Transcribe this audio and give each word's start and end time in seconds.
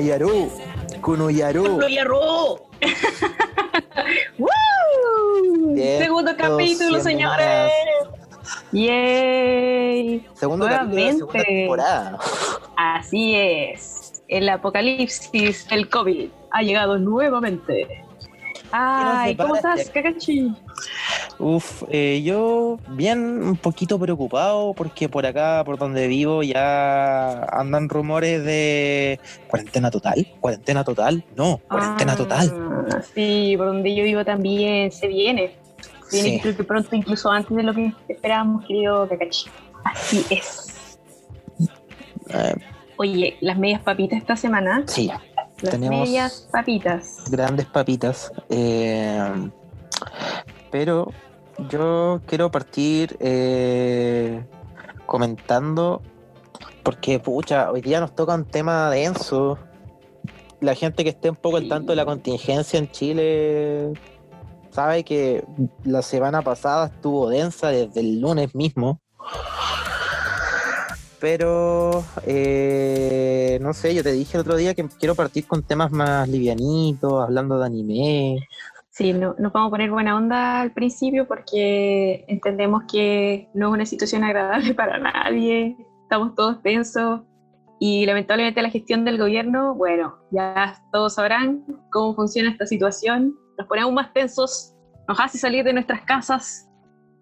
Kunayaru. 0.00 0.48
Kunuyaru. 1.02 1.62
¡Kunuyaru! 1.62 2.58
¡Woo! 4.38 5.76
Segundo 5.76 6.32
capítulo, 6.38 7.00
señores. 7.02 7.70
¡Yay! 8.72 10.26
Segundo 10.32 10.66
capítulo 10.66 11.04
de 11.04 11.12
segunda 11.12 11.44
temporada. 11.44 12.18
Así 12.78 13.34
es. 13.34 14.22
El 14.28 14.48
apocalipsis 14.48 15.68
del 15.68 15.90
COVID 15.90 16.30
ha 16.50 16.62
llegado 16.62 16.98
nuevamente. 16.98 18.02
Ay, 18.72 19.36
¿cómo 19.36 19.54
estás, 19.54 19.90
Kakachi? 19.90 20.56
Uf, 21.40 21.84
eh, 21.88 22.20
yo 22.22 22.78
bien 22.88 23.42
un 23.42 23.56
poquito 23.56 23.98
preocupado 23.98 24.74
porque 24.74 25.08
por 25.08 25.24
acá, 25.24 25.62
por 25.64 25.78
donde 25.78 26.06
vivo, 26.06 26.42
ya 26.42 27.44
andan 27.44 27.88
rumores 27.88 28.44
de 28.44 29.18
cuarentena 29.48 29.90
total. 29.90 30.26
¿Cuarentena 30.38 30.84
total? 30.84 31.24
No, 31.36 31.58
cuarentena 31.66 32.14
total. 32.14 32.86
Ah, 32.92 33.00
sí, 33.14 33.54
por 33.56 33.68
donde 33.68 33.94
yo 33.94 34.04
vivo 34.04 34.22
también 34.22 34.92
se 34.92 35.06
viene. 35.08 35.56
Se 36.10 36.22
viene 36.22 36.42
sí. 36.42 36.62
pronto, 36.62 36.94
incluso 36.94 37.30
antes 37.30 37.56
de 37.56 37.62
lo 37.62 37.72
que 37.72 37.90
esperábamos, 38.08 38.66
querido 38.66 39.08
Kakachi. 39.08 39.48
Así 39.84 40.26
es. 40.28 40.98
Eh, 42.28 42.54
Oye, 42.98 43.38
las 43.40 43.56
medias 43.56 43.80
papitas 43.80 44.18
esta 44.18 44.36
semana. 44.36 44.82
Sí, 44.86 45.10
las 45.62 45.72
tenemos 45.72 46.06
medias 46.06 46.48
papitas. 46.52 47.24
grandes 47.30 47.64
papitas. 47.64 48.30
eh, 48.50 49.50
pero 50.70 51.10
yo 51.68 52.20
quiero 52.26 52.50
partir 52.50 53.16
eh, 53.20 54.44
comentando, 55.06 56.02
porque 56.82 57.18
pucha, 57.18 57.70
hoy 57.70 57.80
día 57.80 58.00
nos 58.00 58.14
toca 58.14 58.34
un 58.34 58.44
tema 58.44 58.90
denso. 58.90 59.58
La 60.60 60.74
gente 60.74 61.04
que 61.04 61.10
esté 61.10 61.30
un 61.30 61.36
poco 61.36 61.56
al 61.56 61.68
tanto 61.68 61.92
de 61.92 61.96
la 61.96 62.04
contingencia 62.04 62.78
en 62.78 62.90
Chile 62.90 63.92
sabe 64.70 65.04
que 65.04 65.44
la 65.84 66.02
semana 66.02 66.42
pasada 66.42 66.86
estuvo 66.86 67.28
densa 67.28 67.68
desde 67.68 68.00
el 68.00 68.20
lunes 68.20 68.54
mismo. 68.54 69.00
Pero, 71.18 72.02
eh, 72.24 73.58
no 73.60 73.74
sé, 73.74 73.94
yo 73.94 74.02
te 74.02 74.12
dije 74.12 74.38
el 74.38 74.40
otro 74.40 74.56
día 74.56 74.74
que 74.74 74.88
quiero 74.98 75.14
partir 75.14 75.46
con 75.46 75.62
temas 75.62 75.90
más 75.90 76.26
livianitos, 76.28 77.22
hablando 77.22 77.58
de 77.58 77.66
anime, 77.66 78.48
Sí, 78.90 79.12
no, 79.12 79.36
nos 79.38 79.52
vamos 79.52 79.68
a 79.68 79.70
poner 79.70 79.90
buena 79.90 80.16
onda 80.16 80.60
al 80.60 80.72
principio 80.72 81.26
porque 81.28 82.24
entendemos 82.26 82.82
que 82.90 83.48
no 83.54 83.68
es 83.68 83.74
una 83.74 83.86
situación 83.86 84.24
agradable 84.24 84.74
para 84.74 84.98
nadie, 84.98 85.76
estamos 86.02 86.34
todos 86.34 86.60
tensos 86.60 87.20
y 87.78 88.04
lamentablemente 88.04 88.60
la 88.60 88.68
gestión 88.68 89.04
del 89.04 89.16
gobierno, 89.16 89.74
bueno, 89.74 90.16
ya 90.32 90.82
todos 90.92 91.14
sabrán 91.14 91.64
cómo 91.90 92.14
funciona 92.14 92.50
esta 92.50 92.66
situación, 92.66 93.34
nos 93.56 93.68
pone 93.68 93.82
aún 93.82 93.94
más 93.94 94.12
tensos, 94.12 94.74
nos 95.08 95.18
hace 95.20 95.38
salir 95.38 95.64
de 95.64 95.72
nuestras 95.72 96.02
casas. 96.02 96.68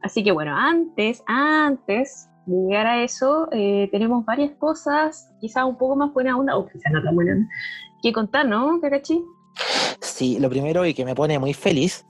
Así 0.03 0.25
que 0.25 0.33
bueno, 0.33 0.57
antes, 0.57 1.23
antes 1.27 2.29
de 2.47 2.57
llegar 2.67 2.87
a 2.87 3.03
eso, 3.05 3.47
eh, 3.53 3.89
tenemos 3.93 4.25
varias 4.25 4.53
cosas, 4.59 5.31
quizás 5.41 5.65
un 5.65 5.77
poco 5.77 5.95
más 5.97 6.13
buena 6.13 6.37
onda, 6.37 6.57
o 6.57 6.67
quizás 6.67 6.93
no 6.93 7.03
tan 7.03 7.15
buena, 7.15 7.49
que 8.03 8.13
contar, 8.13 8.47
¿no, 8.49 8.81
Kakachi? 8.81 9.23
Sí, 10.01 10.39
lo 10.39 10.49
primero 10.51 10.85
y 10.87 10.95
que 10.95 11.05
me 11.05 11.15
pone 11.15 11.39
muy 11.39 11.55
feliz 11.55 12.07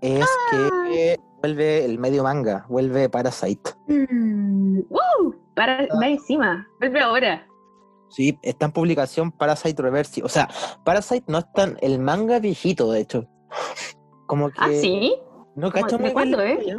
es 0.00 0.26
que 0.50 1.16
vuelve 1.40 1.84
el 1.84 1.98
medio 1.98 2.22
manga, 2.22 2.66
vuelve 2.68 3.08
Parasite. 3.08 3.70
Mm, 3.88 4.80
¡Woo! 4.88 5.34
Para, 5.54 5.82
Ah. 5.84 5.98
va 6.00 6.08
encima, 6.08 6.66
vuelve 6.80 7.00
ahora. 7.00 7.46
Sí, 8.10 8.38
está 8.42 8.66
en 8.66 8.72
publicación 8.72 9.32
Parasite 9.32 9.80
Reverse. 9.82 10.22
O 10.22 10.28
sea, 10.28 10.48
Parasite 10.84 11.24
no 11.28 11.38
es 11.38 11.52
tan 11.52 11.76
el 11.80 11.98
manga 11.98 12.38
viejito, 12.40 12.90
de 12.92 13.00
hecho. 13.00 13.26
Como 14.26 14.48
que 14.50 14.56
¿Ah, 14.58 14.68
sí? 14.70 15.14
no 15.56 15.70
¿Cómo- 15.70 15.84
cacho 15.84 15.96
de 15.98 16.02
muy 16.04 16.12
cuándo, 16.12 16.40
eh? 16.42 16.76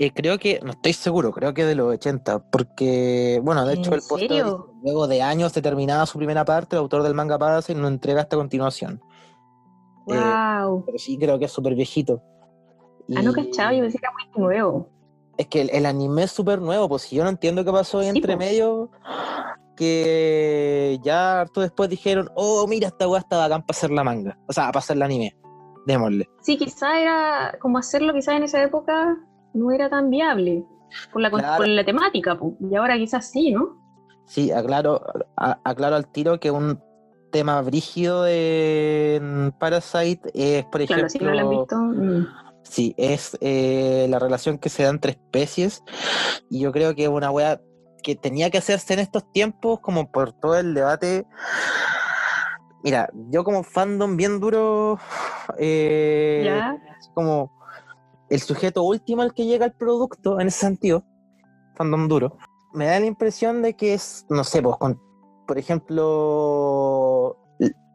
Eh, 0.00 0.12
creo 0.12 0.38
que, 0.38 0.60
no 0.62 0.70
estoy 0.70 0.92
seguro, 0.92 1.32
creo 1.32 1.52
que 1.54 1.64
de 1.64 1.74
los 1.74 1.92
80, 1.92 2.38
porque, 2.50 3.40
bueno, 3.42 3.66
de 3.66 3.74
hecho 3.74 3.88
¿En 3.88 3.94
el 3.94 4.02
póster 4.08 4.44
luego 4.84 5.08
de 5.08 5.22
años 5.22 5.52
de 5.52 5.60
terminada 5.60 6.06
su 6.06 6.18
primera 6.18 6.44
parte, 6.44 6.76
el 6.76 6.80
autor 6.82 7.02
del 7.02 7.14
manga 7.14 7.36
Parasite 7.36 7.78
no 7.80 7.88
entrega 7.88 8.20
esta 8.22 8.36
continuación. 8.36 9.00
Eh, 10.06 10.14
Wow. 10.64 10.84
pero 10.86 10.98
sí 10.98 11.18
creo 11.18 11.38
que 11.38 11.46
es 11.46 11.52
súper 11.52 11.74
viejito. 11.74 12.22
Ah, 13.16 13.22
no 13.22 13.32
Y- 13.32 13.34
cachaba, 13.34 13.72
yo 13.72 13.80
pensé 13.80 13.98
que 13.98 14.06
era 14.06 14.12
muy 14.12 14.40
nuevo. 14.46 14.88
Es 15.36 15.46
que 15.48 15.62
el, 15.62 15.70
el 15.70 15.84
anime 15.86 16.24
es 16.24 16.30
súper 16.32 16.60
nuevo, 16.60 16.88
pues 16.88 17.02
si 17.02 17.16
yo 17.16 17.24
no 17.24 17.30
entiendo 17.30 17.64
qué 17.64 17.72
pasó 17.72 17.98
ahí 17.98 18.10
Sí, 18.10 18.18
entre 18.18 18.36
medio, 18.36 18.90
que 19.76 20.98
ya 21.02 21.40
harto 21.40 21.60
después 21.60 21.88
dijeron, 21.88 22.30
oh, 22.34 22.66
mira, 22.68 22.88
esta 22.88 23.08
weá 23.08 23.20
está 23.20 23.36
bacán 23.38 23.62
para 23.62 23.76
hacer 23.76 23.90
la 23.90 24.04
manga, 24.04 24.38
o 24.48 24.52
sea, 24.52 24.66
para 24.66 24.78
hacer 24.80 24.96
el 24.96 25.02
anime, 25.02 25.36
démosle. 25.86 26.28
Sí, 26.42 26.56
quizá 26.56 27.00
era 27.00 27.56
como 27.60 27.78
hacerlo, 27.78 28.12
quizá 28.12 28.36
en 28.36 28.42
esa 28.44 28.62
época 28.62 29.16
no 29.54 29.70
era 29.70 29.88
tan 29.90 30.10
viable 30.10 30.64
por 31.12 31.22
la, 31.22 31.30
Claro. 31.30 31.56
por 31.58 31.68
la 31.68 31.84
temática, 31.84 32.36
po. 32.38 32.54
y 32.60 32.74
ahora 32.74 32.96
quizás 32.96 33.30
sí, 33.30 33.52
¿no? 33.52 33.76
Sí, 34.26 34.50
aclaro, 34.52 35.02
a- 35.36 35.58
aclaro 35.64 35.96
al 35.96 36.06
tiro 36.08 36.38
que 36.38 36.50
un 36.50 36.80
tema 37.30 37.60
brígido 37.62 38.22
de 38.24 39.20
mm, 39.22 39.58
Parasite 39.58 40.30
es, 40.34 40.64
por 40.66 40.80
ejemplo, 40.82 41.06
Claro, 41.06 41.10
si 41.10 41.18
no 41.18 41.32
lo 41.34 41.40
han 41.40 41.50
visto. 41.50 41.76
mm. 41.76 42.26
Sí, 42.62 42.94
es 42.98 43.36
eh, 43.40 44.06
la 44.10 44.18
relación 44.18 44.58
que 44.58 44.68
se 44.68 44.82
da 44.82 44.90
entre 44.90 45.12
especies. 45.12 45.82
Y 46.50 46.60
yo 46.60 46.70
creo 46.72 46.94
que 46.94 47.04
es 47.04 47.08
una 47.08 47.30
wea 47.30 47.60
que 48.02 48.14
tenía 48.14 48.50
que 48.50 48.58
hacerse 48.58 48.92
en 48.94 49.00
estos 49.00 49.30
tiempos, 49.32 49.80
como 49.80 50.10
por 50.10 50.32
todo 50.34 50.58
el 50.58 50.74
debate. 50.74 51.26
Mira, 52.84 53.08
yo 53.30 53.42
como 53.42 53.62
fandom 53.62 54.16
bien 54.16 54.38
duro, 54.38 54.98
eh, 55.58 56.42
¿Ya? 56.44 56.76
como 57.14 57.50
el 58.30 58.40
sujeto 58.40 58.82
último 58.82 59.22
al 59.22 59.34
que 59.34 59.46
llega 59.46 59.66
el 59.66 59.72
producto, 59.72 60.40
en 60.40 60.48
ese 60.48 60.60
sentido, 60.60 61.04
fandom 61.76 62.08
duro, 62.08 62.36
me 62.74 62.86
da 62.86 63.00
la 63.00 63.06
impresión 63.06 63.62
de 63.62 63.74
que 63.74 63.94
es, 63.94 64.26
no 64.28 64.44
sé, 64.44 64.62
pues, 64.62 64.76
con, 64.76 65.00
por 65.46 65.58
ejemplo, 65.58 67.36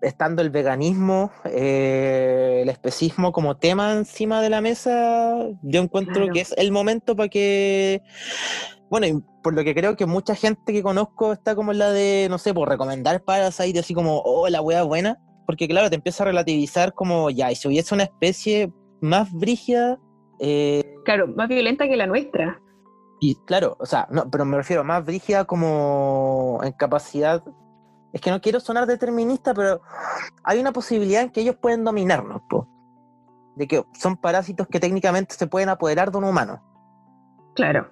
estando 0.01 0.41
el 0.41 0.49
veganismo, 0.49 1.31
eh, 1.45 2.59
el 2.63 2.69
especismo 2.69 3.31
como 3.31 3.57
tema 3.57 3.93
encima 3.93 4.41
de 4.41 4.49
la 4.49 4.61
mesa, 4.61 5.35
yo 5.61 5.81
encuentro 5.81 6.15
Claro. 6.15 6.33
que 6.33 6.41
es 6.41 6.53
el 6.57 6.71
momento 6.71 7.15
para 7.15 7.29
que, 7.29 8.01
bueno, 8.89 9.07
y 9.07 9.23
por 9.41 9.53
lo 9.53 9.63
que 9.63 9.73
creo 9.73 9.95
que 9.95 10.05
mucha 10.05 10.35
gente 10.35 10.73
que 10.73 10.83
conozco 10.83 11.33
está 11.33 11.55
como 11.55 11.73
la 11.73 11.91
de, 11.91 12.27
no 12.29 12.37
sé, 12.37 12.53
por 12.53 12.67
recomendar 12.69 13.23
Parasite, 13.23 13.79
así 13.79 13.93
como, 13.93 14.21
oh, 14.25 14.49
la 14.49 14.61
wea 14.61 14.83
buena, 14.83 15.17
porque 15.45 15.67
claro, 15.67 15.89
te 15.89 15.95
empieza 15.95 16.23
a 16.23 16.27
relativizar 16.27 16.93
como, 16.93 17.29
ya, 17.29 17.51
y 17.51 17.55
si 17.55 17.67
hubiese 17.67 17.93
una 17.93 18.03
especie 18.03 18.71
más 19.01 19.31
brígida, 19.31 19.99
eh, 20.43 20.95
Claro, 21.05 21.27
más 21.27 21.47
violenta 21.49 21.87
que 21.87 21.95
la 21.97 22.05
nuestra. 22.07 22.59
y 23.19 23.35
claro, 23.45 23.75
o 23.79 23.85
sea, 23.85 24.07
no, 24.11 24.29
pero 24.29 24.45
me 24.45 24.57
refiero 24.57 24.83
más 24.83 25.05
brígida 25.05 25.45
como 25.45 26.59
en 26.63 26.71
capacidad. 26.73 27.43
Es 28.13 28.21
que 28.21 28.29
no 28.31 28.39
quiero 28.41 28.59
sonar 28.59 28.85
determinista, 28.85 29.53
pero 29.53 29.81
hay 30.43 30.59
una 30.59 30.71
posibilidad 30.71 31.23
en 31.23 31.29
que 31.31 31.41
ellos 31.41 31.55
pueden 31.55 31.83
dominarnos, 31.83 32.41
po. 32.49 32.67
De 33.55 33.67
que 33.67 33.83
son 33.93 34.17
parásitos 34.17 34.67
que 34.67 34.79
técnicamente 34.79 35.35
se 35.35 35.47
pueden 35.47 35.69
apoderar 35.69 36.11
de 36.11 36.17
un 36.19 36.23
humano. 36.25 36.61
Claro. 37.55 37.89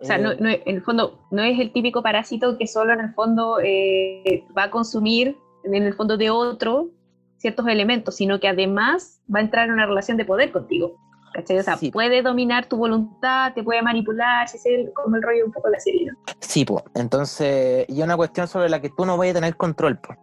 O 0.00 0.04
sea, 0.04 0.16
Eh, 0.16 0.22
no, 0.22 0.34
no- 0.34 0.48
en 0.50 0.62
el 0.76 0.82
fondo, 0.82 1.26
no 1.30 1.42
es 1.42 1.58
el 1.58 1.72
típico 1.72 2.02
parásito 2.02 2.58
que 2.58 2.66
solo 2.66 2.92
en 2.92 3.00
el 3.00 3.14
fondo 3.14 3.58
eh, 3.62 4.44
va 4.56 4.64
a 4.64 4.70
consumir 4.70 5.36
en 5.64 5.74
el 5.74 5.94
fondo 5.94 6.16
de 6.16 6.30
otro 6.30 6.90
ciertos 7.38 7.66
elementos, 7.68 8.16
sino 8.16 8.40
que 8.40 8.48
además 8.48 9.20
va 9.34 9.40
a 9.40 9.42
entrar 9.42 9.66
en 9.68 9.72
una 9.74 9.86
relación 9.86 10.16
de 10.16 10.24
poder 10.24 10.52
contigo. 10.52 10.96
¿Cachai? 11.36 11.58
O 11.58 11.62
sea, 11.62 11.76
Sí. 11.76 11.90
puede 11.90 12.22
dominar 12.22 12.66
tu 12.66 12.78
voluntad, 12.78 13.52
te 13.54 13.62
puede 13.62 13.82
manipular, 13.82 14.48
si 14.48 14.56
es 14.56 14.64
el- 14.66 14.92
como 14.94 15.16
el 15.16 15.22
rollo 15.22 15.44
un 15.44 15.52
poco 15.52 15.68
de 15.68 15.72
la 15.72 15.80
serie. 15.80 16.06
¿no? 16.06 16.18
Sí, 16.40 16.64
pues. 16.64 16.82
Entonces, 16.94 17.84
y 17.88 18.00
una 18.02 18.16
cuestión 18.16 18.48
sobre 18.48 18.70
la 18.70 18.80
que 18.80 18.88
tú 18.96 19.04
no 19.04 19.18
vas 19.18 19.28
a 19.28 19.34
tener 19.34 19.54
control, 19.56 19.98
po. 20.00 20.14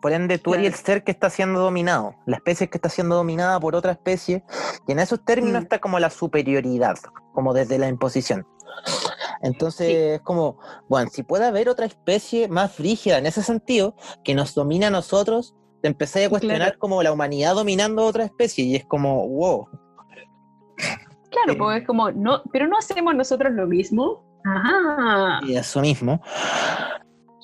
Por 0.00 0.12
ende, 0.12 0.38
tú 0.38 0.54
eres 0.54 0.66
el 0.66 0.74
ser 0.74 1.04
que 1.04 1.12
está 1.12 1.28
siendo 1.30 1.60
dominado, 1.60 2.14
la 2.26 2.36
especie 2.36 2.68
que 2.68 2.78
está 2.78 2.88
siendo 2.88 3.14
dominada 3.14 3.60
por 3.60 3.74
otra 3.76 3.92
especie, 3.92 4.42
y 4.88 4.92
en 4.92 4.98
esos 5.00 5.22
términos 5.24 5.60
Mm. 5.60 5.64
está 5.64 5.78
como 5.80 5.98
la 6.00 6.08
superioridad, 6.10 6.96
como 7.34 7.52
desde 7.54 7.78
la 7.78 7.88
imposición. 7.88 8.46
Entonces, 9.42 9.86
Sí. 9.88 9.94
es 9.94 10.20
como, 10.22 10.58
bueno, 10.88 11.10
si 11.12 11.22
puede 11.22 11.44
haber 11.46 11.68
otra 11.68 11.86
especie 11.86 12.48
más 12.48 12.78
rígida 12.78 13.18
en 13.18 13.26
ese 13.26 13.42
sentido, 13.42 13.94
que 14.24 14.34
nos 14.34 14.54
domina 14.54 14.86
a 14.88 14.90
nosotros, 14.90 15.54
te 15.82 15.88
empecé 15.88 16.24
a 16.24 16.30
cuestionar 16.30 16.58
Claro. 16.68 16.78
como 16.78 17.02
la 17.02 17.12
humanidad 17.12 17.54
dominando 17.54 18.02
a 18.02 18.06
otra 18.06 18.24
especie, 18.24 18.64
y 18.64 18.76
es 18.76 18.84
como, 18.86 19.28
wow. 19.28 19.68
Claro, 21.30 21.52
Eh. 21.52 21.56
pues 21.56 21.80
es 21.80 21.86
como, 21.86 22.10
no, 22.10 22.42
pero 22.52 22.66
no 22.66 22.76
hacemos 22.78 23.14
nosotros 23.14 23.52
lo 23.52 23.66
mismo. 23.66 24.22
Ajá. 24.44 25.40
Y 25.46 25.56
eso 25.56 25.80
mismo. 25.80 26.20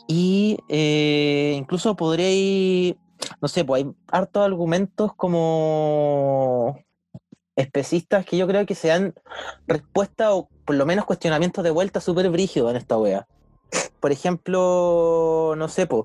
Y 0.06 0.58
eh, 0.68 1.54
incluso 1.56 1.94
podréis, 1.96 2.96
no 3.40 3.48
sé, 3.48 3.64
pues 3.64 3.84
hay 3.84 3.90
hartos 4.10 4.44
argumentos 4.44 5.14
como 5.14 6.78
especistas 7.56 8.24
que 8.24 8.36
yo 8.36 8.46
creo 8.46 8.64
que 8.66 8.74
se 8.74 8.88
dan 8.88 9.14
respuesta 9.66 10.32
o 10.32 10.48
por 10.64 10.76
lo 10.76 10.86
menos 10.86 11.04
cuestionamientos 11.04 11.64
de 11.64 11.70
vuelta 11.70 12.00
súper 12.00 12.30
brígidos 12.30 12.70
en 12.70 12.76
esta 12.76 12.96
wea. 12.98 13.26
Por 14.00 14.12
ejemplo, 14.12 15.54
no 15.56 15.68
sé, 15.68 15.86
pues, 15.86 16.04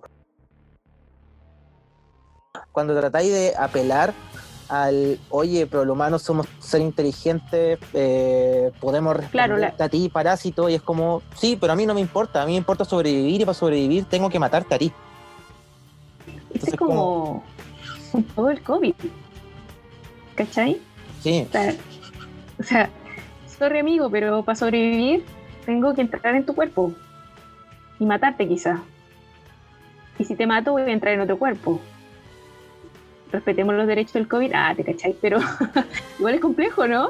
cuando 2.71 2.97
tratáis 2.97 3.31
de 3.31 3.53
apelar 3.57 4.13
al, 4.69 5.19
oye, 5.29 5.67
pero 5.67 5.85
los 5.85 5.93
humanos 5.95 6.21
somos 6.21 6.47
ser 6.59 6.81
inteligentes, 6.81 7.79
eh, 7.93 8.71
podemos 8.79 9.17
Claro, 9.31 9.55
responder 9.55 9.81
a 9.81 9.89
ti, 9.89 10.09
parásito, 10.09 10.69
y 10.69 10.75
es 10.75 10.81
como, 10.81 11.21
sí, 11.35 11.57
pero 11.59 11.73
a 11.73 11.75
mí 11.75 11.85
no 11.85 11.93
me 11.93 12.01
importa, 12.01 12.41
a 12.41 12.45
mí 12.45 12.53
me 12.53 12.57
importa 12.57 12.85
sobrevivir 12.85 13.41
y 13.41 13.45
para 13.45 13.53
sobrevivir 13.53 14.05
tengo 14.05 14.29
que 14.29 14.39
matarte 14.39 14.75
a 14.75 14.79
ti. 14.79 14.91
Ese 16.25 16.35
Entonces, 16.53 16.73
es 16.73 16.79
como 16.79 17.43
poco 18.35 18.49
el 18.49 18.61
COVID. 18.61 18.93
¿Cachai? 20.35 20.79
Sí, 21.21 21.45
O 21.47 21.51
sea, 21.51 21.75
o 22.59 22.63
sea, 22.63 22.89
sorry 23.57 23.79
amigo, 23.79 24.09
pero 24.09 24.43
para 24.43 24.55
sobrevivir 24.55 25.23
tengo 25.65 25.93
que 25.93 26.01
entrar 26.01 26.35
en 26.35 26.45
tu 26.45 26.53
cuerpo 26.55 26.93
y 27.99 28.05
matarte 28.05 28.47
quizá. 28.47 28.81
Y 30.19 30.25
si 30.25 30.35
te 30.35 30.45
mato 30.45 30.71
voy 30.73 30.83
a 30.83 30.91
entrar 30.91 31.13
en 31.13 31.21
otro 31.21 31.37
cuerpo. 31.37 31.79
Respetemos 33.33 33.73
los 33.75 33.87
derechos 33.87 34.13
del 34.13 34.27
COVID. 34.27 34.51
Ah, 34.53 34.73
te 34.77 34.83
cachai, 34.83 35.15
pero 35.19 35.39
igual 36.19 36.35
es 36.35 36.39
complejo, 36.41 36.87
¿no? 36.87 37.09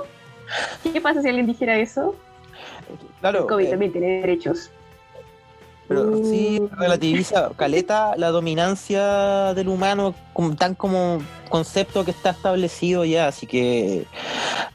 ¿Qué 0.81 1.02
pasa 1.02 1.22
si 1.22 1.28
alguien 1.28 1.46
dijera 1.46 1.78
eso? 1.78 2.16
claro. 3.20 3.42
El 3.42 3.46
COVID 3.48 3.66
eh, 3.66 3.70
también 3.70 3.92
tiene 3.92 4.08
derechos. 4.22 4.72
Pero 5.90 6.16
sí 6.24 6.62
Mm. 6.62 6.80
relativiza, 6.80 7.52
caleta 7.58 8.14
la 8.16 8.30
dominancia 8.31 9.54
del 9.54 9.68
humano 9.68 10.16
tan 10.58 10.75
como 10.75 11.22
concepto 11.50 12.06
que 12.06 12.12
está 12.12 12.30
establecido 12.30 13.04
ya, 13.04 13.28
así 13.28 13.46
que 13.46 14.06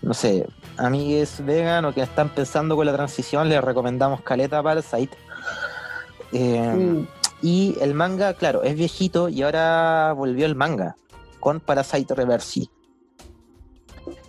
no 0.03 0.13
sé, 0.13 0.47
amigues 0.77 1.43
vegan 1.45 1.87
o 1.87 1.95
que 1.95 2.03
están 2.03 2.29
pensando 2.29 2.77
con 2.77 2.85
la 2.85 2.93
transición, 2.93 3.49
les 3.49 3.65
recomendamos 3.65 4.21
caleta 4.21 4.63
Parasite. 4.63 5.17
Eh, 6.33 6.61
Mm. 6.77 7.07
Y 7.41 7.77
el 7.81 7.95
manga, 7.95 8.35
claro, 8.35 8.65
es 8.65 8.75
viejito 8.77 9.29
y 9.29 9.43
ahora 9.43 10.13
volvió 10.13 10.45
el 10.45 10.57
manga 10.57 10.97
con 11.41 11.61
Parasite 11.61 12.15
Reversi. 12.15 12.71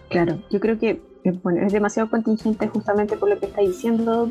Claro, 0.09 0.41
yo 0.49 0.59
creo 0.59 0.79
que 0.79 1.01
eh, 1.23 1.31
bueno, 1.43 1.65
es 1.65 1.73
demasiado 1.73 2.09
contingente 2.09 2.67
justamente 2.67 3.17
por 3.17 3.29
lo 3.29 3.39
que 3.39 3.47
está 3.47 3.61
diciendo, 3.61 4.29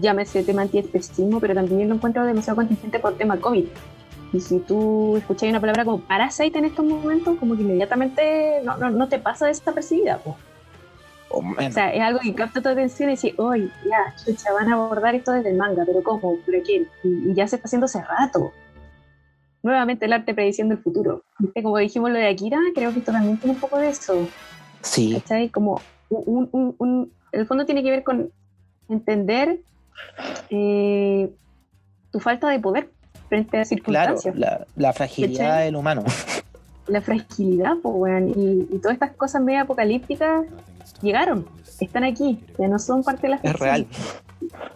llámese 0.00 0.42
tema 0.42 0.62
antiespecismo, 0.62 1.40
pero 1.40 1.54
también 1.54 1.88
lo 1.88 1.94
encuentro 1.94 2.24
demasiado 2.24 2.56
contingente 2.56 2.98
por 2.98 3.16
tema 3.16 3.38
COVID. 3.38 3.66
Y 4.32 4.40
si 4.40 4.58
tú 4.58 5.16
escuchas 5.16 5.48
una 5.48 5.60
palabra 5.60 5.86
como 5.86 6.00
parasite 6.00 6.58
en 6.58 6.66
estos 6.66 6.84
momentos, 6.84 7.38
como 7.38 7.56
que 7.56 7.62
inmediatamente 7.62 8.60
no, 8.62 8.76
no, 8.76 8.90
no 8.90 9.08
te 9.08 9.18
pasa 9.18 9.46
desapercibida. 9.46 10.18
po. 10.18 10.36
O 11.30 11.42
sea, 11.70 11.92
es 11.92 12.00
algo 12.00 12.20
que 12.20 12.34
capta 12.34 12.60
tu 12.62 12.68
atención 12.68 13.10
y 13.10 13.12
decir, 13.12 13.34
oye, 13.38 13.70
ya, 13.84 14.14
chucha, 14.22 14.52
van 14.52 14.70
a 14.70 14.74
abordar 14.74 15.14
esto 15.14 15.32
desde 15.32 15.50
el 15.50 15.56
manga, 15.56 15.84
pero 15.86 16.02
¿cómo? 16.02 16.36
¿Pero 16.44 16.62
qué? 16.64 16.86
Y, 17.04 17.30
y 17.30 17.34
ya 17.34 17.46
se 17.46 17.56
está 17.56 17.66
haciendo 17.66 17.84
hace 17.86 18.02
rato. 18.02 18.52
Nuevamente 19.62 20.06
el 20.06 20.12
arte 20.12 20.34
prediciendo 20.34 20.74
el 20.74 20.80
futuro. 20.80 21.22
¿Viste? 21.38 21.62
Como 21.62 21.78
dijimos 21.78 22.10
lo 22.10 22.16
de 22.18 22.28
Akira, 22.28 22.58
creo 22.74 22.92
que 22.92 23.00
esto 23.00 23.12
también 23.12 23.36
tiene 23.38 23.54
un 23.54 23.60
poco 23.60 23.78
de 23.78 23.88
eso. 23.90 24.28
sí, 24.82 25.14
¿cachai? 25.20 25.48
Como 25.48 25.80
un, 26.10 26.48
un- 26.52 26.74
un- 26.78 27.12
el 27.32 27.46
fondo 27.46 27.66
tiene 27.66 27.82
que 27.82 27.90
ver 27.90 28.02
con 28.04 28.30
entender 28.88 29.60
eh, 30.50 31.30
tu 32.10 32.20
falta 32.20 32.48
de 32.48 32.58
poder 32.60 32.90
frente 33.28 33.58
a 33.58 33.64
claro, 33.64 33.66
circunstancias. 34.16 34.36
la, 34.36 34.66
la 34.76 34.92
fragilidad 34.92 35.46
¿Cachai? 35.48 35.64
del 35.66 35.76
humano. 35.76 36.04
La 36.86 37.02
fragilidad, 37.02 37.72
pues, 37.82 37.94
weón. 37.98 38.28
Y, 38.30 38.66
y 38.74 38.78
todas 38.78 38.94
estas 38.94 39.10
cosas 39.14 39.42
medio 39.42 39.60
apocalípticas 39.60 40.46
llegaron, 41.02 41.46
están 41.78 42.02
aquí, 42.04 42.40
ya 42.58 42.66
no 42.66 42.78
son 42.78 43.04
parte 43.04 43.26
de 43.26 43.28
la 43.34 43.40
Es 43.42 43.52
real. 43.58 43.86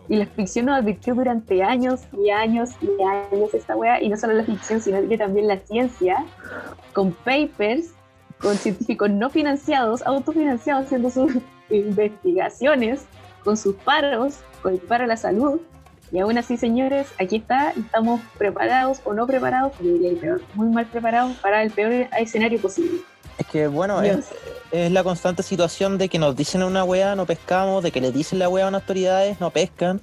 Y 0.08 0.16
la 0.16 0.26
ficción 0.26 0.66
nos 0.66 0.78
advirtió 0.78 1.14
durante 1.14 1.62
años 1.62 2.00
y 2.12 2.30
años 2.30 2.70
y 2.80 3.02
años 3.02 3.54
esta 3.54 3.76
weá, 3.76 4.02
y 4.02 4.08
no 4.08 4.16
solo 4.16 4.34
la 4.34 4.44
ficción, 4.44 4.80
sino 4.80 5.06
que 5.08 5.18
también 5.18 5.48
la 5.48 5.58
ciencia, 5.58 6.24
con 6.92 7.12
papers, 7.12 7.94
con 8.40 8.56
científicos 8.56 9.10
no 9.10 9.30
financiados, 9.30 10.02
autofinanciados 10.02 10.86
haciendo 10.86 11.10
sus 11.10 11.32
investigaciones, 11.70 13.06
con 13.44 13.56
sus 13.56 13.74
paros, 13.76 14.40
con 14.62 14.74
el 14.74 14.80
paro 14.80 15.04
a 15.04 15.06
la 15.06 15.16
salud. 15.16 15.60
Y 16.10 16.18
aún 16.18 16.36
así, 16.36 16.58
señores, 16.58 17.08
aquí 17.18 17.36
está, 17.36 17.70
estamos 17.70 18.20
preparados 18.36 19.00
o 19.04 19.14
no 19.14 19.26
preparados, 19.26 19.72
diría 19.80 20.10
el 20.10 20.16
peor, 20.16 20.42
muy 20.54 20.68
mal 20.68 20.84
preparados 20.86 21.32
para 21.36 21.62
el 21.62 21.70
peor 21.70 22.08
escenario 22.18 22.60
posible. 22.60 23.00
Es 23.38 23.46
que 23.46 23.66
bueno, 23.66 24.00
es, 24.02 24.26
es 24.70 24.90
la 24.92 25.02
constante 25.02 25.42
situación 25.42 25.98
de 25.98 26.08
que 26.08 26.18
nos 26.18 26.36
dicen 26.36 26.62
una 26.62 26.84
weá, 26.84 27.14
no 27.14 27.26
pescamos, 27.26 27.82
de 27.82 27.90
que 27.90 28.00
le 28.00 28.12
dicen 28.12 28.38
la 28.38 28.48
weá 28.48 28.66
a 28.66 28.68
unas 28.68 28.82
autoridades, 28.82 29.40
no 29.40 29.50
pescan. 29.50 30.00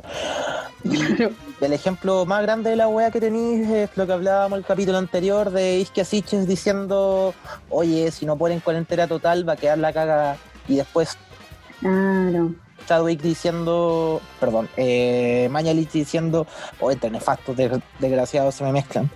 Claro. 0.81 1.31
el 1.60 1.74
ejemplo 1.74 2.26
más 2.26 2.42
grande 2.42 2.70
de 2.70 2.78
la 2.78 2.88
weá 2.88 3.12
que 3.12 3.20
tenéis 3.20 3.68
es 3.70 3.90
lo 3.96 4.08
que 4.08 4.14
hablábamos 4.14 4.58
el 4.60 4.66
capítulo 4.66 4.98
anterior 4.98 5.52
de 5.52 5.80
Isquia 5.80 6.06
Siches 6.06 6.48
diciendo, 6.48 7.34
oye, 7.70 8.10
si 8.12 8.26
no 8.26 8.38
ponen 8.38 8.62
cuarentena 8.62 9.06
total 9.08 9.48
va 9.48 9.54
a 9.54 9.58
quedar 9.58 9.78
la 9.78 9.92
caga. 9.94 10.38
Y 10.68 10.78
después 10.78 11.18
Claro. 11.81 12.54
Chadwick 12.88 13.22
diciendo, 13.22 14.22
perdón, 14.40 14.68
eh, 14.78 15.48
Mañalich 15.52 15.92
diciendo, 15.92 16.48
o 16.80 16.92
entre 16.92 17.10
nefastos 17.12 17.56
de- 17.56 17.81
desgraciados 18.00 18.56
se 18.56 18.64
me 18.64 18.72
mezclan. 18.72 19.10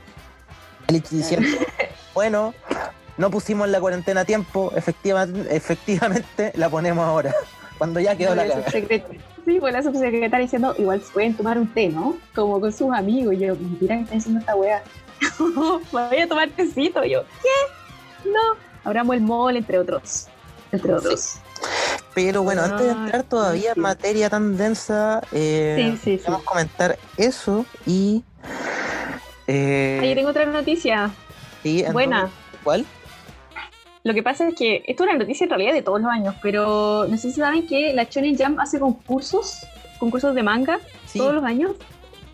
Mañalich 0.87 1.09
diciendo, 1.09 1.47
bueno, 2.13 2.53
no 3.17 3.29
pusimos 3.31 3.69
la 3.69 3.79
cuarentena 3.79 4.21
a 4.21 4.25
tiempo, 4.25 4.71
efectivamente, 4.75 5.55
efectivamente 5.55 6.51
la 6.55 6.69
ponemos 6.69 7.05
ahora, 7.05 7.33
cuando 7.77 7.99
ya 7.99 8.15
quedó 8.15 8.35
la 8.35 8.45
subsecret- 8.47 9.03
Sí, 9.45 9.57
pues 9.59 9.73
la 9.73 9.83
subsecretaria 9.83 10.45
diciendo, 10.45 10.73
igual 10.77 11.01
se 11.01 11.11
pueden 11.11 11.35
tomar 11.35 11.57
un 11.57 11.67
té, 11.73 11.89
¿no? 11.89 12.15
Como 12.33 12.61
con 12.61 12.71
sus 12.71 12.93
amigos. 12.93 13.33
Y 13.33 13.39
yo, 13.39 13.55
mira 13.81 13.97
que 13.97 14.03
está 14.03 14.15
diciendo 14.15 14.39
esta 14.39 14.55
weá. 14.55 14.81
Voy 15.91 16.17
a 16.17 16.27
tomar 16.29 16.49
tecito. 16.51 17.03
Y 17.03 17.09
yo, 17.11 17.23
¿qué? 17.41 18.29
No. 18.29 18.39
Abramos 18.85 19.13
el 19.17 19.21
mall, 19.21 19.57
entre 19.57 19.79
otros. 19.79 20.27
Entre 20.71 20.93
otros. 20.93 21.39
Pero 22.13 22.41
bueno, 22.43 22.61
antes 22.61 22.85
de 22.85 22.91
Ah, 22.91 23.03
entrar 23.03 23.23
todavía 23.23 23.69
en 23.71 23.73
sí. 23.75 23.79
materia 23.81 24.29
tan 24.29 24.55
densa, 24.55 25.21
eh, 25.33 25.97
Sí, 26.01 26.21
vamos 26.25 26.41
a 26.41 26.45
comentar 26.45 26.97
eso 27.17 27.65
y... 27.85 28.23
Eh, 29.47 29.99
Ahí 30.01 30.15
tengo 30.15 30.29
otra 30.29 30.45
noticia. 30.45 31.11
sí, 31.63 31.83
Buena. 31.91 32.29
¿Cuál? 32.63 32.85
Lo 34.03 34.13
que 34.13 34.21
pasa 34.21 34.49
es 34.49 34.55
que 34.55 34.83
esto 34.85 35.03
es 35.03 35.09
una 35.09 35.17
noticia 35.19 35.45
en 35.45 35.49
realidad 35.49 35.73
de 35.73 35.81
todos 35.81 36.01
los 36.01 36.11
años, 36.11 36.35
pero 36.41 37.05
no 37.07 37.17
sé 37.17 37.31
si 37.31 37.39
saben 37.39 37.65
que 37.67 37.93
la 37.93 38.03
Shonen 38.03 38.37
Jump 38.37 38.59
hace 38.59 38.79
concursos, 38.79 39.65
concursos 39.97 40.35
de 40.35 40.43
manga 40.43 40.79
Sí, 41.05 41.19
todos 41.19 41.33
los 41.35 41.43
años. 41.43 41.71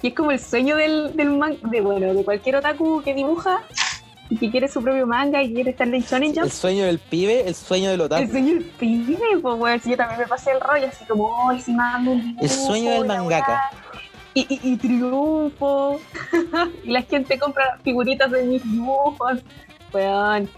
Y 0.02 0.08
es 0.08 0.14
como 0.16 0.32
el 0.32 0.40
sueño 0.40 0.78
del, 0.78 1.16
del 1.16 1.30
man- 1.32 1.58
de, 1.62 1.82
bueno, 1.82 2.14
de 2.14 2.24
cualquier 2.24 2.56
otaku 2.56 3.02
que 3.04 3.14
dibuja 3.14 3.62
y 4.32 4.38
que 4.38 4.50
quiere 4.50 4.68
su 4.68 4.82
propio 4.82 5.06
manga 5.06 5.44
y 5.44 5.54
quiere 5.54 5.72
estar 5.72 5.88
en 5.88 6.02
Shonen 6.02 6.34
Jump. 6.34 6.46
el 6.46 6.52
sueño 6.52 6.86
del 6.86 6.98
pibe, 7.00 7.48
el 7.48 7.54
sueño 7.54 7.92
del 7.92 8.02
otaku. 8.02 8.24
El 8.24 8.32
sueño 8.32 8.54
del 8.56 8.64
pibe, 8.64 9.20
pues, 9.42 9.56
weón. 9.60 9.80
Si 9.82 9.92
yo 9.92 9.98
también 9.98 10.22
me 10.22 10.28
pasé 10.28 10.52
el 10.52 10.62
rollo, 10.62 10.88
así 10.88 11.06
como, 11.06 11.50
¡ay, 11.50 11.62
si 11.62 11.72
mando 11.74 12.12
un 12.12 12.22
dibujo! 12.22 12.44
El 12.46 12.50
sueño 12.50 12.92
del 12.92 13.06
mangaka. 13.06 13.48
weá". 13.52 13.62
Y, 14.34 14.42
y, 14.50 14.60
y 14.74 14.78
triunfo. 14.78 16.00
y 16.84 16.92
la 16.92 17.02
gente 17.04 17.38
compra 17.38 17.78
figuritas 17.84 18.32
de 18.32 18.44
mis 18.44 18.64
dibujos. 18.72 19.40
Weón. 19.94 20.50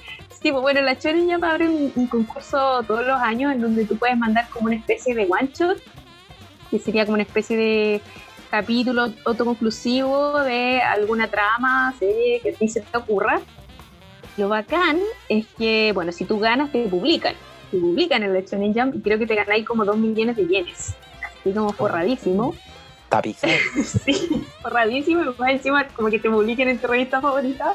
Sí, 0.41 0.51
pues 0.51 0.61
bueno, 0.61 0.81
la 0.81 0.95
Shonen 0.95 1.29
Jump 1.29 1.43
abre 1.43 1.69
un, 1.69 1.91
un 1.95 2.07
concurso 2.07 2.81
todos 2.87 3.05
los 3.05 3.19
años 3.21 3.53
en 3.53 3.61
donde 3.61 3.85
tú 3.85 3.95
puedes 3.97 4.17
mandar 4.17 4.49
como 4.49 4.67
una 4.67 4.75
especie 4.75 5.13
de 5.13 5.27
one 5.29 5.49
shot, 5.53 5.77
que 6.71 6.79
sería 6.79 7.05
como 7.05 7.13
una 7.15 7.23
especie 7.23 7.55
de 7.55 8.01
capítulo 8.49 9.13
autoconclusivo 9.25 10.41
de 10.41 10.81
alguna 10.81 11.27
trama, 11.27 11.93
serie 11.99 12.41
que 12.41 12.49
a 12.49 12.53
ti 12.53 12.67
se 12.67 12.81
te 12.81 12.97
ocurra. 12.97 13.39
Lo 14.37 14.49
bacán 14.49 14.99
es 15.29 15.45
que, 15.57 15.91
bueno, 15.93 16.11
si 16.11 16.25
tú 16.25 16.39
ganas, 16.39 16.71
te 16.71 16.87
publican. 16.87 17.35
Te 17.69 17.77
publican 17.77 18.23
en 18.23 18.33
la 18.33 18.41
Shonen 18.41 18.73
Jump 18.73 18.95
y 18.95 19.01
creo 19.01 19.19
que 19.19 19.27
te 19.27 19.35
ganáis 19.35 19.65
como 19.65 19.85
2 19.85 19.95
millones 19.97 20.35
de 20.35 20.47
yenes. 20.47 20.95
Así 21.23 21.53
como 21.53 21.71
forradísimo. 21.71 22.55
Tapizado. 23.09 23.53
sí, 24.05 24.43
forradísimo. 24.61 25.21
Y 25.21 25.39
más 25.39 25.51
encima, 25.51 25.87
como 25.89 26.09
que 26.09 26.19
te 26.19 26.29
publiquen 26.29 26.67
en 26.67 26.79
tu 26.79 26.87
revista 26.87 27.21
favorita. 27.21 27.73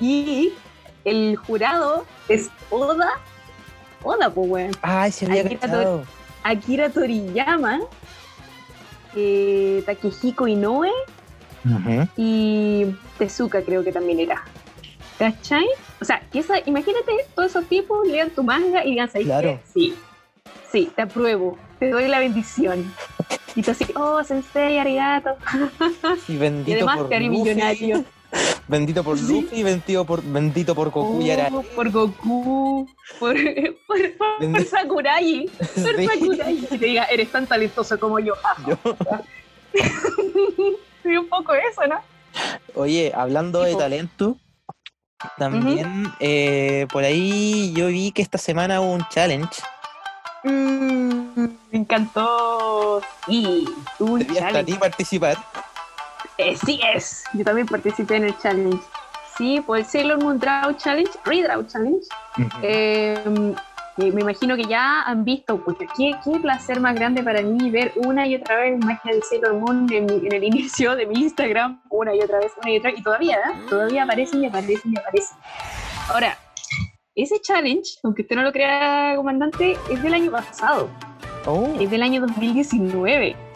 Y 0.00 0.52
el 1.04 1.36
jurado 1.36 2.04
es 2.28 2.50
Oda. 2.70 3.10
Oda, 4.02 4.30
pues, 4.30 4.48
weón. 4.48 4.70
Ay, 4.82 5.12
se 5.12 5.26
había 5.26 5.48
cachado. 5.48 6.04
Akira 6.42 6.88
Toriyama. 6.90 7.80
eh, 9.16 9.82
Takehiko 9.86 10.46
Inoue 10.46 10.90
y 12.16 12.86
Tezuka 13.18 13.62
creo 13.62 13.84
que 13.84 13.92
también 13.92 14.20
era. 14.20 14.42
¿Cachai? 15.18 15.66
O 16.00 16.04
sea, 16.04 16.22
que 16.32 16.38
esa, 16.38 16.58
imagínate, 16.64 17.12
todos 17.34 17.50
esos 17.50 17.66
tipos 17.66 18.06
lean 18.08 18.30
tu 18.30 18.42
manga 18.42 18.84
y 18.84 18.90
digan, 18.90 19.10
¿sabes 19.10 19.26
Claro. 19.26 19.48
qué? 19.48 19.60
Sí, 19.74 19.94
sí, 20.72 20.90
te 20.96 21.02
apruebo, 21.02 21.58
te 21.78 21.90
doy 21.90 22.08
la 22.08 22.18
bendición. 22.20 22.90
Y 23.54 23.62
tú 23.62 23.72
así, 23.72 23.84
oh, 23.96 24.22
sensei, 24.24 24.78
arigato. 24.78 25.30
Y 26.28 26.32
Y 26.32 26.36
bendito 26.38 26.76
además 26.78 26.96
por 26.98 27.08
te 27.10 27.16
haré 27.16 27.28
millonario. 27.28 28.04
Bendito 28.70 29.02
por 29.04 29.18
Sí. 29.18 29.26
Luffy, 29.42 29.62
bendito 29.62 30.04
por, 30.04 30.22
bendito 30.22 30.74
por 30.74 30.90
Goku 30.90 31.20
y 31.20 31.30
Araki. 31.30 31.54
Oh, 31.56 31.62
por 31.74 31.90
Goku, 31.90 32.88
por, 33.18 33.34
por, 33.86 33.98
por, 34.16 34.64
Sakurai, 34.64 35.50
por 35.58 35.66
Sí. 35.96 36.06
Sakurai. 36.06 36.54
Y 36.70 36.78
te 36.78 36.86
diga, 36.86 37.04
eres 37.04 37.30
tan 37.30 37.46
talentoso 37.46 37.98
como 37.98 38.18
yo. 38.18 38.34
Yo- 38.66 38.76
sí, 41.02 41.16
un 41.16 41.28
poco 41.28 41.52
eso, 41.54 41.86
¿no? 41.86 42.00
Oye, 42.74 43.12
hablando 43.14 43.62
de 43.62 43.74
talento, 43.76 44.36
También 45.36 46.10
eh, 46.20 46.86
por 46.92 47.04
ahí 47.04 47.72
yo 47.74 47.88
vi 47.88 48.10
que 48.12 48.22
esta 48.22 48.38
semana 48.38 48.80
hubo 48.80 48.92
un 48.92 49.06
challenge. 49.10 49.60
Mm, 50.44 51.44
me 51.70 51.78
encantó. 51.78 53.02
Y 53.28 53.68
un 53.98 54.18
Debía 54.20 54.46
hasta 54.46 54.64
ti 54.64 54.72
participar. 54.74 55.36
Eh, 56.40 56.56
sí 56.56 56.80
es. 56.94 57.24
Yo 57.34 57.44
también 57.44 57.66
participé 57.66 58.16
en 58.16 58.24
el 58.24 58.38
challenge. 58.38 58.82
Sí, 59.36 59.62
pues 59.66 59.88
Sailor 59.88 60.22
Moon 60.22 60.38
Draw 60.38 60.72
Challenge, 60.74 61.10
Redraw 61.24 61.64
Challenge. 61.66 62.06
Eh, 62.62 63.54
me 63.96 64.22
imagino 64.22 64.56
que 64.56 64.64
ya 64.64 65.02
han 65.02 65.24
visto, 65.24 65.62
porque 65.62 65.86
qué, 65.96 66.14
qué 66.24 66.38
placer 66.40 66.80
más 66.80 66.94
grande 66.94 67.22
para 67.22 67.42
mí 67.42 67.70
ver 67.70 67.92
una 67.96 68.26
y 68.26 68.36
otra 68.36 68.56
vez 68.56 68.78
magia 68.82 69.12
de 69.12 69.20
Sailor 69.20 69.54
Moon 69.54 69.86
en, 69.92 70.08
el 70.32 70.44
inicio 70.52 70.96
de 70.96 71.06
mi 71.06 71.20
Instagram, 71.20 71.82
una 71.90 72.14
y 72.14 72.20
otra 72.20 72.38
vez, 72.38 72.52
una 72.62 72.70
y 72.70 72.78
otra 72.78 72.90
vez, 72.90 73.00
y 73.00 73.02
todavía, 73.02 73.36
¿eh? 73.36 73.66
todavía 73.68 74.04
aparecen 74.04 74.42
y 74.42 74.46
aparecen 74.46 74.92
y 74.94 74.98
aparecen. 74.98 75.36
Ahora, 76.08 76.38
ese 77.14 77.38
challenge, 77.40 77.98
aunque 78.02 78.22
usted 78.22 78.36
no 78.36 78.42
lo 78.42 78.52
crea, 78.52 79.12
comandante, 79.16 79.76
es 79.90 80.02
del 80.02 80.14
año 80.14 80.30
pasado. 80.30 80.88
Oh. 81.44 81.68
Es 81.78 81.90
del 81.90 82.02
año 82.02 82.22
2019. 82.22 83.49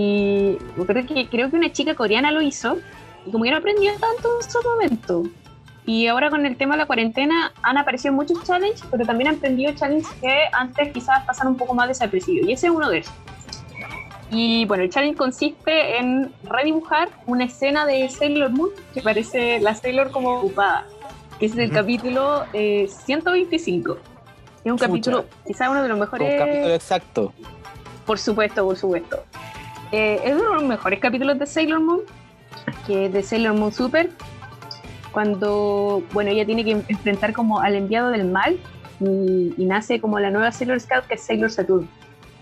Y 0.00 0.58
creo 0.86 1.06
que, 1.06 1.28
creo 1.28 1.50
que 1.50 1.56
una 1.56 1.72
chica 1.72 1.96
coreana 1.96 2.30
lo 2.30 2.40
hizo, 2.40 2.78
y 3.26 3.32
como 3.32 3.42
que 3.42 3.50
no 3.50 3.56
aprendió 3.56 3.90
tanto 3.98 4.28
en 4.40 4.48
su 4.48 4.62
momento. 4.62 5.24
Y 5.86 6.06
ahora 6.06 6.30
con 6.30 6.46
el 6.46 6.56
tema 6.56 6.74
de 6.74 6.82
la 6.82 6.86
cuarentena 6.86 7.52
han 7.62 7.78
aparecido 7.78 8.14
muchos 8.14 8.44
challenges, 8.44 8.84
pero 8.92 9.04
también 9.04 9.30
han 9.30 9.36
aprendido 9.36 9.72
challenges 9.74 10.12
que 10.20 10.34
antes 10.52 10.92
quizás 10.92 11.24
pasan 11.24 11.48
un 11.48 11.56
poco 11.56 11.74
más 11.74 11.88
desapercibidos. 11.88 12.48
Y 12.48 12.52
ese 12.52 12.66
es 12.68 12.72
uno 12.72 12.88
de 12.90 12.98
esos. 12.98 13.14
Y 14.30 14.66
bueno, 14.66 14.84
el 14.84 14.90
challenge 14.90 15.16
consiste 15.16 15.98
en 15.98 16.32
redibujar 16.44 17.08
una 17.26 17.46
escena 17.46 17.84
de 17.84 18.08
Sailor 18.08 18.50
Moon 18.50 18.70
que 18.94 19.02
parece 19.02 19.58
la 19.58 19.74
Sailor 19.74 20.12
como 20.12 20.36
ocupada, 20.36 20.86
que 21.40 21.46
es 21.46 21.56
el 21.56 21.72
capítulo 21.72 22.44
125. 22.52 23.92
Eh, 23.92 23.98
es 24.64 24.70
un 24.70 24.78
capítulo, 24.78 25.24
quizás 25.44 25.70
uno 25.70 25.82
de 25.82 25.88
los 25.88 25.98
mejores. 25.98 26.34
Un 26.34 26.38
capítulo 26.38 26.74
exacto. 26.74 27.32
Por 28.06 28.18
supuesto, 28.18 28.64
por 28.64 28.76
supuesto. 28.76 29.24
Eh, 29.92 30.20
es 30.24 30.34
uno 30.34 30.50
de 30.50 30.54
los 30.54 30.64
mejores 30.64 31.00
capítulos 31.00 31.38
de 31.38 31.46
Sailor 31.46 31.80
Moon, 31.80 32.00
que 32.86 33.06
es 33.06 33.12
de 33.12 33.22
Sailor 33.22 33.54
Moon 33.54 33.72
Super, 33.72 34.10
cuando, 35.12 36.02
bueno, 36.12 36.30
ella 36.30 36.44
tiene 36.44 36.64
que 36.64 36.72
enfrentar 36.88 37.32
como 37.32 37.60
al 37.60 37.74
enviado 37.74 38.10
del 38.10 38.26
mal 38.26 38.58
y, 39.00 39.54
nace 39.58 40.00
como 40.00 40.18
la 40.18 40.30
nueva 40.30 40.52
Sailor 40.52 40.80
Scout 40.80 41.06
que 41.06 41.14
es 41.14 41.22
Sailor 41.22 41.50
Saturn, 41.50 41.88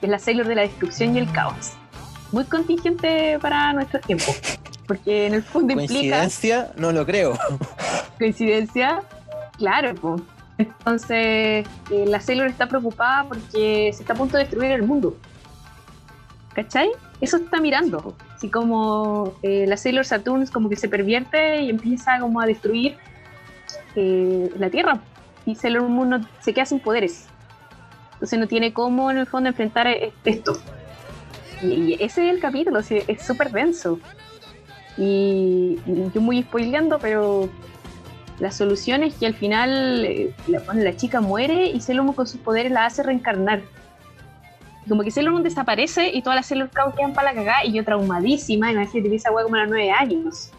que 0.01 0.07
es 0.07 0.11
la 0.11 0.19
Sailor 0.19 0.47
de 0.47 0.55
la 0.57 0.63
destrucción 0.63 1.15
y 1.15 1.21
el 1.21 1.31
caos. 1.31 1.73
Muy 2.33 2.45
contingente 2.45 3.39
para 3.41 3.73
nuestro 3.73 4.01
tiempo, 4.01 4.35
porque 4.87 5.27
en 5.27 5.35
el 5.35 5.43
fondo 5.43 5.73
implica... 5.73 5.93
¿Coincidencia? 5.93 6.73
No 6.77 6.93
lo 6.93 7.07
creo. 7.07 7.39
¿Coincidencia? 8.19 9.03
Claro, 9.59 9.95
pues. 9.95 10.23
Entonces, 10.59 11.67
eh, 11.91 12.05
la 12.07 12.21
Sailor 12.21 12.49
está 12.49 12.67
preocupada 12.67 13.25
porque 13.29 13.91
se 13.93 14.03
está 14.03 14.15
a 14.15 14.17
punto 14.17 14.37
de 14.37 14.45
destruir 14.45 14.73
el 14.73 14.83
mundo. 14.83 15.17
¿Cachai? 16.55 16.91
Eso 17.21 17.39
está 17.39 17.61
mirando. 17.61 18.15
Así 18.35 18.51
como 18.51 19.35
eh, 19.43 19.65
la 19.67 19.77
Sailor 19.77 20.05
Saturn 20.05 20.47
como 20.47 20.69
que 20.69 20.77
se 20.77 20.89
pervierte 20.89 21.63
y 21.63 21.71
empieza 21.71 22.19
como 22.21 22.41
a 22.41 22.47
destruir 22.47 22.97
eh, 23.95 24.51
la 24.59 24.71
Tierra. 24.71 25.01
Y 25.47 25.55
Sailor 25.55 25.89
Moon 25.89 26.27
se 26.41 26.53
queda 26.53 26.67
sin 26.67 26.81
poderes. 26.81 27.27
Entonces 28.15 28.39
no 28.39 28.47
tiene 28.47 28.73
cómo 28.73 29.11
en 29.11 29.19
el 29.19 29.27
fondo 29.27 29.49
enfrentar 29.49 29.87
e-, 29.87 30.13
esto. 30.25 30.59
Y, 31.63 31.95
ese 31.95 32.29
es 32.29 32.35
el 32.35 32.41
capítulo, 32.41 32.81
es 32.81 33.23
súper 33.23 33.51
denso. 33.51 33.99
Y, 34.99 35.79
yo 36.15 36.21
muy 36.21 36.43
spoileando, 36.43 36.99
pero 36.99 37.49
la 38.39 38.51
solución 38.51 39.03
es 39.03 39.15
que 39.15 39.27
al 39.27 39.35
final 39.35 40.05
eh, 40.05 40.35
la, 40.47 40.63
la, 40.75 40.97
chica 40.97 41.21
muere 41.21 41.67
y 41.67 41.81
Sailor 41.81 42.05
Moon 42.05 42.15
con 42.15 42.27
sus 42.27 42.41
poderes 42.41 42.73
la 42.73 42.85
hace 42.85 43.03
reencarnar 43.03 43.63
como 44.89 45.03
que 45.03 45.11
Sailor 45.11 45.33
Moon 45.33 45.43
desaparece 45.43 46.11
y 46.13 46.23
todas 46.23 46.37
las 46.37 46.47
Sailor 46.47 46.69
Scout 46.69 46.95
quedan 46.95 47.13
para 47.13 47.33
la 47.33 47.35
cagada 47.35 47.65
y 47.65 47.73
yo 47.73 47.85
traumadísima, 47.85 48.71
imagínate, 48.71 49.15
esa 49.15 49.33
weá 49.33 49.45
como 49.45 49.57
a 49.57 49.61
los 49.61 49.69
nueve 49.69 49.91
años. 49.91 50.53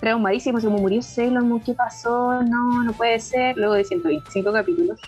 Traumadísima, 0.00 0.60
como 0.60 0.78
murió 0.78 1.02
Sailor 1.02 1.44
Moon, 1.44 1.60
¿qué 1.60 1.74
pasó? 1.74 2.42
No, 2.42 2.82
no 2.82 2.92
puede 2.92 3.20
ser. 3.20 3.56
Luego 3.56 3.74
de 3.74 3.84
125 3.84 4.52
capítulos. 4.52 5.00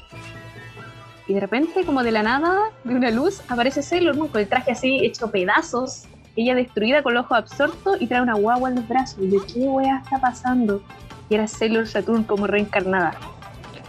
Y 1.26 1.34
de 1.34 1.40
repente, 1.40 1.84
como 1.84 2.02
de 2.02 2.12
la 2.12 2.22
nada, 2.22 2.70
de 2.84 2.94
una 2.94 3.10
luz, 3.10 3.42
aparece 3.48 3.82
Sailor 3.82 4.16
Moon 4.16 4.28
con 4.28 4.40
el 4.40 4.48
traje 4.48 4.72
así 4.72 5.04
hecho 5.04 5.30
pedazos, 5.30 6.04
ella 6.36 6.54
destruida 6.54 7.02
con 7.02 7.14
los 7.14 7.24
ojos 7.24 7.38
absortos 7.38 7.96
y 8.00 8.06
trae 8.06 8.20
una 8.20 8.34
guagua 8.34 8.68
en 8.68 8.76
los 8.76 8.88
brazos. 8.88 9.18
Y 9.20 9.30
yo, 9.30 9.44
¿qué 9.46 9.60
weá 9.60 10.02
está 10.04 10.20
pasando? 10.20 10.82
Y 11.28 11.34
era 11.34 11.48
Sailor 11.48 11.88
Saturn 11.88 12.24
como 12.24 12.46
reencarnada. 12.46 13.14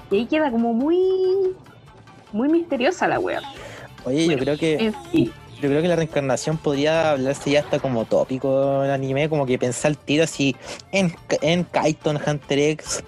Y 0.09 0.17
ahí 0.17 0.25
queda 0.25 0.49
como 0.49 0.73
muy, 0.73 0.97
muy 2.31 2.49
misteriosa 2.49 3.07
la 3.07 3.19
wea. 3.19 3.41
Oye, 4.07 4.27
yo 4.27 4.37
creo 4.37 4.57
que. 4.57 4.93
Yo 5.59 5.69
creo 5.69 5.81
que 5.81 5.87
la 5.87 5.95
reencarnación 5.95 6.57
podría 6.57 7.11
hablarse 7.11 7.49
ya 7.49 7.61
hasta 7.61 7.79
como 7.79 8.05
tópico 8.05 8.85
en 8.85 8.91
anime, 8.91 9.27
como 9.27 9.47
que 9.47 9.57
pensar 9.57 9.89
el 9.89 9.97
tiro 9.97 10.23
así 10.23 10.55
en, 10.91 11.11
en 11.41 11.63
Kaiton, 11.63 12.19
Hunter 12.23 12.59
X, 12.59 13.03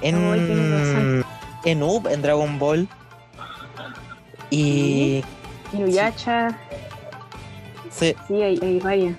en, 0.00 1.24
en 1.64 1.82
Up, 1.84 2.08
en 2.08 2.22
Dragon 2.22 2.58
Ball. 2.58 2.88
Y. 4.50 5.22
Inuyasha. 5.72 6.58
Sí. 7.90 8.16
Sí, 8.26 8.42
hay, 8.42 8.58
hay 8.60 8.80
varias. 8.80 9.16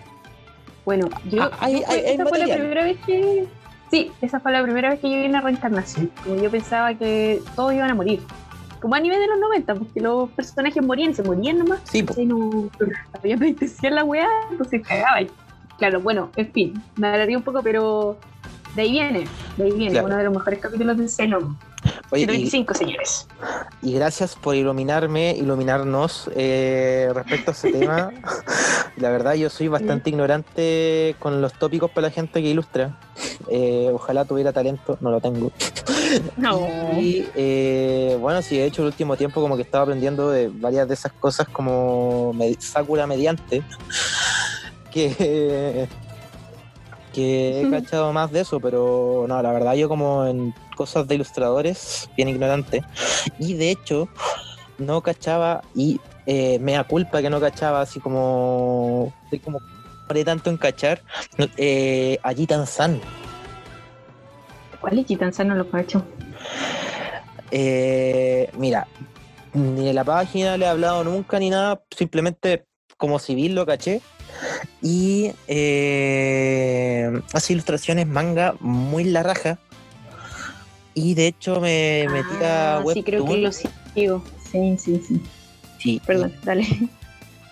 Bueno, 0.83 1.09
yo. 1.31 1.49
Ah, 1.61 1.69
esa 1.69 2.25
fue 2.25 2.39
la 2.39 2.53
primera 2.53 2.83
vez 2.83 2.97
que. 3.05 3.45
Sí, 3.89 4.11
esa 4.21 4.41
fue 4.41 4.51
la 4.51 4.61
primera 4.61 4.89
vez 4.89 4.99
que 4.99 5.09
yo 5.09 5.21
vi 5.21 5.25
una 5.25 5.39
reencarnación. 5.39 6.11
Como 6.23 6.35
yo 6.35 6.51
pensaba 6.51 6.93
que 6.95 7.39
todos 7.55 7.73
iban 7.73 7.91
a 7.91 7.95
morir 7.95 8.21
como 8.83 8.95
a 8.95 8.99
nivel 8.99 9.17
de 9.17 9.27
los 9.27 9.39
90, 9.39 9.75
porque 9.75 10.01
los 10.01 10.29
personajes 10.31 10.83
morían 10.83 11.15
se 11.15 11.23
morían 11.23 11.57
nomás. 11.57 11.79
Sí, 11.85 12.03
pues. 12.03 12.17
No 12.17 12.69
había 13.13 13.37
penitencia 13.37 13.89
la 13.89 14.03
weá, 14.03 14.27
entonces 14.51 14.85
cagaba. 14.85 15.25
Claro, 15.77 16.01
bueno, 16.01 16.29
en 16.35 16.51
fin, 16.51 16.83
me 16.97 17.07
hablaría 17.07 17.37
un 17.37 17.45
poco, 17.45 17.63
pero 17.63 18.17
de 18.75 18.81
ahí 18.81 18.91
viene, 18.91 19.25
de 19.55 19.63
ahí 19.63 19.71
viene, 19.71 20.01
uno 20.01 20.17
de 20.17 20.25
los 20.25 20.33
mejores 20.33 20.59
capítulos 20.59 20.97
de 20.97 21.07
Xenon. 21.07 21.57
125, 22.13 22.73
señores. 22.73 23.27
Y 23.81 23.93
gracias 23.93 24.35
por 24.35 24.55
iluminarme, 24.55 25.35
iluminarnos 25.35 26.29
eh, 26.35 27.09
respecto 27.13 27.51
a 27.51 27.53
ese 27.53 27.71
tema. 27.71 28.11
la 28.97 29.09
verdad, 29.09 29.33
yo 29.33 29.49
soy 29.49 29.67
bastante 29.67 30.09
ignorante 30.09 31.15
con 31.19 31.41
los 31.41 31.53
tópicos 31.53 31.91
para 31.91 32.07
la 32.07 32.11
gente 32.11 32.41
que 32.41 32.49
ilustra. 32.49 32.99
Eh, 33.49 33.89
ojalá 33.93 34.25
tuviera 34.25 34.53
talento, 34.53 34.97
no 35.01 35.11
lo 35.11 35.21
tengo. 35.21 35.51
No. 36.37 36.59
Y 36.99 37.27
eh, 37.33 38.15
bueno, 38.19 38.43
sí, 38.43 38.55
de 38.55 38.65
hecho, 38.65 38.83
el 38.83 38.89
último 38.89 39.17
tiempo 39.17 39.41
como 39.41 39.55
que 39.55 39.63
estaba 39.63 39.83
aprendiendo 39.83 40.29
de 40.29 40.47
varias 40.47 40.87
de 40.87 40.93
esas 40.93 41.11
cosas 41.11 41.47
como 41.47 42.33
Sakura 42.59 43.07
mediante. 43.07 43.63
Que 44.91 45.87
que 47.13 47.61
he 47.61 47.69
cachado 47.69 48.11
más 48.11 48.31
de 48.31 48.41
eso, 48.41 48.59
pero 48.59 49.25
no, 49.27 49.41
la 49.41 49.51
verdad 49.51 49.75
yo 49.75 49.87
como 49.87 50.25
en 50.25 50.53
cosas 50.73 51.07
de 51.07 51.15
ilustradores, 51.15 52.09
bien 52.15 52.29
ignorante. 52.29 52.83
Y 53.39 53.53
de 53.53 53.71
hecho, 53.71 54.07
no 54.77 55.01
cachaba 55.01 55.61
y 55.75 55.99
eh, 56.25 56.59
me 56.59 56.73
da 56.73 56.83
culpa 56.83 57.21
que 57.21 57.29
no 57.29 57.39
cachaba 57.39 57.81
así 57.81 57.99
como... 57.99 59.13
Estoy 59.25 59.39
como 59.39 59.59
paré 60.07 60.23
tanto 60.25 60.49
en 60.49 60.57
cachar 60.57 61.01
eh, 61.57 62.17
a 62.23 62.33
Jitan 62.33 62.67
San. 62.67 62.99
¿Cuál 64.79 64.99
es 64.99 65.07
Jitan 65.07 65.33
San? 65.33 65.47
No 65.47 65.55
lo 65.55 65.69
cacho. 65.69 66.03
Eh, 67.51 68.49
mira, 68.57 68.87
ni 69.53 69.89
en 69.89 69.95
la 69.95 70.03
página 70.03 70.57
le 70.57 70.65
he 70.65 70.67
hablado 70.67 71.03
nunca 71.03 71.39
ni 71.39 71.49
nada, 71.49 71.81
simplemente 71.95 72.65
como 72.97 73.19
civil 73.19 73.55
lo 73.55 73.65
caché 73.65 74.01
y 74.81 75.31
eh, 75.47 77.21
hace 77.33 77.53
ilustraciones 77.53 78.07
manga 78.07 78.55
muy 78.59 79.03
la 79.03 79.23
raja. 79.23 79.59
Y 80.93 81.13
de 81.13 81.27
hecho 81.27 81.59
me 81.59 82.05
metí 82.09 82.43
a 82.43 82.81
Webtoon. 82.83 82.93
Sí, 82.93 83.03
creo 83.03 83.25
que 83.25 83.37
lo 83.37 83.51
sigo. 83.51 84.23
Sí, 84.51 84.77
sí, 84.77 85.21
sí. 85.79 86.01
Perdón, 86.05 86.33
dale. 86.43 86.67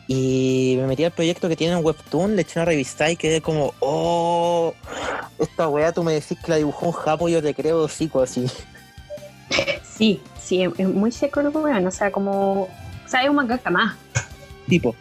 Y 0.08 0.76
me 0.80 0.88
metí 0.88 1.04
al 1.04 1.12
proyecto 1.12 1.48
que 1.48 1.56
tiene 1.56 1.78
en 1.78 1.86
Webtoon, 1.86 2.36
le 2.36 2.42
eché 2.42 2.60
una 2.60 2.66
revista 2.66 3.10
y 3.10 3.16
quedé 3.16 3.42
como, 3.42 3.74
oh, 3.80 4.74
esta 5.40 5.70
weá 5.70 5.92
tú 5.94 6.04
me 6.04 6.14
decís 6.14 6.38
que 6.44 6.52
la 6.52 6.58
dibujó 6.58 6.88
un 6.88 6.92
japo, 6.92 7.30
yo 7.30 7.42
te 7.42 7.54
creo 7.54 7.84
hocico 7.84 8.22
así. 8.22 8.46
Sí, 9.84 10.20
sí, 10.42 10.64
es 10.64 10.88
muy 10.88 11.12
seco 11.12 11.44
lo 11.44 11.52
que 11.52 11.58
o 11.60 11.92
sea, 11.92 12.12
como, 12.12 12.64
o 12.64 12.70
sea, 13.06 13.22
es 13.22 13.30
un 13.30 13.36
mangaka 13.36 13.70
más. 13.70 13.96
Tipo 14.68 14.96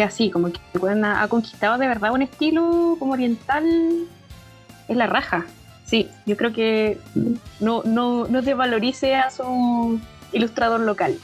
es 0.00 0.06
así, 0.06 0.30
como 0.30 0.50
que 0.50 0.60
ha, 1.04 1.22
ha 1.22 1.28
conquistado 1.28 1.78
de 1.78 1.86
verdad 1.86 2.12
un 2.12 2.22
estilo 2.22 2.96
como 2.98 3.12
oriental, 3.12 3.64
es 4.88 4.96
la 4.96 5.06
raja. 5.06 5.46
Sí, 5.88 6.10
yo 6.26 6.36
creo 6.36 6.52
que 6.52 6.98
no, 7.60 7.82
no, 7.84 8.28
no 8.28 8.42
desvalorice 8.42 9.14
a 9.14 9.30
su 9.30 9.98
ilustrador 10.32 10.80
local. 10.80 11.18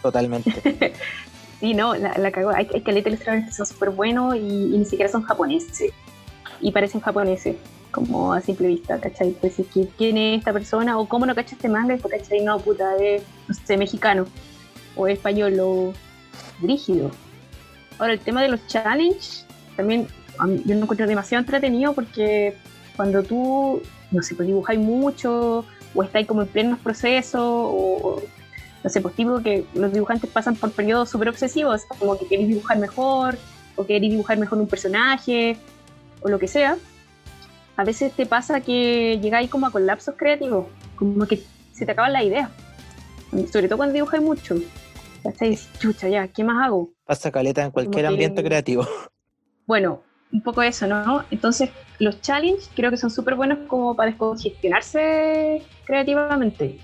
Totalmente. 0.00 0.94
sí, 1.60 1.74
no, 1.74 1.94
la, 1.94 2.16
la 2.16 2.30
cagó. 2.30 2.50
Hay, 2.50 2.66
hay 2.72 2.80
caleta 2.80 3.10
ilustradores 3.10 3.46
que 3.46 3.52
son 3.52 3.66
súper 3.66 3.90
buenos 3.90 4.36
y, 4.36 4.40
ni 4.40 4.86
siquiera 4.86 5.12
son 5.12 5.22
japoneses. 5.22 5.92
Y 6.62 6.72
parecen 6.72 7.02
japoneses. 7.02 7.56
como 7.90 8.32
a 8.32 8.40
simple 8.40 8.68
vista, 8.68 8.98
¿cachai? 8.98 9.32
Pues 9.38 9.56
¿quién 9.98 10.16
es 10.16 10.38
esta 10.38 10.54
persona? 10.54 10.98
O 10.98 11.06
cómo 11.06 11.26
no 11.26 11.34
cachas 11.34 11.52
este 11.52 11.68
manga, 11.68 11.94
y 11.94 11.98
pues, 11.98 12.22
¿cachai? 12.22 12.40
No, 12.40 12.58
puta, 12.58 12.96
es, 12.96 13.22
no 13.48 13.54
sé, 13.54 13.76
mexicano, 13.76 14.26
o 14.96 15.06
español, 15.08 15.60
o 15.60 15.92
rígido. 16.62 17.10
Ahora, 17.98 18.14
el 18.14 18.20
tema 18.20 18.40
de 18.40 18.48
los 18.48 18.66
challenge, 18.66 19.44
también 19.76 20.08
yo 20.64 20.74
lo 20.74 20.80
encuentro 20.80 21.06
demasiado 21.06 21.40
entretenido 21.40 21.92
porque 21.92 22.56
cuando 22.96 23.22
tú, 23.22 23.82
no 24.10 24.22
sé, 24.22 24.34
pues 24.34 24.46
dibujáis 24.46 24.78
mucho, 24.78 25.64
o 25.94 26.02
estáis 26.02 26.26
como 26.26 26.42
en 26.42 26.48
plenos 26.48 26.78
procesos, 26.78 27.40
o, 27.42 28.22
no 28.82 28.90
sé, 28.90 29.00
pues 29.00 29.14
tipo 29.14 29.40
que 29.40 29.64
los 29.74 29.92
dibujantes 29.92 30.30
pasan 30.30 30.56
por 30.56 30.70
periodos 30.72 31.10
súper 31.10 31.28
obsesivos, 31.28 31.82
como 31.98 32.18
que 32.18 32.26
queréis 32.26 32.48
dibujar 32.48 32.78
mejor, 32.78 33.36
o 33.76 33.84
queréis 33.84 34.12
dibujar 34.12 34.38
mejor 34.38 34.58
un 34.58 34.66
personaje, 34.66 35.56
o 36.20 36.28
lo 36.28 36.38
que 36.38 36.48
sea, 36.48 36.76
a 37.76 37.84
veces 37.84 38.12
te 38.12 38.26
pasa 38.26 38.60
que 38.60 39.18
llegáis 39.20 39.50
como 39.50 39.66
a 39.66 39.70
colapsos 39.70 40.14
creativos, 40.16 40.66
como 40.96 41.26
que 41.26 41.42
se 41.72 41.84
te 41.84 41.92
acaban 41.92 42.12
las 42.12 42.24
ideas, 42.24 42.50
sobre 43.52 43.68
todo 43.68 43.78
cuando 43.78 43.94
dibujáis 43.94 44.22
mucho. 44.22 44.56
Estáis, 45.24 45.70
chucha, 45.78 46.06
ya, 46.08 46.28
¿qué 46.28 46.44
más 46.44 46.66
hago? 46.66 46.90
Pasa 47.06 47.32
caleta 47.32 47.64
en 47.64 47.70
cualquier 47.70 48.06
ambiente 48.06 48.44
creativo. 48.44 48.86
Bueno, 49.66 50.02
un 50.34 50.40
poco 50.40 50.62
eso, 50.62 50.86
¿no? 50.88 51.24
Entonces, 51.30 51.70
los 52.00 52.20
challenges 52.20 52.68
creo 52.74 52.90
que 52.90 52.96
son 52.96 53.08
súper 53.08 53.36
buenos 53.36 53.58
como 53.68 53.94
para 53.94 54.10
descongestionarse 54.10 55.62
creativamente. 55.84 56.78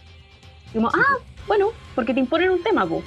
Como, 0.73 0.88
ah, 0.88 1.16
bueno, 1.49 1.71
porque 1.97 2.14
te 2.14 2.21
imponen 2.21 2.50
un 2.50 2.62
tema, 2.62 2.87
po. 2.87 3.02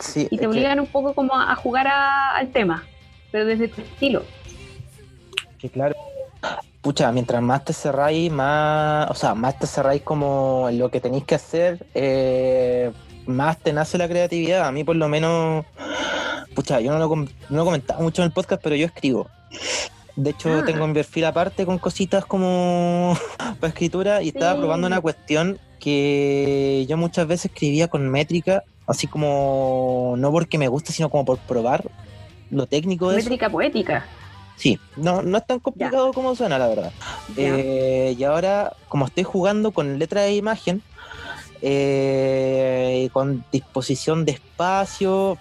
Sí, 0.00 0.26
y 0.30 0.38
te 0.38 0.46
obligan 0.46 0.80
un 0.80 0.86
poco 0.86 1.12
como 1.12 1.38
a 1.38 1.54
jugar 1.54 1.86
al 1.86 2.50
tema, 2.50 2.84
pero 3.30 3.44
desde 3.44 3.68
tu 3.68 3.82
estilo. 3.82 4.22
Que 5.58 5.68
claro. 5.68 5.94
Pucha, 6.80 7.12
mientras 7.12 7.42
más 7.42 7.64
te 7.66 7.74
cerráis, 7.74 8.32
más, 8.32 9.10
o 9.10 9.14
sea, 9.14 9.34
más 9.34 9.58
te 9.58 9.66
cerráis 9.66 10.00
como 10.00 10.68
lo 10.72 10.90
que 10.90 11.00
tenéis 11.00 11.24
que 11.24 11.34
hacer, 11.34 11.84
eh, 11.92 12.90
más 13.28 13.58
te 13.58 13.72
nace 13.72 13.98
la 13.98 14.08
creatividad. 14.08 14.66
A 14.66 14.72
mí 14.72 14.82
por 14.82 14.96
lo 14.96 15.08
menos 15.08 15.64
Pucha, 16.58 16.80
yo 16.80 16.90
no 16.90 16.98
lo, 16.98 17.28
no 17.50 17.64
comentaba 17.64 18.00
mucho 18.00 18.22
en 18.22 18.26
el 18.26 18.32
podcast, 18.32 18.60
pero 18.60 18.74
yo 18.74 18.86
escribo. 18.86 19.28
De 20.16 20.30
hecho, 20.30 20.58
ah. 20.58 20.64
tengo 20.64 20.88
mi 20.88 20.94
perfil 20.94 21.26
aparte 21.26 21.64
con 21.64 21.78
cositas 21.78 22.24
como 22.24 23.16
para 23.60 23.68
escritura 23.68 24.22
y 24.22 24.30
estaba 24.30 24.58
probando 24.58 24.88
una 24.88 25.00
cuestión 25.00 25.60
que 25.78 26.84
yo 26.88 26.96
muchas 26.96 27.28
veces 27.28 27.52
escribía 27.52 27.86
con 27.86 28.08
métrica, 28.08 28.64
así 28.88 29.06
como 29.06 30.14
no 30.18 30.32
porque 30.32 30.58
me 30.58 30.66
guste, 30.66 30.92
sino 30.92 31.10
como 31.10 31.24
por 31.24 31.38
probar 31.38 31.88
lo 32.50 32.66
técnico 32.66 33.10
de 33.10 33.18
Métrica 33.18 33.48
poética. 33.48 34.04
Sí, 34.56 34.80
no, 34.96 35.22
no 35.22 35.38
es 35.38 35.46
tan 35.46 35.60
complicado 35.60 36.12
como 36.12 36.34
suena, 36.34 36.58
la 36.58 36.66
verdad. 36.66 36.92
Eh, 37.36 38.16
y 38.18 38.24
ahora, 38.24 38.72
como 38.88 39.06
estoy 39.06 39.22
jugando 39.22 39.70
con 39.70 40.00
letra 40.00 40.22
de 40.22 40.34
imagen, 40.34 40.82
eh, 41.62 43.08
con 43.12 43.44
disposición 43.50 44.24
de 44.24 44.32
espacio, 44.32 45.38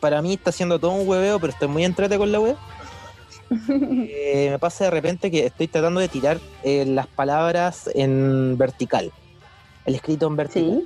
para 0.00 0.22
mí 0.22 0.34
está 0.34 0.50
haciendo 0.50 0.78
todo 0.78 0.92
un 0.92 1.08
hueveo, 1.08 1.38
pero 1.40 1.52
estoy 1.52 1.68
muy 1.68 1.84
entrete 1.84 2.18
con 2.18 2.32
la 2.32 2.40
web. 2.40 2.56
Eh, 3.50 4.48
me 4.50 4.58
pasa 4.58 4.84
de 4.84 4.90
repente 4.90 5.30
que 5.30 5.46
estoy 5.46 5.68
tratando 5.68 6.00
de 6.00 6.08
tirar 6.08 6.38
eh, 6.64 6.84
las 6.84 7.06
palabras 7.06 7.88
en 7.94 8.58
vertical. 8.58 9.10
El 9.86 9.94
escrito 9.94 10.26
en 10.26 10.36
vertical. 10.36 10.84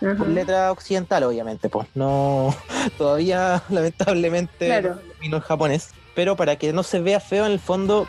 Con 0.00 0.34
letra 0.34 0.72
occidental, 0.72 1.24
obviamente, 1.24 1.68
pues 1.68 1.86
no. 1.94 2.54
Todavía, 2.98 3.62
lamentablemente, 3.68 4.66
claro. 4.66 4.98
no 5.28 5.36
en 5.36 5.42
japonés. 5.42 5.90
Pero 6.14 6.36
para 6.36 6.56
que 6.56 6.72
no 6.72 6.82
se 6.82 7.00
vea 7.00 7.20
feo 7.20 7.44
en 7.44 7.52
el 7.52 7.60
fondo, 7.60 8.06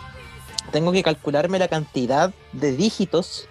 tengo 0.71 0.93
que 0.93 1.03
calcularme 1.03 1.59
la 1.59 1.67
cantidad 1.67 2.33
de 2.53 2.71
dígitos 2.75 3.47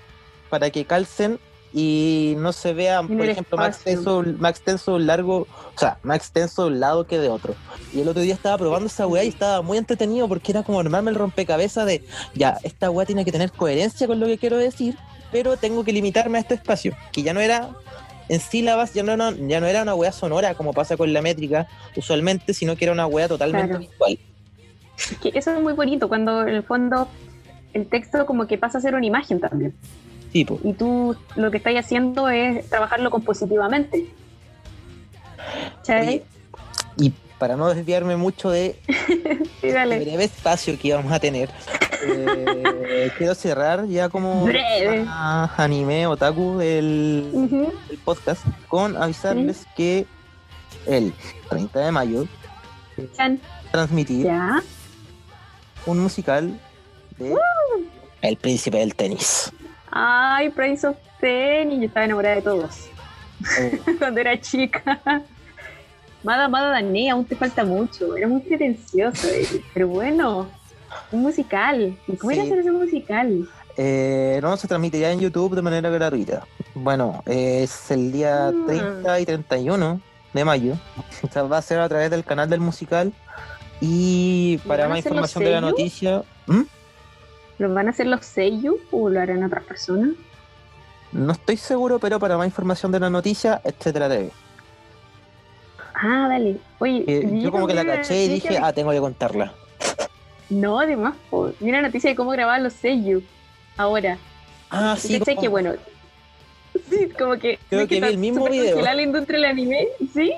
para 0.48 0.70
que 0.70 0.86
calcen 0.86 1.38
y 1.76 2.36
no 2.38 2.52
se 2.52 2.72
vea, 2.72 3.02
por 3.02 3.28
ejemplo, 3.28 3.58
más 3.58 3.74
extenso, 3.74 4.24
más 4.38 4.52
extenso 4.52 4.94
un 4.94 5.08
largo, 5.08 5.48
o 5.74 5.78
sea, 5.78 5.98
más 6.04 6.18
extenso 6.18 6.62
de 6.62 6.68
un 6.68 6.78
lado 6.78 7.04
que 7.04 7.18
de 7.18 7.28
otro. 7.28 7.56
Y 7.92 8.00
el 8.00 8.06
otro 8.06 8.22
día 8.22 8.32
estaba 8.32 8.56
probando 8.56 8.86
esa 8.86 9.08
weá 9.08 9.24
y 9.24 9.28
estaba 9.28 9.60
muy 9.60 9.76
entretenido 9.76 10.28
porque 10.28 10.52
era 10.52 10.62
como 10.62 10.78
armarme 10.78 11.10
el 11.10 11.16
rompecabezas 11.16 11.84
de, 11.84 12.04
ya, 12.32 12.58
esta 12.62 12.92
weá 12.92 13.06
tiene 13.06 13.24
que 13.24 13.32
tener 13.32 13.50
coherencia 13.50 14.06
con 14.06 14.20
lo 14.20 14.26
que 14.26 14.38
quiero 14.38 14.56
decir, 14.56 14.96
pero 15.32 15.56
tengo 15.56 15.82
que 15.82 15.92
limitarme 15.92 16.38
a 16.38 16.42
este 16.42 16.54
espacio, 16.54 16.96
que 17.10 17.24
ya 17.24 17.34
no 17.34 17.40
era 17.40 17.70
en 18.28 18.38
sílabas, 18.38 18.94
ya 18.94 19.02
no, 19.02 19.32
ya 19.32 19.60
no 19.60 19.66
era 19.66 19.82
una 19.82 19.96
weá 19.96 20.12
sonora 20.12 20.54
como 20.54 20.72
pasa 20.72 20.96
con 20.96 21.12
la 21.12 21.22
métrica 21.22 21.66
usualmente, 21.96 22.54
sino 22.54 22.76
que 22.76 22.84
era 22.84 22.92
una 22.92 23.08
weá 23.08 23.26
totalmente 23.26 23.78
visual. 23.78 24.18
eso 25.34 25.56
es 25.56 25.60
muy 25.60 25.72
bonito, 25.72 26.08
cuando 26.08 26.42
en 26.42 26.54
el 26.54 26.62
fondo 26.62 27.08
el 27.72 27.88
texto 27.88 28.26
como 28.26 28.46
que 28.46 28.58
pasa 28.58 28.78
a 28.78 28.80
ser 28.80 28.94
una 28.94 29.06
imagen 29.06 29.40
también. 29.40 29.74
Y 30.34 30.44
tú 30.44 31.16
lo 31.36 31.50
que 31.52 31.58
estás 31.58 31.74
haciendo 31.76 32.28
es 32.28 32.68
trabajarlo 32.68 33.10
compositivamente. 33.10 34.12
y 36.96 37.12
para 37.38 37.56
no 37.56 37.72
desviarme 37.72 38.16
mucho 38.16 38.50
de 38.50 38.80
el 39.62 40.00
breve 40.00 40.24
espacio 40.24 40.78
que 40.78 40.88
íbamos 40.88 41.12
a 41.12 41.20
tener, 41.20 41.50
eh, 42.06 43.10
quiero 43.18 43.34
cerrar 43.34 43.86
ya 43.86 44.08
como 44.08 44.46
anime 45.56 46.06
otaku 46.06 46.58
del, 46.58 47.70
podcast 48.04 48.44
con 48.68 48.96
avisarles 48.96 49.66
que 49.76 50.06
el 50.86 51.12
30 51.48 51.78
de 51.78 51.92
mayo 51.92 52.26
transmitir 53.70 54.28
un 55.86 55.98
musical 56.00 56.58
de 57.18 57.36
El 58.22 58.36
Príncipe 58.36 58.78
del 58.78 58.94
Tenis. 58.94 59.52
Ay, 59.96 60.50
Prince 60.50 60.84
of 60.84 60.96
Tennis, 61.20 61.78
yo 61.78 61.86
estaba 61.86 62.04
enamorada 62.04 62.34
de 62.34 62.42
todos. 62.42 62.88
Oh. 63.60 63.92
Cuando 63.98 64.20
era 64.20 64.40
chica. 64.40 65.00
Mada 66.24 66.48
Mada 66.48 66.70
Dané, 66.70 67.10
aún 67.10 67.24
te 67.24 67.36
falta 67.36 67.64
mucho. 67.64 68.16
Era 68.16 68.26
muy 68.26 68.40
pretencioso, 68.40 69.28
eh. 69.28 69.62
pero 69.72 69.86
bueno, 69.86 70.48
un 71.12 71.22
musical. 71.22 71.96
¿Y 72.08 72.16
cómo 72.16 72.32
era 72.32 72.42
hacer 72.42 72.58
ese 72.58 72.72
musical? 72.72 73.48
Eh, 73.76 74.40
no, 74.42 74.56
se 74.56 74.66
transmitirá 74.66 75.12
en 75.12 75.20
YouTube 75.20 75.54
de 75.54 75.62
manera 75.62 75.88
gratuita. 75.90 76.44
Bueno, 76.74 77.22
es 77.26 77.88
el 77.92 78.10
día 78.10 78.52
30 78.66 79.12
ah. 79.12 79.20
y 79.20 79.26
31 79.26 80.00
de 80.32 80.44
mayo. 80.44 80.74
O 81.22 81.30
sea, 81.30 81.44
va 81.44 81.58
a 81.58 81.62
ser 81.62 81.78
a 81.78 81.88
través 81.88 82.10
del 82.10 82.24
canal 82.24 82.50
del 82.50 82.60
musical. 82.60 83.12
Y 83.80 84.58
para 84.66 84.88
más 84.88 84.98
información 84.98 85.44
de 85.44 85.50
la 85.50 85.60
noticia. 85.60 86.24
¿Mm? 86.46 86.62
¿Lo 87.58 87.72
van 87.72 87.86
a 87.86 87.90
hacer 87.90 88.06
los 88.06 88.24
sellos 88.24 88.76
o 88.90 89.08
lo 89.08 89.20
harán 89.20 89.44
otras 89.44 89.64
personas? 89.64 90.10
No 91.12 91.32
estoy 91.32 91.56
seguro, 91.56 91.98
pero 91.98 92.18
para 92.18 92.36
más 92.36 92.46
información 92.46 92.90
de 92.90 93.00
la 93.00 93.08
noticia, 93.08 93.60
etcétera 93.64 94.08
TV. 94.08 94.30
Ah, 95.94 96.26
dale. 96.28 96.56
Oye, 96.80 97.04
eh, 97.06 97.40
yo 97.40 97.52
como 97.52 97.68
que 97.68 97.74
la 97.74 97.84
caché 97.84 98.24
y 98.24 98.28
dije, 98.28 98.58
ah, 98.60 98.72
tengo 98.72 98.90
que 98.90 98.98
contarla. 98.98 99.52
No, 100.50 100.80
además, 100.80 101.14
mira 101.60 101.80
la 101.80 101.88
noticia 101.88 102.10
de 102.10 102.16
cómo 102.16 102.30
grababan 102.30 102.64
los 102.64 102.72
sellos 102.72 103.22
ahora. 103.76 104.18
Ah, 104.70 104.96
sí. 104.98 105.20
Como... 105.20 105.40
que 105.40 105.48
bueno. 105.48 105.72
Sí, 106.90 107.08
como 107.16 107.38
que. 107.38 107.58
Creo 107.70 107.86
que, 107.86 108.00
vi 108.00 108.06
el 108.08 108.18
mismo 108.18 108.48
video. 108.48 108.72
Congelada 108.72 108.96
la 108.96 109.02
industria 109.02 109.38
del 109.38 109.50
anime, 109.50 109.88
¿sí? 110.12 110.34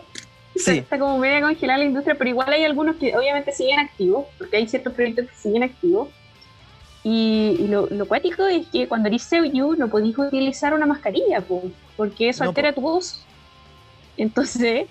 Sí. 0.54 0.78
Está 0.78 0.98
como 0.98 1.18
media 1.18 1.40
congelada 1.40 1.78
la 1.78 1.84
industria, 1.84 2.14
pero 2.16 2.30
igual 2.30 2.52
hay 2.52 2.64
algunos 2.64 2.96
que 2.96 3.16
obviamente 3.16 3.52
siguen 3.52 3.78
activos, 3.78 4.26
porque 4.38 4.58
hay 4.58 4.68
ciertos 4.68 4.92
proyectos 4.92 5.26
que 5.28 5.36
siguen 5.36 5.62
activos. 5.62 6.08
Y, 7.08 7.68
lo, 7.68 7.86
lo, 7.86 8.08
cuático 8.08 8.48
es 8.48 8.66
que 8.66 8.88
cuando 8.88 9.06
eres 9.06 9.22
Seiyu 9.22 9.76
no 9.76 9.86
podéis 9.86 10.18
utilizar 10.18 10.74
una 10.74 10.86
mascarilla, 10.86 11.40
porque 11.96 12.30
eso 12.30 12.42
altera 12.42 12.72
tu 12.72 12.80
voz. 12.80 13.24
Entonces, 14.16 14.88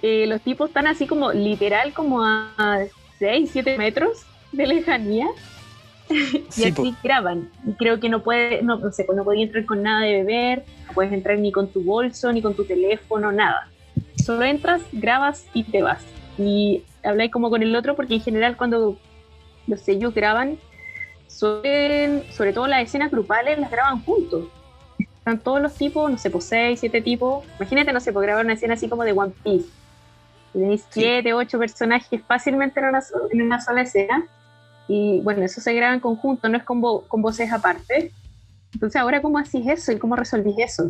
eh, 0.00 0.26
los 0.26 0.40
tipos 0.40 0.70
están 0.70 0.86
así 0.86 1.06
como 1.06 1.34
literal 1.34 1.92
como 1.92 2.24
a 2.24 2.78
6, 3.18 3.50
7 3.52 3.76
metros 3.76 4.24
de 4.52 4.66
lejanía 4.66 5.26
y 6.56 6.64
así 6.64 6.96
graban. 7.02 7.50
Y 7.68 7.74
creo 7.74 8.00
que 8.00 8.08
no 8.08 8.22
puede, 8.22 8.62
no, 8.62 8.78
no 8.78 8.90
sé, 8.90 9.04
pues 9.04 9.14
no 9.14 9.22
podías 9.22 9.48
entrar 9.48 9.66
con 9.66 9.82
nada 9.82 10.00
de 10.00 10.22
beber, 10.22 10.64
no 10.86 10.94
puedes 10.94 11.12
entrar 11.12 11.38
ni 11.38 11.52
con 11.52 11.68
tu 11.68 11.82
bolso, 11.82 12.32
ni 12.32 12.40
con 12.40 12.54
tu 12.54 12.64
teléfono, 12.64 13.32
nada. 13.32 13.68
Solo 14.24 14.46
entras, 14.46 14.80
grabas 14.92 15.44
y 15.52 15.64
te 15.64 15.82
vas. 15.82 16.02
Y 16.38 16.84
habláis 17.02 17.30
como 17.30 17.50
con 17.50 17.62
el 17.62 17.76
otro 17.76 17.96
porque 17.96 18.14
en 18.14 18.22
general 18.22 18.56
cuando 18.56 18.96
los 19.66 19.80
sellos 19.80 20.14
graban 20.14 20.56
sobre 21.38 22.52
todo 22.52 22.66
las 22.66 22.82
escenas 22.82 23.10
grupales 23.10 23.58
las 23.58 23.70
graban 23.70 24.02
juntos. 24.04 24.48
Están 24.98 25.38
todos 25.40 25.60
los 25.60 25.74
tipos, 25.74 26.10
no 26.10 26.18
sé, 26.18 26.30
pues 26.30 26.44
seis, 26.44 26.80
siete 26.80 27.00
tipos. 27.00 27.44
Imagínate, 27.58 27.92
no 27.92 28.00
sé, 28.00 28.12
pues 28.12 28.24
grabar 28.24 28.44
una 28.44 28.54
escena 28.54 28.74
así 28.74 28.88
como 28.88 29.04
de 29.04 29.12
One 29.12 29.32
Piece. 29.42 29.68
Tenéis 30.52 30.84
siete, 30.90 31.32
ocho 31.32 31.58
personajes 31.58 32.20
fácilmente 32.26 32.78
en 32.78 32.86
una, 32.86 33.02
en 33.32 33.42
una 33.42 33.60
sola 33.60 33.82
escena. 33.82 34.24
Y 34.86 35.20
bueno, 35.20 35.42
eso 35.42 35.60
se 35.60 35.72
graba 35.72 35.94
en 35.94 36.00
conjunto, 36.00 36.48
no 36.48 36.58
es 36.58 36.62
con, 36.62 36.80
con 37.08 37.22
voces 37.22 37.50
aparte. 37.52 38.12
Entonces, 38.74 39.00
ahora, 39.00 39.22
¿cómo 39.22 39.38
hacís 39.38 39.66
eso 39.66 39.92
y 39.92 39.98
cómo 39.98 40.14
resolvís 40.14 40.56
eso? 40.58 40.88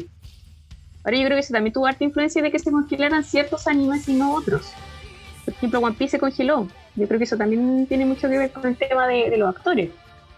Ahora, 1.05 1.17
yo 1.17 1.25
creo 1.27 1.37
que 1.37 1.41
eso 1.41 1.53
también 1.53 1.73
tuvo 1.73 1.87
harta 1.87 2.03
influencia 2.03 2.43
de 2.43 2.51
que 2.51 2.59
se 2.59 2.71
congelaran 2.71 3.23
ciertos 3.25 3.67
animes 3.69 4.09
y 4.09 4.15
no 4.15 4.35
otros. 4.35 4.73
Por 5.45 5.55
ejemplo, 5.55 5.81
One 5.81 5.95
Piece 5.95 6.13
se 6.13 6.19
congeló 6.19 6.67
Yo 6.97 7.07
creo 7.07 7.19
que 7.19 7.25
eso 7.25 7.37
también 7.37 7.87
tiene 7.87 8.07
mucho 8.07 8.29
que 8.29 8.39
ver 8.39 8.51
con 8.51 8.67
el 8.67 8.77
tema 8.77 9.07
de, 9.07 9.31
de 9.31 9.37
los 9.37 9.55
actores. 9.55 9.91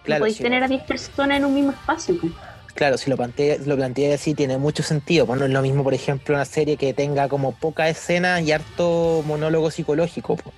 Claro, 0.07 0.21
podéis 0.21 0.37
sí. 0.39 0.43
tener 0.43 0.63
a 0.63 0.69
10 0.69 0.83
personas 0.85 1.39
en 1.39 1.45
un 1.45 1.55
mismo 1.55 1.73
espacio. 1.73 2.19
pues. 2.21 2.33
Claro, 2.75 2.99
si 2.99 3.09
lo 3.11 3.17
plantea, 3.17 3.57
lo 3.65 3.75
plantea 3.77 4.15
así 4.15 4.35
tiene 4.35 4.59
mucho 4.59 4.83
sentido. 4.83 5.27
Pues 5.27 5.39
no 5.41 5.47
es 5.47 5.53
lo 5.53 5.63
mismo, 5.63 5.83
por 5.83 5.95
ejemplo, 5.95 6.35
una 6.35 6.45
serie 6.45 6.77
que 6.77 6.93
tenga 6.95 7.29
como 7.29 7.53
poca 7.53 7.89
escena 7.89 8.41
y 8.41 8.53
harto 8.53 9.23
monólogo 9.27 9.71
psicológico. 9.71 10.37
pues. 10.37 10.55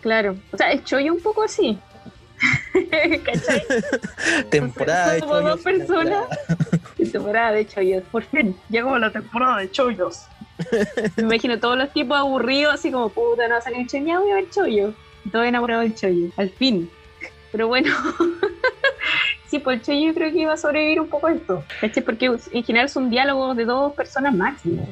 Claro. 0.00 0.36
O 0.52 0.56
sea, 0.56 0.70
el 0.70 0.84
chollo 0.84 1.12
un 1.14 1.20
poco 1.20 1.42
así. 1.42 1.78
¿Cachai? 3.24 3.62
Temporada 4.50 5.14
de 5.14 5.20
somos 5.20 5.42
dos 5.42 5.62
chollos, 5.62 5.86
personas. 5.86 6.24
temporada 7.10 7.52
de 7.52 7.66
chollos. 7.66 8.02
Por 8.12 8.22
fin, 8.24 8.56
llegó 8.68 8.98
la 8.98 9.10
temporada 9.10 9.58
de 9.58 9.70
chollos. 9.70 10.26
Me 11.16 11.22
imagino 11.22 11.58
todos 11.58 11.78
los 11.78 11.92
tipos 11.92 12.18
aburridos, 12.18 12.74
así 12.74 12.90
como, 12.90 13.08
puta, 13.08 13.46
no 13.48 13.54
va 13.54 13.58
a 13.58 13.62
salir 13.62 13.86
chollo, 13.86 14.20
voy 14.20 14.30
a 14.30 14.34
ver 14.34 14.50
chollo. 14.50 14.92
Todo 15.32 15.44
enamorado 15.44 15.82
del 15.82 15.94
chollo, 15.94 16.30
al 16.36 16.50
fin. 16.50 16.90
Pero 17.52 17.68
bueno, 17.68 17.90
sí, 19.48 19.58
pues 19.58 19.78
el 19.78 19.84
chollo 19.84 20.06
yo 20.08 20.14
creo 20.14 20.32
que 20.32 20.38
iba 20.40 20.52
a 20.52 20.56
sobrevivir 20.56 21.00
un 21.00 21.08
poco 21.08 21.28
esto. 21.28 21.64
¿Cachai? 21.80 22.02
Porque 22.02 22.26
en 22.26 22.64
general 22.64 22.88
son 22.88 23.10
diálogos 23.10 23.56
de 23.56 23.64
dos 23.64 23.94
personas 23.94 24.34
máximo. 24.34 24.88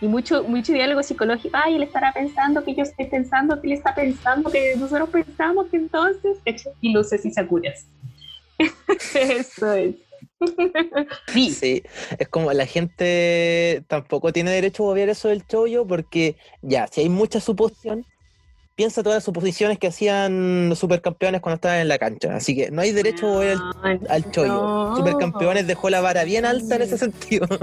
Y 0.00 0.06
mucho, 0.06 0.44
mucho 0.44 0.72
diálogo 0.72 1.02
psicológico. 1.02 1.56
Ay, 1.62 1.76
él 1.76 1.82
estará 1.82 2.12
pensando 2.12 2.62
que 2.64 2.74
yo 2.74 2.82
estoy 2.82 3.06
pensando 3.06 3.60
que 3.60 3.68
él 3.68 3.72
está 3.74 3.94
pensando 3.94 4.50
que 4.50 4.74
nosotros 4.76 5.08
pensamos 5.08 5.66
que 5.70 5.76
entonces. 5.76 6.38
Y 6.80 6.92
luces 6.92 7.24
y 7.24 7.30
sakuras. 7.30 7.86
Eso 9.14 9.72
es. 9.72 9.94
Sí, 11.28 11.50
Sí, 11.50 11.82
es 12.18 12.28
como 12.28 12.52
la 12.52 12.66
gente 12.66 13.82
tampoco 13.88 14.32
tiene 14.32 14.50
derecho 14.50 14.84
a 14.84 14.92
obviar 14.92 15.08
eso 15.08 15.28
del 15.28 15.46
chollo 15.46 15.86
porque 15.86 16.36
ya, 16.62 16.86
si 16.86 17.02
hay 17.02 17.08
mucha 17.08 17.40
suposición, 17.40 18.04
piensa 18.74 19.02
todas 19.02 19.16
las 19.18 19.24
suposiciones 19.24 19.78
que 19.78 19.86
hacían 19.86 20.68
los 20.68 20.78
supercampeones 20.78 21.40
cuando 21.40 21.54
estaban 21.56 21.78
en 21.78 21.88
la 21.88 21.98
cancha. 21.98 22.34
Así 22.36 22.54
que 22.56 22.70
no 22.70 22.82
hay 22.82 22.90
derecho 22.92 23.26
a 23.28 23.38
obviar 23.38 23.56
el- 23.84 24.10
al 24.10 24.30
chollo. 24.32 24.48
No. 24.52 24.96
Supercampeones 24.96 25.66
dejó 25.66 25.90
la 25.90 26.00
vara 26.00 26.24
bien 26.24 26.44
alta 26.44 26.76
en 26.76 26.82
ese 26.82 26.98
sentido. 26.98 27.46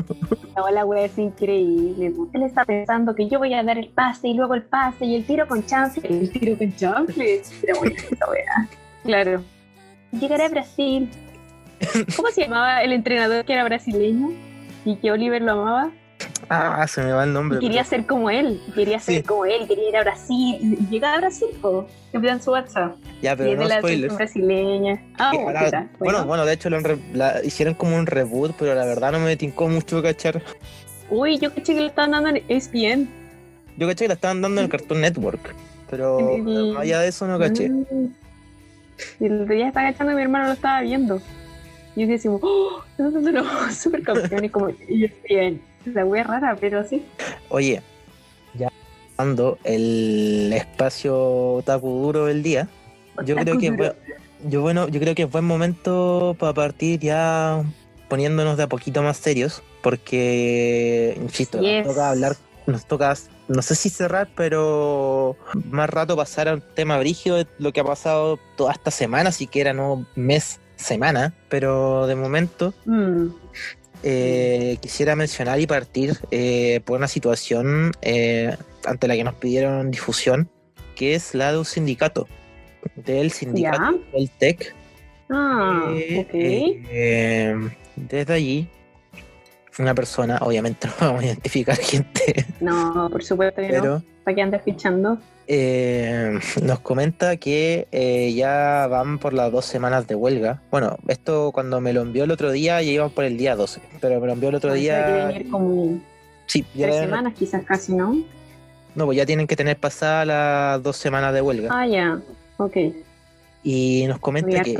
No, 0.53 0.69
la 0.69 0.83
wea 0.85 1.05
es 1.05 1.17
increíble. 1.17 2.11
Él 2.33 2.43
está 2.43 2.65
pensando 2.65 3.15
que 3.15 3.29
yo 3.29 3.39
voy 3.39 3.53
a 3.53 3.63
dar 3.63 3.77
el 3.77 3.87
pase 3.87 4.27
y 4.27 4.33
luego 4.33 4.53
el 4.53 4.63
pase 4.63 5.05
y 5.05 5.15
el 5.15 5.23
tiro 5.25 5.47
con 5.47 5.65
chance. 5.65 6.01
El 6.03 6.29
tiro 6.29 6.57
con 6.57 6.75
chance. 6.75 7.41
Era 7.63 7.79
buena 7.79 7.95
esa 7.95 8.29
wea. 8.29 8.69
Claro. 9.05 9.43
Llegaré 10.11 10.43
a 10.43 10.49
Brasil. 10.49 11.09
¿Cómo 12.17 12.27
se 12.31 12.41
llamaba 12.41 12.83
el 12.83 12.91
entrenador 12.91 13.45
que 13.45 13.53
era 13.53 13.63
brasileño 13.63 14.31
y 14.83 14.97
que 14.97 15.09
Oliver 15.09 15.41
lo 15.41 15.53
amaba? 15.53 15.91
Ah, 16.49 16.85
se 16.87 17.01
me 17.03 17.11
va 17.11 17.23
el 17.23 17.33
nombre. 17.33 17.57
Y 17.57 17.61
quería 17.61 17.83
ser 17.83 18.05
como 18.05 18.29
él. 18.29 18.61
Quería 18.75 18.99
ser 18.99 19.23
como 19.23 19.45
él. 19.45 19.67
Quería 19.67 19.89
ir 19.89 19.97
a 19.97 20.01
Brasil. 20.01 20.57
Y 20.61 20.87
Llegaba 20.89 21.15
a 21.15 21.17
Brasil, 21.19 21.47
po. 21.61 21.87
En 22.13 22.41
su 22.41 22.51
WhatsApp. 22.51 22.95
Ya, 23.21 23.35
pero 23.35 23.51
de 23.51 23.55
no 23.57 23.67
la 23.67 23.77
spoilers. 23.79 24.15
brasileña. 24.15 25.01
Ah, 25.17 25.31
Que 25.31 25.37
bueno, 25.37 25.89
bueno, 25.99 26.25
bueno, 26.25 26.45
de 26.45 26.53
hecho 26.53 26.69
lo 26.69 26.79
re- 26.79 26.99
la- 27.13 27.43
hicieron 27.43 27.73
como 27.73 27.95
un 27.95 28.05
reboot, 28.05 28.53
pero 28.59 28.75
la 28.75 28.85
verdad 28.85 29.11
no 29.13 29.19
me 29.19 29.37
tincó 29.37 29.67
mucho 29.69 30.01
cachar. 30.03 30.41
Uy, 31.09 31.37
yo 31.39 31.53
caché 31.53 31.73
que 31.73 31.81
lo 31.81 31.87
estaban 31.87 32.11
dando 32.11 32.29
en 32.29 32.43
ESPN. 32.49 33.07
Yo 33.77 33.87
caché 33.87 34.05
que 34.05 34.07
la 34.09 34.13
estaban 34.15 34.41
dando 34.41 34.59
en 34.61 34.65
el 34.65 34.71
Cartoon 34.71 35.01
Network, 35.01 35.55
pero 35.89 36.35
el- 36.35 36.75
allá 36.77 36.99
de 36.99 37.07
eso 37.07 37.25
no 37.27 37.39
caché. 37.39 37.69
Mm. 37.69 38.13
Y 39.19 39.25
el 39.25 39.47
día 39.47 39.67
estaba 39.67 39.87
agachando 39.87 40.11
y 40.11 40.15
mi 40.15 40.21
hermano 40.21 40.45
lo 40.47 40.53
estaba 40.53 40.81
viendo. 40.81 41.21
Y 41.95 42.01
yo 42.01 42.07
decía, 42.07 42.31
¡oh! 42.31 42.83
Están 42.91 43.13
dando 43.13 43.31
los 43.31 43.73
supercampeones 43.75 44.51
como 44.51 44.69
y 44.87 45.05
es 45.05 45.11
bien. 45.27 45.61
La 45.93 46.05
wea 46.05 46.23
rara, 46.23 46.57
pero 46.59 46.83
sí. 46.87 47.05
Oye, 47.49 47.81
ya 48.53 48.69
dando 49.17 49.57
el 49.63 50.51
espacio 50.53 51.61
tapu 51.65 51.89
duro 52.03 52.25
del 52.25 52.43
día, 52.43 52.67
yo 53.25 53.35
creo 53.35 53.57
que 53.57 53.93
yo 54.47 54.61
bueno, 54.61 54.87
yo 54.87 54.99
creo 54.99 55.13
que 55.13 55.23
es 55.23 55.31
buen 55.31 55.45
momento 55.45 56.35
para 56.39 56.53
partir 56.53 56.99
ya 56.99 57.63
poniéndonos 58.09 58.57
de 58.57 58.63
a 58.63 58.67
poquito 58.67 59.03
más 59.03 59.17
serios, 59.17 59.61
porque 59.83 61.17
insisto, 61.21 61.59
Yes. 61.59 61.85
nos 61.85 61.95
toca 61.95 62.09
hablar, 62.09 62.35
nos 62.65 62.85
toca 62.85 63.15
no 63.47 63.61
sé 63.61 63.75
si 63.75 63.89
cerrar, 63.89 64.29
pero 64.35 65.35
más 65.69 65.89
rato 65.89 66.15
pasar 66.15 66.47
a 66.47 66.53
un 66.53 66.63
tema 66.73 66.97
brígido 66.97 67.35
de 67.37 67.47
lo 67.59 67.71
que 67.73 67.81
ha 67.81 67.83
pasado 67.83 68.39
toda 68.55 68.71
esta 68.71 68.91
semana, 68.91 69.31
siquiera 69.31 69.73
no 69.73 70.05
mes, 70.15 70.59
semana, 70.77 71.33
pero 71.49 72.07
de 72.07 72.15
momento 72.15 72.73
Mm. 72.85 73.27
Eh, 74.03 74.77
quisiera 74.81 75.15
mencionar 75.15 75.59
y 75.59 75.67
partir 75.67 76.17
eh, 76.31 76.81
por 76.85 76.97
una 76.97 77.07
situación 77.07 77.91
eh, 78.01 78.55
ante 78.85 79.07
la 79.07 79.15
que 79.15 79.23
nos 79.23 79.35
pidieron 79.35 79.91
difusión, 79.91 80.49
que 80.95 81.15
es 81.15 81.33
la 81.35 81.51
de 81.51 81.59
un 81.59 81.65
sindicato, 81.65 82.27
del 82.95 83.31
sindicato 83.31 83.77
Ya. 84.11 84.17
del 84.17 84.29
TEC. 84.31 84.75
Ah, 85.29 85.93
que, 85.93 86.19
ok. 86.19 86.29
eh, 86.33 87.55
desde 87.95 88.33
allí, 88.33 88.67
una 89.79 89.95
persona, 89.95 90.37
obviamente 90.41 90.87
no 90.99 91.07
vamos 91.07 91.23
a 91.23 91.25
identificar 91.27 91.77
gente, 91.81 92.45
No, 92.59 93.09
por 93.11 93.23
supuesto 93.23 93.61
que 93.61 93.67
no. 93.69 93.73
pero 93.81 94.03
¿Para 94.23 94.35
qué 94.35 94.41
andas 94.41 94.61
fichando? 94.63 95.17
Eh, 95.53 96.39
nos 96.63 96.79
comenta 96.79 97.35
que 97.35 97.87
eh, 97.91 98.31
ya 98.33 98.87
van 98.87 99.19
por 99.19 99.33
las 99.33 99.51
dos 99.51 99.65
semanas 99.65 100.07
de 100.07 100.15
huelga. 100.15 100.61
Bueno, 100.71 100.97
esto 101.09 101.51
cuando 101.53 101.81
me 101.81 101.91
lo 101.91 102.01
envió 102.01 102.23
el 102.23 102.31
otro 102.31 102.51
día 102.51 102.81
ya 102.81 102.89
iban 102.91 103.09
por 103.09 103.25
el 103.25 103.37
día 103.37 103.55
12, 103.57 103.81
pero 103.99 104.21
me 104.21 104.27
lo 104.27 104.33
envió 104.33 104.47
el 104.49 104.55
otro 104.55 104.71
Ah, 104.71 104.77
sea, 104.77 105.05
que 105.05 105.11
día... 105.11 105.25
venir 105.27 105.49
como 105.51 105.99
Sí, 106.45 106.65
ya 106.73 106.87
tres 106.87 106.95
deben- 106.95 107.05
semanas, 107.05 107.33
quizás 107.37 107.63
casi, 107.65 107.93
¿no? 107.93 108.15
No, 108.95 109.05
pues 109.05 109.17
ya 109.17 109.25
tienen 109.25 109.45
que 109.47 109.55
tener 109.57 109.77
pasadas 109.77 110.25
las 110.27 110.83
dos 110.83 110.95
semanas 110.97 111.33
de 111.33 111.41
huelga. 111.41 111.69
Ah, 111.71 111.85
ya. 111.87 112.19
Ok. 112.57 112.77
Y 113.63 114.05
nos 114.07 114.19
comenta 114.19 114.61
que. 114.63 114.77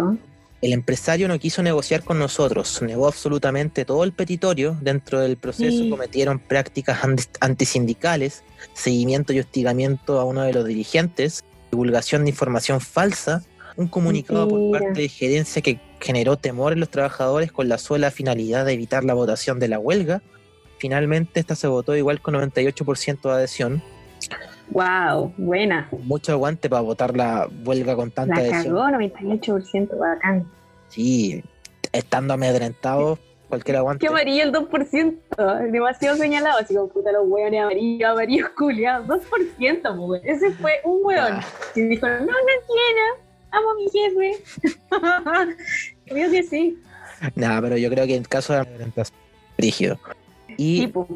El 0.62 0.74
empresario 0.74 1.28
no 1.28 1.40
quiso 1.40 1.64
negociar 1.64 2.04
con 2.04 2.20
nosotros, 2.20 2.82
negó 2.82 3.08
absolutamente 3.08 3.84
todo 3.86 4.04
el 4.04 4.14
petitorio. 4.14 4.78
Dentro 4.82 5.20
del 5.20 5.38
proceso 5.38 5.80
Sí. 5.80 5.90
cometieron 5.90 6.40
prácticas 6.40 7.04
an- 7.04 7.18
antisindicales, 7.40 8.44
seguimiento 8.74 9.34
y 9.34 9.40
hostigamiento 9.40 10.20
a 10.20 10.26
uno 10.26 10.44
de 10.44 10.54
los 10.54 10.66
dirigentes, 10.66 11.44
divulgación 11.72 12.24
de 12.26 12.30
información 12.30 12.80
falsa, 12.82 13.44
un 13.78 13.88
comunicado 13.88 14.48
por 14.50 14.72
parte 14.80 15.02
de 15.02 15.08
gerencia 15.10 15.62
que 15.62 15.80
generó 16.00 16.38
temor 16.38 16.74
en 16.74 16.80
los 16.82 16.90
trabajadores 16.90 17.52
con 17.52 17.70
la 17.70 17.78
sola 17.78 18.12
finalidad 18.12 18.66
de 18.66 18.74
evitar 18.74 19.04
la 19.04 19.14
votación 19.14 19.60
de 19.60 19.68
la 19.70 19.80
huelga. 19.80 20.22
Finalmente, 20.78 21.40
esta 21.40 21.56
se 21.56 21.68
votó 21.68 21.96
igual 21.96 22.22
con 22.22 22.34
98% 22.36 23.30
de 23.30 23.36
adhesión. 23.36 23.82
Wow, 24.72 25.34
buena. 25.38 25.90
Mucho 26.04 26.32
aguante 26.32 26.70
para 26.70 26.82
votar 26.82 27.16
la 27.16 27.48
huelga 27.66 27.96
con 27.96 28.10
tanta 28.12 28.36
La 28.36 28.42
adhesión. 28.42 28.76
cagó, 28.76 28.88
98%, 28.98 29.98
bacán. 29.98 30.48
Sí, 30.88 31.44
estando 31.92 32.34
amedrentados, 32.34 33.20
cualquier 33.50 33.78
aguante. 33.78 34.00
¿Qué 34.02 34.08
amarillo 34.08 34.44
el 34.44 34.52
2%? 34.54 35.72
Demasiado 35.72 36.16
señalado, 36.18 36.60
así 36.60 36.74
como 36.76 36.88
puta 36.90 37.12
los 37.12 37.28
hueones 37.28 37.62
amarillos, 37.62 38.10
amarillos 38.10 38.50
culiados. 38.58 39.08
2%, 39.08 39.82
po, 39.96 40.06
weón. 40.06 40.22
Ese 40.26 40.52
fue 40.52 40.74
un 40.86 41.00
hueón. 41.04 41.34
Ah, 41.34 41.46
Y 41.76 41.82
dijo, 41.82 42.08
no, 42.08 42.20
no 42.26 42.28
quiero, 42.68 43.30
amo 43.52 43.72
a 43.72 43.76
mi 43.76 43.90
jefe. 43.90 44.44
Creo 46.06 46.32
que 46.32 46.44
sí. 46.44 46.78
Nada, 47.36 47.62
pero 47.62 47.78
yo 47.78 47.90
creo 47.90 48.08
que 48.08 48.16
en 48.16 48.24
caso 48.24 48.54
de 48.54 48.60
amedrentación, 48.60 49.18
rígido. 49.58 50.00
Y 50.58 50.86
Tipo, 50.88 51.08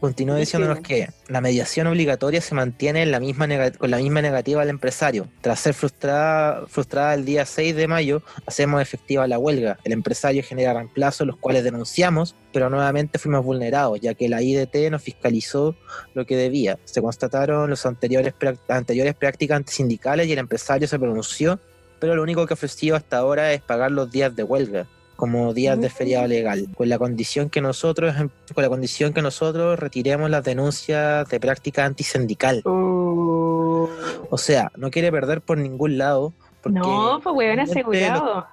continúa 0.00 0.36
diciéndonos 0.36 0.80
que 0.80 1.08
la 1.28 1.40
mediación 1.40 1.86
obligatoria 1.88 2.40
se 2.40 2.54
mantiene 2.54 3.02
en 3.02 3.10
la 3.10 3.20
misma 3.20 3.48
con 3.72 3.90
la 3.90 3.98
misma 3.98 4.22
negativa 4.22 4.60
del 4.60 4.70
empresario. 4.70 5.26
Tras 5.40 5.60
ser 5.60 5.74
frustrada, 5.74 6.66
frustrada 6.68 7.14
el 7.14 7.24
día 7.24 7.44
6 7.44 7.74
de 7.74 7.88
mayo, 7.88 8.22
hacemos 8.46 8.80
efectiva 8.80 9.26
la 9.26 9.38
huelga. 9.38 9.78
El 9.84 9.92
empresario 9.92 10.42
genera 10.42 10.74
reemplazos, 10.74 11.26
los 11.26 11.36
cuales 11.36 11.64
denunciamos, 11.64 12.36
pero 12.52 12.70
nuevamente 12.70 13.18
fuimos 13.18 13.44
vulnerados, 13.44 14.00
ya 14.00 14.14
que 14.14 14.28
la 14.28 14.42
IDT 14.42 14.90
no 14.90 14.98
fiscalizó 14.98 15.76
lo 16.14 16.26
que 16.26 16.36
debía. 16.36 16.78
Se 16.84 17.02
constataron 17.02 17.68
los 17.68 17.84
anteriores, 17.86 18.34
prac- 18.38 18.58
anteriores 18.68 19.14
prácticas 19.14 19.56
antisindicales 19.56 20.26
y 20.28 20.32
el 20.32 20.38
empresario 20.38 20.86
se 20.86 20.98
pronunció, 20.98 21.60
pero 21.98 22.14
lo 22.14 22.22
único 22.22 22.46
que 22.46 22.54
ofreció 22.54 22.94
hasta 22.94 23.18
ahora 23.18 23.52
es 23.52 23.60
pagar 23.62 23.90
los 23.90 24.10
días 24.10 24.34
de 24.36 24.44
huelga 24.44 24.86
como 25.18 25.52
días 25.52 25.80
de 25.80 25.90
feriado 25.90 26.28
legal, 26.28 26.68
con 26.76 26.88
la 26.88 26.96
condición 26.96 27.50
que 27.50 27.60
nosotros, 27.60 28.14
con 28.54 28.62
la 28.62 28.68
condición 28.68 29.12
que 29.12 29.20
nosotros 29.20 29.76
retiremos 29.76 30.30
las 30.30 30.44
denuncias 30.44 31.28
de 31.28 31.40
práctica 31.40 31.84
antisindical. 31.84 32.62
oh, 32.64 33.90
O 34.30 34.38
sea, 34.38 34.70
no 34.76 34.92
quiere 34.92 35.10
perder 35.10 35.40
por 35.40 35.58
ningún 35.58 35.98
lado. 35.98 36.32
Porque 36.62 36.78
no, 36.78 37.18
pues 37.20 37.34
finalmente 37.36 37.72
asegurado. 37.72 38.46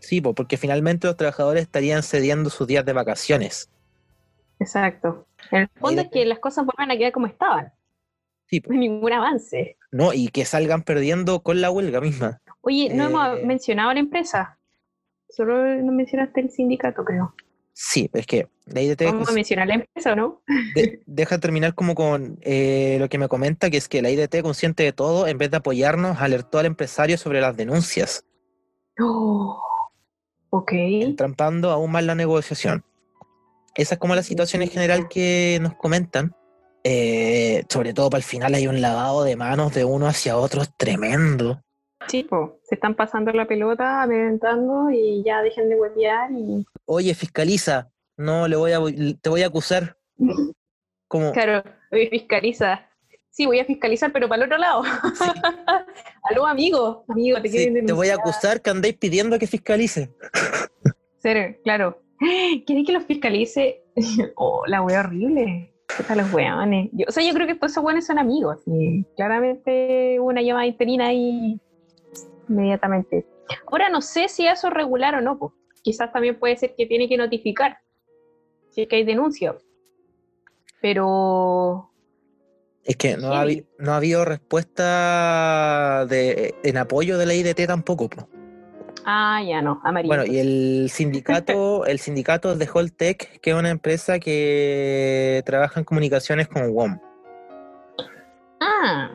Sí, 0.00 0.20
po, 0.20 0.34
porque 0.34 0.56
finalmente 0.56 1.06
los 1.06 1.16
trabajadores 1.16 1.62
estarían 1.62 2.02
cediendo 2.02 2.50
sus 2.50 2.66
días 2.66 2.84
de 2.84 2.92
vacaciones. 2.92 3.70
Exacto. 4.58 5.28
En 5.52 5.60
el 5.62 5.68
fondo 5.78 6.02
es 6.02 6.08
que 6.10 6.24
las 6.24 6.40
cosas 6.40 6.66
vuelvan 6.66 6.90
a 6.90 6.98
quedar 6.98 7.12
como 7.12 7.28
estaban. 7.28 7.72
Sí. 8.50 8.60
No 8.66 8.72
hay 8.72 8.80
ningún 8.80 9.12
avance. 9.12 9.76
No, 9.92 10.12
y 10.12 10.26
que 10.26 10.44
salgan 10.44 10.82
perdiendo 10.82 11.38
con 11.44 11.60
la 11.60 11.70
huelga 11.70 12.00
misma. 12.00 12.40
Oye, 12.62 12.92
no 12.92 13.04
Eh, 13.04 13.06
hemos 13.06 13.42
mencionado 13.44 13.90
a 13.90 13.94
la 13.94 14.00
empresa. 14.00 14.58
Solo 15.36 15.64
no 15.82 15.92
mencionaste 15.92 16.40
el 16.40 16.50
sindicato, 16.50 17.04
creo. 17.04 17.34
Sí, 17.72 18.08
es 18.12 18.26
que 18.26 18.48
la 18.66 18.80
IDT 18.82 19.04
¿Vamos 19.06 19.28
a 19.28 19.32
mencionar 19.32 19.66
la 19.66 19.74
empresa 19.74 20.12
o 20.12 20.16
no? 20.16 20.42
de- 20.74 21.02
deja 21.06 21.38
terminar 21.38 21.74
como 21.74 21.94
con 21.96 22.38
eh, 22.42 22.96
lo 23.00 23.08
que 23.08 23.18
me 23.18 23.26
comenta, 23.28 23.68
que 23.68 23.76
es 23.76 23.88
que 23.88 24.00
la 24.00 24.10
IDT, 24.10 24.42
consciente 24.42 24.84
de 24.84 24.92
todo, 24.92 25.26
en 25.26 25.38
vez 25.38 25.50
de 25.50 25.56
apoyarnos, 25.56 26.20
alertó 26.20 26.58
al 26.60 26.66
empresario 26.66 27.18
sobre 27.18 27.40
las 27.40 27.56
denuncias, 27.56 28.24
Oh, 29.00 29.60
ok. 30.50 30.72
entrampando 30.72 31.70
aún 31.72 31.90
más 31.90 32.04
la 32.04 32.14
negociación. 32.14 32.84
Esa 33.74 33.94
es 33.94 33.98
como 34.00 34.14
la 34.14 34.22
situación 34.22 34.62
en 34.62 34.68
general 34.70 35.08
que 35.08 35.58
nos 35.60 35.74
comentan. 35.74 36.32
Eh, 36.84 37.64
sobre 37.68 37.92
todo 37.94 38.10
para 38.10 38.18
el 38.18 38.24
final 38.24 38.54
hay 38.54 38.68
un 38.68 38.80
lavado 38.80 39.24
de 39.24 39.34
manos 39.36 39.74
de 39.74 39.84
uno 39.84 40.06
hacia 40.06 40.36
otro 40.36 40.62
tremendo. 40.76 41.60
Sí, 42.08 42.22
po, 42.24 42.58
se 42.62 42.74
están 42.74 42.94
pasando 42.94 43.32
la 43.32 43.46
pelota, 43.46 44.02
amedrentando 44.02 44.90
y 44.90 45.22
ya 45.24 45.42
dejen 45.42 45.68
de 45.68 45.76
huevear 45.76 46.30
y... 46.32 46.64
Oye, 46.86 47.14
fiscaliza, 47.14 47.90
no 48.16 48.46
le 48.48 48.56
voy 48.56 48.72
a 48.72 48.80
te 49.20 49.28
voy 49.28 49.42
a 49.42 49.46
acusar. 49.46 49.96
Como, 51.08 51.32
Claro, 51.32 51.62
hoy 51.90 52.08
fiscaliza. 52.08 52.88
Sí, 53.30 53.46
voy 53.46 53.58
a 53.58 53.64
fiscalizar, 53.64 54.12
pero 54.12 54.28
para 54.28 54.44
el 54.44 54.48
otro 54.48 54.58
lado. 54.58 54.82
Aló, 56.30 56.46
amigo. 56.46 57.04
Amigo, 57.08 57.42
te 57.42 57.48
sí, 57.48 57.56
quieren 57.56 57.84
te 57.84 57.92
voy 57.92 58.08
a 58.08 58.12
denunciar. 58.12 58.20
acusar 58.20 58.62
que 58.62 58.70
andáis 58.70 58.96
pidiendo 58.96 59.38
que 59.38 59.48
fiscalice. 59.48 60.10
Ser, 61.18 61.60
claro. 61.64 62.00
¿Quieren 62.64 62.84
que 62.84 62.92
los 62.92 63.04
fiscalice? 63.04 63.82
oh, 64.36 64.64
la 64.66 64.82
wea 64.82 65.00
horrible. 65.00 65.74
¿Qué 65.96 66.02
tal 66.04 66.18
los 66.18 66.32
weones? 66.32 66.90
Yo, 66.92 67.06
o 67.08 67.12
sea, 67.12 67.24
yo 67.24 67.34
creo 67.34 67.46
que 67.46 67.54
todos 67.56 67.72
esos 67.72 67.84
weones 67.84 68.06
son 68.06 68.18
amigos. 68.18 68.60
claramente 69.16 70.18
hubo 70.20 70.28
una 70.28 70.42
llamada 70.42 70.66
interina 70.66 71.08
ahí 71.08 71.60
inmediatamente. 72.48 73.26
Ahora 73.66 73.88
no 73.88 74.00
sé 74.00 74.28
si 74.28 74.46
eso 74.46 74.68
es 74.68 74.74
regular 74.74 75.14
o 75.14 75.20
no. 75.20 75.38
po. 75.38 75.54
Quizás 75.82 76.12
también 76.12 76.38
puede 76.38 76.56
ser 76.56 76.74
que 76.76 76.86
tiene 76.86 77.08
que 77.08 77.16
notificar 77.16 77.78
si 78.70 78.82
es 78.82 78.88
que 78.88 78.96
hay 78.96 79.04
denuncia. 79.04 79.56
Pero 80.80 81.90
Es 82.84 82.96
que 82.96 83.16
no 83.16 83.32
ha, 83.34 83.46
no 83.78 83.92
ha 83.92 83.96
habido 83.96 84.24
respuesta 84.24 86.06
de, 86.08 86.54
en 86.62 86.76
apoyo 86.76 87.18
de 87.18 87.26
la 87.26 87.34
IDT 87.34 87.66
tampoco. 87.66 88.08
po. 88.08 88.28
Ah, 89.06 89.42
ya 89.46 89.60
no, 89.60 89.80
amarillo. 89.84 90.08
Bueno, 90.14 90.24
y 90.24 90.38
el 90.38 90.88
sindicato, 90.90 91.84
el 91.86 91.98
sindicato 91.98 92.56
de 92.56 92.68
Holtec, 92.72 93.40
que 93.40 93.50
es 93.50 93.56
una 93.56 93.70
empresa 93.70 94.18
que 94.18 95.42
trabaja 95.44 95.80
en 95.80 95.84
comunicaciones 95.84 96.48
con 96.48 96.70
WOM. 96.72 96.98
Ah, 98.60 99.10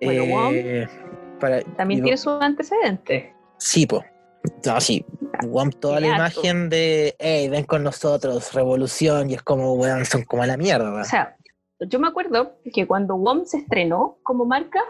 Bueno, 0.00 0.24
WOM 0.24 0.54
Eh, 0.54 0.88
para- 1.42 1.60
también 1.76 1.98
digo, 1.98 2.04
tiene 2.06 2.16
sus 2.16 2.40
antecedentes. 2.40 3.24
Sí, 3.58 3.86
po. 3.86 4.02
No, 4.64 4.80
sí. 4.80 5.04
WOM, 5.46 5.70
toda 5.70 6.00
la 6.00 6.06
imagen 6.08 6.68
de, 6.68 7.14
hey, 7.18 7.48
ven 7.48 7.64
con 7.64 7.82
nosotros, 7.82 8.52
revolución, 8.54 9.28
y 9.30 9.34
es 9.34 9.42
como, 9.42 9.74
weón, 9.74 10.04
son 10.04 10.22
como 10.24 10.42
a 10.42 10.46
la 10.46 10.56
mierda. 10.56 11.00
O 11.00 11.04
sea, 11.04 11.36
yo 11.80 11.98
me 11.98 12.08
acuerdo 12.08 12.56
que 12.72 12.86
cuando 12.86 13.16
WOM 13.16 13.44
se 13.44 13.58
estrenó 13.58 14.18
como 14.22 14.44
marca, 14.44 14.80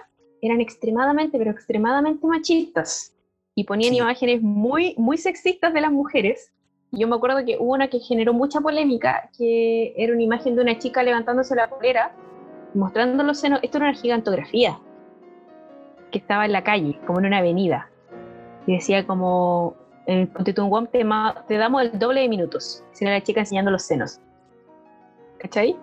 eran 0.40 0.60
extremadamente, 0.60 1.38
pero 1.38 1.50
extremadamente 1.50 2.26
machistas. 2.26 3.14
Y 3.54 3.64
ponían 3.64 3.92
Sí. 3.92 3.98
imágenes 3.98 4.40
muy, 4.42 4.94
muy 4.96 5.18
sexistas 5.18 5.72
de 5.74 5.80
las 5.82 5.90
mujeres. 5.92 6.52
Y 6.90 7.00
yo 7.00 7.08
me 7.08 7.16
acuerdo 7.16 7.44
que 7.44 7.56
hubo 7.58 7.72
una 7.72 7.88
que 7.88 7.98
generó 7.98 8.32
mucha 8.34 8.60
polémica, 8.60 9.30
que 9.38 9.92
era 9.96 10.12
una 10.12 10.22
imagen 10.22 10.56
de 10.56 10.62
una 10.62 10.78
chica 10.78 11.02
levantándose 11.02 11.54
la 11.54 11.68
polera, 11.68 12.14
mostrando 12.74 13.22
los 13.22 13.38
senos. 13.38 13.60
Esto 13.62 13.78
era 13.78 13.88
una 13.90 13.98
gigantografía, 13.98 14.78
que 16.12 16.18
estaba 16.18 16.44
en 16.44 16.52
la 16.52 16.62
calle, 16.62 17.00
como 17.06 17.18
en 17.18 17.26
una 17.26 17.38
avenida. 17.38 17.90
Y 18.66 18.74
decía 18.74 19.04
como, 19.06 19.74
en 20.06 20.30
WOM 20.32 20.86
te, 20.86 21.04
te 21.48 21.56
damos 21.56 21.82
el 21.82 21.98
doble 21.98 22.20
de 22.20 22.28
minutos. 22.28 22.84
Si 22.92 23.04
era 23.04 23.14
la 23.14 23.22
chica 23.22 23.40
enseñando 23.40 23.70
los 23.70 23.82
senos. 23.82 24.20
¿Cachai? 25.38 25.76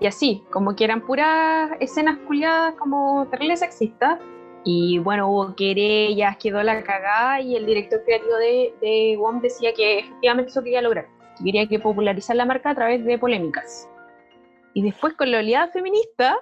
Y 0.00 0.06
así, 0.06 0.44
como 0.50 0.76
que 0.76 0.84
eran 0.84 1.00
puras 1.04 1.70
escenas 1.80 2.18
culiadas 2.26 2.74
como 2.74 3.26
terribles 3.30 3.60
sexistas. 3.60 4.20
Y 4.64 4.98
bueno, 4.98 5.28
hubo 5.28 5.56
querellas, 5.56 6.36
quedó 6.36 6.62
la 6.62 6.82
cagada 6.82 7.40
y 7.40 7.56
el 7.56 7.66
director 7.66 8.04
creativo 8.04 8.36
de, 8.36 8.74
de 8.80 9.16
WOM 9.18 9.40
decía 9.40 9.72
que 9.72 10.00
efectivamente 10.00 10.50
eso 10.50 10.62
quería 10.62 10.82
lograr. 10.82 11.06
Que 11.38 11.44
quería 11.44 11.66
que 11.66 11.78
popularizar 11.78 12.36
la 12.36 12.44
marca 12.44 12.70
a 12.70 12.74
través 12.74 13.04
de 13.04 13.18
polémicas. 13.18 13.88
Y 14.74 14.82
después 14.82 15.14
con 15.14 15.30
la 15.30 15.38
oleada 15.38 15.68
feminista, 15.68 16.38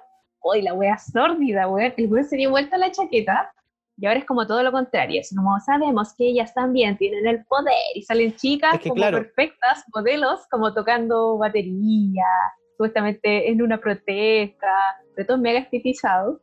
hoy 0.47 0.61
la 0.61 0.73
wea 0.73 0.97
sórdida, 0.97 1.67
weón, 1.67 1.93
el 1.97 2.07
weón 2.11 2.25
se 2.25 2.37
dio 2.37 2.49
vuelta 2.49 2.75
a 2.75 2.79
la 2.79 2.91
chaqueta 2.91 3.51
y 3.99 4.05
ahora 4.05 4.19
es 4.19 4.25
como 4.25 4.45
todo 4.45 4.61
lo 4.61 4.71
contrario. 4.71 5.21
Es 5.21 5.33
como 5.35 5.59
sabemos 5.59 6.13
que 6.15 6.27
ellas 6.27 6.53
también 6.53 6.97
tienen 6.97 7.25
el 7.25 7.43
poder 7.45 7.73
y 7.95 8.03
salen 8.03 8.35
chicas 8.35 8.75
Es 8.75 8.81
que 8.81 8.89
como 8.89 8.99
claro. 8.99 9.17
perfectas, 9.17 9.83
modelos, 9.93 10.41
como 10.51 10.73
tocando 10.73 11.37
batería, 11.37 12.25
supuestamente 12.71 13.49
en 13.49 13.61
una 13.61 13.79
protesta, 13.79 14.67
de 15.15 15.25
todo 15.25 15.39
mega 15.39 15.59
estetizado. 15.59 16.39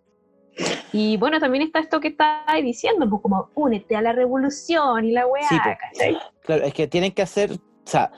Y 0.93 1.17
bueno, 1.17 1.39
también 1.41 1.63
está 1.63 1.79
esto 1.81 2.01
que 2.01 2.09
está 2.09 2.45
diciendo, 2.63 3.09
pues 3.09 3.23
como 3.23 3.51
únete 3.55 3.97
a 3.97 4.03
la 4.03 4.13
revolución 4.13 5.05
y 5.05 5.13
la 5.13 5.27
weá, 5.27 5.49
Sí, 5.49 5.57
pues. 5.63 6.17
Claro, 6.43 6.65
es 6.65 6.75
que 6.75 6.87
tienen 6.87 7.13
que 7.13 7.23
hacer, 7.23 7.53
o 7.53 7.87
sea, 7.87 8.11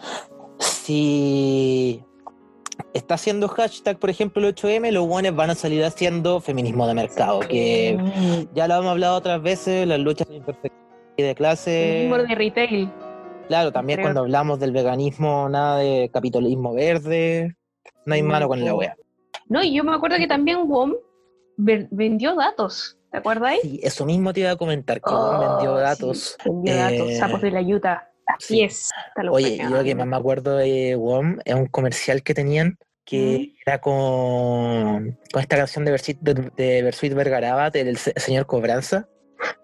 si 0.58 2.02
está 2.94 3.14
haciendo 3.14 3.48
hashtag, 3.48 3.98
por 3.98 4.10
ejemplo, 4.10 4.46
el 4.46 4.54
8M, 4.54 4.90
los 4.92 5.06
buenos 5.06 5.34
van 5.34 5.50
a 5.50 5.54
salir 5.54 5.84
haciendo 5.84 6.40
feminismo 6.40 6.86
de 6.86 6.94
mercado, 6.94 7.40
que 7.40 7.98
ya 8.54 8.68
lo 8.68 8.74
hemos 8.76 8.86
hablado 8.92 9.16
otras 9.16 9.42
veces, 9.42 9.86
las 9.86 9.98
luchas 9.98 10.28
de 10.28 10.36
imperfección 10.36 10.82
y 11.16 11.22
de 11.22 11.34
clase. 11.34 11.70
feminismo 12.08 12.18
de 12.28 12.34
retail. 12.34 12.92
Claro, 13.48 13.72
también 13.72 13.98
creo. 13.98 14.06
cuando 14.06 14.20
hablamos 14.22 14.58
del 14.58 14.72
veganismo, 14.72 15.48
nada 15.48 15.78
de 15.78 16.10
capitalismo 16.12 16.74
verde, 16.74 17.56
no 18.04 18.14
hay 18.14 18.22
mano 18.22 18.48
con 18.48 18.64
la 18.64 18.74
wea. 18.74 18.96
No, 19.48 19.62
y 19.62 19.72
yo 19.74 19.84
me 19.84 19.94
acuerdo 19.94 20.16
que 20.16 20.26
también 20.26 20.68
WOM 20.68 20.94
vendió 21.56 22.34
datos, 22.34 22.98
¿te 23.12 23.18
acuerdas? 23.18 23.54
Sí, 23.62 23.78
eso 23.82 24.04
mismo 24.04 24.32
te 24.32 24.40
iba 24.40 24.50
a 24.50 24.56
comentar, 24.56 24.98
que 24.98 25.04
Oh, 25.12 25.38
vendió 25.58 25.76
sí, 25.76 25.82
datos. 25.82 26.36
vendió 26.44 26.74
datos, 26.76 27.10
Eh, 27.10 27.16
sapos 27.16 27.40
de 27.40 27.50
la 27.52 27.62
yuta. 27.62 28.10
Así 28.26 28.46
sí. 28.56 28.62
es. 28.64 28.90
Oye, 29.30 29.58
yo 29.58 29.70
lo 29.70 29.84
que 29.84 29.94
más 29.94 30.06
me 30.06 30.16
acuerdo 30.16 30.56
de 30.56 30.96
WOM 30.96 31.38
es 31.44 31.54
un 31.54 31.66
comercial 31.66 32.22
que 32.22 32.34
tenían 32.34 32.78
que 33.04 33.54
era 33.64 33.80
con, 33.80 35.16
con 35.32 35.40
esta 35.40 35.56
canción 35.56 35.84
de 35.84 35.92
Versuit, 35.92 36.18
de, 36.20 36.50
de 36.56 36.82
Versuit 36.82 37.14
Vergarabat, 37.14 37.72
del 37.72 37.96
se- 37.98 38.12
señor 38.16 38.46
Cobranza. 38.46 39.08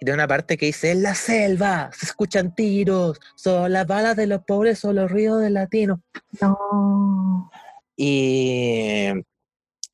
Y 0.00 0.04
de 0.04 0.12
una 0.12 0.28
parte 0.28 0.56
que 0.56 0.66
dice, 0.66 0.92
en 0.92 1.02
la 1.02 1.14
selva 1.14 1.90
se 1.92 2.06
escuchan 2.06 2.54
tiros, 2.54 3.18
son 3.34 3.72
las 3.72 3.86
balas 3.86 4.14
de 4.16 4.26
los 4.28 4.42
pobres, 4.44 4.78
son 4.78 4.94
los 4.96 5.10
ruidos 5.10 5.40
de 5.42 5.50
latinos. 5.50 5.98
No. 6.40 7.50
Y 7.96 9.08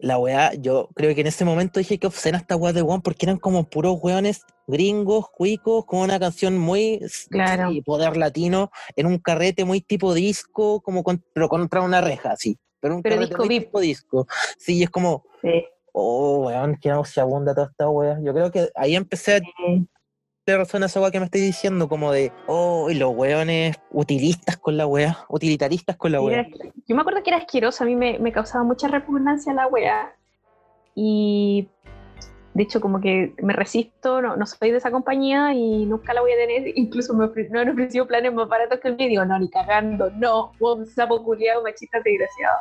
la 0.01 0.19
weá, 0.19 0.55
yo 0.55 0.89
creo 0.95 1.15
que 1.15 1.23
en 1.23 1.27
ese 1.27 1.45
momento 1.45 1.81
dije 1.81 1.99
que 1.99 2.07
obscena 2.07 2.39
esta 2.39 2.55
weá 2.57 2.73
de 2.73 2.83
WOM 2.83 3.03
porque 3.03 3.27
eran 3.27 3.39
como 3.39 3.69
puros 3.69 3.99
weones 4.01 4.43
gringos, 4.67 5.27
cuicos, 5.31 5.85
con 5.87 6.01
una 6.01 6.21
canción 6.21 6.57
muy 6.57 7.01
Claro. 7.31 7.71
sí, 7.71 7.83
poder 7.83 8.17
latino, 8.17 8.71
en 8.97 9.07
un 9.07 9.19
carrete 9.19 9.65
muy 9.65 9.81
tipo 9.81 10.15
disco, 10.15 10.81
como 10.83 11.03
con- 11.03 11.25
pero 11.35 11.49
contra 11.49 11.83
una 11.83 12.01
reja, 12.01 12.37
sí. 12.37 12.57
Pero 12.81 12.95
un 12.97 13.03
Pero 13.03 13.17
carrete 13.17 13.31
disco 13.31 13.45
muy 13.45 13.59
tipo 13.61 13.81
disco. 13.81 14.27
Sí, 14.59 14.83
es 14.83 14.91
como, 14.91 15.25
Sí. 15.43 15.65
oh, 15.93 16.47
weón, 16.47 16.77
que 16.81 16.91
nauseabunda 16.91 17.55
toda 17.55 17.67
esta 17.71 17.89
weá. 17.89 18.21
Yo 18.23 18.33
creo 18.33 18.53
que 18.53 18.69
ahí 18.77 18.95
empecé 18.95 19.41
razón 20.57 20.83
a 20.83 20.87
esa 20.87 21.01
weá 21.01 21.11
que 21.11 21.19
me 21.19 21.27
estoy 21.27 21.41
diciendo, 21.41 21.89
como 21.89 22.13
de, 22.13 22.33
oh, 22.47 22.89
y 22.91 22.95
los 22.95 23.15
weones 23.15 23.77
utilistas 23.91 24.57
con 24.57 24.77
la 24.77 24.87
weá, 24.87 25.19
utilitaristas 25.29 25.97
con 25.97 26.13
la 26.13 26.21
weá. 26.21 26.47
yo 26.87 26.95
me 26.97 27.03
acuerdo 27.03 27.23
que 27.23 27.31
era 27.31 27.39
asqueroso, 27.39 27.85
a 27.85 27.87
mí 27.87 27.95
me, 27.95 28.19
me 28.19 28.33
causaba 28.33 28.65
mucha 28.65 28.89
repugnancia 28.89 29.53
la 29.53 29.67
weá. 29.67 30.15
Y 30.95 31.69
de 32.55 32.63
hecho, 32.63 32.81
como 32.81 33.01
que 33.01 33.35
me 33.41 33.53
resisto, 33.53 34.21
no, 34.21 34.37
no 34.37 34.47
soy 34.47 34.73
de 34.73 34.79
esa 34.79 34.91
compañía 34.91 35.53
y 35.55 35.87
nunca 35.87 36.13
la 36.13 36.21
voy 36.23 36.33
a 36.33 36.37
tener. 36.37 36.69
Incluso 36.77 37.15
me, 37.15 37.27
ofre- 37.27 37.49
me 37.51 37.61
han 37.61 37.69
ofrecido 37.69 38.07
planes 38.07 38.33
más 38.33 38.49
baratos 38.49 38.81
que 38.81 38.89
el 38.89 38.97
mío. 38.97 39.09
Digo, 39.09 39.25
no, 39.25 39.39
ni 39.39 39.49
cagando, 39.49 40.11
no, 40.11 40.53
un 40.59 40.87
sapo 40.87 41.23
culiado, 41.23 41.63
machista 41.63 42.01
desgraciado. 42.03 42.59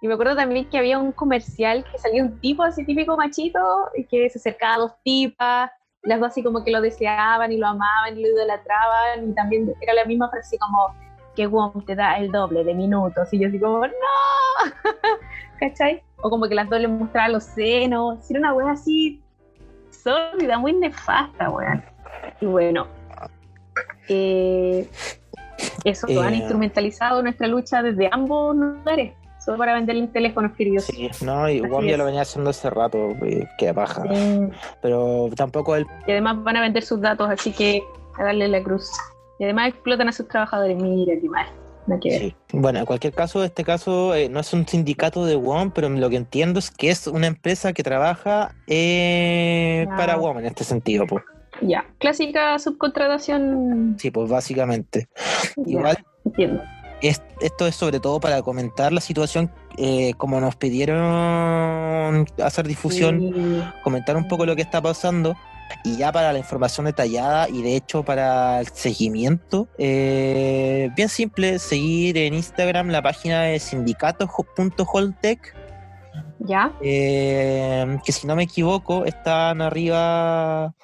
Y 0.00 0.06
me 0.06 0.14
acuerdo 0.14 0.36
también 0.36 0.68
que 0.68 0.76
había 0.76 0.98
un 0.98 1.12
comercial 1.12 1.82
que 1.90 1.98
salía 1.98 2.22
un 2.22 2.38
tipo 2.38 2.62
así 2.62 2.84
típico 2.84 3.16
machito 3.16 3.58
y 3.96 4.04
que 4.04 4.28
se 4.28 4.38
acercaba 4.38 4.74
a 4.74 4.78
dos 4.78 4.92
tipas, 5.02 5.70
las 6.04 6.20
dos 6.20 6.28
así 6.28 6.42
como 6.42 6.64
que 6.64 6.70
lo 6.70 6.80
deseaban 6.80 7.52
y 7.52 7.56
lo 7.56 7.66
amaban 7.66 8.18
y 8.18 8.22
lo 8.22 8.28
idolatraban. 8.28 9.30
Y 9.30 9.34
también 9.34 9.74
era 9.80 9.94
la 9.94 10.04
misma 10.04 10.30
frase 10.30 10.58
como 10.58 10.94
que 11.34 11.46
WOM 11.46 11.84
te 11.84 11.94
da 11.94 12.18
el 12.18 12.30
doble 12.30 12.64
de 12.64 12.74
minutos. 12.74 13.32
Y 13.32 13.40
yo 13.40 13.48
así 13.48 13.58
como, 13.58 13.86
no, 13.86 13.92
¿cachai? 15.60 16.02
O 16.22 16.30
como 16.30 16.48
que 16.48 16.54
las 16.54 16.68
dos 16.68 16.80
le 16.80 16.88
mostraban 16.88 17.32
los 17.32 17.44
senos. 17.44 18.30
Era 18.30 18.38
una 18.38 18.52
wea 18.54 18.72
así 18.72 19.22
sórdida, 19.90 20.58
muy 20.58 20.72
nefasta, 20.74 21.50
weón. 21.50 21.82
Y 22.40 22.46
bueno, 22.46 22.86
eh, 24.08 24.88
eso, 25.84 26.06
Eh, 26.08 26.20
han 26.22 26.34
instrumentalizado 26.34 27.22
nuestra 27.22 27.46
lucha 27.46 27.82
desde 27.82 28.08
ambos 28.12 28.56
lugares, 28.56 29.14
solo 29.44 29.58
para 29.58 29.74
venderle 29.74 30.06
teléfonos 30.08 30.52
queridos. 30.52 30.84
Sí, 30.84 31.10
no, 31.22 31.48
y 31.48 31.60
WOM 31.60 31.84
ya 31.86 31.96
lo 31.96 32.04
venía 32.04 32.22
haciendo 32.22 32.50
hace 32.50 32.70
rato, 32.70 33.14
que 33.58 33.72
baja. 33.72 34.04
Eh, 34.10 34.50
Pero 34.80 35.28
tampoco 35.36 35.76
el 35.76 35.86
y 36.06 36.12
además 36.12 36.42
van 36.42 36.56
a 36.56 36.60
vender 36.62 36.82
sus 36.82 37.00
datos, 37.00 37.28
así 37.30 37.52
que 37.52 37.82
a 38.18 38.24
darle 38.24 38.48
la 38.48 38.62
cruz. 38.62 38.90
Y 39.38 39.44
además 39.44 39.68
explotan 39.68 40.08
a 40.08 40.12
sus 40.12 40.28
trabajadores, 40.28 40.76
mira 40.76 41.14
qué 41.20 41.28
mal. 41.28 41.46
Bueno, 42.52 42.78
en 42.78 42.86
cualquier 42.86 43.12
caso, 43.12 43.44
este 43.44 43.64
caso 43.64 44.14
eh, 44.14 44.28
no 44.28 44.40
es 44.40 44.52
un 44.52 44.66
sindicato 44.66 45.26
de 45.26 45.36
WOM, 45.36 45.70
pero 45.70 45.88
lo 45.88 46.08
que 46.08 46.16
entiendo 46.16 46.58
es 46.58 46.70
que 46.70 46.90
es 46.90 47.06
una 47.06 47.26
empresa 47.26 47.72
que 47.72 47.82
trabaja 47.82 48.54
eh, 48.66 49.86
para 49.96 50.16
WOM 50.16 50.38
en 50.38 50.46
este 50.46 50.64
sentido. 50.64 51.06
Pues. 51.06 51.22
Ya, 51.60 51.84
clásica 51.98 52.58
subcontratación. 52.58 53.96
Sí, 53.98 54.10
pues 54.10 54.30
básicamente. 54.30 55.08
Igual, 55.66 55.98
entiendo. 56.24 56.62
Esto 57.08 57.66
es 57.66 57.74
sobre 57.74 58.00
todo 58.00 58.20
para 58.20 58.42
comentar 58.42 58.92
la 58.92 59.00
situación, 59.00 59.50
eh, 59.76 60.14
como 60.16 60.40
nos 60.40 60.56
pidieron 60.56 62.26
hacer 62.42 62.66
difusión, 62.66 63.72
comentar 63.82 64.16
un 64.16 64.28
poco 64.28 64.46
lo 64.46 64.56
que 64.56 64.62
está 64.62 64.80
pasando. 64.80 65.36
Y 65.82 65.96
ya 65.96 66.12
para 66.12 66.32
la 66.32 66.38
información 66.38 66.86
detallada 66.86 67.48
y 67.48 67.62
de 67.62 67.74
hecho 67.74 68.02
para 68.04 68.60
el 68.60 68.68
seguimiento, 68.68 69.66
eh, 69.78 70.90
bien 70.94 71.08
simple, 71.08 71.58
seguir 71.58 72.16
en 72.18 72.34
Instagram 72.34 72.88
la 72.88 73.02
página 73.02 73.42
de 73.42 73.58
sindicato.holtec. 73.58 75.56
Ya. 76.38 76.72
Eh, 76.82 77.98
que 78.04 78.12
si 78.12 78.26
no 78.26 78.36
me 78.36 78.44
equivoco, 78.44 79.04
están 79.04 79.62
arriba 79.62 80.74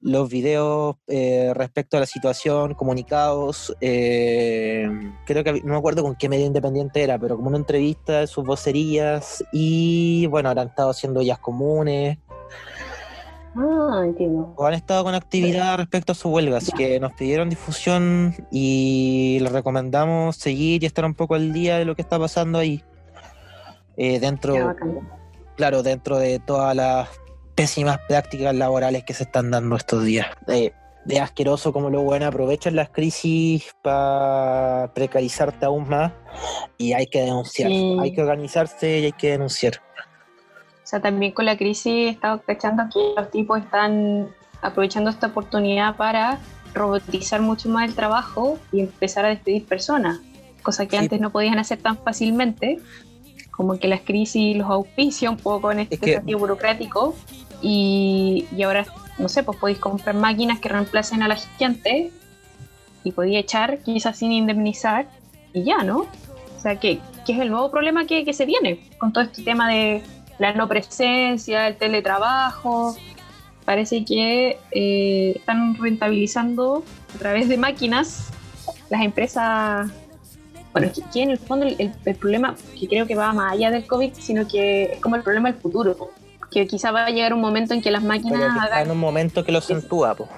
los 0.00 0.28
videos 0.28 0.96
eh, 1.08 1.52
respecto 1.54 1.96
a 1.96 2.00
la 2.00 2.06
situación, 2.06 2.74
comunicados, 2.74 3.74
creo 3.80 5.44
que 5.44 5.62
no 5.64 5.72
me 5.72 5.76
acuerdo 5.76 6.02
con 6.02 6.14
qué 6.14 6.28
medio 6.28 6.46
independiente 6.46 7.02
era, 7.02 7.18
pero 7.18 7.36
como 7.36 7.48
una 7.48 7.58
entrevista 7.58 8.20
de 8.20 8.26
sus 8.26 8.44
vocerías 8.44 9.44
y 9.52 10.26
bueno, 10.28 10.50
han 10.50 10.58
estado 10.58 10.90
haciendo 10.90 11.20
ellas 11.20 11.38
comunes, 11.38 12.18
Ah, 13.54 14.02
entiendo. 14.04 14.54
O 14.56 14.66
han 14.66 14.72
estado 14.72 15.04
con 15.04 15.14
actividad 15.14 15.76
respecto 15.76 16.12
a 16.12 16.14
su 16.14 16.30
huelga, 16.30 16.56
así 16.56 16.72
que 16.72 16.98
nos 16.98 17.12
pidieron 17.12 17.50
difusión 17.50 18.34
y 18.50 19.38
les 19.42 19.52
recomendamos 19.52 20.36
seguir 20.36 20.82
y 20.82 20.86
estar 20.86 21.04
un 21.04 21.14
poco 21.14 21.34
al 21.34 21.52
día 21.52 21.76
de 21.76 21.84
lo 21.84 21.94
que 21.94 22.02
está 22.02 22.18
pasando 22.18 22.58
ahí. 22.58 22.82
Eh, 23.98 24.20
dentro, 24.20 24.74
claro, 25.54 25.82
dentro 25.82 26.18
de 26.18 26.38
todas 26.38 26.74
las 26.74 27.08
pésimas 27.54 27.98
prácticas 28.08 28.54
laborales 28.54 29.04
que 29.04 29.14
se 29.14 29.24
están 29.24 29.50
dando 29.50 29.76
estos 29.76 30.04
días. 30.04 30.26
de 30.46 31.18
asqueroso 31.20 31.72
como 31.72 31.90
lo 31.90 32.02
bueno, 32.02 32.26
aprovechan 32.26 32.76
las 32.76 32.90
crisis 32.90 33.74
para 33.82 34.92
precarizarte 34.94 35.66
aún 35.66 35.88
más 35.88 36.12
y 36.78 36.92
hay 36.92 37.06
que 37.06 37.22
denunciar, 37.22 37.72
hay 38.00 38.12
que 38.14 38.22
organizarse 38.22 39.00
y 39.00 39.04
hay 39.06 39.12
que 39.12 39.30
denunciar. 39.30 39.82
Sea, 40.84 41.00
también 41.00 41.32
con 41.32 41.44
la 41.46 41.56
crisis 41.56 41.86
he 41.86 42.08
estado 42.10 42.40
cachando 42.46 42.84
que 42.92 43.14
los 43.16 43.30
tipos 43.30 43.58
están 43.58 44.28
aprovechando 44.60 45.10
esta 45.10 45.28
oportunidad 45.28 45.96
para 45.96 46.38
robotizar 46.74 47.40
mucho 47.40 47.68
más 47.68 47.88
el 47.88 47.94
trabajo 47.94 48.58
y 48.72 48.80
empezar 48.80 49.24
a 49.24 49.28
despedir 49.28 49.66
personas, 49.66 50.20
cosa 50.62 50.86
que 50.86 50.96
antes 50.96 51.20
no 51.20 51.30
podían 51.30 51.58
hacer 51.58 51.78
tan 51.78 51.98
fácilmente, 51.98 52.78
como 53.52 53.78
que 53.78 53.86
las 53.86 54.00
crisis 54.00 54.56
los 54.56 54.68
auspicia 54.68 55.30
un 55.30 55.36
poco 55.36 55.70
en 55.70 55.80
este 55.80 55.96
sentido 55.96 56.38
burocrático 56.40 57.14
y, 57.60 58.46
y, 58.56 58.62
ahora, 58.64 58.84
no 59.18 59.28
sé, 59.28 59.44
pues 59.44 59.56
podéis 59.58 59.78
comprar 59.78 60.16
máquinas 60.16 60.58
que 60.58 60.68
reemplacen 60.68 61.22
a 61.22 61.28
la 61.28 61.36
gente 61.36 62.10
y 63.04 63.12
podía 63.12 63.38
echar 63.38 63.78
quizás 63.78 64.18
sin 64.18 64.32
indemnizar 64.32 65.06
y 65.52 65.62
ya, 65.64 65.84
¿no? 65.84 65.98
O 66.56 66.60
sea, 66.60 66.76
que, 66.80 66.98
que 67.24 67.32
es 67.32 67.38
el 67.38 67.50
nuevo 67.50 67.70
problema 67.70 68.06
que, 68.06 68.24
que 68.24 68.32
se 68.32 68.46
viene 68.46 68.80
con 68.98 69.12
todo 69.12 69.24
este 69.24 69.42
tema 69.42 69.68
de 69.68 70.02
la 70.38 70.52
no 70.52 70.68
presencia, 70.68 71.68
el 71.68 71.76
teletrabajo. 71.76 72.96
Parece 73.64 74.04
que 74.04 74.58
eh, 74.72 75.32
están 75.36 75.76
rentabilizando 75.76 76.84
a 77.14 77.18
través 77.18 77.48
de 77.48 77.56
máquinas 77.56 78.30
las 78.90 79.02
empresas. 79.02 79.90
Bueno, 80.72 80.90
que, 81.12 81.22
en 81.22 81.30
el 81.30 81.38
fondo 81.38 81.66
el, 81.66 82.16
problema, 82.16 82.54
que 82.78 82.88
creo 82.88 83.06
que 83.06 83.14
va 83.14 83.32
más 83.32 83.52
allá 83.52 83.70
del 83.70 83.86
COVID, 83.86 84.14
sino 84.14 84.48
que 84.48 84.94
es 84.94 85.00
como 85.00 85.16
el 85.16 85.22
problema 85.22 85.50
del 85.50 85.60
futuro. 85.60 86.10
Que 86.50 86.66
quizá 86.66 86.90
va 86.90 87.06
a 87.06 87.10
llegar 87.10 87.32
un 87.34 87.40
momento 87.40 87.74
en 87.74 87.82
que 87.82 87.90
las 87.90 88.02
máquinas 88.02 88.56
hagan. 88.58 88.86
En 88.86 88.90
un 88.90 88.98
momento 88.98 89.44
que 89.44 89.52
lo 89.52 89.58
acentúa, 89.58 90.14
pues 90.14 90.28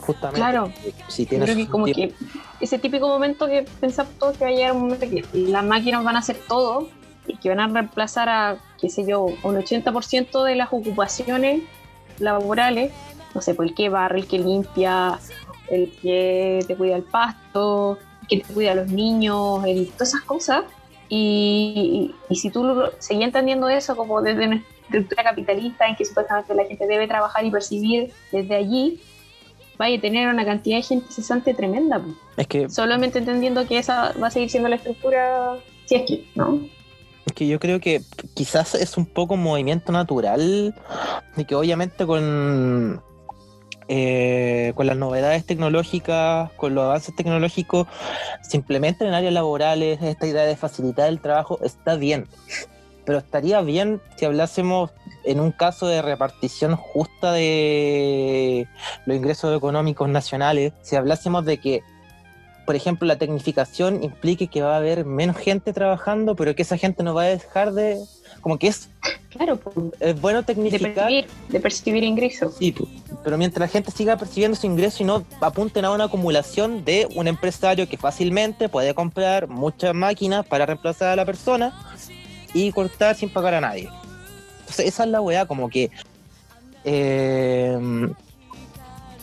justamente. 0.00 0.40
Claro. 0.40 0.72
Si 1.08 1.26
tienes 1.26 1.50
creo 1.50 1.64
que 1.64 1.70
como 1.70 1.86
que 1.86 2.12
ese 2.60 2.78
típico 2.78 3.08
momento 3.08 3.46
que 3.46 3.64
pensamos 3.80 4.12
todos 4.18 4.36
que 4.36 4.44
va 4.44 4.50
a 4.50 4.54
llegar 4.54 4.72
un 4.72 4.82
momento 4.82 5.06
que 5.08 5.24
las 5.32 5.64
máquinas 5.64 6.04
van 6.04 6.16
a 6.16 6.20
hacer 6.20 6.38
todo 6.48 6.88
y 7.26 7.36
que 7.36 7.48
van 7.48 7.60
a 7.60 7.68
reemplazar 7.68 8.28
a, 8.28 8.56
qué 8.80 8.88
sé 8.88 9.06
yo, 9.06 9.22
un 9.22 9.56
80% 9.56 10.44
de 10.44 10.56
las 10.56 10.68
ocupaciones 10.72 11.62
laborales, 12.18 12.92
no 13.34 13.40
sé, 13.40 13.54
pues 13.54 13.70
el 13.70 13.74
que 13.74 13.88
barre, 13.88 14.20
el 14.20 14.26
que 14.26 14.38
limpia, 14.38 15.18
el 15.68 15.90
que 16.02 16.64
te 16.66 16.76
cuida 16.76 16.96
el 16.96 17.02
pasto, 17.02 17.98
el 18.13 18.13
que 18.28 18.38
te 18.38 18.54
cuida 18.54 18.72
a 18.72 18.74
los 18.74 18.88
niños, 18.88 19.64
el, 19.64 19.88
todas 19.92 20.08
esas 20.08 20.22
cosas. 20.22 20.64
Y, 21.08 22.14
y, 22.28 22.36
si 22.36 22.50
tú 22.50 22.66
seguías 22.98 23.26
entendiendo 23.26 23.68
eso 23.68 23.94
como 23.94 24.22
desde 24.22 24.46
una 24.46 24.64
estructura 24.84 25.22
capitalista 25.22 25.86
en 25.86 25.96
que 25.96 26.04
supuestamente 26.04 26.54
la 26.54 26.64
gente 26.64 26.86
debe 26.86 27.06
trabajar 27.06 27.44
y 27.44 27.50
percibir 27.50 28.12
desde 28.32 28.54
allí, 28.54 29.00
vaya 29.78 29.98
a 29.98 30.00
tener 30.00 30.28
una 30.28 30.44
cantidad 30.44 30.76
de 30.76 30.82
gente 30.82 31.12
cesante 31.12 31.54
tremenda. 31.54 32.00
Es 32.36 32.46
que... 32.46 32.68
Solamente 32.68 33.18
entendiendo 33.18 33.66
que 33.66 33.78
esa 33.78 34.12
va 34.20 34.28
a 34.28 34.30
seguir 34.30 34.50
siendo 34.50 34.68
la 34.68 34.76
estructura, 34.76 35.56
si 35.84 35.96
es 35.96 36.02
que, 36.06 36.26
¿no? 36.34 36.60
Es 37.26 37.32
que 37.32 37.46
yo 37.46 37.58
creo 37.58 37.80
que 37.80 38.02
quizás 38.34 38.74
es 38.74 38.96
un 38.96 39.06
poco 39.06 39.34
un 39.34 39.42
movimiento 39.42 39.92
natural 39.92 40.74
de 41.36 41.44
que 41.44 41.54
obviamente 41.54 42.06
con, 42.06 43.02
eh, 43.88 44.72
con 44.74 44.86
las 44.86 44.96
novedades 44.96 45.44
tecnológicas, 45.44 46.50
con 46.52 46.74
los 46.74 46.84
avances 46.84 47.14
tecnológicos, 47.14 47.86
simplemente 48.42 49.06
en 49.06 49.14
áreas 49.14 49.32
laborales, 49.32 50.00
esta 50.02 50.26
idea 50.26 50.44
de 50.44 50.56
facilitar 50.56 51.08
el 51.08 51.20
trabajo 51.20 51.58
está 51.62 51.96
bien. 51.96 52.26
Pero 53.04 53.18
estaría 53.18 53.60
bien 53.60 54.00
si 54.16 54.24
hablásemos 54.24 54.90
en 55.24 55.40
un 55.40 55.52
caso 55.52 55.86
de 55.86 56.00
repartición 56.00 56.76
justa 56.76 57.32
de 57.32 58.66
los 59.04 59.16
ingresos 59.16 59.56
económicos 59.56 60.08
nacionales, 60.08 60.72
si 60.82 60.96
hablásemos 60.96 61.44
de 61.44 61.58
que 61.58 61.82
por 62.64 62.76
ejemplo, 62.76 63.06
la 63.06 63.16
tecnificación 63.16 64.02
implique 64.02 64.48
que 64.48 64.62
va 64.62 64.74
a 64.74 64.78
haber 64.78 65.04
menos 65.04 65.36
gente 65.36 65.72
trabajando, 65.72 66.34
pero 66.34 66.54
que 66.54 66.62
esa 66.62 66.78
gente 66.78 67.02
no 67.02 67.14
va 67.14 67.22
a 67.22 67.26
dejar 67.26 67.72
de... 67.72 67.98
Como 68.44 68.58
que 68.58 68.66
es... 68.66 68.90
Claro, 69.30 69.58
es 70.00 70.20
bueno 70.20 70.42
tecnificar... 70.42 71.10
De 71.48 71.60
percibir, 71.60 72.04
ingresos. 72.04 72.56
Sí, 72.58 72.74
pero 73.24 73.38
mientras 73.38 73.60
la 73.66 73.72
gente 73.72 73.90
siga 73.90 74.18
percibiendo 74.18 74.54
su 74.54 74.66
ingreso 74.66 75.02
y 75.02 75.06
no 75.06 75.24
apunten 75.40 75.86
a 75.86 75.90
una 75.90 76.04
acumulación 76.04 76.84
de 76.84 77.08
un 77.14 77.26
empresario 77.26 77.88
que 77.88 77.96
fácilmente 77.96 78.68
puede 78.68 78.92
comprar 78.92 79.48
muchas 79.48 79.94
máquinas 79.94 80.44
para 80.44 80.66
reemplazar 80.66 81.08
a 81.08 81.16
la 81.16 81.24
persona 81.24 81.72
y 82.52 82.70
cortar 82.70 83.16
sin 83.16 83.30
pagar 83.30 83.54
a 83.54 83.62
nadie. 83.62 83.88
Entonces 84.60 84.88
esa 84.88 85.04
es 85.04 85.08
la 85.08 85.22
weá, 85.22 85.46
como 85.46 85.70
que... 85.70 85.90
Eh, 86.84 87.78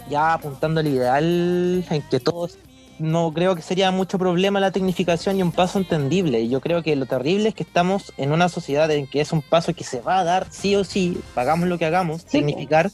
ya 0.10 0.34
apuntando 0.34 0.80
al 0.80 0.88
ideal 0.88 1.86
en 1.88 2.02
que 2.10 2.20
todos 2.20 2.58
no 3.02 3.34
creo 3.34 3.56
que 3.56 3.62
sería 3.62 3.92
mucho 3.92 4.18
problema 4.18 4.60
la 4.60 4.72
tecnificación 4.72 5.38
y 5.38 5.44
un 5.44 5.52
paso 5.52 5.80
entendible. 5.80 6.48
Yo 6.48 6.62
creo 6.62 6.84
que 6.84 6.96
lo 6.96 7.06
terrible 7.06 7.50
es 7.50 7.56
que 7.56 7.64
estamos 7.64 8.14
en 8.18 8.32
una 8.32 8.50
sociedad 8.50 8.90
en 8.92 9.08
que 9.08 9.22
es 9.22 9.32
un 9.32 9.42
paso 9.42 9.74
que 9.74 9.84
se 9.84 10.02
va 10.02 10.20
a 10.20 10.24
dar 10.24 10.48
sí 10.50 10.76
o 10.76 10.84
sí, 10.84 11.20
pagamos 11.34 11.68
lo 11.68 11.78
que 11.78 11.86
hagamos, 11.86 12.26
tecnificar, 12.26 12.92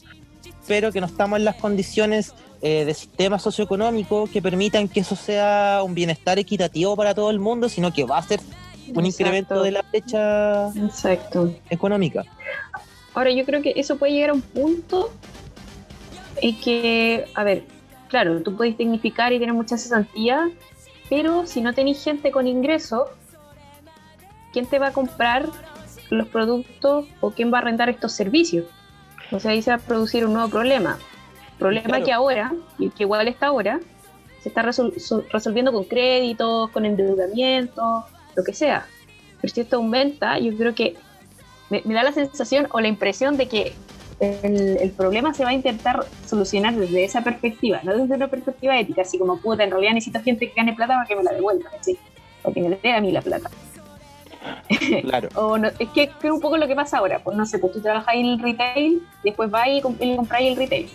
pero 0.66 0.92
que 0.92 1.00
no 1.00 1.06
estamos 1.06 1.38
en 1.38 1.44
las 1.44 1.56
condiciones 1.56 2.34
eh, 2.60 2.84
de 2.84 2.94
sistema 2.94 3.38
socioeconómico 3.38 4.28
que 4.32 4.42
permitan 4.42 4.88
que 4.88 5.00
eso 5.00 5.14
sea 5.14 5.82
un 5.84 5.94
bienestar 5.94 6.38
equitativo 6.38 6.96
para 6.96 7.14
todo 7.14 7.30
el 7.30 7.38
mundo, 7.38 7.68
sino 7.68 7.92
que 7.92 8.04
va 8.04 8.18
a 8.18 8.22
ser 8.22 8.40
un 8.94 9.06
incremento 9.06 9.62
de 9.62 9.70
la 9.70 9.82
brecha 9.82 10.70
económica. 11.70 12.24
Ahora 13.14 13.30
yo 13.30 13.44
creo 13.44 13.62
que 13.62 13.74
eso 13.76 13.96
puede 13.96 14.12
llegar 14.12 14.30
a 14.30 14.32
un 14.32 14.42
punto 14.42 15.12
en 16.40 16.58
que, 16.60 17.26
a 17.34 17.44
ver, 17.44 17.64
claro, 18.08 18.42
tú 18.42 18.56
puedes 18.56 18.76
tecnificar 18.76 19.32
y 19.32 19.38
tener 19.38 19.54
mucha 19.54 19.78
cesantía, 19.78 20.50
pero 21.08 21.46
si 21.46 21.60
no 21.60 21.72
tenés 21.72 22.02
gente 22.02 22.30
con 22.30 22.46
ingresos, 22.46 23.08
¿quién 24.52 24.66
te 24.66 24.78
va 24.78 24.88
a 24.88 24.92
comprar 24.92 25.46
los 26.10 26.28
productos 26.28 27.06
o 27.20 27.30
quién 27.30 27.52
va 27.52 27.58
a 27.58 27.60
arrendar 27.60 27.88
estos 27.88 28.12
servicios? 28.12 28.66
O 29.30 29.40
sea, 29.40 29.52
ahí 29.52 29.62
se 29.62 29.70
va 29.70 29.76
a 29.76 29.80
producir 29.80 30.26
un 30.26 30.32
nuevo 30.32 30.48
problema. 30.48 30.98
Problema 31.58 32.02
que 32.02 32.12
ahora, 32.12 32.54
y 32.78 32.90
que 32.90 33.02
igual 33.02 33.28
está 33.28 33.48
ahora, 33.48 33.80
se 34.42 34.48
está 34.48 34.62
resolviendo 34.62 35.72
con 35.72 35.84
créditos, 35.84 36.70
con 36.70 36.84
endeudamiento, 36.84 38.06
lo 38.36 38.44
que 38.44 38.54
sea. 38.54 38.86
Pero 39.40 39.52
si 39.52 39.60
esto 39.60 39.76
aumenta, 39.76 40.38
yo 40.38 40.56
creo 40.56 40.74
que 40.74 40.96
me 41.68 41.94
da 41.94 42.02
la 42.02 42.12
sensación 42.12 42.68
o 42.70 42.80
la 42.80 42.88
impresión 42.88 43.36
de 43.36 43.48
que 43.48 43.72
el, 44.20 44.90
problema 44.96 45.32
se 45.34 45.44
va 45.44 45.50
a 45.50 45.52
intentar 45.52 46.04
solucionar 46.26 46.74
desde 46.74 47.04
esa 47.04 47.22
perspectiva, 47.22 47.80
no 47.82 47.96
desde 47.96 48.14
una 48.14 48.28
perspectiva 48.28 48.78
ética, 48.78 49.02
así 49.02 49.18
como, 49.18 49.40
puta, 49.40 49.64
en 49.64 49.70
realidad 49.70 49.92
necesito 49.92 50.20
gente 50.22 50.48
que 50.48 50.54
gane 50.54 50.74
plata 50.74 50.94
para 50.94 51.06
que 51.06 51.16
me 51.16 51.22
la 51.22 51.32
devuelva, 51.32 51.70
¿sí? 51.80 51.98
para 52.42 52.54
que 52.54 52.62
me 52.62 52.76
dé 52.76 52.92
a 52.92 53.00
mí 53.00 53.12
la 53.12 53.22
plata. 53.22 53.50
Claro. 55.02 55.28
o 55.34 55.58
no, 55.58 55.68
es 55.68 55.88
que 55.90 56.04
es 56.04 56.30
un 56.30 56.40
poco 56.40 56.56
lo 56.56 56.66
que 56.66 56.74
pasa 56.74 56.98
ahora, 56.98 57.18
pues 57.22 57.36
no 57.36 57.44
sé, 57.44 57.58
pues 57.58 57.72
tú 57.72 57.80
trabajas 57.80 58.14
en 58.14 58.26
el 58.26 58.38
retail, 58.38 59.02
después 59.22 59.50
vas 59.50 59.68
y, 59.68 59.78
y 59.78 60.16
compráis 60.16 60.52
el 60.52 60.56
retail, 60.56 60.88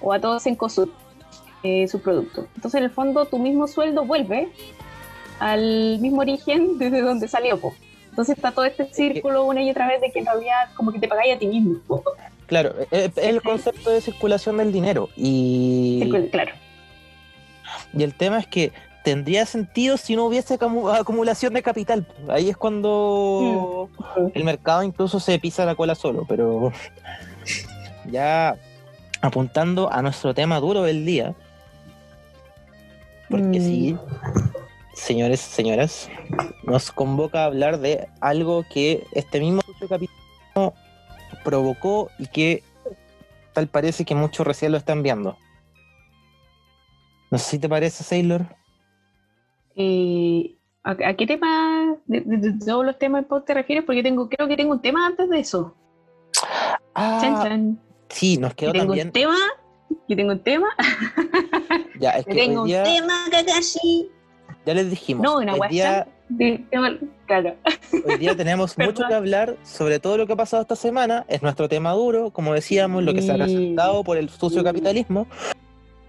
o 0.00 0.12
a 0.12 0.20
todos 0.20 0.46
en 0.46 0.54
COSUD, 0.54 0.88
eh, 1.64 1.88
su 1.88 2.00
producto. 2.00 2.46
Entonces, 2.54 2.78
en 2.78 2.84
el 2.84 2.90
fondo, 2.90 3.24
tu 3.24 3.38
mismo 3.38 3.66
sueldo 3.66 4.04
vuelve 4.04 4.48
al 5.40 5.98
mismo 6.00 6.20
origen 6.20 6.78
desde 6.78 7.02
donde 7.02 7.26
salió. 7.26 7.60
Po. 7.60 7.74
Entonces 8.10 8.36
está 8.36 8.52
todo 8.52 8.64
este 8.64 8.92
círculo 8.92 9.44
una 9.44 9.62
y 9.62 9.70
otra 9.70 9.86
vez 9.86 10.00
de 10.00 10.10
que 10.10 10.20
en 10.20 10.26
realidad 10.26 10.70
como 10.74 10.92
que 10.92 10.98
te 10.98 11.08
pagáis 11.08 11.36
a 11.36 11.38
ti 11.38 11.46
mismo. 11.46 11.80
po. 11.86 12.02
Claro, 12.48 12.74
es, 12.90 13.10
es 13.16 13.18
el 13.18 13.40
concepto 13.42 13.90
de 13.90 14.00
circulación 14.00 14.56
del 14.56 14.72
dinero. 14.72 15.08
Y, 15.16 16.00
Claro. 16.32 16.52
y 17.94 18.02
el 18.02 18.14
tema 18.14 18.38
es 18.40 18.46
que 18.48 18.72
tendría 19.04 19.46
sentido 19.46 19.96
si 19.96 20.16
no 20.16 20.24
hubiese 20.24 20.58
acumu- 20.58 20.92
acumulación 20.98 21.54
de 21.54 21.62
capital. 21.62 22.06
Ahí 22.28 22.48
es 22.50 22.56
cuando 22.56 23.88
el 24.34 24.44
mercado 24.44 24.82
incluso 24.82 25.20
se 25.20 25.38
pisa 25.38 25.64
la 25.64 25.74
cola 25.76 25.94
solo, 25.94 26.24
pero 26.28 26.72
ya 28.10 28.56
apuntando 29.20 29.92
a 29.92 30.02
nuestro 30.02 30.34
tema 30.34 30.58
duro 30.60 30.82
del 30.82 31.04
día, 31.06 31.34
porque 33.30 33.60
Mm. 33.60 33.62
sí, 33.62 33.96
señores, 34.94 35.40
señoras, 35.40 36.08
nos 36.64 36.90
convoca 36.92 37.42
a 37.42 37.46
hablar 37.46 37.78
de 37.80 38.08
algo 38.20 38.64
que 38.72 39.06
este 39.12 39.40
mismo 39.40 39.60
capitalismo 39.80 40.74
provocó 41.48 42.10
y 42.18 42.26
que 42.26 42.62
tal 43.54 43.68
parece 43.68 44.04
que 44.04 44.14
muchos 44.14 44.46
recién 44.46 44.70
lo 44.72 44.78
están 44.78 45.02
viendo. 45.02 45.36
No 47.30 47.38
sé 47.38 47.52
si 47.52 47.58
te 47.58 47.68
parece, 47.68 48.04
Sailor. 48.04 48.46
Eh, 49.76 50.56
¿a, 50.82 50.90
a 50.90 51.14
qué 51.14 51.26
tema 51.26 51.96
de, 52.06 52.20
de- 52.20 52.36
de 52.36 52.52
todos 52.66 52.84
los 52.84 52.98
temas 52.98 53.24
del 53.28 53.44
te 53.44 53.54
refieres? 53.54 53.84
Porque 53.84 54.02
tengo, 54.02 54.28
creo 54.28 54.46
que 54.48 54.56
tengo 54.56 54.72
un 54.72 54.82
tema 54.82 55.06
antes 55.06 55.28
de 55.30 55.38
eso. 55.40 55.74
Ah, 56.94 57.18
Chan, 57.20 57.42
chan. 57.42 57.78
sí, 58.10 58.36
nos 58.36 58.50
Yo 58.52 58.56
quedó 58.56 58.72
tengo 58.72 58.86
también. 58.88 59.06
un 59.08 59.12
tema. 59.12 59.36
Yo 60.08 60.16
tengo 60.16 60.32
un 60.32 60.42
tema. 60.42 60.68
Ya, 61.98 62.10
es 62.10 62.26
Yo 62.26 62.32
que 62.32 62.38
tengo 62.38 62.50
hoy 62.52 62.56
un 62.62 62.66
día, 62.66 62.82
tema, 62.84 63.24
Kakashi. 63.30 64.10
ya 64.66 64.74
les 64.74 64.90
dijimos, 64.90 65.24
No, 65.24 65.38
una 65.38 65.54
hoy 65.54 65.68
día, 65.70 66.06
Claro. 67.26 67.54
hoy 68.06 68.16
día 68.18 68.36
tenemos 68.36 68.76
mucho 68.78 69.02
que 69.08 69.14
hablar 69.14 69.56
sobre 69.64 69.98
todo 69.98 70.16
lo 70.18 70.26
que 70.26 70.32
ha 70.34 70.36
pasado 70.36 70.62
esta 70.62 70.76
semana. 70.76 71.24
Es 71.28 71.42
nuestro 71.42 71.68
tema 71.68 71.92
duro, 71.92 72.30
como 72.30 72.54
decíamos, 72.54 73.02
lo 73.02 73.14
que 73.14 73.22
se 73.22 73.32
ha 73.32 73.36
presentado 73.36 74.04
por 74.04 74.16
el 74.16 74.28
sucio 74.28 74.62
capitalismo. 74.64 75.26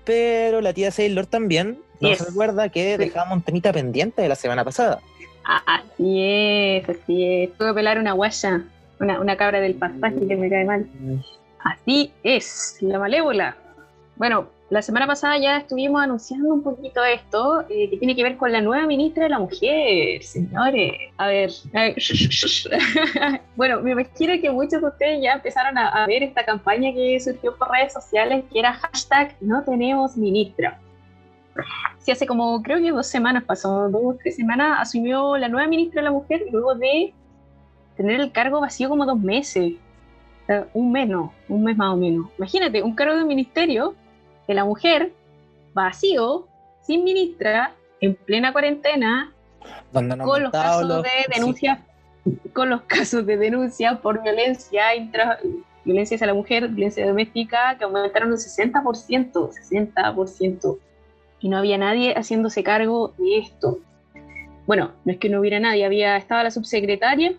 Pero 0.06 0.62
la 0.62 0.74
tía 0.74 0.92
Sailor 0.92 1.26
también 1.26 1.80
nos 2.02 2.12
Yes. 2.18 2.26
recuerda 2.28 2.70
que 2.70 2.98
dejamos 2.98 3.38
un 3.38 3.44
temita 3.44 3.72
pendiente 3.74 4.22
de 4.22 4.30
la 4.30 4.36
semana 4.36 4.64
pasada. 4.64 5.00
Así 5.44 6.22
es, 6.22 6.88
así 6.90 7.24
es. 7.26 7.54
Tuve 7.58 7.70
que 7.70 7.74
pelar 7.76 7.98
una 8.00 8.14
guaya, 8.14 8.64
una, 9.00 9.20
una 9.20 9.36
cabra 9.38 9.60
del 9.60 9.76
pasaje 9.76 10.28
que 10.28 10.36
me 10.36 10.50
cae 10.50 10.66
mal. 10.66 10.88
Así 11.64 12.12
es, 12.24 12.78
la 12.82 13.00
malévola. 13.00 13.58
Bueno, 14.16 14.48
la 14.70 14.84
semana 14.84 15.08
pasada 15.08 15.38
ya 15.40 15.58
estuvimos 15.58 16.02
anunciando 16.02 16.54
un 16.54 16.62
poquito 16.62 17.04
esto, 17.04 17.62
eh, 17.70 17.90
que 17.90 17.98
tiene 17.98 18.16
que 18.16 18.22
ver 18.22 18.38
con 18.38 18.52
la 18.52 18.62
nueva 18.62 18.86
ministra 18.86 19.24
de 19.24 19.30
la 19.30 19.40
Mujer, 19.40 20.22
señores. 20.22 20.94
A 21.18 21.28
ver, 21.28 21.50
a 21.74 21.80
ver. 21.80 21.96
bueno, 23.56 23.82
me 23.82 23.92
imagino 23.92 24.34
que 24.40 24.52
muchos 24.52 24.82
de 24.82 24.88
ustedes 24.88 25.24
ya 25.24 25.34
empezaron 25.34 25.78
a, 25.78 25.88
a 25.88 26.06
ver 26.06 26.22
esta 26.22 26.46
campaña 26.46 26.94
que 26.94 27.20
surgió 27.20 27.56
por 27.58 27.72
redes 27.72 27.94
sociales, 27.94 28.46
que 28.52 28.60
era 28.60 28.74
hashtag 28.74 29.36
no 29.42 29.64
tenemos 29.64 30.16
ministra. 30.16 30.80
Sí, 31.98 32.12
hace 32.12 32.28
como, 32.28 32.62
creo 32.62 32.80
que 32.80 32.92
dos 32.92 33.08
semanas 33.08 33.44
pasó, 33.44 33.90
dos 33.90 34.02
o 34.04 34.18
tres 34.22 34.36
semanas, 34.36 34.78
asumió 34.80 35.36
la 35.38 35.50
nueva 35.50 35.68
ministra 35.68 36.02
de 36.02 36.06
la 36.06 36.12
Mujer 36.12 36.46
luego 36.52 36.76
de 36.76 37.14
tener 37.98 38.20
el 38.20 38.32
cargo 38.32 38.62
vacío 38.62 38.88
como 38.88 39.06
dos 39.06 39.20
meses. 39.20 39.74
Sea, 40.46 40.68
un 40.74 40.92
mes 40.92 41.10
no, 41.10 41.34
un 41.48 41.64
mes 41.64 41.76
más 41.76 41.94
o 41.94 41.98
menos. 41.98 42.28
Imagínate, 42.38 42.84
un 42.84 42.94
cargo 42.94 43.16
de 43.16 43.26
ministerio 43.26 43.96
de 44.50 44.56
la 44.56 44.66
mujer 44.66 45.14
vacío, 45.76 46.48
sin 46.82 47.04
ministra, 47.04 47.76
en 48.02 48.16
plena 48.16 48.52
cuarentena, 48.52 49.32
Donde 49.94 50.18
con 50.18 50.42
los 50.42 50.52
casos 50.52 50.86
los- 50.88 51.04
de 51.04 51.10
denuncia, 51.36 51.86
con 52.54 52.70
los 52.72 52.82
casos 52.82 53.26
de 53.28 53.38
denuncia 53.38 54.02
por 54.02 54.24
violencia 54.24 54.96
intra, 54.96 55.38
violencia 55.86 56.16
hacia 56.16 56.26
la 56.28 56.34
mujer, 56.34 56.68
violencia 56.70 57.06
doméstica, 57.08 57.76
que 57.78 57.84
aumentaron 57.84 58.32
un 58.32 58.38
60%, 58.40 59.52
60%. 59.52 60.80
Y 61.42 61.50
no 61.50 61.58
había 61.60 61.78
nadie 61.78 62.16
haciéndose 62.16 62.64
cargo 62.64 63.14
de 63.20 63.38
esto. 63.38 63.78
Bueno, 64.66 64.94
no 65.06 65.12
es 65.12 65.20
que 65.20 65.30
no 65.30 65.40
hubiera 65.42 65.60
nadie, 65.60 65.86
había, 65.86 66.18
estaba 66.18 66.42
la 66.44 66.50
subsecretaria, 66.52 67.34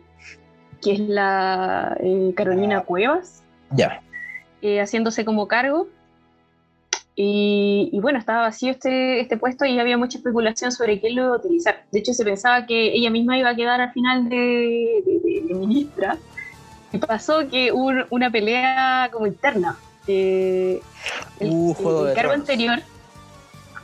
que 0.81 0.93
es 0.93 1.01
la 1.01 1.97
eh, 2.01 2.33
Carolina 2.37 2.83
Cuevas, 2.83 3.43
Ya. 3.73 4.01
eh, 4.63 4.81
haciéndose 4.81 5.25
como 5.25 5.49
cargo. 5.49 5.89
Y, 7.17 7.91
y 7.93 8.01
bueno, 8.01 8.19
estaba 8.19 8.43
vacío 8.43 8.71
este, 8.71 9.21
este 9.21 9.37
puesto 9.37 9.65
y 9.67 9.79
había 9.79 9.99
mucha 9.99 10.19
especulación 10.19 10.73
sobre 10.73 11.01
quién 11.01 11.17
lo 11.17 11.23
iba 11.25 11.35
a 11.35 11.39
utilizar. 11.39 11.85
De 11.91 11.99
hecho, 11.99 12.15
se 12.15 12.25
pensaba 12.25 12.65
que 12.67 12.93
ella 12.95 13.11
misma 13.11 13.37
iba 13.37 13.51
a 13.51 13.57
quedar 13.57 13.81
al 13.81 13.93
final 13.93 14.29
de, 14.29 14.37
de- 15.05 15.21
de- 15.23 15.43
de 15.47 15.55
ministra. 15.55 16.17
Y 16.93 16.99
pasó 16.99 17.49
que 17.49 17.73
hubo 17.73 17.87
un- 17.89 18.07
una 18.11 18.31
pelea 18.31 19.11
como 19.13 19.27
interna. 19.27 19.77
Eh, 20.07 20.81
el, 21.41 21.51
Hubo 21.51 21.75
Juego 21.75 22.01
el 22.03 22.09
de 22.09 22.15
cargo 22.15 22.31
Tronos. 22.33 22.49
anterior 22.49 22.79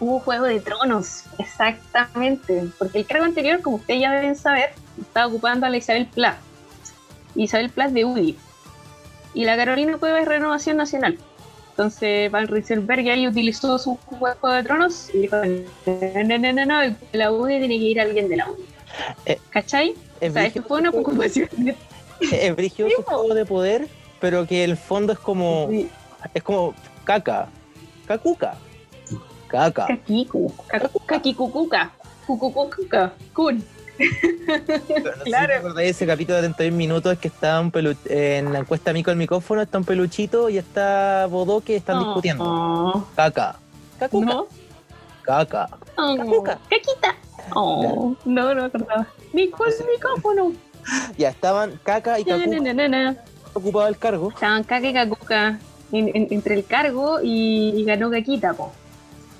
hubo 0.01 0.19
Juego 0.21 0.45
de 0.45 0.61
Tronos, 0.61 1.25
exactamente. 1.39 2.69
Porque 2.79 2.99
el 2.99 3.07
cargo 3.07 3.25
anterior, 3.25 3.61
como 3.63 3.77
ustedes 3.77 4.01
ya 4.01 4.13
deben 4.13 4.37
saber, 4.37 4.71
estaba 5.01 5.27
ocupando 5.27 5.67
a 5.67 5.71
la 5.71 5.77
Isabel 5.77 6.07
Pla. 6.07 6.37
Isabel 7.35 7.71
Pla 7.71 7.87
es 7.87 7.95
de 7.95 8.05
UDI. 8.05 8.37
Y 9.35 9.45
la 9.45 9.57
Carolina 9.57 9.99
Cueva 9.99 10.21
es 10.21 10.27
Renovación 10.29 10.77
Nacional. 10.79 11.19
Entonces 11.77 12.31
Van 12.31 12.49
Rieselberg 12.49 13.07
ahí 13.11 13.29
utilizó 13.29 13.79
su 13.79 13.97
Juego 14.07 14.49
de 14.51 14.63
Tronos 14.63 15.11
y 15.13 15.19
dijo, 15.19 15.37
no, 16.25 16.39
no, 16.39 16.53
no, 16.55 16.65
no, 16.65 16.97
la 17.13 17.31
UDI 17.31 17.59
tiene 17.59 17.79
que 17.79 17.85
ir 17.85 18.01
alguien 18.01 18.31
de 18.31 18.37
la 18.39 18.51
UDI. 18.51 18.65
Eh, 19.27 19.39
¿Cachai? 19.51 19.95
Es 20.23 20.31
O 20.31 20.33
sea, 20.33 20.47
esto 20.47 20.63
fue 20.63 20.81
una 20.81 20.91
preocupación. 20.91 21.51
es 22.33 22.57
brígido 22.57 22.89
su 22.97 23.03
juego 23.03 23.35
de 23.35 23.45
poder, 23.45 23.89
pero 24.21 24.47
que 24.47 24.65
el 24.65 24.79
fondo 24.79 25.13
es 25.13 25.19
como 25.19 25.69
Sí. 25.71 25.91
es 26.33 26.43
como 26.43 26.75
caca, 27.05 27.49
cacuca, 28.07 28.57
caca. 29.47 29.87
Kaku- 29.87 31.05
Kakikukuka, 31.05 31.93
Kukukukuka, 32.27 33.13
Kun. 33.35 33.63
No 33.99 34.05
sé 34.67 35.25
si 35.25 35.31
Claro. 35.31 35.79
ese 35.79 36.07
capítulo 36.07 36.37
de 36.43 36.49
31 36.49 36.77
minutos 36.77 37.19
que 37.19 37.29
está 37.29 37.61
un 37.61 37.71
pelu 37.71 37.95
en 38.07 38.53
la 38.53 38.59
encuesta 38.61 38.93
Mico 38.93 39.11
el 39.11 39.17
micrófono, 39.17 39.63
está 39.63 39.79
un 39.79 39.85
peluchito 39.85 40.49
y 40.49 40.59
está 40.59 41.27
Bodó 41.27 41.61
que 41.61 41.77
están 41.77 41.99
discutiendo. 42.01 42.45
Oh, 42.45 43.05
Caca, 43.17 43.57
cacuca, 43.99 44.27
no, 44.27 44.47
caca. 45.23 45.69
oh. 45.97 46.43
Kakita. 46.45 47.17
Oh, 47.55 48.15
no, 48.25 48.55
no 48.55 48.61
me 48.63 48.67
acordaba. 48.67 49.07
Nico 49.33 49.65
el 49.67 49.75
micrófono. 49.93 50.53
Ya 51.19 51.31
estaban 51.31 51.81
caca 51.83 52.21
y 52.21 52.25
cacuca 52.25 52.61
na, 52.61 52.73
na, 52.73 52.89
na. 52.89 53.17
ocupado 53.55 53.89
el 53.89 53.99
cargo. 53.99 54.31
Estaban 54.31 54.63
Kaka 54.63 54.89
y 54.91 55.99
en- 55.99 56.09
en- 56.15 56.29
entre 56.31 56.55
el 56.55 56.65
cargo 56.65 57.19
y, 57.23 57.71
y 57.71 57.85
ganó 57.85 58.09
Kakita, 58.11 58.53
po. 58.55 58.73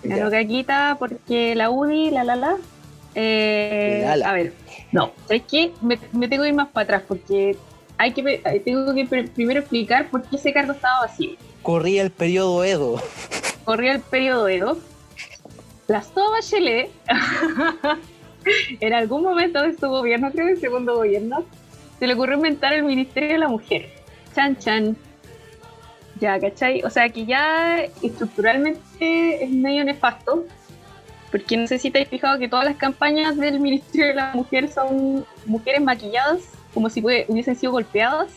Ganó 0.03 0.29
Ya. 0.31 0.97
Porque 0.99 1.55
la 1.55 1.71
UDI, 1.71 2.11
la 2.11 2.25
la 2.25 2.35
la. 2.37 2.57
Eh. 3.17 4.23
A 4.25 4.33
ver, 4.33 4.53
no, 4.93 5.13
¿sabes 5.27 5.43
qué? 5.51 5.73
Me, 5.83 5.99
me 6.13 6.29
tengo 6.29 6.43
que 6.45 6.51
ir 6.51 6.55
más 6.55 6.69
para 6.69 6.85
atrás 6.85 7.03
porque 7.09 7.57
hay 7.99 8.13
que, 8.13 8.23
pe- 8.23 8.61
tengo 8.65 8.95
que 8.95 9.07
pr- 9.09 9.31
primero 9.31 9.61
explicar 9.61 10.09
por 10.11 10.23
qué 10.23 10.37
ese 10.37 10.53
cargo 10.53 10.73
estaba 10.73 11.01
vacío. 11.01 11.33
Corría 11.63 12.03
el 12.03 12.11
periodo 12.11 12.63
Edo. 12.63 13.03
Corría 13.65 13.93
el 13.93 14.01
periodo 14.01 14.47
Edo. 14.49 14.79
La 15.89 16.03
Soa 16.03 16.31
Bachelet, 16.31 16.91
en 18.81 18.93
algún 18.93 19.23
momento 19.23 19.63
de 19.63 19.77
su 19.77 19.89
gobierno, 19.89 20.31
creo 20.33 20.47
que 20.47 20.53
el 20.53 20.61
segundo 20.61 20.97
gobierno, 20.97 21.45
se 21.99 22.07
le 22.07 22.15
ocurrió 22.15 22.37
inventar 22.37 22.73
el 22.73 22.83
Ministerio 22.85 23.31
de 23.31 23.39
la 23.39 23.49
Mujer. 23.49 23.89
Chan, 24.35 24.57
chan. 24.59 24.97
Ya, 26.21 26.39
¿cachai? 26.41 26.83
O 26.83 26.91
sea, 26.91 27.09
que 27.09 27.27
ya 27.27 27.79
estructuralmente 28.03 29.45
es 29.45 29.51
medio 29.51 29.85
nefasto, 29.85 30.45
porque 31.37 31.59
no 31.59 31.67
sé 31.67 31.79
si 31.79 31.91
te 31.91 32.01
has 32.01 32.09
fijado 32.09 32.39
que 32.39 32.49
todas 32.49 32.65
las 32.65 32.77
campañas 32.77 33.37
del 33.37 33.61
Ministerio 33.61 34.07
de 34.07 34.15
la 34.15 34.33
Mujer 34.33 34.71
son 34.73 35.27
mujeres 35.45 35.83
maquilladas, 35.83 36.41
como 36.73 36.89
si 36.89 37.05
hubiesen 37.05 37.55
sido 37.55 37.73
golpeadas. 37.73 38.33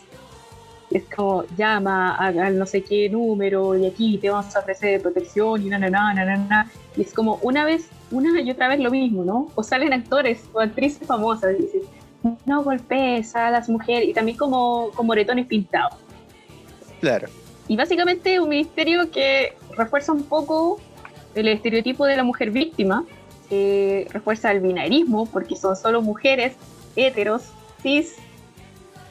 Es 0.90 1.04
como, 1.04 1.44
llama 1.56 2.14
al 2.16 2.58
no 2.58 2.66
sé 2.66 2.82
qué 2.82 3.08
número 3.08 3.74
y 3.74 3.86
aquí 3.86 4.18
te 4.18 4.28
vamos 4.28 4.54
a 4.54 4.58
ofrecer 4.58 5.00
protección 5.00 5.62
y 5.62 5.70
na, 5.70 5.78
na, 5.78 5.88
na, 5.88 6.12
na, 6.12 6.36
na. 6.36 6.70
Y 6.94 7.00
es 7.00 7.14
como 7.14 7.38
una 7.42 7.64
vez, 7.64 7.88
una 8.10 8.38
y 8.38 8.50
otra 8.50 8.68
vez 8.68 8.80
lo 8.80 8.90
mismo, 8.90 9.24
¿no? 9.24 9.50
O 9.54 9.62
salen 9.62 9.94
actores 9.94 10.42
o 10.52 10.60
actrices 10.60 11.06
famosas 11.06 11.54
y 11.58 11.62
dicen, 11.62 11.80
no 12.44 12.62
golpees 12.62 13.34
a 13.34 13.50
las 13.50 13.70
mujeres, 13.70 14.10
y 14.10 14.12
también 14.12 14.36
como, 14.36 14.90
como 14.90 15.06
moretones 15.06 15.46
pintados. 15.46 15.94
Claro. 17.00 17.28
Y 17.66 17.76
básicamente 17.76 18.40
un 18.40 18.50
ministerio 18.50 19.10
que 19.10 19.54
refuerza 19.74 20.12
un 20.12 20.24
poco 20.24 20.78
el 21.34 21.48
estereotipo 21.48 22.06
de 22.06 22.16
la 22.16 22.24
mujer 22.24 22.50
víctima, 22.50 23.04
refuerza 24.10 24.52
el 24.52 24.60
binarismo, 24.60 25.26
porque 25.26 25.56
son 25.56 25.76
solo 25.76 26.02
mujeres 26.02 26.54
heteros, 26.96 27.42
cis, 27.82 28.16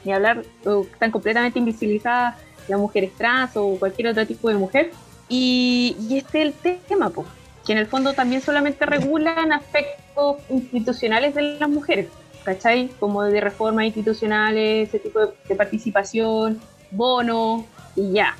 ni 0.04 0.12
hablar, 0.12 0.42
o 0.64 0.82
están 0.82 1.10
completamente 1.10 1.58
invisibilizadas 1.58 2.36
las 2.68 2.80
mujeres 2.80 3.12
trans 3.16 3.56
o 3.56 3.76
cualquier 3.78 4.08
otro 4.08 4.26
tipo 4.26 4.48
de 4.48 4.54
mujer. 4.54 4.92
Y, 5.28 5.96
este 6.10 6.42
es 6.42 6.54
el 6.64 6.80
tema, 6.80 7.10
po. 7.10 7.24
que 7.66 7.72
en 7.72 7.78
el 7.78 7.86
fondo 7.86 8.14
también 8.14 8.40
solamente 8.40 8.86
regulan 8.86 9.52
aspectos 9.52 10.38
institucionales 10.48 11.34
de 11.34 11.42
las 11.58 11.68
mujeres, 11.68 12.08
¿cachai? 12.44 12.88
Como 12.98 13.22
de 13.22 13.40
reformas 13.40 13.86
institucionales, 13.86 14.88
ese 14.88 14.98
tipo 14.98 15.20
de, 15.20 15.54
participación, 15.54 16.60
bono 16.90 17.66
y 17.94 18.12
ya. 18.12 18.36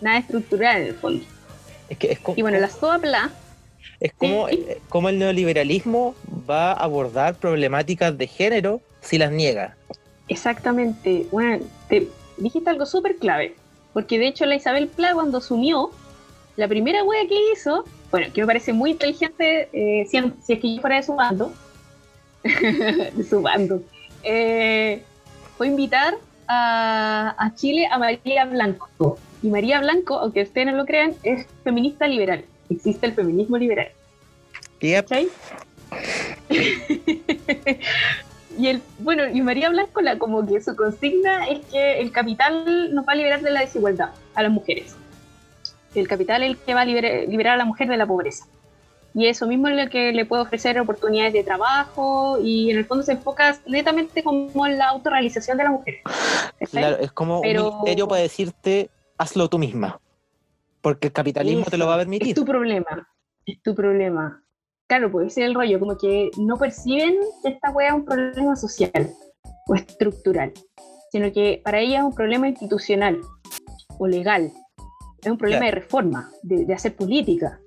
Nada 0.00 0.18
estructural 0.18 0.82
en 0.82 0.86
el 0.88 0.94
fondo. 0.94 1.24
Es 1.88 1.98
que 1.98 2.12
es 2.12 2.20
y 2.36 2.42
bueno, 2.42 2.58
la 2.58 2.68
SOAPLA 2.68 3.30
es 4.00 4.12
como, 4.12 4.48
eh, 4.48 4.80
como 4.88 5.08
el 5.08 5.18
neoliberalismo 5.18 6.14
va 6.48 6.72
a 6.72 6.84
abordar 6.84 7.34
problemáticas 7.34 8.16
de 8.16 8.26
género 8.26 8.80
si 9.00 9.18
las 9.18 9.32
niega. 9.32 9.76
Exactamente. 10.28 11.26
Bueno, 11.32 11.64
te 11.88 12.08
dijiste 12.36 12.70
algo 12.70 12.86
súper 12.86 13.16
clave. 13.16 13.56
Porque 13.92 14.18
de 14.18 14.28
hecho 14.28 14.46
la 14.46 14.54
Isabel 14.54 14.88
Pla 14.88 15.14
cuando 15.14 15.38
asumió, 15.38 15.90
la 16.56 16.68
primera 16.68 17.02
wea 17.02 17.26
que 17.26 17.52
hizo, 17.52 17.84
bueno, 18.10 18.32
que 18.32 18.42
me 18.42 18.46
parece 18.46 18.72
muy 18.72 18.92
inteligente, 18.92 19.68
eh, 19.72 20.06
si, 20.08 20.18
es 20.18 20.60
que 20.60 20.74
yo 20.74 20.80
fuera 20.80 20.96
de 20.96 21.02
su 21.02 21.14
bando, 21.14 21.52
de 22.42 23.24
su 23.28 23.42
bando, 23.42 23.82
eh, 24.22 25.02
fue 25.56 25.68
invitar 25.68 26.14
a, 26.46 27.34
a 27.38 27.54
Chile 27.54 27.88
a 27.90 27.98
María 27.98 28.44
Blanco. 28.44 29.18
Y 29.42 29.48
María 29.48 29.80
Blanco, 29.80 30.18
aunque 30.18 30.42
ustedes 30.42 30.66
no 30.66 30.74
lo 30.74 30.84
crean, 30.86 31.14
es 31.22 31.46
feminista 31.64 32.08
liberal 32.08 32.44
existe 32.70 33.06
el 33.06 33.14
feminismo 33.14 33.56
liberal. 33.56 33.88
Yep. 34.80 35.08
y 38.58 38.66
el, 38.68 38.82
bueno, 38.98 39.28
y 39.28 39.40
María 39.42 39.70
Blanco 39.70 40.00
la, 40.00 40.18
como 40.18 40.46
que 40.46 40.60
su 40.60 40.76
consigna 40.76 41.48
es 41.48 41.64
que 41.66 42.00
el 42.00 42.12
capital 42.12 42.94
nos 42.94 43.06
va 43.06 43.12
a 43.12 43.16
liberar 43.16 43.40
de 43.40 43.50
la 43.50 43.60
desigualdad 43.60 44.10
a 44.34 44.42
las 44.42 44.52
mujeres. 44.52 44.94
El 45.94 46.06
capital 46.06 46.42
es 46.42 46.50
el 46.50 46.58
que 46.58 46.74
va 46.74 46.82
a 46.82 46.84
liberar, 46.84 47.54
a 47.54 47.56
la 47.56 47.64
mujer 47.64 47.88
de 47.88 47.96
la 47.96 48.06
pobreza. 48.06 48.44
Y 49.14 49.26
eso 49.26 49.46
mismo 49.46 49.68
es 49.68 49.84
lo 49.84 49.90
que 49.90 50.12
le 50.12 50.26
puede 50.26 50.42
ofrecer 50.42 50.78
oportunidades 50.78 51.32
de 51.32 51.42
trabajo 51.42 52.38
y 52.40 52.70
en 52.70 52.76
el 52.76 52.84
fondo 52.84 53.02
se 53.02 53.12
enfoca 53.12 53.58
netamente 53.66 54.22
como 54.22 54.66
en 54.66 54.78
la 54.78 54.90
autorrealización 54.90 55.56
de 55.56 55.64
la 55.64 55.70
mujer. 55.70 55.96
Claro, 56.70 56.98
es 56.98 57.10
como 57.12 57.40
un 57.40 57.48
ministerio 57.48 58.06
para 58.06 58.20
decirte, 58.20 58.90
hazlo 59.18 59.48
tú 59.48 59.58
misma. 59.58 60.00
Porque 60.80 61.08
el 61.08 61.12
capitalismo 61.12 61.64
te 61.64 61.76
lo 61.76 61.86
va 61.86 61.96
a 61.96 61.98
permitir. 61.98 62.28
Es 62.28 62.34
tu 62.34 62.44
problema, 62.44 63.08
es 63.44 63.60
tu 63.62 63.74
problema. 63.74 64.42
Claro, 64.86 65.10
puede 65.10 65.28
ser 65.28 65.44
el 65.44 65.54
rollo, 65.54 65.78
como 65.80 65.98
que 65.98 66.30
no 66.38 66.56
perciben 66.56 67.16
que 67.42 67.50
esta 67.50 67.70
wea 67.70 67.88
es 67.88 67.94
un 67.94 68.04
problema 68.04 68.56
social 68.56 69.12
o 69.66 69.74
estructural, 69.74 70.52
sino 71.12 71.30
que 71.32 71.60
para 71.62 71.80
ella 71.80 71.98
es 71.98 72.04
un 72.04 72.14
problema 72.14 72.48
institucional 72.48 73.20
o 73.98 74.06
legal. 74.06 74.52
Es 75.20 75.30
un 75.30 75.36
problema 75.36 75.66
de 75.66 75.72
reforma, 75.72 76.30
de, 76.42 76.72
hacer 76.72 76.94
política, 76.94 77.60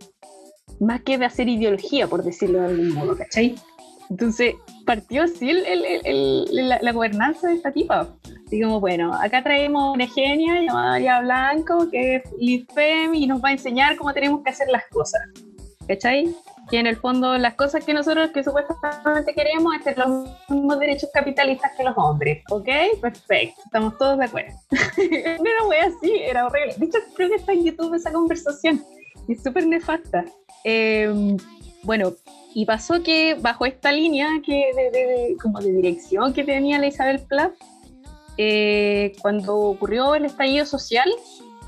más 0.80 1.02
que 1.02 1.18
de 1.18 1.26
hacer 1.26 1.50
ideología, 1.50 2.08
por 2.08 2.24
decirlo 2.24 2.60
de 2.62 2.68
algún 2.68 2.94
modo, 2.94 3.16
¿cachai? 3.16 3.56
Entonces, 4.10 4.56
partió 4.86 5.24
así 5.24 5.52
la, 5.54 6.80
la, 6.82 6.92
gobernanza 6.92 7.50
de 7.50 7.56
esta 7.56 7.72
tipa. 7.72 8.16
Digamos, 8.52 8.82
bueno, 8.82 9.14
acá 9.14 9.42
traemos 9.42 9.96
una 9.96 10.06
genia 10.06 10.62
llamada 10.62 10.90
María 10.90 11.22
Blanco, 11.22 11.90
que 11.90 12.18
es 12.18 12.24
LIFEM 12.38 13.16
y 13.16 13.26
nos 13.26 13.42
va 13.42 13.48
a 13.48 13.52
enseñar 13.54 13.96
cómo 13.96 14.14
tenemos 14.14 14.44
que 14.44 14.50
hacer 14.50 14.68
las 14.68 14.84
cosas. 14.90 15.22
¿Cachai? 15.88 16.36
Que 16.70 16.80
en 16.80 16.88
el 16.88 16.98
fondo 16.98 17.38
las 17.38 17.54
cosas 17.56 17.86
que 17.86 17.94
nosotros 17.94 18.32
que 18.32 18.44
supuestamente 18.44 19.34
queremos 19.34 19.74
es 19.76 19.84
tener 19.86 20.00
los 20.00 20.30
mismos 20.50 20.80
derechos 20.80 21.10
capitalistas 21.14 21.72
que 21.78 21.84
los 21.84 21.94
hombres. 21.98 22.44
¿Ok? 22.50 22.68
Perfecto. 23.02 23.62
Estamos 23.66 23.98
todos 23.98 24.20
de 24.20 24.26
acuerdo. 24.26 24.54
no 24.70 25.72
era 25.72 25.86
así, 25.88 26.14
era 26.22 26.46
horrible. 26.46 26.76
De 26.76 26.86
hecho, 26.88 26.98
creo 27.16 27.30
que 27.30 27.36
está 27.36 27.54
en 27.54 27.64
YouTube 27.64 27.94
esa 27.94 28.12
conversación. 28.12 28.84
Es 29.30 29.42
súper 29.42 29.66
nefasta. 29.66 30.26
Em, 30.66 31.38
bueno, 31.84 32.12
y 32.54 32.66
pasó 32.66 33.02
que 33.02 33.36
bajo 33.36 33.66
esta 33.66 33.94
línea 33.94 34.28
que 34.46 34.72
de, 34.76 35.38
como 35.42 35.62
de 35.62 35.72
dirección 35.72 36.34
que 36.34 36.44
tenía 36.44 36.80
la 36.80 36.88
Isabel 36.88 37.22
Pla, 37.22 37.54
eh, 38.38 39.14
cuando 39.22 39.58
ocurrió 39.58 40.16
el 40.16 40.26
estallido 40.26 40.66
social, 40.66 41.10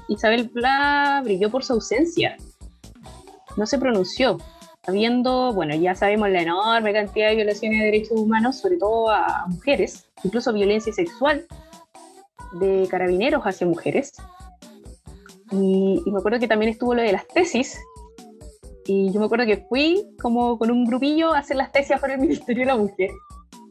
Isabel 0.07 0.49
Pla 0.49 1.21
brilló 1.23 1.49
por 1.49 1.63
su 1.63 1.73
ausencia. 1.73 2.37
No 3.57 3.65
se 3.65 3.77
pronunció, 3.77 4.37
habiendo, 4.85 5.53
bueno, 5.53 5.75
ya 5.75 5.95
sabemos 5.95 6.29
la 6.29 6.41
enorme 6.41 6.93
cantidad 6.93 7.29
de 7.29 7.35
violaciones 7.35 7.79
de 7.79 7.85
derechos 7.85 8.19
humanos, 8.19 8.57
sobre 8.57 8.77
todo 8.77 9.09
a 9.09 9.45
mujeres, 9.47 10.07
incluso 10.23 10.53
violencia 10.53 10.91
sexual 10.93 11.45
de 12.59 12.87
carabineros 12.89 13.43
hacia 13.43 13.67
mujeres. 13.67 14.13
Y, 15.51 16.01
y, 16.05 16.11
me 16.11 16.19
acuerdo 16.19 16.39
que 16.39 16.47
también 16.47 16.71
estuvo 16.71 16.95
lo 16.95 17.01
de 17.03 17.11
las 17.11 17.27
tesis, 17.27 17.77
y 18.85 19.11
yo 19.11 19.19
me 19.19 19.27
acuerdo 19.27 19.45
que 19.45 19.65
fui 19.69 20.05
como 20.21 20.57
con 20.57 20.69
un 20.71 20.85
grupillo 20.85 21.33
a 21.33 21.39
hacer 21.39 21.57
las 21.57 21.71
tesis 21.71 21.99
por 21.99 22.11
el 22.11 22.19
Ministerio 22.19 22.63
de 22.63 22.67
la 22.67 22.77
Mujer. 22.77 23.11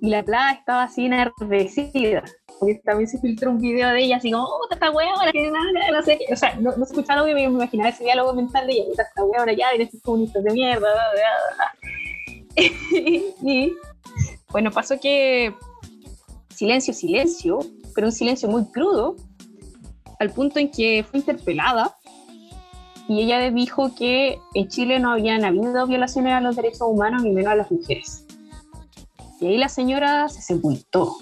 Y 0.02 0.08
la 0.08 0.24
plaza 0.24 0.58
estaba 0.58 0.82
así 0.82 1.06
enardecida. 1.06 2.24
Porque 2.58 2.80
también 2.84 3.08
se 3.08 3.20
filtró 3.20 3.52
un 3.52 3.60
video 3.60 3.88
de 3.90 4.02
ella 4.02 4.16
así 4.16 4.32
como, 4.32 4.44
oh, 4.44 4.68
esta 4.68 4.90
huevona, 4.90 5.30
que 5.30 5.48
no 5.92 6.02
sé 6.02 6.18
qué. 6.18 6.32
O 6.32 6.36
sea, 6.36 6.56
no, 6.56 6.76
no 6.76 6.84
escuchaba 6.84 7.24
que 7.24 7.34
me 7.34 7.44
imaginaba 7.44 7.90
ese 7.90 8.02
diálogo 8.02 8.34
mental 8.34 8.66
de 8.66 8.72
ella, 8.72 8.84
esta 8.90 9.24
huevona 9.24 9.52
ya, 9.52 9.70
estos 9.78 10.02
comunistas 10.02 10.42
de 10.42 10.52
mierda. 10.52 10.88
y 12.56 13.72
bueno, 14.50 14.72
pasó 14.72 14.98
que 14.98 15.54
silencio, 16.52 16.92
silencio, 16.92 17.60
pero 17.94 18.08
un 18.08 18.12
silencio 18.12 18.48
muy 18.48 18.64
crudo, 18.66 19.14
al 20.18 20.30
punto 20.30 20.58
en 20.58 20.68
que 20.68 21.04
fue 21.08 21.20
interpelada 21.20 21.96
y 23.08 23.22
ella 23.22 23.50
dijo 23.52 23.94
que 23.94 24.40
en 24.54 24.68
Chile 24.68 24.98
no 24.98 25.12
habían 25.12 25.44
habido 25.44 25.86
violaciones 25.86 26.32
a 26.32 26.40
los 26.40 26.56
derechos 26.56 26.82
humanos 26.82 27.22
ni 27.22 27.30
menos 27.30 27.52
a 27.52 27.56
las 27.56 27.70
mujeres. 27.70 28.26
Y 29.42 29.46
ahí 29.46 29.58
la 29.58 29.68
señora 29.68 30.28
se 30.28 30.40
sepultó. 30.40 31.16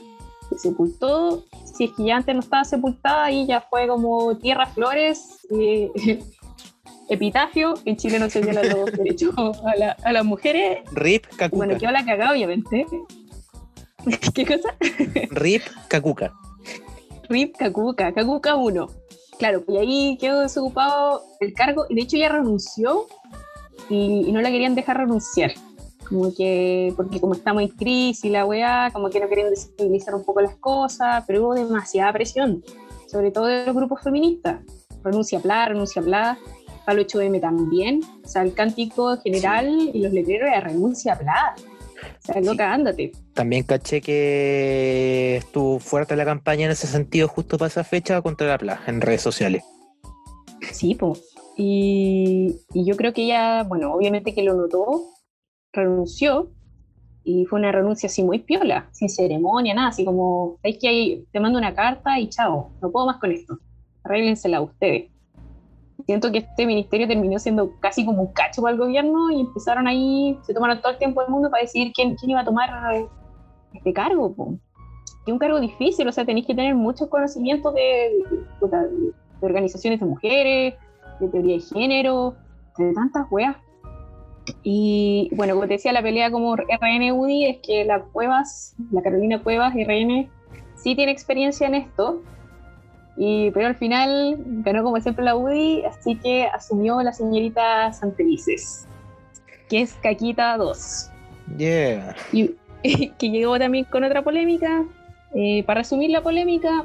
Se 0.51 0.59
sepultó, 0.59 1.45
si 1.77 1.85
es 1.85 1.91
que 1.97 2.05
ya 2.05 2.17
antes 2.17 2.35
no 2.35 2.41
estaba 2.41 2.65
sepultada, 2.65 3.31
y 3.31 3.47
ya 3.47 3.61
fue 3.63 3.89
como 3.89 4.37
tierra, 4.37 4.67
flores, 4.67 5.39
epitafio. 7.09 7.75
En 7.85 7.97
Chile 7.97 8.19
no 8.19 8.31
se 8.31 8.43
violan 8.43 8.69
los 8.69 8.93
derechos 8.97 9.35
a, 10.05 10.13
las 10.13 10.25
mujeres. 10.25 10.81
Rip 10.93 11.27
Cacuca. 11.37 11.57
Bueno, 11.57 11.79
quedó 11.79 11.91
la 11.91 12.05
cagada, 12.05 12.33
obviamente. 12.33 12.87
¿Qué 14.35 14.47
cosa? 14.47 14.77
Rip 15.31 15.63
Cacuca. 15.89 16.33
Rip 17.29 17.57
Cacuca, 17.57 18.13
Cacuca 18.13 18.55
1 18.55 18.89
claro, 19.41 19.65
y 19.67 19.77
ahí 19.79 20.19
quedó 20.21 20.41
desocupado 20.41 21.25
el 21.41 21.55
cargo, 21.55 21.87
y 21.89 21.95
de 21.95 22.03
hecho 22.03 22.17
ella 22.17 22.29
renunció 22.29 23.07
y, 23.89 24.31
no 24.31 24.41
la 24.43 24.51
querían 24.51 24.75
dejar 24.75 24.99
renunciar. 24.99 25.53
Como 26.11 26.35
que, 26.35 26.93
porque 26.97 27.21
como 27.21 27.35
estamos 27.35 27.63
en 27.63 27.69
crisis, 27.69 28.31
la 28.31 28.45
weá, 28.45 28.91
como 28.93 29.09
que 29.09 29.21
no 29.21 29.29
querían 29.29 29.49
desestabilizar 29.49 30.15
un 30.15 30.25
poco 30.25 30.43
las 30.43 30.57
cosas, 30.57 31.25
pero 31.27 31.45
hubo 31.45 31.55
demasiada 31.55 32.13
presión, 32.13 32.63
sobre 33.07 33.31
todo 33.31 33.47
de 33.47 33.65
los 33.65 33.75
grupos 33.75 34.03
feministas. 34.03 34.61
Renuncia 35.03 35.41
Pla, 35.41 35.67
renuncia 35.67 36.03
Pla, 36.03 36.39
Palo 36.85 37.03
8M 37.03 37.41
también. 37.41 38.01
O 38.25 38.29
sea, 38.29 38.43
el 38.43 38.53
cántico 38.53 39.17
general 39.23 39.91
y 39.95 40.03
los 40.03 40.13
letreros 40.13 40.49
era 40.49 40.61
renuncia 40.61 41.17
Pla. 41.17 41.55
O 42.03 42.33
sea, 42.33 42.41
loca, 42.41 42.73
ándate. 42.73 43.13
También 43.35 43.63
caché 43.63 44.01
que 44.01 45.37
estuvo 45.37 45.79
fuerte 45.79 46.17
la 46.17 46.25
campaña 46.25 46.67
en 46.67 46.73
ese 46.73 46.87
sentido 46.87 47.29
justo 47.29 47.57
para 47.57 47.69
esa 47.69 47.85
fecha 47.85 48.21
contra 48.21 48.49
la 48.49 48.59
plaga 48.59 48.83
en 48.87 49.01
redes 49.01 49.23
sociales. 49.23 49.65
Sí, 50.73 50.95
pues. 50.95 51.23
Y, 51.57 52.57
yo 52.75 52.97
creo 52.97 53.13
que 53.13 53.25
ella, 53.25 53.65
bueno, 53.65 53.93
obviamente 53.93 54.35
que 54.35 54.43
lo 54.43 54.55
notó, 54.55 55.05
renunció 55.73 56.51
y 57.25 57.45
fue 57.47 57.59
una 57.61 57.73
renuncia 57.73 58.09
así 58.09 58.23
muy 58.23 58.41
piola, 58.41 58.89
sin 58.93 59.09
ceremonia, 59.09 59.75
nada, 59.75 59.89
así 59.89 60.05
como, 60.05 60.59
es 60.63 60.79
que 60.79 61.25
te 61.31 61.41
mando 61.41 61.59
una 61.59 61.75
carta 61.75 62.19
y 62.19 62.29
chao, 62.29 62.73
no 62.81 62.91
puedo 62.91 63.07
más 63.07 63.19
con 63.19 63.31
esto, 63.31 63.59
arréglensela 64.05 64.61
ustedes 64.61 65.11
siento 66.11 66.33
que 66.33 66.39
este 66.39 66.67
ministerio 66.67 67.07
terminó 67.07 67.39
siendo 67.39 67.79
casi 67.81 68.05
como 68.05 68.23
un 68.23 68.33
cacho 68.33 68.63
para 68.63 68.73
el 68.73 68.81
gobierno 68.81 69.31
y 69.31 69.41
empezaron 69.41 69.87
ahí, 69.87 70.37
se 70.43 70.53
tomaron 70.53 70.81
todo 70.81 70.93
el 70.93 70.99
tiempo 70.99 71.21
del 71.21 71.31
mundo 71.31 71.51
para 71.51 71.63
decidir 71.63 71.93
quién, 71.93 72.17
quién 72.17 72.31
iba 72.31 72.41
a 72.41 72.45
tomar 72.45 72.71
este 73.73 73.93
cargo. 73.93 74.35
Que 74.35 75.31
es 75.31 75.33
un 75.33 75.39
cargo 75.39 75.61
difícil, 75.61 76.09
o 76.09 76.13
sea, 76.13 76.25
tenéis 76.25 76.47
que 76.47 76.55
tener 76.55 76.75
muchos 76.75 77.09
conocimientos 77.09 77.75
de, 77.75 78.11
de, 78.61 79.13
organizaciones 79.41 80.01
de 80.01 80.07
mujeres, 80.07 80.75
de 81.21 81.29
teoría 81.29 81.57
de 81.57 81.61
género, 81.61 82.35
de 82.77 82.93
tantas 82.93 83.31
weas. 83.31 83.57
Y 84.63 85.31
bueno, 85.33 85.55
como 85.55 85.67
te 85.67 85.75
decía, 85.75 85.93
la 85.93 86.03
pelea 86.03 86.31
como 86.31 86.57
RN 86.57 87.13
UDI 87.13 87.47
es 87.47 87.59
que 87.59 87.85
la 87.85 88.01
Cuevas, 88.01 88.75
la 88.91 89.03
Carolina 89.03 89.43
Cuevas, 89.43 89.75
RN, 89.75 90.29
sí 90.77 90.95
tiene 90.95 91.13
experiencia 91.13 91.67
en 91.67 91.75
esto, 91.75 92.23
y, 93.17 93.51
pero 93.51 93.67
al 93.67 93.75
final 93.75 94.37
ganó 94.39 94.83
como 94.83 95.01
siempre 95.01 95.25
la 95.25 95.37
UDI, 95.37 95.85
así 95.85 96.17
que 96.17 96.47
asumió 96.47 97.03
la 97.03 97.13
señorita 97.13 97.93
Santelices, 97.93 98.87
que 99.69 99.83
es 99.83 99.95
Caquita 99.95 100.57
2. 100.57 101.11
Yeah. 101.59 102.15
Y, 102.33 102.55
que 103.19 103.31
llegó 103.31 103.59
también 103.59 103.85
con 103.85 104.05
otra 104.05 104.23
polémica. 104.23 104.85
Eh, 105.35 105.63
para 105.65 105.83
resumir 105.83 106.11
la 106.11 106.23
polémica, 106.23 106.85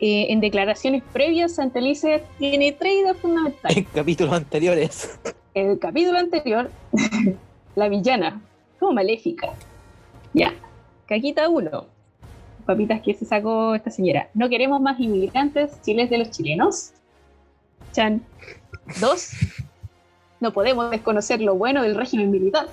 eh, 0.00 0.26
en 0.30 0.40
declaraciones 0.40 1.02
previas, 1.12 1.54
Santelices 1.54 2.22
tiene 2.38 2.72
tres 2.72 2.94
ideas 2.94 3.16
fundamentales. 3.16 3.76
En 3.76 3.84
capítulos 3.84 4.32
anteriores. 4.32 5.18
en 5.54 5.70
el 5.70 5.78
capítulo 5.78 6.18
anterior, 6.18 6.70
la 7.74 7.88
villana, 7.88 8.40
como 8.78 8.92
maléfica. 8.92 9.52
Ya, 10.32 10.54
caquita 11.06 11.48
uno. 11.48 11.86
Papitas 12.64 13.00
que 13.00 13.14
se 13.14 13.24
sacó 13.24 13.74
esta 13.74 13.90
señora. 13.90 14.28
No 14.34 14.48
queremos 14.48 14.80
más 14.80 15.00
inmigrantes 15.00 15.80
chiles 15.82 16.10
de 16.10 16.18
los 16.18 16.30
chilenos. 16.30 16.92
Chan. 17.92 18.22
Dos. 19.00 19.30
No 20.40 20.52
podemos 20.52 20.90
desconocer 20.90 21.40
lo 21.40 21.56
bueno 21.56 21.82
del 21.82 21.96
régimen 21.96 22.30
militar. 22.30 22.68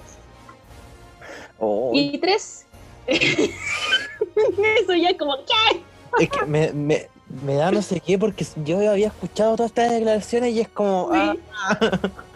Oh, 1.60 1.92
Y 1.94 2.18
tres. 2.20 2.68
Eso 3.08 4.94
ya 4.96 5.10
es 5.10 5.18
como, 5.18 5.38
¿qué? 5.38 5.82
es 6.20 6.30
que 6.30 6.46
me, 6.46 6.72
me, 6.74 7.08
me 7.44 7.56
da 7.56 7.72
no 7.72 7.82
sé 7.82 8.00
qué 8.00 8.18
porque 8.20 8.46
yo 8.64 8.78
había 8.90 9.08
escuchado 9.08 9.56
todas 9.56 9.72
estas 9.72 9.92
declaraciones 9.92 10.54
y 10.54 10.62
es 10.62 10.68
como... 10.70 11.10
Sí. 11.14 11.40
ah, 11.54 11.80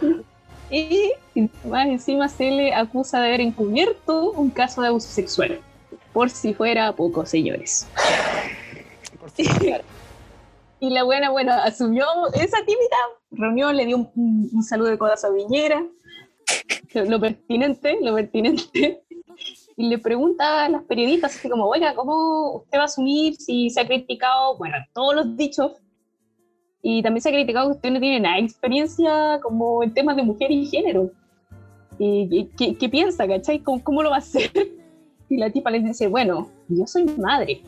Y 0.71 1.11
más 1.63 1.87
encima 1.87 2.29
se 2.29 2.51
le 2.51 2.73
acusa 2.75 3.19
de 3.19 3.27
haber 3.29 3.41
encubierto 3.41 4.31
un 4.33 4.51
caso 4.51 4.81
de 4.83 4.89
abuso 4.89 5.07
sexual. 5.09 5.59
Por 6.13 6.29
si 6.29 6.53
fuera 6.53 6.91
poco, 6.95 7.25
señores. 7.25 7.87
por 9.19 9.31
si- 9.31 9.43
Y 10.81 10.91
la 10.91 11.03
buena, 11.03 11.29
bueno, 11.31 11.51
asumió 11.53 12.05
esa 12.35 12.57
tímida 12.65 12.97
reunión, 13.31 13.75
le 13.75 13.85
dio 13.85 13.97
un, 13.97 14.49
un- 14.53 14.63
saludo 14.63 14.89
de 14.89 14.97
codazo 14.97 15.27
a 15.27 15.31
Viñera, 15.31 15.83
lo 16.93 17.19
pertinente, 17.19 17.97
lo 18.01 18.13
pertinente. 18.15 19.01
Y 19.79 19.87
le 19.87 19.97
pregunta 19.97 20.65
a 20.65 20.67
las 20.67 20.83
periodistas, 20.83 21.37
así 21.37 21.49
como, 21.49 21.65
oiga, 21.65 21.95
¿cómo 21.95 22.57
usted 22.57 22.77
va 22.77 22.81
a 22.81 22.85
asumir 22.85 23.37
si 23.37 23.69
se 23.69 23.79
ha 23.79 23.87
criticado, 23.87 24.57
bueno, 24.57 24.75
todos 24.93 25.15
los 25.15 25.37
dichos? 25.37 25.71
Y 26.81 27.01
también 27.01 27.21
se 27.21 27.29
ha 27.29 27.31
criticado 27.31 27.69
que 27.69 27.75
usted 27.77 27.91
no 27.91 28.01
tiene 28.01 28.19
nada 28.19 28.35
de 28.35 28.41
experiencia 28.41 29.39
como 29.41 29.81
en 29.81 29.93
temas 29.93 30.17
de 30.17 30.23
mujer 30.23 30.51
y 30.51 30.65
género. 30.65 31.11
¿Y 31.97 32.49
qué, 32.57 32.75
qué 32.75 32.89
piensa, 32.89 33.25
cachai? 33.25 33.59
¿Cómo, 33.59 33.81
¿Cómo 33.81 34.03
lo 34.03 34.09
va 34.09 34.17
a 34.17 34.19
hacer? 34.19 34.51
Y 35.29 35.37
la 35.37 35.49
tipa 35.49 35.71
les 35.71 35.85
dice, 35.85 36.07
bueno, 36.07 36.49
yo 36.67 36.85
soy 36.85 37.05
madre 37.05 37.61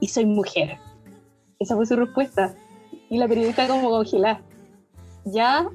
y 0.00 0.08
soy 0.08 0.24
mujer. 0.24 0.78
Esa 1.58 1.76
fue 1.76 1.84
su 1.84 1.96
respuesta. 1.96 2.54
Y 3.10 3.18
la 3.18 3.28
periodista 3.28 3.68
como 3.68 3.90
congelada. 3.90 4.40
Ya, 5.26 5.68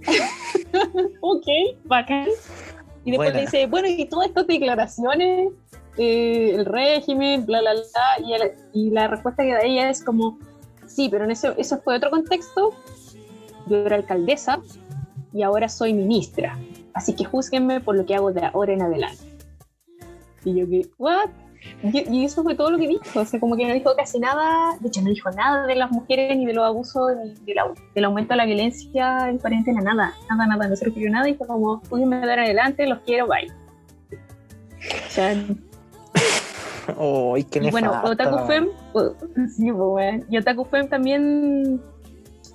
ok, 1.22 1.46
bacán. 1.84 2.30
Y 3.06 3.12
después 3.12 3.28
Buena. 3.32 3.34
le 3.40 3.42
dice, 3.46 3.68
bueno, 3.68 3.88
y 3.88 4.06
todas 4.06 4.28
estas 4.28 4.48
declaraciones, 4.48 5.50
eh, 5.98 6.52
el 6.56 6.66
régimen, 6.66 7.46
bla, 7.46 7.62
bla, 7.62 7.74
bla, 7.74 8.28
y, 8.28 8.34
el- 8.34 8.52
y 8.74 8.90
la 8.90 9.08
respuesta 9.08 9.44
que 9.44 9.54
da 9.54 9.62
ella 9.62 9.90
es 9.90 10.04
como, 10.04 10.40
sí, 10.88 11.08
pero 11.10 11.24
en 11.24 11.32
ese, 11.32 11.54
eso 11.58 11.78
fue 11.82 11.96
otro 11.96 12.10
contexto. 12.10 12.72
Yo 13.68 13.78
era 13.78 13.96
alcaldesa 13.96 14.60
y 15.34 15.44
ahora 15.44 15.70
soy 15.70 15.94
ministra. 15.94 16.58
Así 16.94 17.14
que 17.16 17.26
júzguenme 17.26 17.80
por 17.80 17.96
lo 17.96 18.06
que 18.06 18.16
hago 18.16 18.32
de 18.32 18.44
ahora 18.46 18.74
en 18.74 18.82
adelante. 18.82 19.24
Y 20.44 20.56
yo 20.56 20.68
que, 20.68 20.88
¿what? 20.98 21.30
Y, 21.84 22.18
y 22.18 22.26
eso 22.26 22.42
fue 22.44 22.56
todo 22.56 22.72
lo 22.72 22.78
que 22.78 22.88
dijo. 22.88 23.04
O 23.20 23.26
sea, 23.26 23.40
como 23.40 23.56
que 23.56 23.68
no 23.68 23.74
dijo 23.74 23.92
casi 23.96 24.20
nada. 24.20 24.76
De 24.80 24.88
hecho, 24.88 25.02
no 25.02 25.10
dijo 25.10 25.30
nada 25.32 25.66
de 25.68 25.76
las 25.76 25.92
mujeres, 25.92 26.36
ni 26.38 26.46
de 26.46 26.54
los 26.54 26.66
abusos, 26.66 27.12
ni 27.24 27.34
del, 27.46 27.58
au- 27.58 27.76
del 27.94 28.06
aumento 28.06 28.34
de 28.34 28.38
la 28.38 28.46
violencia 28.46 29.30
en 29.30 29.38
cuarentena. 29.38 29.82
Nada, 29.82 30.14
nada, 30.30 30.48
nada. 30.48 30.68
No 30.68 30.76
se 30.76 30.86
refirió 30.86 31.10
nada. 31.12 31.28
Y 31.30 31.36
fue 31.36 31.48
como, 31.48 31.82
de 31.92 32.04
ahora 32.16 32.34
en 32.34 32.40
adelante, 32.40 32.88
los 32.88 33.00
quiero, 33.00 33.28
bye. 33.28 33.52
O 33.52 35.10
sea, 35.10 35.36
Oh, 36.98 37.36
qué 37.50 37.60
y 37.64 37.72
bueno. 37.72 38.00
Otaku 38.04 38.46
Fem, 38.46 38.68
sí, 39.50 39.72
pues, 39.72 39.76
weón. 39.76 40.24
y 40.30 40.38
Otaku 40.38 40.66
Fem 40.66 40.88
también 40.88 41.82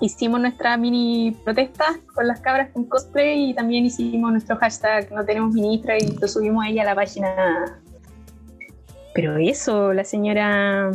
hicimos 0.00 0.40
nuestra 0.40 0.76
mini 0.76 1.36
protesta 1.44 1.84
con 2.14 2.28
las 2.28 2.40
cabras 2.40 2.70
con 2.72 2.84
cosplay 2.84 3.50
y 3.50 3.54
también 3.54 3.84
hicimos 3.84 4.30
nuestro 4.30 4.56
hashtag 4.56 5.10
no 5.12 5.24
tenemos 5.24 5.52
ministra 5.52 5.98
y 5.98 6.06
lo 6.16 6.28
subimos 6.28 6.64
ahí 6.64 6.78
a 6.78 6.84
la 6.84 6.94
página. 6.94 7.82
Pero 9.14 9.36
eso, 9.38 9.92
la 9.92 10.04
señora 10.04 10.90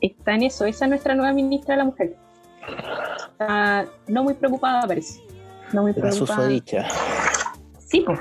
está 0.00 0.34
en 0.34 0.42
eso, 0.44 0.64
esa 0.66 0.84
es 0.84 0.88
nuestra 0.88 1.14
nueva 1.14 1.32
ministra 1.32 1.74
de 1.74 1.78
la 1.78 1.84
mujer. 1.84 2.16
Está 3.32 3.86
no 4.08 4.22
muy 4.24 4.34
preocupada, 4.34 4.86
parece. 4.86 5.20
No 5.72 5.82
muy 5.82 5.92
La 5.92 6.00
preocupada. 6.02 6.36
susodicha. 6.40 6.86
Sí, 7.78 8.00
pues. 8.06 8.18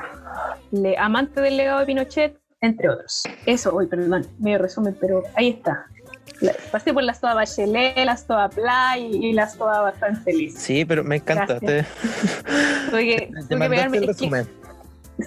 Le- 0.71 0.97
amante 0.97 1.39
del 1.41 1.57
legado 1.57 1.79
de 1.79 1.85
Pinochet, 1.85 2.37
entre 2.61 2.89
otros. 2.89 3.23
Eso, 3.45 3.75
hoy, 3.75 3.87
perdón, 3.87 4.25
medio 4.39 4.57
resumen, 4.57 4.95
pero 4.99 5.23
ahí 5.35 5.49
está. 5.49 5.85
La- 6.41 6.53
pasé 6.71 6.93
por 6.93 7.03
las 7.03 7.19
toda 7.21 7.35
Bachelet, 7.35 8.05
las 8.05 8.25
toda 8.25 8.49
Play 8.49 9.09
y 9.13 9.33
las 9.33 9.55
toda 9.57 9.81
bastante 9.81 10.21
feliz. 10.21 10.55
Sí, 10.57 10.83
pero 10.85 11.03
me 11.03 11.17
encanta. 11.17 11.59
Te, 11.59 11.85
Tuve 12.89 13.05
que, 13.05 13.27
tuve 13.49 13.59
que 13.59 13.69
pegarme. 13.69 13.97
el 13.97 14.03
es 14.09 14.17
que- 14.17 14.25
resumen. 14.25 14.47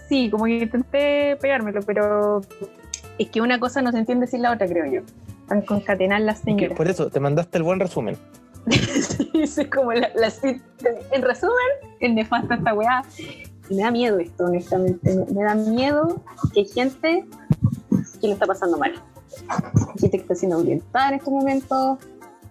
sí, 0.09 0.29
como 0.31 0.45
que 0.47 0.57
intenté 0.59 1.37
pegármelo, 1.41 1.81
pero 1.83 2.41
es 3.19 3.31
que 3.31 3.41
una 3.41 3.59
cosa 3.61 3.83
no 3.83 3.93
se 3.93 3.99
entiende 3.99 4.27
sin 4.27 4.43
la 4.43 4.53
otra, 4.53 4.67
creo 4.67 4.87
yo. 4.87 5.01
Van 5.49 5.63
concatenar 5.63 6.21
las 6.23 6.39
Es 6.39 6.45
que 6.45 6.51
señoras. 6.53 6.77
por 6.77 6.89
eso, 6.89 7.09
te 7.11 7.21
mandaste 7.21 7.59
el 7.59 7.65
buen 7.65 7.81
resumen. 7.81 8.17
Sí, 8.71 9.31
es 9.35 9.61
como 9.73 9.93
la, 9.93 10.11
la- 10.15 10.33
en 11.13 11.23
resumen, 11.23 11.55
es 12.01 12.13
nefasta 12.13 12.57
esta 12.57 12.75
weá. 12.75 13.03
Y 13.69 13.75
me 13.77 13.83
da 13.83 13.91
miedo 13.91 14.19
esto, 14.19 14.45
honestamente. 14.45 15.15
Me, 15.15 15.25
me 15.27 15.43
da 15.45 15.55
miedo 15.55 16.21
que 16.53 16.61
hay 16.61 16.67
gente 16.67 17.25
que 18.21 18.27
lo 18.27 18.33
está 18.35 18.47
pasando 18.47 18.77
mal. 18.79 18.93
Hay 19.49 19.99
gente 20.01 20.17
que 20.19 20.23
está 20.23 20.35
siendo 20.35 20.59
orientada 20.59 21.09
en 21.11 21.15
estos 21.17 21.33
momentos. 21.33 21.99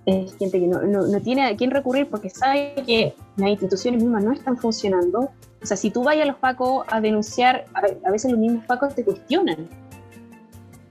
Es 0.05 0.37
gente 0.37 0.59
que 0.59 0.67
no, 0.67 0.81
no, 0.83 1.07
no 1.07 1.19
tiene 1.21 1.47
a 1.47 1.55
quién 1.57 1.71
recurrir 1.71 2.07
porque 2.09 2.29
sabe 2.29 2.75
que 2.85 3.13
las 3.37 3.49
instituciones 3.49 4.01
mismas 4.03 4.23
no 4.23 4.31
están 4.33 4.55
funcionando. 4.57 5.31
O 5.61 5.65
sea, 5.65 5.75
si 5.77 5.89
tú 5.89 6.03
vayas 6.03 6.23
a 6.23 6.27
los 6.27 6.37
pacos 6.37 6.85
a 6.89 7.01
denunciar, 7.01 7.65
a, 7.73 7.81
a 8.07 8.11
veces 8.11 8.31
los 8.31 8.39
mismos 8.39 8.63
pacos 8.65 8.93
te 8.95 9.03
cuestionan. 9.03 9.67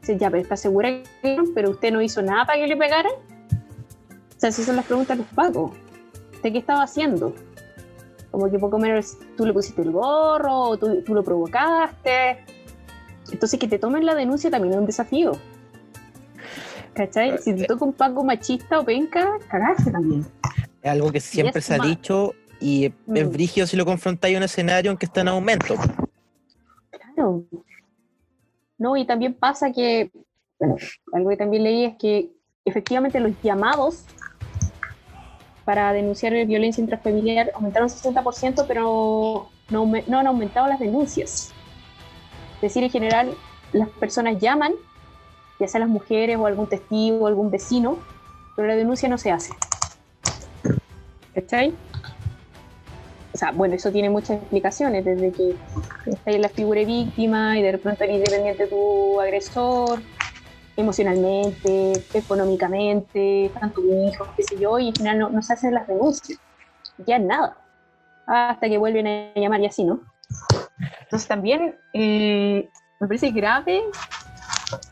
Ya, 0.07 0.31
pero 0.31 0.43
está 0.43 0.57
segura 0.57 1.03
que 1.23 1.39
pero 1.55 1.71
usted 1.71 1.93
no 1.93 2.03
hizo 2.03 2.23
nada 2.23 2.45
para 2.45 2.59
que 2.59 2.67
le 2.67 2.77
pegaran. 2.77 3.13
O 3.13 4.41
sea, 4.41 4.51
esas 4.51 4.67
son 4.67 4.77
las 4.77 4.85
preguntas 4.85 5.17
de 5.17 5.25
los 5.25 5.33
pacos. 5.33 5.73
¿De 6.43 6.53
qué 6.53 6.59
estaba 6.59 6.83
haciendo? 6.83 7.35
Como 8.31 8.51
que 8.51 8.59
poco 8.59 8.79
menos 8.79 9.17
tú 9.37 9.47
le 9.47 9.53
pusiste 9.53 9.83
el 9.83 9.93
gorro, 9.93 10.61
o 10.61 10.77
tú, 10.77 11.03
tú 11.03 11.15
lo 11.15 11.23
provocaste. 11.23 12.45
Entonces, 13.33 13.59
que 13.59 13.69
te 13.69 13.79
tomen 13.79 14.05
la 14.05 14.15
denuncia 14.15 14.51
también 14.51 14.75
es 14.75 14.81
un 14.81 14.87
desafío. 14.87 15.33
¿Cachai? 16.93 17.39
Si 17.39 17.55
te 17.55 17.65
toca 17.65 17.85
un 17.85 17.93
paco 17.93 18.23
machista 18.23 18.79
o 18.81 18.85
penca, 18.85 19.39
cagaste 19.49 19.91
también. 19.91 20.25
Es 20.83 20.91
algo 20.91 21.11
que 21.11 21.21
siempre 21.21 21.61
se 21.61 21.75
ha 21.75 21.79
dicho 21.79 22.35
y 22.61 22.87
es 22.87 22.93
Mm. 23.07 23.31
brígido 23.31 23.67
si 23.67 23.77
lo 23.77 23.85
confrontáis 23.85 24.35
a 24.37 24.39
un 24.39 24.45
escenario 24.45 24.91
en 24.91 24.97
que 24.97 25.07
está 25.07 25.23
en 25.23 25.29
aumento. 25.29 25.75
Claro. 26.91 27.45
No, 28.79 28.97
y 28.97 29.05
también 29.05 29.35
pasa 29.35 29.73
que, 29.73 30.11
algo 31.13 31.31
que 31.31 31.37
también 31.37 31.63
leí 31.63 31.85
es 31.85 31.97
que 31.97 32.31
efectivamente 32.65 33.21
los 33.21 33.33
llamados 33.43 34.05
para 35.65 35.93
denunciar 35.93 36.33
violencia 36.47 36.83
intrafamiliar 36.83 37.51
aumentaron 37.55 37.89
60%, 37.89 38.65
pero 38.67 39.49
no, 39.71 39.87
no 40.07 40.19
han 40.19 40.27
aumentado 40.27 40.67
las 40.67 40.79
denuncias. 40.79 41.53
Es 42.57 42.61
decir, 42.61 42.85
en 42.85 42.91
general, 42.91 43.35
las 43.73 43.89
personas 43.89 44.39
llaman, 44.41 44.73
ya 45.59 45.69
sea 45.69 45.81
las 45.81 45.89
mujeres 45.89 46.37
o 46.37 46.47
algún 46.47 46.69
testigo 46.69 47.25
o 47.25 47.27
algún 47.27 47.51
vecino, 47.51 47.99
pero 48.57 48.69
la 48.69 48.77
denuncia 48.77 49.09
no 49.09 49.19
se 49.19 49.31
hace. 49.31 49.53
¿Cachai? 51.35 51.75
O 53.35 53.37
sea, 53.37 53.51
bueno, 53.51 53.75
eso 53.75 53.91
tiene 53.91 54.09
muchas 54.11 54.39
explicaciones, 54.39 55.05
desde 55.05 55.33
que 55.33 55.57
está 56.07 56.31
ahí 56.31 56.39
la 56.39 56.49
figura 56.49 56.79
de 56.79 56.87
víctima 56.87 57.59
y 57.59 57.63
de 57.63 57.77
pronto 57.79 58.05
eres 58.05 58.19
independiente 58.19 58.63
de 58.63 58.69
tu 58.69 59.21
agresor, 59.21 59.99
emocionalmente, 60.77 62.01
económicamente, 62.15 63.47
están 63.47 63.73
tus 63.73 63.85
hijos, 63.87 64.29
qué 64.37 64.43
sé 64.45 64.57
yo, 64.61 64.79
y 64.79 64.89
al 64.89 64.95
final 64.95 65.19
no, 65.19 65.31
no 65.31 65.43
se 65.43 65.53
hacen 65.53 65.75
las 65.75 65.89
denuncias. 65.89 66.39
Ya 67.07 67.19
nada. 67.19 67.57
Hasta 68.25 68.69
que 68.69 68.79
vuelven 68.79 69.09
a 69.09 69.35
llamar 69.35 69.61
y 69.61 69.67
así, 69.67 69.83
¿no? 69.83 70.01
Entonces 71.01 71.27
también 71.27 71.77
eh, 71.93 72.71
me 73.01 73.09
parece 73.09 73.33
grave 73.33 73.83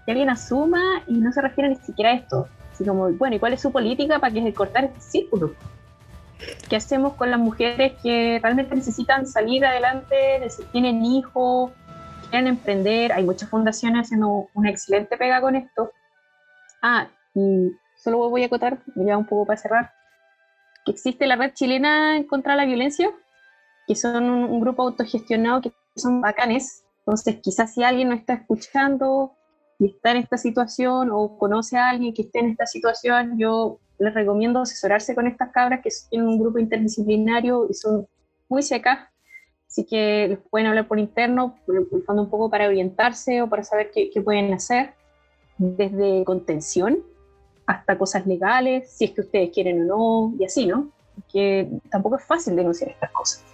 que 0.05 0.11
alguien 0.11 0.31
asuma 0.31 0.81
y 1.07 1.19
no 1.19 1.31
se 1.33 1.41
refiere 1.41 1.71
ni 1.71 1.77
siquiera 1.77 2.11
a 2.11 2.15
esto. 2.15 2.49
Así 2.73 2.85
como, 2.85 3.09
bueno, 3.13 3.37
¿y 3.37 3.39
cuál 3.39 3.53
es 3.53 3.61
su 3.61 3.71
política 3.71 4.19
para 4.19 4.35
que 4.35 4.53
cortar 4.53 4.85
este 4.85 5.01
círculo? 5.01 5.55
¿Qué 6.69 6.77
hacemos 6.77 7.15
con 7.15 7.31
las 7.31 7.41
mujeres 7.41 7.93
que 8.03 8.39
realmente 8.43 8.75
necesitan 8.75 9.27
salir 9.27 9.65
adelante, 9.65 10.47
tienen 10.73 11.05
hijos, 11.05 11.71
quieren 12.31 12.49
emprender? 12.49 13.13
Hay 13.13 13.25
muchas 13.25 13.49
fundaciones 13.49 14.07
haciendo 14.07 14.49
una 14.55 14.71
excelente 14.71 15.17
pega 15.17 15.41
con 15.41 15.57
esto. 15.57 15.93
Ah, 16.83 17.09
y 17.35 17.73
solo 17.97 18.31
voy 18.31 18.43
a 18.43 18.47
acotar, 18.47 18.79
ya 18.97 19.17
un 19.17 19.27
poco 19.27 19.47
para 19.47 19.59
cerrar, 19.59 19.93
que 20.85 20.93
existe 20.93 21.27
la 21.27 21.37
red 21.37 21.53
chilena 21.53 22.23
contra 22.29 22.57
la 22.57 22.65
violencia, 22.65 23.11
que 23.87 23.95
son 23.95 24.25
un, 24.25 24.45
un 24.45 24.61
grupo 24.61 24.83
autogestionado 24.83 25.61
que 25.61 25.73
son 25.97 26.21
bacanes. 26.21 26.85
Entonces, 27.01 27.41
quizás 27.43 27.75
si 27.75 27.83
alguien 27.83 28.09
no 28.09 28.15
está 28.15 28.35
escuchando 28.35 29.33
y 29.79 29.87
está 29.87 30.13
en 30.13 30.19
esta 30.19 30.37
situación 30.37 31.11
o 31.13 31.37
conoce 31.39 31.77
a 31.77 31.91
alguien 31.91 32.15
que 32.15 32.23
esté 32.23 32.41
en 32.41 32.51
esta 32.51 32.67
situación, 32.67 33.39
yo 33.39 33.79
les 34.03 34.15
recomiendo 34.15 34.61
asesorarse 34.61 35.15
con 35.15 35.27
estas 35.27 35.51
cabras 35.51 35.81
que 35.83 35.91
tienen 36.11 36.29
un 36.29 36.39
grupo 36.39 36.59
interdisciplinario 36.59 37.67
y 37.71 37.75
son 37.75 38.07
muy 38.49 38.63
secas. 38.63 39.09
Así 39.69 39.87
que 39.87 40.29
les 40.29 40.39
pueden 40.51 40.67
hablar 40.67 40.87
por 40.87 40.99
interno, 40.99 41.57
por 41.65 41.77
el 41.77 42.03
fondo 42.05 42.23
un 42.23 42.31
poco 42.31 42.51
para 42.51 42.67
orientarse 42.69 43.41
o 43.41 43.49
para 43.49 43.63
saber 43.63 43.91
qué, 43.93 44.11
qué 44.11 44.21
pueden 44.21 44.53
hacer, 44.53 44.95
desde 45.57 46.25
contención 46.25 47.03
hasta 47.67 47.97
cosas 47.97 48.27
legales, 48.27 48.91
si 48.91 49.07
es 49.07 49.13
que 49.13 49.23
ustedes 49.23 49.51
quieren 49.51 49.91
o 49.91 50.31
no, 50.31 50.35
y 50.39 50.45
así, 50.45 50.67
¿no? 50.67 50.91
Que 51.33 51.71
tampoco 51.91 52.17
es 52.17 52.25
fácil 52.25 52.57
denunciar 52.57 52.91
estas 52.91 53.11
cosas. 53.13 53.45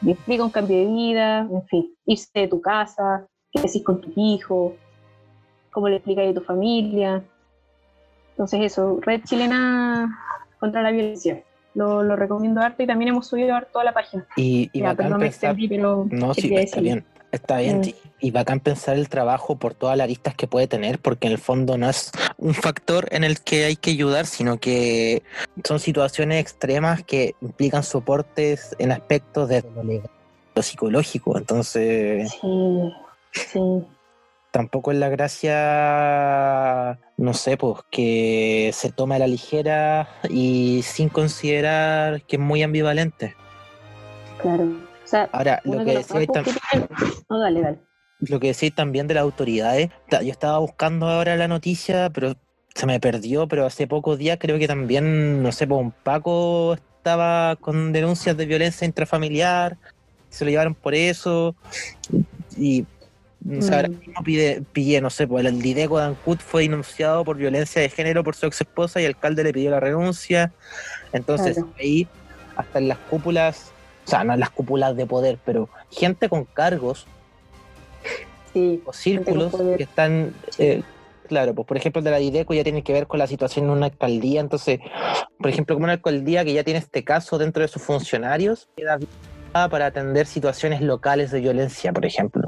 Me 0.00 0.12
explica 0.12 0.44
un 0.44 0.50
cambio 0.50 0.78
de 0.78 0.86
vida, 0.86 1.40
en 1.40 1.66
fin, 1.66 1.94
irse 2.06 2.28
de 2.32 2.48
tu 2.48 2.60
casa, 2.60 3.26
qué 3.50 3.60
decís 3.60 3.82
con 3.82 4.00
tus 4.00 4.12
hijos, 4.16 4.74
cómo 5.70 5.88
le 5.88 5.96
explicas 5.96 6.30
a 6.30 6.34
tu 6.34 6.40
familia. 6.40 7.22
Entonces 8.36 8.60
eso, 8.60 8.98
Red 9.00 9.22
Chilena 9.24 10.18
contra 10.60 10.82
la 10.82 10.90
Violencia. 10.90 11.42
Lo, 11.74 12.02
lo 12.02 12.16
recomiendo 12.16 12.60
harto 12.60 12.82
y 12.82 12.86
también 12.86 13.08
hemos 13.08 13.26
subido 13.26 13.54
harto 13.54 13.78
a 13.80 13.84
la 13.84 13.92
página. 13.92 14.26
Y, 14.36 14.68
y 14.72 14.80
Ya, 14.80 14.88
bacán 14.88 15.10
no 15.10 15.18
me 15.18 15.26
pensar- 15.26 15.50
extendí, 15.52 15.68
pero 15.68 16.06
No, 16.10 16.34
sí, 16.34 16.54
está 16.54 16.80
bien. 16.80 17.04
Está 17.32 17.58
bien. 17.58 17.80
Mm. 17.80 17.90
Y 18.20 18.30
bacán 18.30 18.60
pensar 18.60 18.96
el 18.96 19.08
trabajo 19.08 19.56
por 19.56 19.74
todas 19.74 19.96
las 19.96 20.04
aristas 20.04 20.34
que 20.34 20.46
puede 20.46 20.68
tener, 20.68 20.98
porque 20.98 21.26
en 21.26 21.32
el 21.34 21.38
fondo 21.38 21.76
no 21.76 21.88
es 21.90 22.10
un 22.38 22.54
factor 22.54 23.08
en 23.10 23.24
el 23.24 23.40
que 23.40 23.64
hay 23.64 23.76
que 23.76 23.90
ayudar, 23.90 24.26
sino 24.26 24.58
que 24.58 25.22
son 25.64 25.80
situaciones 25.80 26.40
extremas 26.40 27.02
que 27.04 27.34
implican 27.42 27.82
soportes 27.82 28.74
en 28.78 28.92
aspectos 28.92 29.48
de 29.48 29.64
lo 30.54 30.62
psicológico. 30.62 31.36
Entonces, 31.36 32.30
Sí, 32.40 32.92
sí. 33.32 33.60
Tampoco 34.56 34.90
es 34.90 34.96
la 34.96 35.10
gracia, 35.10 36.98
no 37.18 37.34
sé, 37.34 37.58
pues 37.58 37.82
que 37.90 38.70
se 38.72 38.90
tome 38.90 39.16
a 39.16 39.18
la 39.18 39.26
ligera 39.26 40.08
y 40.30 40.80
sin 40.82 41.10
considerar 41.10 42.22
que 42.22 42.36
es 42.36 42.40
muy 42.42 42.62
ambivalente. 42.62 43.36
Claro. 44.40 44.64
O 44.64 45.06
sea, 45.06 45.28
Ahora, 45.32 45.60
lo 45.64 45.84
que 45.84 46.02
No, 47.28 47.38
dale, 47.38 47.60
dale. 47.60 47.78
lo 48.20 48.40
que 48.40 48.46
decís 48.54 48.74
también 48.74 49.06
de 49.06 49.12
las 49.12 49.24
autoridades, 49.24 49.90
yo 50.10 50.32
estaba 50.32 50.58
buscando 50.58 51.06
ahora 51.06 51.36
la 51.36 51.48
noticia, 51.48 52.08
pero 52.08 52.32
se 52.74 52.86
me 52.86 52.98
perdió, 52.98 53.46
pero 53.46 53.66
hace 53.66 53.86
pocos 53.86 54.16
días 54.16 54.38
creo 54.40 54.58
que 54.58 54.66
también, 54.66 55.42
no 55.42 55.52
sé, 55.52 55.66
pues 55.66 55.82
un 55.82 55.90
Paco 55.92 56.78
estaba 56.96 57.56
con 57.56 57.92
denuncias 57.92 58.34
de 58.38 58.46
violencia 58.46 58.86
intrafamiliar, 58.86 59.76
se 60.30 60.46
lo 60.46 60.50
llevaron 60.50 60.74
por 60.74 60.94
eso, 60.94 61.54
y 62.56 62.86
o 63.48 63.62
sea, 63.62 63.76
ahora 63.76 63.88
mismo 63.88 64.22
pide, 64.24 64.62
pide, 64.72 65.00
no 65.00 65.10
sé, 65.10 65.26
pues 65.26 65.44
el 65.44 65.60
Dideco 65.60 65.98
de 65.98 66.06
Ancud 66.06 66.38
fue 66.38 66.62
denunciado 66.62 67.24
por 67.24 67.36
violencia 67.36 67.80
de 67.80 67.88
género 67.88 68.24
por 68.24 68.34
su 68.34 68.46
ex 68.46 68.60
esposa 68.60 69.00
y 69.00 69.04
el 69.04 69.14
alcalde 69.14 69.44
le 69.44 69.52
pidió 69.52 69.70
la 69.70 69.80
renuncia, 69.80 70.52
entonces 71.12 71.54
Claro. 71.54 71.72
ahí 71.78 72.08
hasta 72.56 72.78
en 72.78 72.88
las 72.88 72.98
cúpulas, 72.98 73.72
o 74.04 74.10
sea, 74.10 74.24
no 74.24 74.32
en 74.34 74.40
las 74.40 74.50
cúpulas 74.50 74.96
de 74.96 75.06
poder, 75.06 75.38
pero 75.44 75.68
gente 75.90 76.28
con 76.28 76.44
cargos 76.44 77.06
Sí, 78.52 78.82
o 78.86 78.92
círculos 78.92 79.52
que 79.76 79.82
están, 79.82 80.32
eh, 80.58 80.82
claro, 81.28 81.54
pues 81.54 81.66
por 81.66 81.76
ejemplo 81.76 82.00
el 82.00 82.04
de 82.04 82.10
la 82.10 82.16
Dideco 82.16 82.54
ya 82.54 82.64
tiene 82.64 82.82
que 82.82 82.92
ver 82.94 83.06
con 83.06 83.18
la 83.18 83.26
situación 83.26 83.66
en 83.66 83.72
una 83.72 83.86
alcaldía, 83.86 84.40
entonces, 84.40 84.80
por 85.38 85.50
ejemplo, 85.50 85.76
como 85.76 85.84
una 85.84 85.92
alcaldía 85.92 86.44
que 86.44 86.54
ya 86.54 86.64
tiene 86.64 86.78
este 86.78 87.04
caso 87.04 87.36
dentro 87.36 87.62
de 87.62 87.68
sus 87.68 87.82
funcionarios, 87.82 88.68
queda 88.76 88.98
para 89.70 89.86
atender 89.86 90.26
situaciones 90.26 90.82
locales 90.82 91.30
de 91.30 91.40
violencia, 91.40 91.92
por 91.92 92.04
ejemplo. 92.04 92.45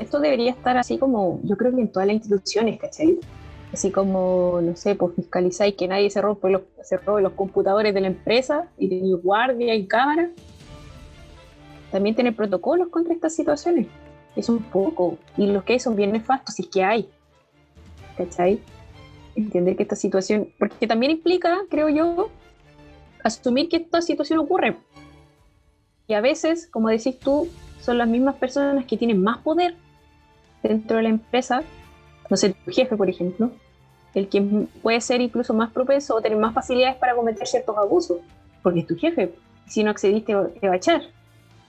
Esto 0.00 0.20
debería 0.20 0.50
estar 0.50 0.76
así 0.76 0.98
como, 0.98 1.40
yo 1.44 1.56
creo 1.56 1.74
que 1.74 1.80
en 1.80 1.88
todas 1.88 2.06
las 2.06 2.14
instituciones, 2.14 2.78
¿cachai? 2.78 3.18
Así 3.72 3.90
como, 3.90 4.60
no 4.62 4.76
sé, 4.76 4.94
pues 4.94 5.14
fiscalizáis 5.14 5.74
que 5.74 5.88
nadie 5.88 6.08
se 6.10 6.20
rompe 6.22 6.50
los, 6.50 6.62
se 6.82 6.96
robe 6.98 7.22
los 7.22 7.32
computadores 7.32 7.92
de 7.92 8.00
la 8.00 8.06
empresa 8.06 8.68
y 8.78 8.88
tenéis 8.88 9.16
guardia 9.22 9.74
y 9.74 9.86
cámara. 9.86 10.30
También 11.90 12.14
tener 12.14 12.34
protocolos 12.34 12.88
contra 12.88 13.14
estas 13.14 13.34
situaciones. 13.34 13.86
Es 14.34 14.48
un 14.48 14.62
poco. 14.62 15.18
Y 15.36 15.46
los 15.46 15.64
que 15.64 15.74
hay 15.74 15.80
son 15.80 15.96
bien 15.96 16.12
nefastos, 16.12 16.54
si 16.54 16.62
es 16.62 16.68
que 16.68 16.84
hay. 16.84 17.08
¿Cachai? 18.16 18.60
Entender 19.34 19.76
que 19.76 19.82
esta 19.82 19.96
situación, 19.96 20.48
porque 20.58 20.86
también 20.86 21.12
implica, 21.12 21.58
creo 21.68 21.88
yo, 21.88 22.30
asumir 23.22 23.68
que 23.68 23.76
esta 23.76 24.00
situación 24.00 24.38
ocurre. 24.38 24.76
Y 26.06 26.14
a 26.14 26.20
veces, 26.20 26.68
como 26.68 26.88
decís 26.88 27.18
tú, 27.18 27.48
son 27.80 27.98
las 27.98 28.08
mismas 28.08 28.36
personas 28.36 28.84
que 28.86 28.96
tienen 28.96 29.22
más 29.22 29.38
poder 29.38 29.76
dentro 30.68 30.96
de 30.96 31.04
la 31.04 31.08
empresa, 31.10 31.62
no 32.28 32.36
sé, 32.36 32.54
tu 32.64 32.70
jefe, 32.70 32.96
por 32.96 33.08
ejemplo, 33.08 33.50
el 34.14 34.28
que 34.28 34.40
puede 34.82 35.00
ser 35.00 35.20
incluso 35.20 35.52
más 35.54 35.70
propenso 35.70 36.14
o 36.16 36.20
tener 36.20 36.38
más 36.38 36.54
facilidades 36.54 36.96
para 36.96 37.14
cometer 37.14 37.46
ciertos 37.46 37.76
abusos, 37.76 38.18
porque 38.62 38.80
es 38.80 38.86
tu 38.86 38.96
jefe. 38.96 39.34
Y 39.66 39.70
si 39.70 39.84
no 39.84 39.90
accediste, 39.90 40.34
te 40.60 40.68
va 40.68 40.74
a 40.74 40.76
echar. 40.76 41.02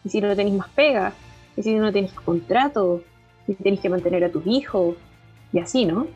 Y 0.03 0.09
si 0.09 0.21
no 0.21 0.35
tenés 0.35 0.53
más 0.53 0.69
pega, 0.69 1.13
y 1.55 1.63
si 1.63 1.75
no 1.75 1.91
tenés 1.91 2.13
contrato, 2.13 3.01
y 3.47 3.53
tenés 3.55 3.79
que 3.79 3.89
mantener 3.89 4.23
a 4.23 4.31
tus 4.31 4.45
hijos, 4.47 4.95
y 5.51 5.59
así, 5.59 5.85
¿no? 5.85 6.07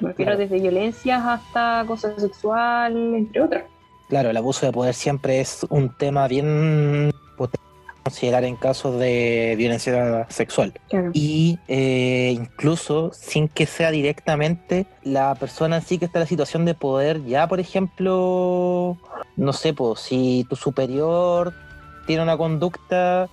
Me 0.00 0.08
refiero 0.08 0.32
Claro. 0.32 0.38
desde 0.38 0.60
violencias 0.60 1.22
hasta 1.24 1.80
acoso 1.80 2.18
sexual, 2.18 2.96
entre 3.14 3.42
otras. 3.42 3.64
Claro, 4.08 4.30
el 4.30 4.36
abuso 4.36 4.66
de 4.66 4.72
poder 4.72 4.94
siempre 4.94 5.40
es 5.40 5.66
un 5.68 5.88
tema 5.96 6.28
bien 6.28 7.10
potente 7.36 7.63
considerar 8.04 8.44
en 8.44 8.56
casos 8.56 8.98
de 9.00 9.54
violencia 9.56 10.26
sexual. 10.28 10.74
Claro. 10.90 11.10
y 11.14 11.58
eh, 11.68 12.32
incluso 12.36 13.10
sin 13.14 13.48
que 13.48 13.66
sea 13.66 13.90
directamente 13.90 14.86
la 15.02 15.34
persona 15.34 15.76
en 15.76 15.82
sí 15.82 15.98
que 15.98 16.04
está 16.04 16.18
en 16.18 16.24
la 16.24 16.28
situación 16.28 16.64
de 16.66 16.74
poder, 16.74 17.24
ya 17.24 17.48
por 17.48 17.60
ejemplo, 17.60 18.98
no 19.36 19.52
sé, 19.52 19.72
pues 19.72 20.00
si 20.00 20.46
tu 20.48 20.56
superior 20.56 21.54
tiene 22.06 22.22
una 22.22 22.36
conducta, 22.36 23.28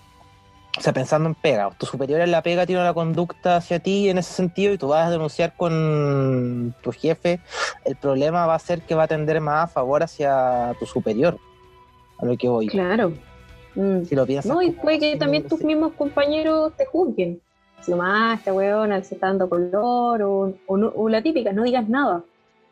o 0.78 0.82
sea, 0.82 0.94
pensando 0.94 1.28
en 1.28 1.36
pega, 1.36 1.70
tu 1.72 1.86
superior 1.86 2.22
en 2.22 2.32
la 2.32 2.42
pega 2.42 2.66
tiene 2.66 2.82
una 2.82 2.94
conducta 2.94 3.58
hacia 3.58 3.80
ti 3.80 4.10
en 4.10 4.18
ese 4.18 4.34
sentido 4.34 4.74
y 4.74 4.78
tú 4.78 4.88
vas 4.88 5.08
a 5.08 5.12
denunciar 5.12 5.54
con 5.58 6.74
tu 6.82 6.94
jefe, 6.94 7.42
el 7.84 7.98
problema 7.98 8.46
va 8.46 8.56
a 8.56 8.60
ser 8.60 8.84
que 8.84 8.96
va 8.96 9.04
a 9.04 9.08
tender 9.08 9.42
más 9.42 9.66
a 9.66 9.68
favor 9.68 10.02
hacia 10.02 10.74
tu 10.80 10.86
superior, 10.86 11.38
a 12.20 12.26
lo 12.26 12.38
que 12.38 12.48
voy. 12.48 12.68
Claro. 12.68 13.14
Mm. 13.76 14.04
Si 14.06 14.16
lo 14.16 14.26
piensas. 14.26 14.52
No, 14.52 14.62
y 14.62 14.72
puede 14.72 15.00
que 15.00 15.16
también 15.18 15.48
tus 15.48 15.64
mismos 15.64 15.94
compañeros 15.94 16.74
te 16.76 16.86
juzguen. 16.86 17.42
Si 17.82 17.94
más, 17.94 18.40
esta 18.40 18.54
weona 18.54 19.02
se 19.04 19.16
está 19.16 19.28
dando 19.28 19.50
color, 19.50 20.22
o, 20.22 20.54
o, 20.68 20.78
no- 20.78 20.92
o 20.96 21.10
la 21.10 21.22
típica, 21.22 21.52
no 21.52 21.64
digas 21.64 21.88
nada, 21.90 22.18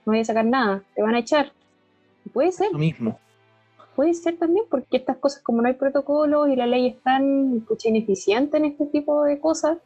no 0.06 0.12
vayas 0.12 0.30
a 0.30 0.34
sacar 0.34 0.46
nada, 0.46 0.84
te 0.96 1.02
van 1.02 1.16
a 1.16 1.20
echar. 1.20 1.52
Puede 2.34 2.52
ser, 2.52 2.72
Lo 2.72 2.78
mismo. 2.78 3.18
puede 3.96 4.14
ser 4.14 4.38
también, 4.38 4.66
porque 4.70 4.98
estas 4.98 5.18
cosas, 5.18 5.42
como 5.42 5.62
no 5.62 5.68
hay 5.68 5.74
protocolo 5.74 6.48
y 6.48 6.56
la 6.56 6.68
ley 6.68 6.88
es 6.88 7.02
tan 7.02 7.66
pucha, 7.68 7.90
ineficiente 7.90 8.58
en 8.58 8.66
este 8.66 8.86
tipo 8.86 9.24
de 9.24 9.40
cosas, 9.40 9.78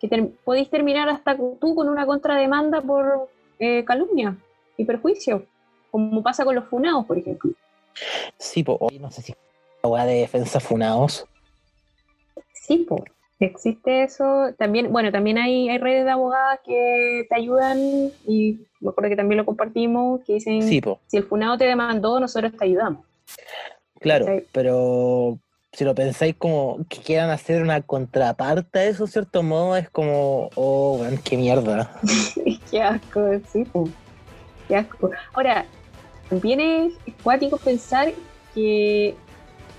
que 0.00 0.08
podéis 0.44 0.68
terminar 0.68 1.08
hasta 1.08 1.36
tú 1.36 1.74
con 1.74 1.88
una 1.88 2.04
contrademanda 2.04 2.80
por 2.82 3.30
eh, 3.58 3.84
calumnia 3.84 4.36
y 4.76 4.84
perjuicio, 4.84 5.46
como 5.90 6.22
pasa 6.22 6.44
con 6.44 6.56
los 6.56 6.64
funados, 6.66 7.06
por 7.06 7.16
ejemplo. 7.16 7.52
Sí, 8.36 8.62
pues, 8.64 8.76
hoy 8.80 8.98
no 8.98 9.10
sé 9.10 9.22
si 9.22 9.32
weá 9.88 10.04
de 10.04 10.14
defensa 10.14 10.60
funados. 10.60 11.26
Sí, 12.52 12.86
pues, 12.88 13.02
existe 13.40 14.04
eso. 14.04 14.54
También, 14.58 14.92
bueno, 14.92 15.10
también 15.10 15.38
hay, 15.38 15.68
hay 15.68 15.78
redes 15.78 16.04
de 16.04 16.10
abogadas 16.10 16.60
que 16.64 17.26
te 17.28 17.34
ayudan 17.34 17.78
y 18.26 18.60
me 18.80 18.90
acuerdo 18.90 19.10
que 19.10 19.16
también 19.16 19.38
lo 19.38 19.44
compartimos, 19.46 20.20
que 20.24 20.34
dicen, 20.34 20.62
Sí, 20.62 20.80
si 21.06 21.16
el 21.16 21.24
funado 21.24 21.58
te 21.58 21.64
demandó, 21.64 22.20
nosotros 22.20 22.52
te 22.56 22.64
ayudamos. 22.64 23.04
claro, 24.00 24.26
¿cachai? 24.26 24.46
pero 24.52 25.38
si 25.72 25.84
lo 25.84 25.94
pensáis 25.94 26.34
como 26.36 26.78
que 26.88 26.98
quieran 26.98 27.30
hacer 27.30 27.62
una 27.62 27.80
contraparte 27.80 28.78
a 28.78 28.84
eso, 28.84 29.06
cierto 29.06 29.42
modo, 29.42 29.76
es 29.76 29.88
como, 29.90 30.50
oh, 30.54 31.00
qué 31.24 31.36
mierda. 31.36 31.98
Qué 32.70 32.82
asco, 32.82 33.20
sí, 33.52 33.64
po. 33.64 33.88
Qué 34.68 34.76
asco. 34.76 35.10
Ahora, 35.32 35.66
también 36.28 36.60
es 36.60 36.92
cuático 37.22 37.56
pensar 37.58 38.12
que 38.54 39.14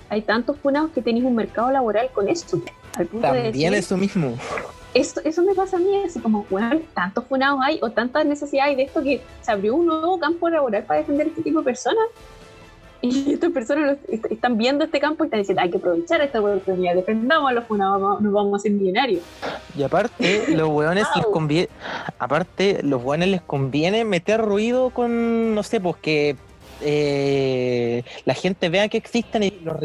hay 0.08 0.22
tantos 0.22 0.56
funados 0.58 0.90
que 0.92 1.02
tenéis 1.02 1.24
un 1.24 1.34
mercado 1.34 1.70
laboral 1.70 2.10
con 2.12 2.28
esto. 2.28 2.60
Al 2.96 3.06
punto 3.06 3.26
de 3.26 3.32
También 3.42 3.72
decir, 3.72 3.74
eso 3.74 3.96
mismo. 3.96 4.34
Eso, 4.94 5.20
eso 5.24 5.42
me 5.42 5.54
pasa 5.54 5.76
a 5.76 5.80
mí, 5.80 5.90
así 6.06 6.20
como, 6.20 6.46
weón, 6.50 6.82
tantos 6.94 7.24
funados 7.24 7.58
hay 7.64 7.80
o 7.82 7.90
tantas 7.90 8.24
necesidades 8.24 8.70
hay 8.70 8.76
de 8.76 8.82
esto 8.84 9.02
que 9.02 9.20
se 9.42 9.50
abrió 9.50 9.74
un 9.74 9.86
nuevo 9.86 10.18
campo 10.20 10.48
laboral 10.48 10.84
para 10.84 11.00
defender 11.00 11.26
este 11.26 11.42
tipo 11.42 11.58
de 11.58 11.64
personas. 11.64 12.04
Y 13.00 13.32
estas 13.34 13.50
personas 13.50 13.86
los- 13.86 14.08
est- 14.08 14.30
están 14.30 14.56
viendo 14.56 14.84
este 14.84 15.00
campo 15.00 15.24
y 15.24 15.26
están 15.26 15.40
diciendo, 15.40 15.62
hay 15.62 15.70
que 15.70 15.78
aprovechar 15.78 16.20
esta 16.20 16.38
oportunidad, 16.38 16.94
defendamos 16.94 17.50
a 17.50 17.54
los 17.54 17.64
funados, 17.64 18.20
nos 18.20 18.32
vamos 18.32 18.52
a 18.52 18.56
hacer 18.58 18.70
millonarios. 18.70 19.22
Y 19.76 19.82
aparte, 19.82 20.44
los 20.56 20.68
weones 20.68 21.06
les 21.16 21.26
conviene, 21.26 21.68
aparte, 22.20 22.78
los 22.84 23.02
weones 23.02 23.28
les 23.28 23.42
conviene 23.42 24.04
meter 24.04 24.40
ruido 24.40 24.90
con, 24.90 25.54
no 25.56 25.62
sé, 25.64 25.80
pues 25.80 25.96
que 25.96 26.36
eh, 26.84 28.04
la 28.24 28.34
gente 28.34 28.68
vea 28.68 28.88
que 28.88 28.98
existen 28.98 29.42
y 29.42 29.50
los 29.50 29.76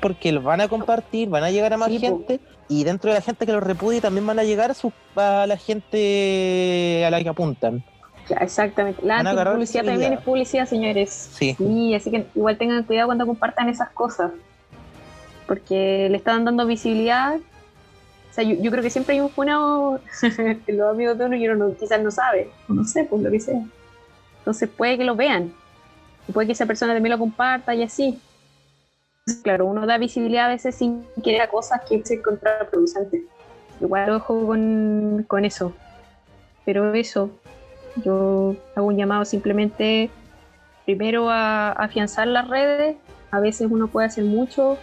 porque 0.00 0.32
los 0.32 0.42
van 0.42 0.60
a 0.60 0.68
compartir, 0.68 1.28
van 1.28 1.44
a 1.44 1.50
llegar 1.50 1.72
a 1.72 1.76
más 1.76 1.88
Sí, 1.88 2.00
gente 2.00 2.40
y 2.68 2.84
dentro 2.84 3.10
de 3.10 3.18
la 3.18 3.22
gente 3.22 3.46
que 3.46 3.52
los 3.52 3.62
repudie 3.62 4.00
también 4.00 4.26
van 4.26 4.38
a 4.38 4.42
llegar 4.42 4.72
a, 4.72 4.74
su, 4.74 4.92
a 5.14 5.46
la 5.46 5.56
gente 5.56 7.04
a 7.06 7.10
la 7.10 7.22
que 7.22 7.28
apuntan. 7.28 7.84
Exactamente. 8.40 9.00
La 9.04 9.22
publicidad 9.52 9.84
también 9.84 10.12
es 10.14 10.20
publicidad, 10.20 10.66
señores. 10.66 11.30
Sí. 11.32 11.54
Sí, 11.56 11.94
así 11.94 12.10
que 12.10 12.26
igual 12.34 12.58
tengan 12.58 12.82
cuidado 12.84 13.08
cuando 13.08 13.26
compartan 13.26 13.68
esas 13.68 13.90
cosas. 13.90 14.32
porque 15.46 16.08
le 16.10 16.16
estaban 16.16 16.44
dando 16.44 16.66
visibilidad. 16.66 17.36
O 17.36 18.34
sea, 18.34 18.44
yo, 18.44 18.70
creo 18.70 18.82
que 18.82 18.90
siempre 18.90 19.14
hay 19.14 19.20
un 19.20 19.28
funado 19.28 20.00
que 20.66 20.72
los 20.72 20.90
amigos 20.90 21.18
de 21.18 21.26
uno 21.26 21.36
y 21.36 21.48
uno 21.48 21.74
quizás 21.78 22.00
no 22.00 22.10
sabe, 22.10 22.50
no 22.68 22.84
sé, 22.84 23.04
pues 23.04 23.22
lo 23.22 23.30
que 23.30 23.38
sea. 23.38 23.62
Entonces 24.38 24.68
puede 24.70 24.96
que 24.96 25.04
lo 25.04 25.14
vean, 25.14 25.52
y 26.28 26.32
puede 26.32 26.46
que 26.46 26.52
esa 26.52 26.66
persona 26.66 26.94
también 26.94 27.12
lo 27.12 27.18
comparta 27.18 27.74
y 27.74 27.82
así. 27.82 28.20
claro, 29.42 29.66
uno 29.66 29.86
da 29.86 29.98
visibilidad 29.98 30.46
a 30.46 30.48
veces 30.48 30.74
sin 30.74 31.04
querer 31.22 31.42
a 31.42 31.48
cosas 31.48 31.82
que 31.88 32.04
se 32.04 32.22
contraproducentes. 32.22 33.22
Igual 33.80 34.10
ojo 34.10 34.46
con, 34.46 35.24
con 35.26 35.44
eso. 35.44 35.72
Pero 36.64 36.94
eso, 36.94 37.30
yo 38.04 38.56
hago 38.76 38.86
un 38.86 38.96
llamado 38.96 39.24
simplemente 39.24 40.10
primero 40.84 41.30
a 41.30 41.72
afianzar 41.72 42.28
las 42.28 42.48
redes. 42.48 42.96
A 43.30 43.40
veces 43.40 43.68
uno 43.70 43.88
puede 43.88 44.06
hacer 44.06 44.24
mucho. 44.24 44.78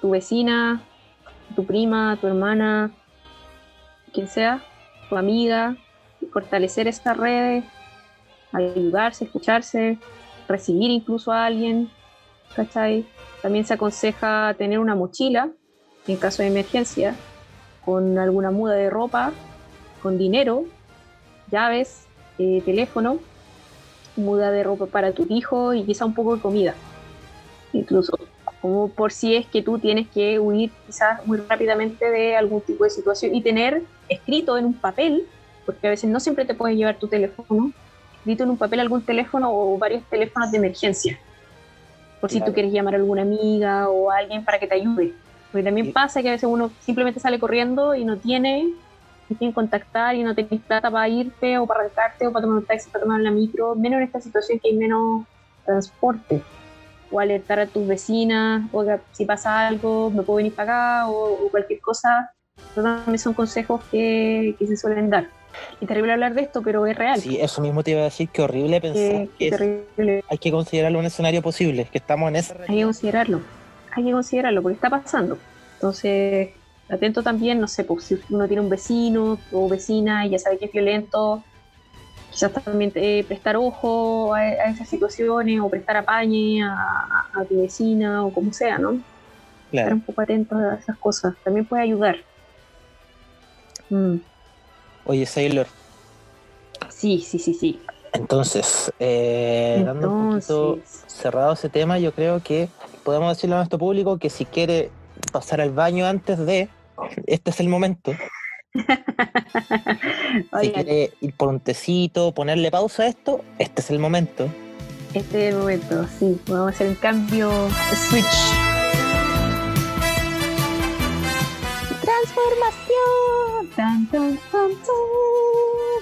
Tu 0.00 0.10
vecina, 0.10 0.82
tu 1.54 1.64
prima, 1.64 2.18
tu 2.20 2.26
hermana, 2.26 2.90
quien 4.12 4.28
sea, 4.28 4.62
tu 5.08 5.16
amiga, 5.16 5.76
fortalecer 6.32 6.88
estas 6.88 7.16
redes, 7.16 7.64
ayudarse, 8.52 9.24
escucharse, 9.24 9.98
recibir 10.50 10.90
incluso 10.90 11.32
a 11.32 11.46
alguien, 11.46 11.90
¿cachai? 12.54 13.06
También 13.42 13.64
se 13.64 13.74
aconseja 13.74 14.54
tener 14.58 14.78
una 14.78 14.94
mochila 14.94 15.50
en 16.06 16.16
caso 16.16 16.42
de 16.42 16.48
emergencia, 16.48 17.14
con 17.84 18.18
alguna 18.18 18.50
muda 18.50 18.74
de 18.74 18.90
ropa, 18.90 19.32
con 20.02 20.18
dinero, 20.18 20.64
llaves, 21.50 22.06
eh, 22.38 22.62
teléfono, 22.64 23.18
muda 24.16 24.50
de 24.50 24.62
ropa 24.62 24.86
para 24.86 25.12
tu 25.12 25.26
hijo 25.28 25.74
y 25.74 25.84
quizá 25.84 26.04
un 26.04 26.14
poco 26.14 26.36
de 26.36 26.42
comida. 26.42 26.74
Incluso, 27.72 28.18
como 28.60 28.88
por 28.88 29.12
si 29.12 29.36
es 29.36 29.46
que 29.46 29.62
tú 29.62 29.78
tienes 29.78 30.08
que 30.08 30.38
huir 30.38 30.70
quizás 30.86 31.24
muy 31.26 31.38
rápidamente 31.38 32.10
de 32.10 32.36
algún 32.36 32.60
tipo 32.60 32.84
de 32.84 32.90
situación 32.90 33.34
y 33.34 33.42
tener 33.42 33.82
escrito 34.08 34.58
en 34.58 34.66
un 34.66 34.74
papel, 34.74 35.26
porque 35.64 35.86
a 35.86 35.90
veces 35.90 36.10
no 36.10 36.20
siempre 36.20 36.44
te 36.44 36.54
puedes 36.54 36.76
llevar 36.76 36.98
tu 36.98 37.08
teléfono, 37.08 37.72
escrito 38.20 38.44
en 38.44 38.50
un 38.50 38.56
papel 38.56 38.80
algún 38.80 39.02
teléfono 39.02 39.50
o 39.52 39.76
varios 39.78 40.02
teléfonos 40.04 40.50
de 40.50 40.58
emergencia, 40.58 41.18
por 42.20 42.30
si 42.30 42.40
tú 42.40 42.52
quieres 42.52 42.72
llamar 42.72 42.94
a 42.94 42.98
alguna 42.98 43.22
amiga 43.22 43.88
o 43.88 44.10
a 44.10 44.18
alguien 44.18 44.44
para 44.44 44.58
que 44.58 44.66
te 44.66 44.74
ayude. 44.74 45.14
Porque 45.50 45.64
también 45.64 45.92
pasa 45.92 46.22
que 46.22 46.28
a 46.28 46.32
veces 46.32 46.48
uno 46.48 46.70
simplemente 46.80 47.18
sale 47.18 47.40
corriendo 47.40 47.94
y 47.94 48.04
no 48.04 48.16
tiene 48.16 48.72
quién 49.38 49.52
contactar 49.52 50.14
y 50.14 50.22
no 50.22 50.34
tenés 50.34 50.60
plata 50.60 50.90
para 50.90 51.08
irte 51.08 51.58
o 51.58 51.66
para 51.66 51.80
arrancarte 51.80 52.26
o 52.26 52.32
para 52.32 52.42
tomar 52.42 52.58
un 52.58 52.66
taxi, 52.66 52.90
para 52.90 53.04
tomar 53.04 53.20
la 53.20 53.30
micro, 53.30 53.74
menos 53.74 53.98
en 53.98 54.04
esta 54.04 54.20
situación 54.20 54.58
que 54.58 54.68
hay 54.68 54.76
menos 54.76 55.24
transporte. 55.64 56.42
O 57.12 57.18
alertar 57.18 57.58
a 57.58 57.66
tus 57.66 57.86
vecinas, 57.86 58.68
o 58.72 58.84
si 59.12 59.24
pasa 59.24 59.66
algo, 59.66 60.10
me 60.10 60.22
puedo 60.22 60.36
venir 60.36 60.54
para 60.54 61.00
acá, 61.00 61.08
o, 61.08 61.48
cualquier 61.50 61.80
cosa. 61.80 62.30
También 62.74 63.18
son 63.18 63.34
consejos 63.34 63.82
que, 63.90 64.54
que, 64.58 64.66
se 64.68 64.76
suelen 64.76 65.10
dar. 65.10 65.26
Es 65.80 65.88
terrible 65.88 66.12
hablar 66.12 66.34
de 66.34 66.42
esto, 66.42 66.62
pero 66.62 66.86
es 66.86 66.96
real. 66.96 67.20
Sí, 67.20 67.38
eso 67.40 67.60
mismo 67.60 67.82
te 67.82 67.92
iba 67.92 68.00
a 68.00 68.04
decir 68.04 68.28
que 68.28 68.42
horrible 68.42 68.80
pensar 68.80 69.28
que, 69.38 70.22
hay 70.28 70.38
que 70.38 70.50
considerarlo 70.50 70.98
un 70.98 71.06
escenario 71.06 71.42
posible, 71.42 71.86
que 71.90 71.98
estamos 71.98 72.28
en 72.28 72.36
ese. 72.36 72.54
Hay 72.68 72.76
que 72.76 72.84
considerarlo, 72.84 73.40
hay 73.92 74.04
que 74.04 74.12
considerarlo, 74.12 74.62
porque 74.62 74.74
está 74.74 74.90
pasando. 74.90 75.38
Entonces, 75.74 76.50
atento 76.88 77.22
también, 77.22 77.60
no 77.60 77.68
sé, 77.68 77.84
pues, 77.84 78.04
si 78.04 78.18
uno 78.30 78.46
tiene 78.46 78.62
un 78.62 78.68
vecino 78.68 79.38
o 79.52 79.68
vecina 79.68 80.26
y 80.26 80.30
ya 80.30 80.38
sabe 80.38 80.58
que 80.58 80.66
es 80.66 80.72
violento, 80.72 81.42
quizás 82.30 82.52
también 82.52 82.92
eh, 82.94 83.24
prestar 83.26 83.56
ojo 83.56 84.34
a, 84.34 84.46
esas 84.46 84.88
situaciones 84.88 85.60
o 85.60 85.68
prestar 85.68 85.96
apañe 85.96 86.62
a, 86.62 87.28
a, 87.34 87.44
tu 87.44 87.62
vecina 87.62 88.24
o 88.24 88.32
como 88.32 88.52
sea, 88.52 88.78
¿no? 88.78 89.00
Estar 89.72 89.94
un 89.94 90.00
poco 90.00 90.20
atento 90.20 90.56
a 90.56 90.74
esas 90.74 90.98
cosas, 90.98 91.34
también 91.44 91.64
puede 91.64 91.82
ayudar. 91.82 92.16
Mm. 93.88 94.16
Oye, 95.04 95.26
Sailor. 95.26 95.66
Sí, 96.88 97.24
sí, 97.26 97.38
sí, 97.38 97.54
sí. 97.54 97.80
Entonces, 98.12 98.92
eh, 98.98 99.82
dando 99.84 100.10
un 100.10 100.34
poquito 100.34 100.78
cerrado 101.06 101.52
ese 101.52 101.68
tema, 101.68 101.98
yo 101.98 102.12
creo 102.12 102.42
que 102.42 102.68
podemos 103.04 103.36
decirle 103.36 103.54
a 103.54 103.58
nuestro 103.58 103.78
público 103.78 104.18
que 104.18 104.30
si 104.30 104.44
quiere 104.44 104.90
pasar 105.32 105.60
al 105.60 105.70
baño 105.70 106.06
antes 106.06 106.38
de, 106.38 106.68
este 107.26 107.50
es 107.50 107.60
el 107.60 107.68
momento. 107.68 108.12
si 110.60 110.70
quiere 110.70 111.12
ir 111.20 111.34
por 111.34 111.48
un 111.48 111.60
tecito, 111.60 112.32
ponerle 112.32 112.70
pausa 112.70 113.04
a 113.04 113.06
esto, 113.06 113.44
este 113.58 113.80
es 113.80 113.90
el 113.90 113.98
momento. 113.98 114.48
Este 115.14 115.48
es 115.48 115.54
el 115.54 115.60
momento, 115.60 116.06
sí. 116.18 116.40
Vamos 116.46 116.66
a 116.66 116.70
hacer 116.70 116.88
un 116.88 116.94
cambio 116.96 117.50
switch. 118.08 118.69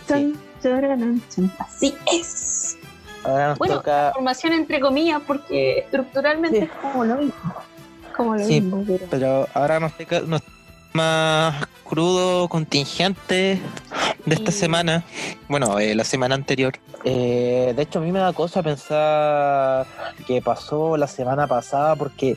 Transformación. 0.06 1.52
Así 1.58 1.94
es. 2.12 2.76
Ahora 3.24 3.48
nos 3.48 3.58
bueno, 3.58 3.80
transformación 3.80 4.52
entre 4.54 4.80
comillas 4.80 5.20
porque 5.26 5.80
estructuralmente 5.80 6.58
es 6.64 6.70
como 6.70 7.04
lo 7.04 7.16
mismo. 7.16 7.54
Como 8.16 8.36
lo 8.36 8.44
mismo, 8.44 8.84
pero... 9.10 9.46
ahora 9.54 9.78
nos 9.78 9.96
toca, 9.96 10.22
más 10.92 11.66
crudo, 11.84 12.48
contingente 12.48 13.60
de 14.26 14.34
esta 14.34 14.50
semana, 14.50 15.04
bueno, 15.48 15.78
eh, 15.78 15.94
la 15.94 16.04
semana 16.04 16.34
anterior. 16.34 16.74
Eh, 17.04 17.72
de 17.76 17.82
hecho, 17.82 18.00
a 18.00 18.02
mí 18.02 18.10
me 18.12 18.18
da 18.18 18.32
cosa 18.32 18.62
pensar 18.62 19.86
que 20.26 20.42
pasó 20.42 20.96
la 20.96 21.06
semana 21.06 21.46
pasada 21.46 21.94
porque 21.96 22.36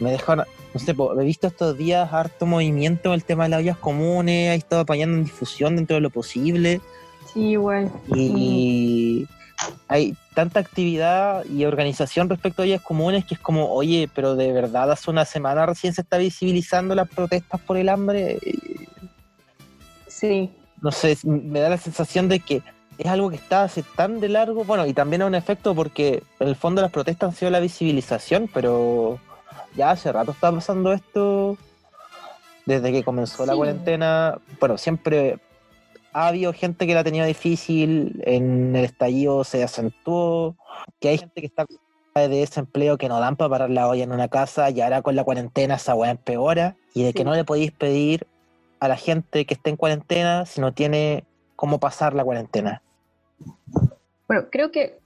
me 0.00 0.10
dejaron, 0.10 0.44
no 0.72 0.80
sé, 0.80 0.92
he 0.92 1.24
visto 1.24 1.46
estos 1.46 1.76
días 1.76 2.12
harto 2.12 2.46
movimiento 2.46 3.08
en 3.08 3.14
el 3.14 3.24
tema 3.24 3.44
de 3.44 3.50
las 3.50 3.62
vías 3.62 3.76
comunes, 3.76 4.50
he 4.50 4.54
estado 4.54 4.82
apañando 4.82 5.16
en 5.16 5.24
difusión 5.24 5.76
dentro 5.76 5.96
de 5.96 6.00
lo 6.00 6.10
posible. 6.10 6.80
Sí, 7.32 7.50
igual. 7.50 7.90
Y 8.14 9.26
hay 9.88 10.16
tanta 10.34 10.60
actividad 10.60 11.44
y 11.44 11.64
organización 11.64 12.28
respecto 12.28 12.62
a 12.62 12.66
ellas 12.66 12.82
comunes 12.82 13.24
que 13.24 13.34
es 13.34 13.40
como, 13.40 13.72
oye, 13.72 14.08
pero 14.14 14.36
de 14.36 14.52
verdad 14.52 14.90
hace 14.90 15.10
una 15.10 15.24
semana 15.24 15.66
recién 15.66 15.92
se 15.92 16.02
está 16.02 16.18
visibilizando 16.18 16.94
las 16.94 17.08
protestas 17.08 17.60
por 17.60 17.76
el 17.76 17.88
hambre. 17.88 18.38
Sí. 20.06 20.50
No 20.80 20.92
sé, 20.92 21.18
me 21.24 21.60
da 21.60 21.68
la 21.68 21.78
sensación 21.78 22.28
de 22.28 22.40
que 22.40 22.62
es 22.96 23.06
algo 23.06 23.30
que 23.30 23.36
está 23.36 23.64
hace 23.64 23.82
tan 23.82 24.20
de 24.20 24.28
largo, 24.28 24.64
bueno, 24.64 24.86
y 24.86 24.92
también 24.92 25.22
es 25.22 25.28
un 25.28 25.34
efecto 25.34 25.74
porque 25.74 26.22
en 26.38 26.48
el 26.48 26.56
fondo 26.56 26.82
las 26.82 26.90
protestas 26.90 27.30
han 27.30 27.36
sido 27.36 27.50
la 27.50 27.60
visibilización, 27.60 28.48
pero 28.52 29.18
ya 29.76 29.90
hace 29.90 30.12
rato 30.12 30.32
está 30.32 30.52
pasando 30.52 30.92
esto. 30.92 31.56
Desde 32.66 32.92
que 32.92 33.02
comenzó 33.02 33.46
la 33.46 33.56
cuarentena, 33.56 34.38
bueno, 34.60 34.78
siempre 34.78 35.38
ha 36.12 36.28
habido 36.28 36.52
gente 36.52 36.86
que 36.86 36.94
la 36.94 37.00
ha 37.00 37.04
tenido 37.04 37.26
difícil, 37.26 38.22
en 38.26 38.76
el 38.76 38.84
estallido 38.84 39.44
se 39.44 39.62
acentuó, 39.62 40.56
que 41.00 41.08
hay 41.08 41.18
gente 41.18 41.40
que 41.40 41.46
está 41.46 41.66
de 42.14 42.28
desempleo 42.28 42.98
que 42.98 43.08
no 43.08 43.20
dan 43.20 43.36
para 43.36 43.48
parar 43.48 43.70
la 43.70 43.88
olla 43.88 44.04
en 44.04 44.12
una 44.12 44.28
casa 44.28 44.70
y 44.70 44.80
ahora 44.80 45.02
con 45.02 45.16
la 45.16 45.24
cuarentena 45.24 45.76
esa 45.76 45.94
weá 45.94 46.10
empeora 46.10 46.76
y 46.92 47.04
de 47.04 47.12
que 47.12 47.24
no 47.24 47.34
le 47.34 47.44
podéis 47.44 47.72
pedir 47.72 48.26
a 48.80 48.88
la 48.88 48.96
gente 48.96 49.46
que 49.46 49.54
esté 49.54 49.70
en 49.70 49.76
cuarentena 49.76 50.44
si 50.44 50.60
no 50.60 50.72
tiene 50.72 51.24
cómo 51.56 51.78
pasar 51.78 52.14
la 52.14 52.24
cuarentena. 52.24 52.82
Bueno, 54.26 54.48
creo 54.50 54.70
que 54.70 54.98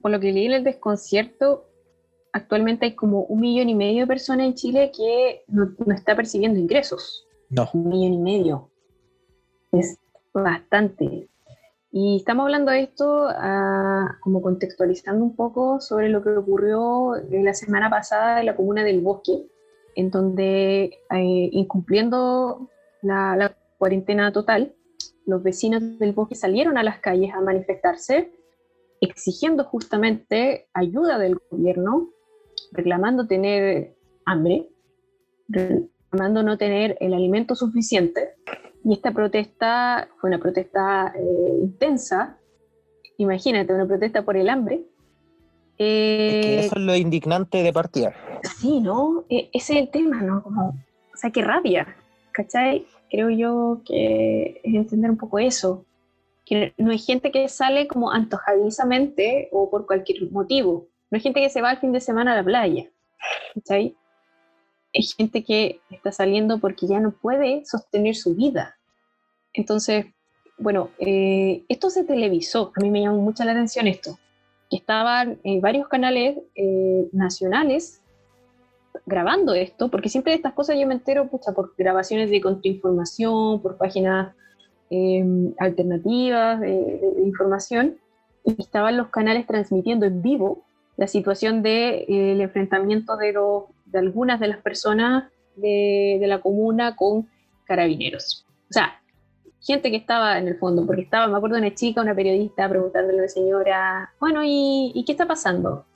por 0.00 0.10
lo 0.10 0.20
que 0.20 0.32
leí 0.32 0.46
en 0.46 0.52
el 0.52 0.64
desconcierto, 0.64 1.66
actualmente 2.32 2.86
hay 2.86 2.94
como 2.94 3.22
un 3.24 3.40
millón 3.40 3.68
y 3.68 3.74
medio 3.74 4.02
de 4.02 4.06
personas 4.06 4.46
en 4.46 4.54
Chile 4.54 4.92
que 4.96 5.44
no, 5.48 5.72
no 5.86 5.94
está 5.94 6.16
percibiendo 6.16 6.58
ingresos. 6.58 7.26
No. 7.50 7.68
Un 7.72 7.88
millón 7.88 8.14
y 8.14 8.18
medio. 8.18 8.70
Es 9.72 9.98
Bastante. 10.32 11.28
Y 11.90 12.16
estamos 12.16 12.44
hablando 12.44 12.72
de 12.72 12.84
esto 12.84 13.26
ah, 13.28 14.16
como 14.20 14.40
contextualizando 14.40 15.22
un 15.22 15.36
poco 15.36 15.78
sobre 15.80 16.08
lo 16.08 16.22
que 16.22 16.30
ocurrió 16.30 17.16
la 17.30 17.52
semana 17.52 17.90
pasada 17.90 18.40
en 18.40 18.46
la 18.46 18.56
comuna 18.56 18.82
del 18.82 19.02
Bosque, 19.02 19.46
en 19.94 20.10
donde, 20.10 20.84
eh, 20.84 21.50
incumpliendo 21.52 22.70
la, 23.02 23.54
cuarentena 23.76 24.32
total, 24.32 24.74
los 25.26 25.42
vecinos 25.42 25.98
del 25.98 26.12
Bosque 26.12 26.36
salieron 26.36 26.78
a 26.78 26.84
las 26.84 27.00
calles 27.00 27.34
a 27.34 27.40
manifestarse, 27.40 28.32
exigiendo 29.00 29.64
justamente 29.64 30.68
ayuda 30.72 31.18
del 31.18 31.36
gobierno, 31.50 32.08
reclamando 32.72 33.26
tener 33.26 33.94
hambre, 34.24 34.68
reclamando 35.48 36.42
no 36.42 36.58
tener 36.58 36.96
el 37.00 37.14
alimento 37.14 37.54
suficiente 37.54 38.34
y 38.84 38.94
esta 38.94 39.12
protesta 39.12 40.08
fue 40.20 40.30
una 40.30 40.38
protesta 40.38 41.12
eh, 41.16 41.58
intensa, 41.62 42.38
imagínate, 43.16 43.72
una 43.72 43.86
protesta 43.86 44.24
por 44.24 44.36
el 44.36 44.48
hambre. 44.48 44.82
Eh, 45.78 46.60
eso 46.60 46.76
es 46.76 46.82
lo 46.82 46.94
indignante 46.96 47.62
de 47.62 47.72
partida. 47.72 48.12
Sí, 48.58 48.80
¿no? 48.80 49.24
E, 49.28 49.50
ese 49.52 49.74
es 49.74 49.78
el 49.80 49.90
tema, 49.90 50.20
¿no? 50.22 50.42
Como, 50.42 50.68
o 50.70 51.16
sea, 51.16 51.30
qué 51.30 51.42
rabia, 51.42 51.96
¿cachai? 52.32 52.86
Creo 53.10 53.30
yo 53.30 53.82
que 53.86 54.60
es 54.64 54.74
entender 54.74 55.10
un 55.10 55.16
poco 55.16 55.38
eso. 55.38 55.84
Que 56.44 56.74
no 56.76 56.90
hay 56.90 56.98
gente 56.98 57.30
que 57.30 57.48
sale 57.48 57.86
como 57.86 58.10
antojadizamente 58.10 59.48
o 59.52 59.70
por 59.70 59.86
cualquier 59.86 60.30
motivo. 60.32 60.88
No 61.12 61.16
hay 61.16 61.20
gente 61.20 61.40
que 61.40 61.50
se 61.50 61.60
va 61.60 61.70
al 61.70 61.78
fin 61.78 61.92
de 61.92 62.00
semana 62.00 62.32
a 62.32 62.36
la 62.36 62.42
playa, 62.42 62.90
¿cachai? 63.54 63.94
es 64.92 65.14
gente 65.14 65.42
que 65.42 65.80
está 65.90 66.12
saliendo 66.12 66.58
porque 66.58 66.86
ya 66.86 67.00
no 67.00 67.12
puede 67.12 67.64
sostener 67.64 68.14
su 68.14 68.34
vida. 68.34 68.76
Entonces, 69.54 70.06
bueno, 70.58 70.90
eh, 70.98 71.64
esto 71.68 71.90
se 71.90 72.04
televisó, 72.04 72.72
a 72.76 72.80
mí 72.80 72.90
me 72.90 73.00
llamó 73.00 73.18
mucha 73.18 73.44
la 73.44 73.52
atención 73.52 73.86
esto, 73.86 74.18
estaban 74.70 75.38
en 75.44 75.60
varios 75.60 75.88
canales 75.88 76.38
eh, 76.54 77.08
nacionales 77.12 78.00
grabando 79.06 79.54
esto, 79.54 79.90
porque 79.90 80.08
siempre 80.08 80.32
de 80.32 80.36
estas 80.36 80.52
cosas 80.52 80.76
yo 80.78 80.86
me 80.86 80.94
entero 80.94 81.28
pucha, 81.28 81.52
por 81.52 81.74
grabaciones 81.76 82.30
de 82.30 82.40
contrainformación, 82.40 83.60
por 83.60 83.76
páginas 83.76 84.34
em, 84.90 85.54
alternativas 85.58 86.60
de, 86.60 87.00
información, 87.24 87.98
y 88.44 88.60
estaban 88.60 88.96
los 88.96 89.08
canales 89.08 89.46
transmitiendo 89.46 90.06
en 90.06 90.20
vivo 90.20 90.64
la 90.96 91.06
situación 91.06 91.62
del 91.62 92.06
de, 92.06 92.32
eh, 92.32 92.42
enfrentamiento 92.42 93.16
de, 93.16 93.32
de 93.86 93.98
algunas 93.98 94.40
de 94.40 94.48
las 94.48 94.58
personas 94.58 95.30
de, 95.56 96.18
de 96.20 96.26
la 96.26 96.40
comuna 96.40 96.96
con 96.96 97.28
carabineros. 97.64 98.46
O 98.70 98.72
sea, 98.72 99.02
gente 99.62 99.90
que 99.90 99.96
estaba 99.96 100.38
en 100.38 100.48
el 100.48 100.58
fondo, 100.58 100.84
porque 100.86 101.02
estaba, 101.02 101.26
me 101.28 101.36
acuerdo, 101.36 101.56
una 101.56 101.74
chica, 101.74 102.02
una 102.02 102.14
periodista, 102.14 102.68
preguntándole 102.68 103.20
a 103.20 103.22
la 103.22 103.28
señora, 103.28 104.14
bueno, 104.18 104.40
¿y, 104.44 105.02
qué 105.06 105.12
está 105.12 105.26
pasando? 105.26 105.86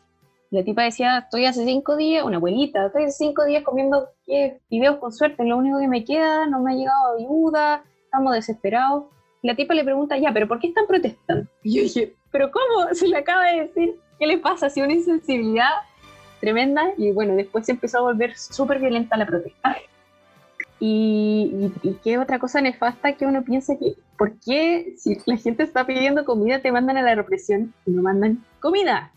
la 0.50 0.62
tipa 0.62 0.84
decía, 0.84 1.18
estoy 1.18 1.44
hace 1.44 1.64
cinco 1.64 1.96
días, 1.96 2.24
una 2.24 2.36
abuelita, 2.36 2.86
estoy 2.86 3.04
hace 3.04 3.24
cinco 3.24 3.44
días 3.44 3.64
comiendo 3.64 4.08
videos 4.70 4.96
con 4.96 5.12
suerte, 5.12 5.44
lo 5.44 5.56
único 5.56 5.80
que 5.80 5.88
me 5.88 6.04
queda, 6.04 6.46
no 6.46 6.60
me 6.60 6.72
ha 6.72 6.76
llegado 6.76 7.16
ayuda, 7.18 7.84
estamos 8.04 8.32
desesperados. 8.32 9.04
Y 9.42 9.48
la 9.48 9.56
tipa 9.56 9.74
le 9.74 9.84
pregunta, 9.84 10.16
ya, 10.16 10.32
pero 10.32 10.46
¿por 10.46 10.60
qué 10.60 10.68
están 10.68 10.86
protestando? 10.86 11.50
Y 11.62 11.76
yo 11.76 11.82
dije, 11.82 12.14
¿pero 12.30 12.50
cómo? 12.52 12.88
Se 12.94 13.08
le 13.08 13.18
acaba 13.18 13.44
de 13.46 13.62
decir, 13.62 13.96
¿qué 14.18 14.26
le 14.26 14.38
pasa? 14.38 14.70
Si 14.70 14.80
una 14.80 14.92
insensibilidad 14.92 15.70
tremenda. 16.40 16.92
Y 16.96 17.12
bueno, 17.12 17.34
después 17.34 17.66
se 17.66 17.72
empezó 17.72 17.98
a 17.98 18.02
volver 18.02 18.36
súper 18.36 18.78
violenta 18.78 19.16
la 19.16 19.26
protesta. 19.26 19.76
Y, 20.78 21.72
qué 22.04 22.18
otra 22.18 22.38
cosa 22.38 22.60
nefasta 22.60 23.14
que 23.14 23.24
uno 23.24 23.42
piensa 23.42 23.76
que, 23.78 23.94
¿por 24.18 24.34
qué 24.40 24.94
si 24.98 25.16
la 25.24 25.38
gente 25.38 25.62
está 25.62 25.86
pidiendo 25.86 26.24
comida 26.24 26.60
te 26.60 26.70
mandan 26.70 26.98
a 26.98 27.02
la 27.02 27.14
represión 27.14 27.72
y 27.86 27.92
no 27.92 28.02
mandan 28.02 28.44
comida? 28.60 29.10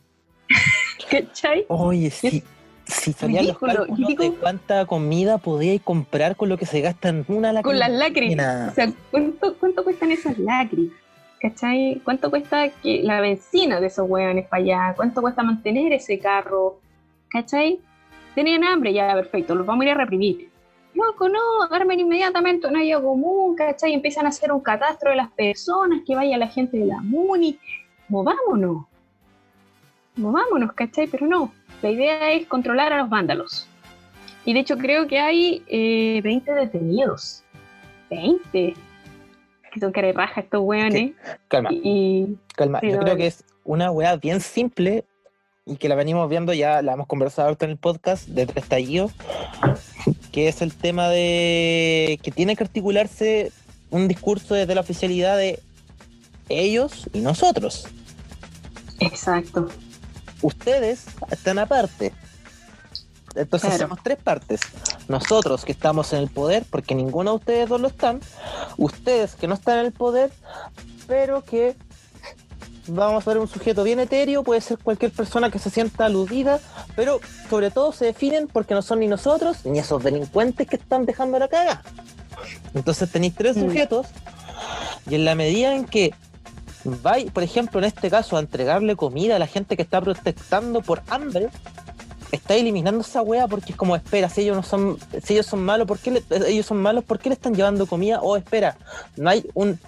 ¿Cachai? 1.11 1.65
Oye, 1.67 2.09
sí. 2.09 2.43
Si 2.85 3.13
salían 3.13 3.45
los 3.45 3.59
cálculos 3.59 4.17
de 4.17 4.33
cuánta 4.39 4.87
comida 4.87 5.37
podíais 5.37 5.81
comprar 5.81 6.35
con 6.35 6.49
lo 6.49 6.57
que 6.57 6.65
se 6.65 6.81
gasta 6.81 7.09
en 7.09 7.23
una 7.27 7.53
lágrima. 7.53 7.61
Con 7.61 7.77
las 7.77 7.91
lágrimas. 7.91 8.71
O 8.71 8.73
sea, 8.73 8.91
¿cuánto, 9.11 9.55
¿cuánto 9.59 9.83
cuestan 9.83 10.11
esas 10.11 10.39
lágrimas? 10.39 10.97
¿Cachai? 11.41 12.01
¿Cuánto 12.03 12.29
cuesta 12.29 12.69
la 12.83 13.21
benzina 13.21 13.79
de 13.79 13.87
esos 13.87 14.09
hueones 14.09 14.47
para 14.47 14.63
allá? 14.63 14.93
¿Cuánto 14.95 15.21
cuesta 15.21 15.41
mantener 15.41 15.93
ese 15.93 16.19
carro? 16.19 16.79
¿Cachai? 17.29 17.79
Tenían 18.35 18.63
hambre, 18.63 18.93
ya, 18.93 19.13
perfecto, 19.13 19.55
los 19.55 19.65
vamos 19.65 19.83
a 19.83 19.85
ir 19.85 19.91
a 19.91 19.97
reprimir 19.97 20.49
loco, 20.99 21.29
no, 21.29 21.39
armen 21.71 21.99
inmediatamente 21.99 22.67
un 22.67 22.77
área 22.77 22.99
común, 22.99 23.55
¿cachai? 23.55 23.93
Empiezan 23.93 24.25
a 24.25 24.29
hacer 24.29 24.51
un 24.51 24.61
catastro 24.61 25.11
de 25.11 25.17
las 25.17 25.31
personas, 25.31 26.01
que 26.05 26.15
vaya 26.15 26.37
la 26.37 26.47
gente 26.47 26.77
de 26.77 26.85
la 26.85 27.01
MUNI, 27.01 27.57
movámonos, 28.09 28.85
movámonos, 30.15 30.73
¿cachai? 30.73 31.07
Pero 31.07 31.27
no, 31.27 31.53
la 31.81 31.89
idea 31.89 32.31
es 32.31 32.47
controlar 32.47 32.93
a 32.93 32.99
los 32.99 33.09
vándalos. 33.09 33.67
Y 34.45 34.53
de 34.53 34.61
hecho 34.61 34.77
creo 34.77 35.07
que 35.07 35.19
hay 35.19 35.63
20 36.23 36.51
eh, 36.51 36.55
detenidos. 36.55 37.43
20. 38.09 38.73
Que 39.71 39.79
son 39.79 39.93
raja 39.93 40.41
estos 40.41 40.61
weones. 40.61 41.11
Calma. 41.47 41.69
Y, 41.71 42.37
calma. 42.55 42.79
Yo 42.81 42.99
creo 42.99 43.15
que 43.15 43.27
es 43.27 43.43
una 43.63 43.91
weá 43.91 44.15
bien 44.15 44.41
simple 44.41 45.05
y 45.65 45.77
que 45.77 45.87
la 45.87 45.95
venimos 45.95 46.27
viendo 46.29 46.53
ya, 46.53 46.81
la 46.81 46.93
hemos 46.93 47.07
conversado 47.07 47.49
ahorita 47.49 47.65
en 47.65 47.71
el 47.71 47.77
podcast 47.77 48.27
de 48.27 48.47
Tres 48.47 48.65
Tallidos, 48.67 49.11
que 50.31 50.47
es 50.47 50.61
el 50.63 50.73
tema 50.73 51.09
de 51.09 52.19
que 52.23 52.31
tiene 52.31 52.55
que 52.55 52.63
articularse 52.63 53.51
un 53.91 54.07
discurso 54.07 54.55
desde 54.55 54.73
la 54.73 54.81
oficialidad 54.81 55.37
de 55.37 55.59
ellos 56.49 57.07
y 57.13 57.19
nosotros. 57.19 57.87
Exacto. 58.99 59.67
Ustedes 60.41 61.05
están 61.29 61.59
aparte. 61.59 62.13
Entonces 63.35 63.71
hacemos 63.71 63.99
tres 64.03 64.17
partes. 64.17 64.61
Nosotros 65.09 65.65
que 65.65 65.71
estamos 65.71 66.13
en 66.13 66.19
el 66.19 66.29
poder, 66.29 66.65
porque 66.69 66.95
ninguno 66.95 67.31
de 67.31 67.37
ustedes 67.37 67.69
dos 67.69 67.81
lo 67.81 67.87
están. 67.87 68.21
Ustedes 68.77 69.35
que 69.35 69.47
no 69.47 69.55
están 69.55 69.79
en 69.79 69.87
el 69.87 69.91
poder, 69.91 70.31
pero 71.07 71.43
que 71.43 71.75
vamos 72.87 73.27
a 73.27 73.31
ver 73.31 73.39
un 73.39 73.47
sujeto 73.47 73.83
bien 73.83 73.99
etéreo, 73.99 74.43
puede 74.43 74.61
ser 74.61 74.77
cualquier 74.77 75.11
persona 75.11 75.49
que 75.49 75.59
se 75.59 75.69
sienta 75.69 76.05
aludida, 76.05 76.59
pero 76.95 77.19
sobre 77.49 77.71
todo 77.71 77.91
se 77.91 78.05
definen 78.05 78.47
porque 78.47 78.73
no 78.73 78.81
son 78.81 78.99
ni 78.99 79.07
nosotros 79.07 79.65
ni 79.65 79.79
esos 79.79 80.03
delincuentes 80.03 80.67
que 80.67 80.75
están 80.75 81.05
dejando 81.05 81.39
la 81.39 81.47
caga. 81.47 81.81
Entonces 82.73 83.11
tenéis 83.11 83.35
tres 83.35 83.57
mm. 83.57 83.61
sujetos 83.61 84.07
y 85.09 85.15
en 85.15 85.25
la 85.25 85.35
medida 85.35 85.75
en 85.75 85.85
que 85.85 86.13
vais, 86.83 87.31
por 87.31 87.43
ejemplo, 87.43 87.79
en 87.79 87.85
este 87.85 88.09
caso, 88.09 88.37
a 88.37 88.39
entregarle 88.39 88.95
comida 88.95 89.35
a 89.35 89.39
la 89.39 89.47
gente 89.47 89.75
que 89.75 89.81
está 89.81 90.01
protestando 90.01 90.81
por 90.81 91.01
hambre, 91.09 91.49
está 92.31 92.55
eliminando 92.55 93.01
esa 93.01 93.21
wea 93.21 93.47
porque 93.47 93.71
es 93.71 93.77
como, 93.77 93.95
espera, 93.95 94.29
si 94.29 94.41
ellos 94.41 94.55
no 94.55 94.63
son, 94.63 94.97
si 95.23 95.33
ellos 95.33 95.45
son 95.45 95.63
malos, 95.63 95.87
¿por 95.87 95.99
qué 95.99 96.23
ellos 96.47 96.65
son 96.65 96.81
malos? 96.81 97.03
¿Por 97.03 97.19
qué 97.19 97.29
le 97.29 97.35
están 97.35 97.55
llevando 97.55 97.87
comida? 97.87 98.19
O 98.21 98.37
espera, 98.37 98.77
no 99.17 99.29
hay 99.29 99.45
un 99.53 99.79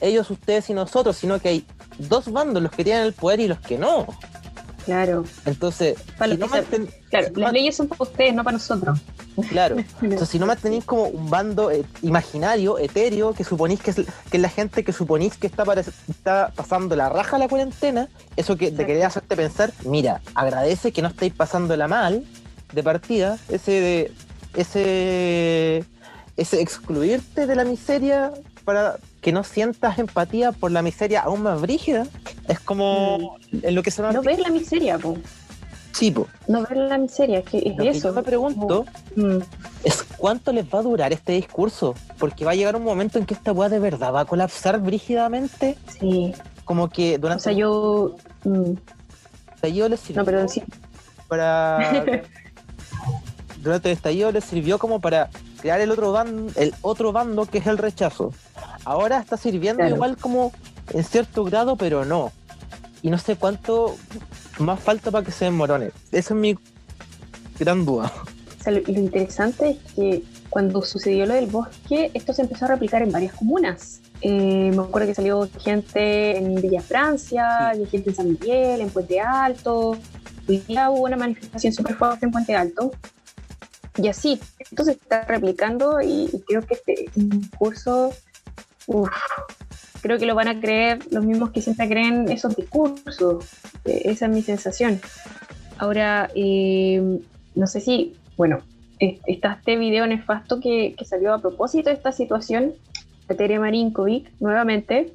ellos, 0.00 0.30
ustedes 0.30 0.68
y 0.70 0.74
nosotros, 0.74 1.16
sino 1.16 1.38
que 1.38 1.48
hay 1.48 1.66
dos 1.98 2.30
bandos, 2.30 2.62
los 2.62 2.72
que 2.72 2.84
tienen 2.84 3.04
el 3.04 3.12
poder 3.12 3.40
y 3.40 3.48
los 3.48 3.58
que 3.60 3.78
no. 3.78 4.06
Claro. 4.84 5.24
Entonces, 5.46 5.96
claro, 6.18 7.30
las 7.36 7.52
leyes 7.52 7.76
son 7.76 7.88
para 7.88 8.02
ustedes, 8.02 8.34
no 8.34 8.44
para 8.44 8.56
nosotros. 8.56 9.00
Claro. 9.48 9.76
Entonces, 10.02 10.28
si 10.28 10.38
no 10.38 10.46
mantenéis 10.46 10.84
como 10.84 11.04
un 11.04 11.30
bando 11.30 11.70
eh, 11.70 11.84
imaginario, 12.02 12.78
etéreo, 12.78 13.32
que 13.32 13.44
suponís 13.44 13.80
que 13.80 13.90
es, 13.90 14.02
que 14.30 14.38
la 14.38 14.48
gente 14.48 14.84
que 14.84 14.92
suponís 14.92 15.36
que 15.36 15.46
está, 15.46 15.64
está 16.08 16.52
pasando 16.54 16.96
la 16.96 17.08
raja 17.08 17.36
a 17.36 17.38
la 17.38 17.48
cuarentena, 17.48 18.08
eso 18.36 18.56
que 18.56 18.70
te 18.70 18.86
quería 18.86 19.06
hacerte 19.06 19.36
pensar, 19.36 19.72
mira, 19.84 20.20
agradece 20.34 20.92
que 20.92 21.02
no 21.02 21.08
estéis 21.08 21.32
pasándola 21.32 21.88
mal 21.88 22.24
de 22.72 22.82
partida, 22.82 23.38
ese 23.48 23.72
de, 23.72 24.12
ese 24.54 25.84
ese 26.36 26.60
excluirte 26.60 27.46
de 27.46 27.54
la 27.54 27.64
miseria 27.64 28.32
para 28.64 28.96
que 29.24 29.32
no 29.32 29.42
sientas 29.42 29.98
empatía 29.98 30.52
por 30.52 30.70
la 30.70 30.82
miseria 30.82 31.22
aún 31.22 31.40
más 31.40 31.58
brígida. 31.58 32.06
Es 32.46 32.60
como 32.60 33.38
mm. 33.52 33.56
en 33.62 33.74
lo 33.74 33.82
que 33.82 33.90
se 33.90 34.02
llama... 34.02 34.12
No 34.12 34.20
ver 34.20 34.38
la 34.38 34.50
miseria, 34.50 34.98
po. 34.98 35.16
Sí, 35.92 36.10
po. 36.10 36.28
No 36.46 36.60
ver 36.60 36.76
la 36.76 36.98
miseria, 36.98 37.40
que 37.40 37.56
es 37.58 37.96
eso. 37.96 38.08
yo 38.08 38.14
me 38.14 38.22
pregunto 38.22 38.84
mm. 39.16 39.38
es 39.82 40.02
cuánto 40.18 40.52
les 40.52 40.66
va 40.66 40.80
a 40.80 40.82
durar 40.82 41.14
este 41.14 41.32
discurso, 41.32 41.94
porque 42.18 42.44
va 42.44 42.50
a 42.50 42.54
llegar 42.54 42.76
un 42.76 42.84
momento 42.84 43.18
en 43.18 43.24
que 43.24 43.32
esta 43.32 43.52
weá 43.52 43.70
de 43.70 43.78
verdad 43.78 44.12
va 44.12 44.20
a 44.20 44.24
colapsar 44.26 44.78
brígidamente. 44.78 45.78
Sí. 45.98 46.34
Como 46.66 46.90
que 46.90 47.16
durante... 47.16 47.40
O 47.40 47.44
sea, 47.44 47.52
yo... 47.54 48.16
Mm. 48.44 48.74
estallido 49.54 49.88
les 49.88 50.00
sirvió 50.00 50.20
no, 50.20 50.26
perdón, 50.26 50.48
sí. 50.50 50.62
para... 51.28 52.04
durante 53.62 53.88
el 53.88 53.96
estallido 53.96 54.30
les 54.32 54.44
sirvió 54.44 54.78
como 54.78 55.00
para 55.00 55.30
crear 55.64 55.80
el 55.80 55.90
otro 55.90 56.12
bando, 56.12 56.52
el 56.56 56.74
otro 56.82 57.10
bando 57.10 57.46
que 57.46 57.56
es 57.56 57.66
el 57.66 57.78
rechazo 57.78 58.34
ahora 58.84 59.18
está 59.18 59.38
sirviendo 59.38 59.82
igual 59.86 60.18
como 60.18 60.52
en 60.92 61.02
cierto 61.04 61.42
grado, 61.42 61.76
pero 61.76 62.04
no. 62.04 62.32
Y 63.00 63.08
no 63.08 63.16
sé 63.16 63.36
cuánto 63.36 63.96
más 64.58 64.78
falta 64.78 65.10
para 65.10 65.24
que 65.24 65.32
se 65.32 65.46
desmorone. 65.46 65.86
Esa 66.12 66.34
es 66.34 66.38
mi 66.38 66.58
gran 67.58 67.86
duda. 67.86 68.12
lo, 68.66 68.78
interesante 68.92 69.70
es 69.70 69.92
que 69.94 70.22
cuando 70.50 70.82
sucedió 70.82 71.24
lo 71.24 71.32
del 71.32 71.46
bosque, 71.46 72.10
esto 72.12 72.34
se 72.34 72.42
empezó 72.42 72.66
a 72.66 72.68
replicar 72.68 73.00
en 73.00 73.10
varias 73.10 73.32
comunas. 73.32 74.02
Eh, 74.20 74.70
me 74.70 74.82
acuerdo 74.82 75.08
que 75.08 75.14
salió 75.14 75.48
gente 75.60 76.36
en 76.36 76.56
Villa 76.56 76.82
Francia, 76.82 77.72
gente 77.90 78.10
en 78.10 78.16
San 78.16 78.28
Miguel, 78.28 78.82
en 78.82 78.90
Puente 78.90 79.18
Alto. 79.18 79.96
Hoy 80.46 80.58
día 80.58 80.90
hubo 80.90 81.04
una 81.04 81.16
manifestación 81.16 81.72
súper 81.72 81.94
fuerte 81.94 82.26
en 82.26 82.32
Puente 82.32 82.54
Alto. 82.54 82.90
Y 83.96 84.08
así, 84.08 84.40
esto 84.58 84.84
se 84.84 84.92
está 84.92 85.22
replicando 85.24 86.00
y, 86.00 86.28
creo 86.46 86.62
que 86.62 86.74
este 86.74 87.10
curso 87.58 88.12
Uf, 88.86 89.08
creo 90.02 90.18
que 90.18 90.26
lo 90.26 90.34
van 90.34 90.48
a 90.48 90.60
creer 90.60 90.98
los 91.10 91.24
mismos 91.24 91.50
que 91.50 91.62
siempre 91.62 91.88
creen 91.88 92.30
esos 92.30 92.54
discursos. 92.56 93.46
Eh, 93.84 94.02
esa 94.04 94.26
es 94.26 94.32
mi 94.32 94.42
sensación. 94.42 95.00
Ahora, 95.78 96.28
eh, 96.34 97.20
no 97.54 97.66
sé 97.66 97.80
si, 97.80 98.14
bueno, 98.36 98.60
está 98.98 99.54
este 99.54 99.76
video 99.76 100.06
nefasto 100.06 100.60
que, 100.60 100.94
que 100.98 101.04
salió 101.04 101.32
a 101.32 101.40
propósito 101.40 101.88
de 101.88 101.96
esta 101.96 102.12
situación, 102.12 102.74
de 103.28 103.34
Tere 103.34 103.58
Marinkovic, 103.58 104.30
nuevamente, 104.40 105.12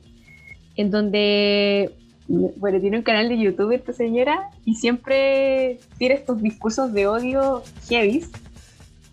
en 0.75 0.89
donde, 0.89 1.91
bueno, 2.27 2.79
tiene 2.79 2.97
un 2.97 3.03
canal 3.03 3.29
de 3.29 3.37
YouTube 3.37 3.71
esta 3.71 3.93
señora 3.93 4.49
y 4.65 4.75
siempre 4.75 5.79
tiene 5.97 6.15
estos 6.15 6.41
discursos 6.41 6.91
de 6.93 7.05
odio 7.05 7.61
heavy 7.87 8.25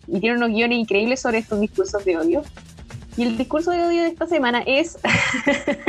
y 0.07 0.20
tiene 0.20 0.36
unos 0.36 0.50
guiones 0.50 0.78
increíbles 0.78 1.20
sobre 1.20 1.38
estos 1.38 1.61
discursos 1.61 2.04
de 2.04 2.16
odio. 2.16 2.42
Y 3.16 3.22
el 3.22 3.38
discurso 3.38 3.70
de 3.70 3.82
odio 3.82 4.02
de 4.02 4.09
esta 4.09 4.26
semana 4.26 4.62
es, 4.66 4.98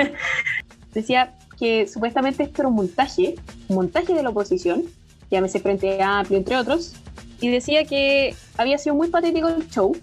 decía 0.93 1.35
que 1.59 1.87
supuestamente 1.87 2.43
esto 2.43 2.61
era 2.61 2.69
un 2.69 2.75
montaje, 2.75 3.35
un 3.67 3.75
montaje 3.75 4.13
de 4.13 4.23
la 4.23 4.29
oposición, 4.29 4.83
llámese 5.29 5.59
Frente 5.59 6.01
Amplio, 6.01 6.37
entre 6.37 6.55
otros, 6.55 6.93
y 7.41 7.49
decía 7.49 7.85
que 7.85 8.35
había 8.57 8.77
sido 8.77 8.95
muy 8.95 9.09
patético 9.09 9.49
el 9.49 9.69
show 9.69 9.95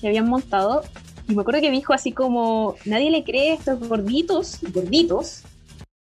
que 0.00 0.08
habían 0.08 0.28
montado. 0.28 0.82
Y 1.28 1.34
me 1.34 1.42
acuerdo 1.42 1.60
que 1.60 1.70
dijo 1.70 1.92
así 1.92 2.12
como, 2.12 2.76
nadie 2.84 3.10
le 3.10 3.24
cree 3.24 3.50
a 3.50 3.54
estos 3.54 3.80
gorditos, 3.80 4.58
gorditos, 4.72 5.42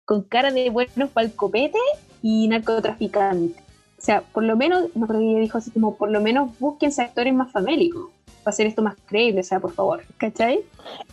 con 0.05 0.23
cara 0.23 0.51
de 0.51 0.69
buenos 0.69 1.09
palcopetes 1.09 1.81
y 2.21 2.47
narcotraficantes. 2.47 3.66
O 3.97 4.01
sea, 4.01 4.21
por 4.21 4.43
lo 4.43 4.55
menos, 4.55 4.85
me 4.95 5.03
acuerdo 5.03 5.21
que 5.21 5.39
dijo 5.39 5.57
así 5.57 5.71
como, 5.71 5.95
por 5.95 6.11
lo 6.11 6.21
menos 6.21 6.57
busquen 6.59 6.91
actores 6.97 7.33
más 7.33 7.51
famélicos 7.51 8.09
para 8.43 8.53
hacer 8.53 8.67
esto 8.67 8.81
más 8.81 8.95
creíble, 9.05 9.41
o 9.41 9.43
sea, 9.43 9.59
por 9.59 9.73
favor, 9.73 10.03
¿cachai? 10.17 10.59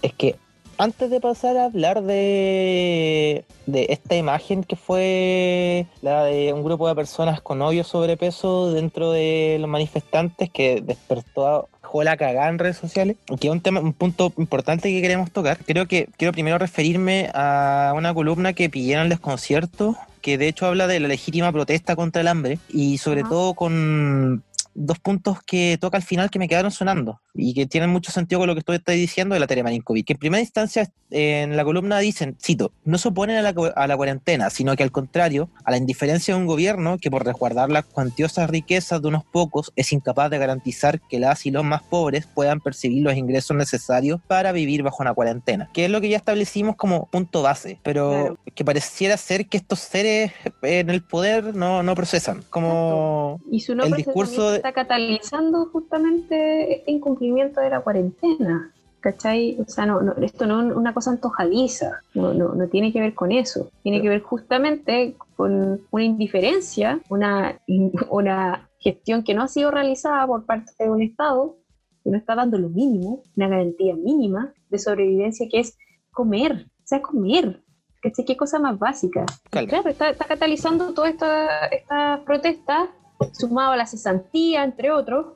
Es 0.02 0.12
que 0.12 0.36
antes 0.76 1.08
de 1.08 1.20
pasar 1.20 1.56
a 1.56 1.66
hablar 1.66 2.02
de, 2.02 3.44
de 3.66 3.86
esta 3.90 4.16
imagen 4.16 4.64
que 4.64 4.76
fue 4.76 5.86
la 6.02 6.24
de 6.24 6.52
un 6.52 6.62
grupo 6.62 6.88
de 6.88 6.94
personas 6.94 7.40
con 7.40 7.62
hoyo 7.62 7.84
sobrepeso 7.84 8.72
dentro 8.72 9.12
de 9.12 9.56
los 9.60 9.68
manifestantes 9.68 10.50
que 10.50 10.80
despertó 10.80 11.68
la 12.02 12.16
cagada 12.16 12.48
en 12.48 12.58
redes 12.58 12.78
sociales, 12.78 13.16
que 13.38 13.46
es 13.46 13.52
un 13.52 13.60
tema, 13.60 13.78
un 13.78 13.92
punto 13.92 14.32
importante 14.38 14.90
que 14.90 15.00
queremos 15.00 15.30
tocar. 15.30 15.58
Creo 15.64 15.86
que 15.86 16.08
quiero 16.16 16.32
primero 16.32 16.58
referirme 16.58 17.30
a 17.34 17.92
una 17.94 18.12
columna 18.12 18.52
que 18.52 18.68
pidieron 18.68 19.04
el 19.04 19.10
desconcierto, 19.10 19.96
que 20.24 20.38
de 20.38 20.48
hecho 20.48 20.64
habla 20.64 20.86
de 20.86 21.00
la 21.00 21.08
legítima 21.08 21.52
protesta 21.52 21.94
contra 21.96 22.22
el 22.22 22.28
hambre 22.28 22.58
y 22.70 22.96
sobre 22.96 23.24
todo 23.24 23.52
con 23.52 24.42
dos 24.74 24.98
puntos 24.98 25.38
que 25.42 25.78
toca 25.80 25.96
al 25.96 26.02
final 26.02 26.30
que 26.30 26.38
me 26.38 26.48
quedaron 26.48 26.70
sonando 26.70 27.20
y 27.34 27.54
que 27.54 27.66
tienen 27.66 27.90
mucho 27.90 28.12
sentido 28.12 28.40
con 28.40 28.48
lo 28.48 28.54
que 28.54 28.60
estoy, 28.60 28.96
diciendo 28.96 29.34
de 29.34 29.40
la 29.40 29.46
Telemarinkovic. 29.46 30.06
Que 30.06 30.12
en 30.12 30.18
primera 30.18 30.40
instancia 30.40 30.90
en 31.10 31.56
la 31.56 31.64
columna 31.64 31.98
dicen, 31.98 32.36
cito, 32.42 32.72
no 32.84 32.98
se 32.98 33.08
oponen 33.08 33.36
a 33.36 33.42
la, 33.42 33.54
a 33.76 33.86
la, 33.86 33.96
cuarentena, 33.96 34.50
sino 34.50 34.76
que 34.76 34.82
al 34.82 34.92
contrario, 34.92 35.50
a 35.64 35.70
la 35.70 35.76
indiferencia 35.76 36.34
de 36.34 36.40
un 36.40 36.46
gobierno 36.46 36.98
que 36.98 37.10
por 37.10 37.24
resguardar 37.24 37.70
las 37.70 37.84
cuantiosas 37.84 38.50
riquezas 38.50 39.00
de 39.00 39.08
unos 39.08 39.24
pocos 39.24 39.72
es 39.76 39.92
incapaz 39.92 40.30
de 40.30 40.38
garantizar 40.38 41.00
que 41.08 41.18
las 41.18 41.46
y 41.46 41.50
los 41.50 41.64
más 41.64 41.82
pobres 41.82 42.26
puedan 42.26 42.60
percibir 42.60 43.02
los 43.02 43.16
ingresos 43.16 43.56
necesarios 43.56 44.20
para 44.26 44.52
vivir 44.52 44.82
bajo 44.82 45.02
una 45.02 45.14
cuarentena, 45.14 45.70
que 45.72 45.84
es 45.84 45.90
lo 45.90 46.00
que 46.00 46.08
ya 46.08 46.16
establecimos 46.16 46.76
como 46.76 47.06
punto 47.06 47.42
base, 47.42 47.78
pero 47.82 48.38
que 48.54 48.64
pareciera 48.64 49.16
ser 49.16 49.46
que 49.46 49.56
estos 49.56 49.80
seres 49.80 50.32
en 50.62 50.90
el 50.90 51.02
poder 51.02 51.54
no, 51.54 51.82
no 51.82 51.94
procesan, 51.94 52.42
como 52.50 53.40
y 53.50 53.60
su 53.60 53.72
el 53.72 53.92
discurso 53.92 54.60
está 54.64 54.72
catalizando 54.72 55.66
justamente 55.66 56.76
este 56.76 56.90
incumplimiento 56.90 57.60
de 57.60 57.68
la 57.68 57.80
cuarentena. 57.80 58.70
¿Cachai? 59.00 59.58
O 59.60 59.68
sea, 59.68 59.84
no, 59.84 60.14
esto 60.22 60.46
no 60.46 60.66
es 60.66 60.74
una 60.74 60.94
cosa 60.94 61.10
antojadiza, 61.10 62.00
no, 62.14 62.32
no, 62.32 62.54
no 62.54 62.68
tiene 62.68 62.90
que 62.90 63.00
ver 63.00 63.12
con 63.12 63.32
eso, 63.32 63.68
tiene 63.82 64.00
que 64.00 64.08
ver 64.08 64.22
justamente 64.22 65.14
con 65.36 65.82
una 65.90 66.04
indiferencia, 66.04 67.00
una, 67.10 67.60
una 68.08 68.70
gestión 68.78 69.22
que 69.22 69.34
no 69.34 69.42
ha 69.42 69.48
sido 69.48 69.70
realizada 69.70 70.26
por 70.26 70.46
parte 70.46 70.72
de 70.78 70.88
un 70.88 71.02
Estado, 71.02 71.58
que 72.02 72.08
no 72.08 72.16
está 72.16 72.34
dando 72.34 72.56
lo 72.56 72.70
mínimo, 72.70 73.22
una 73.36 73.48
garantía 73.48 73.94
mínima 73.94 74.54
de 74.70 74.78
sobrevivencia, 74.78 75.48
que 75.50 75.60
es 75.60 75.76
comer, 76.10 76.64
o 76.78 76.86
sea, 76.86 77.02
comer. 77.02 77.62
¿Cachai? 78.00 78.24
¿Qué 78.24 78.38
cosa 78.38 78.58
más 78.58 78.78
básica? 78.78 79.26
Claro, 79.50 79.90
está, 79.90 80.08
está 80.08 80.24
catalizando 80.24 80.94
toda 80.94 81.10
esta, 81.10 81.66
esta 81.66 82.22
protesta 82.24 82.90
sumado 83.32 83.72
a 83.72 83.76
la 83.76 83.86
cesantía, 83.86 84.64
entre 84.64 84.90
otros, 84.90 85.26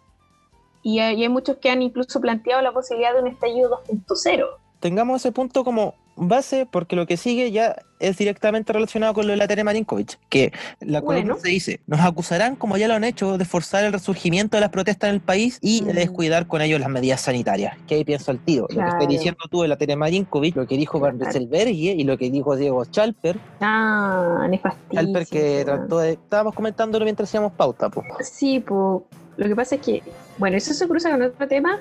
y 0.83 1.01
hay, 1.01 1.29
muchos 1.29 1.59
que 1.59 1.71
han 1.71 1.83
incluso 1.83 2.21
planteado 2.21 2.63
la 2.63 2.73
posibilidad 2.73 3.13
de 3.13 3.21
un 3.21 3.29
estallido 3.29 3.83
2.0. 3.89 4.47
Tengamos 4.81 5.21
ese 5.21 5.33
punto 5.33 5.65
como 5.65 5.95
base, 6.19 6.67
porque 6.71 6.97
lo 6.97 7.07
que 7.07 7.17
sigue 7.17 7.51
ya 7.51 7.77
es 8.01 8.17
directamente 8.17 8.73
relacionado 8.73 9.15
con 9.15 9.27
lo 9.27 9.33
de 9.33 9.37
la 9.37 9.49
Tere 9.49 9.65
Marinkovic, 9.65 10.19
que 10.29 10.53
la 10.81 11.01
bueno. 11.01 11.37
se 11.39 11.49
dice, 11.49 11.81
nos 11.87 12.01
acusarán, 12.01 12.57
como 12.57 12.77
ya 12.77 12.89
lo 12.89 12.95
han 12.95 13.05
hecho, 13.05 13.39
de 13.39 13.45
forzar 13.45 13.85
el 13.85 13.93
resurgimiento 13.93 14.57
de 14.57 14.61
las 14.61 14.71
protestas 14.71 15.09
en 15.09 15.15
el 15.17 15.21
país 15.21 15.59
y 15.61 15.85
de 15.85 15.93
mm. 15.93 15.97
descuidar 15.97 16.47
con 16.47 16.61
ellos 16.61 16.81
las 16.81 16.89
medidas 16.89 17.21
sanitarias. 17.21 17.77
¿Qué 17.87 17.97
ahí 17.97 18.05
pienso 18.05 18.31
al 18.31 18.39
tío? 18.39 18.67
Lo 18.71 18.83
que 18.83 18.89
estoy 18.89 19.07
diciendo 19.07 19.41
tú 19.51 19.63
de 19.63 19.69
la 19.69 19.77
Tere 19.77 19.97
Marinkovic, 19.97 20.57
lo 20.57 20.67
que 20.67 20.77
dijo 20.77 21.01
Van 21.01 21.19
Rieselberghi 21.19 21.91
y 21.91 22.05
lo 22.05 22.17
que 22.19 22.31
dijo 22.31 22.57
Diego 22.57 22.85
Chalper. 22.85 23.39
Ah, 23.61 24.47
nefastísimo. 24.49 25.01
Chalper 25.01 25.27
que 25.27 25.65
trató 25.65 25.99
de... 25.99 26.13
Estábamos 26.13 26.55
comentándolo 26.55 27.05
mientras 27.05 27.29
hacíamos 27.29 27.53
pauta, 27.53 27.89
pues. 27.89 28.07
Sí, 28.29 28.61
pues... 28.61 29.03
Lo 29.37 29.47
que 29.47 29.55
pasa 29.55 29.77
es 29.77 29.81
que, 29.83 30.03
bueno, 30.39 30.57
eso 30.57 30.75
se 30.75 30.89
cruza 30.89 31.13
con 31.13 31.23
otro 31.23 31.47
tema, 31.47 31.79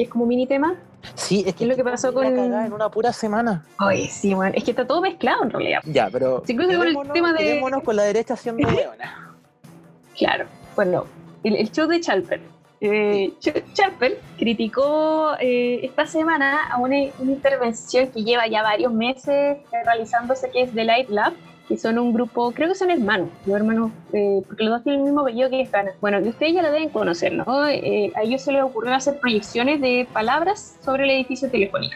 que 0.00 0.04
es 0.04 0.10
como 0.10 0.24
mini 0.24 0.46
tema. 0.46 0.76
Sí, 1.14 1.44
es 1.46 1.54
que 1.54 1.64
es 1.64 1.68
lo 1.68 1.76
que 1.76 1.84
pasó 1.84 2.14
con. 2.14 2.24
en 2.24 2.72
una 2.72 2.88
pura 2.88 3.12
semana. 3.12 3.66
Ay, 3.76 4.06
sí, 4.06 4.32
bueno, 4.32 4.54
es 4.56 4.64
que 4.64 4.70
está 4.70 4.86
todo 4.86 5.02
mezclado 5.02 5.44
en 5.44 5.50
realidad. 5.50 5.80
Ya, 5.84 6.08
pero. 6.10 6.42
Cruza 6.42 6.78
con 6.78 6.86
el 6.86 7.12
tema 7.12 7.34
de. 7.34 7.60
con 7.84 7.96
la 7.96 8.04
derecha 8.04 8.32
haciendo 8.32 8.70
leona. 8.70 9.36
claro, 10.16 10.46
bueno, 10.74 11.04
el, 11.44 11.70
show 11.70 11.86
de 11.86 12.00
Chalper. 12.00 12.40
Eh, 12.80 13.34
Chalper 13.74 14.18
criticó 14.38 15.34
eh, 15.38 15.80
esta 15.82 16.06
semana 16.06 16.70
a 16.70 16.78
una, 16.78 16.96
una, 17.18 17.32
intervención 17.32 18.08
que 18.08 18.24
lleva 18.24 18.46
ya 18.46 18.62
varios 18.62 18.90
meses 18.90 19.58
realizándose, 19.84 20.50
que 20.50 20.62
es 20.62 20.72
The 20.72 20.84
Light 20.84 21.10
Lab, 21.10 21.34
que 21.70 21.78
son 21.78 22.00
un 22.00 22.12
grupo, 22.12 22.50
creo 22.50 22.68
que 22.68 22.74
son 22.74 22.90
hermanos, 22.90 23.28
los 23.46 23.54
hermanos, 23.54 23.92
eh, 24.12 24.42
porque 24.44 24.64
los 24.64 24.74
dos 24.74 24.82
tienen 24.82 25.02
el 25.02 25.04
mismo 25.04 25.20
apellido 25.20 25.48
que 25.48 25.62
Gana. 25.62 25.92
Bueno, 26.00 26.20
que 26.20 26.30
ustedes 26.30 26.52
ya 26.52 26.62
la 26.62 26.72
deben 26.72 26.88
conocer, 26.88 27.32
¿no? 27.32 27.68
Eh, 27.68 28.12
a 28.16 28.22
ellos 28.24 28.42
se 28.42 28.50
les 28.50 28.64
ocurrió 28.64 28.92
hacer 28.92 29.20
proyecciones 29.20 29.80
de 29.80 30.08
palabras 30.12 30.76
sobre 30.84 31.04
el 31.04 31.10
edificio 31.10 31.48
telefónico. 31.48 31.94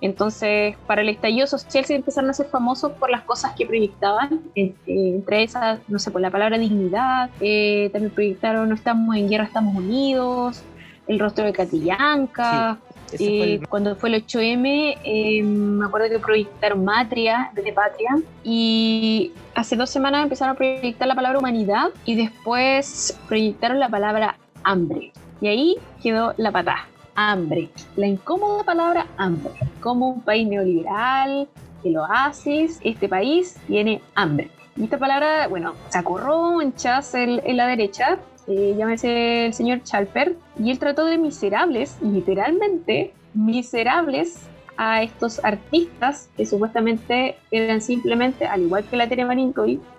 Entonces, 0.00 0.74
para 0.88 1.02
el 1.02 1.08
estallido 1.08 1.46
social 1.46 1.84
se 1.84 1.94
empezaron 1.94 2.30
a 2.30 2.32
ser 2.32 2.46
famosos 2.46 2.90
por 2.94 3.10
las 3.10 3.22
cosas 3.22 3.52
que 3.56 3.64
proyectaban, 3.64 4.40
eh, 4.56 4.74
entre 4.86 5.44
esas, 5.44 5.78
no 5.86 6.00
sé, 6.00 6.10
por 6.10 6.20
la 6.20 6.32
palabra 6.32 6.58
dignidad, 6.58 7.30
también 7.30 8.10
proyectaron 8.12 8.68
No 8.70 8.74
estamos 8.74 9.14
en 9.14 9.28
guerra, 9.28 9.44
estamos 9.44 9.76
unidos, 9.76 10.64
el 11.06 11.20
rostro 11.20 11.44
de 11.44 11.52
Catillanca, 11.52 12.76
y 13.18 13.58
Cuando 13.68 13.96
fue 13.96 14.08
el 14.10 14.24
8M, 14.24 14.98
em, 15.04 15.46
me 15.78 15.86
acuerdo 15.86 16.08
que 16.08 16.18
proyectaron 16.18 16.84
Matria, 16.84 17.50
desde 17.54 17.72
Patria, 17.72 18.10
y 18.44 19.32
hace 19.54 19.76
dos 19.76 19.90
semanas 19.90 20.22
empezaron 20.24 20.54
a 20.54 20.56
proyectar 20.56 21.08
la 21.08 21.14
palabra 21.14 21.38
humanidad 21.38 21.90
y 22.04 22.14
después 22.14 23.18
proyectaron 23.28 23.78
la 23.78 23.88
palabra 23.88 24.36
hambre. 24.64 25.12
Y 25.40 25.48
ahí 25.48 25.76
quedó 26.02 26.34
la 26.36 26.52
patá, 26.52 26.86
hambre. 27.14 27.70
La 27.96 28.06
incómoda 28.06 28.64
palabra 28.64 29.06
hambre. 29.16 29.52
Como 29.80 30.08
un 30.08 30.20
país 30.20 30.46
neoliberal, 30.46 31.48
el 31.84 31.96
oasis, 31.96 32.80
este 32.82 33.08
país 33.08 33.58
tiene 33.66 34.00
hambre. 34.14 34.50
Y 34.76 34.84
esta 34.84 34.98
palabra, 34.98 35.48
bueno, 35.48 35.74
sacó 35.90 36.18
ronchas 36.18 37.14
en, 37.14 37.42
en 37.44 37.56
la 37.56 37.66
derecha, 37.66 38.18
eh, 38.46 38.74
llámese 38.76 39.46
el 39.46 39.54
señor 39.54 39.82
Chalper, 39.82 40.36
y 40.58 40.70
él 40.70 40.78
trató 40.78 41.04
de 41.04 41.18
miserables, 41.18 41.96
literalmente 42.02 43.12
miserables, 43.34 44.48
a 44.76 45.02
estos 45.02 45.44
artistas 45.44 46.28
que 46.36 46.46
supuestamente 46.46 47.36
eran 47.50 47.80
simplemente, 47.80 48.46
al 48.46 48.62
igual 48.62 48.84
que 48.84 48.96
la 48.96 49.08
Tere 49.08 49.26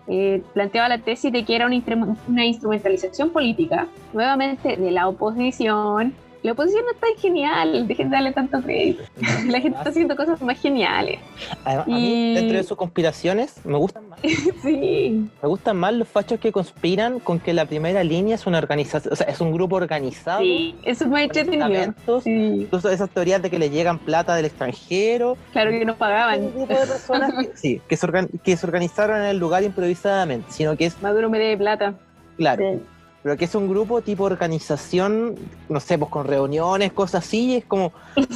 eh, 0.08 0.42
planteaba 0.54 0.90
la 0.90 0.98
tesis 0.98 1.32
de 1.32 1.46
que 1.46 1.56
era 1.56 1.68
una, 1.68 1.82
una 2.28 2.46
instrumentalización 2.46 3.30
política, 3.30 3.88
nuevamente 4.14 4.76
de 4.76 4.92
la 4.92 5.08
oposición, 5.08 6.14
la 6.44 6.52
oposición 6.52 6.84
no 6.84 6.92
es 6.92 7.00
tan 7.00 7.16
genial, 7.18 7.88
dejen 7.88 8.10
de 8.10 8.16
darle 8.18 8.34
tanto 8.34 8.62
crédito. 8.62 9.04
La 9.48 9.62
gente 9.62 9.78
está 9.78 9.90
haciendo 9.90 10.16
cosas 10.18 10.42
más 10.42 10.60
geniales. 10.60 11.20
A, 11.64 11.86
mí, 11.86 12.34
dentro 12.36 12.58
de 12.58 12.64
sus 12.64 12.76
conspiraciones, 12.76 13.66
me 13.66 13.78
gustan 13.78 14.10
más. 14.10 14.20
sí. 14.62 15.30
Me 15.42 15.48
gustan 15.48 15.78
más 15.78 15.94
los 15.94 16.08
fachos 16.08 16.42
que 16.42 16.52
conspiran 16.52 17.20
con 17.20 17.40
que 17.40 17.54
la 17.54 17.66
primera 17.66 18.04
línea 18.04 18.36
es 18.36 18.46
una 18.46 18.58
organización, 18.58 19.14
o 19.14 19.16
sea, 19.16 19.28
es 19.28 19.40
un 19.40 19.54
grupo 19.54 19.78
organizado. 19.78 20.42
Sí, 20.42 20.76
eso 20.84 21.06
es 21.06 21.10
más 21.10 21.24
entretenido. 21.24 21.94
Sí. 22.22 22.68
esas 22.72 23.10
teorías 23.10 23.42
de 23.42 23.50
que 23.50 23.58
le 23.58 23.70
llegan 23.70 23.98
plata 23.98 24.36
del 24.36 24.46
extranjero. 24.46 25.38
Claro 25.54 25.72
que 25.72 25.86
nos 25.86 25.96
pagaban. 25.96 26.42
Un 26.42 26.54
grupo 26.54 26.74
de 26.74 26.88
personas 26.88 27.34
que, 27.34 27.52
sí, 27.56 27.82
que 27.88 27.96
se, 27.96 28.08
que 28.44 28.58
se 28.58 28.66
organizaron 28.66 29.22
en 29.22 29.28
el 29.28 29.38
lugar 29.38 29.64
improvisadamente, 29.64 30.52
sino 30.52 30.76
que 30.76 30.88
es... 30.88 31.02
Maduro 31.02 31.30
me 31.30 31.40
debe 31.40 31.58
plata. 31.58 31.94
Claro 32.36 32.82
pero 33.24 33.38
que 33.38 33.46
es 33.46 33.56
un 33.56 33.70
grupo 33.70 34.02
tipo 34.02 34.26
organización, 34.26 35.36
no 35.70 35.80
sé, 35.80 35.98
pues 35.98 36.12
con 36.12 36.28
reuniones, 36.28 36.92
cosas 36.92 37.26
así, 37.26 37.56
es 37.56 37.66
como 37.66 37.94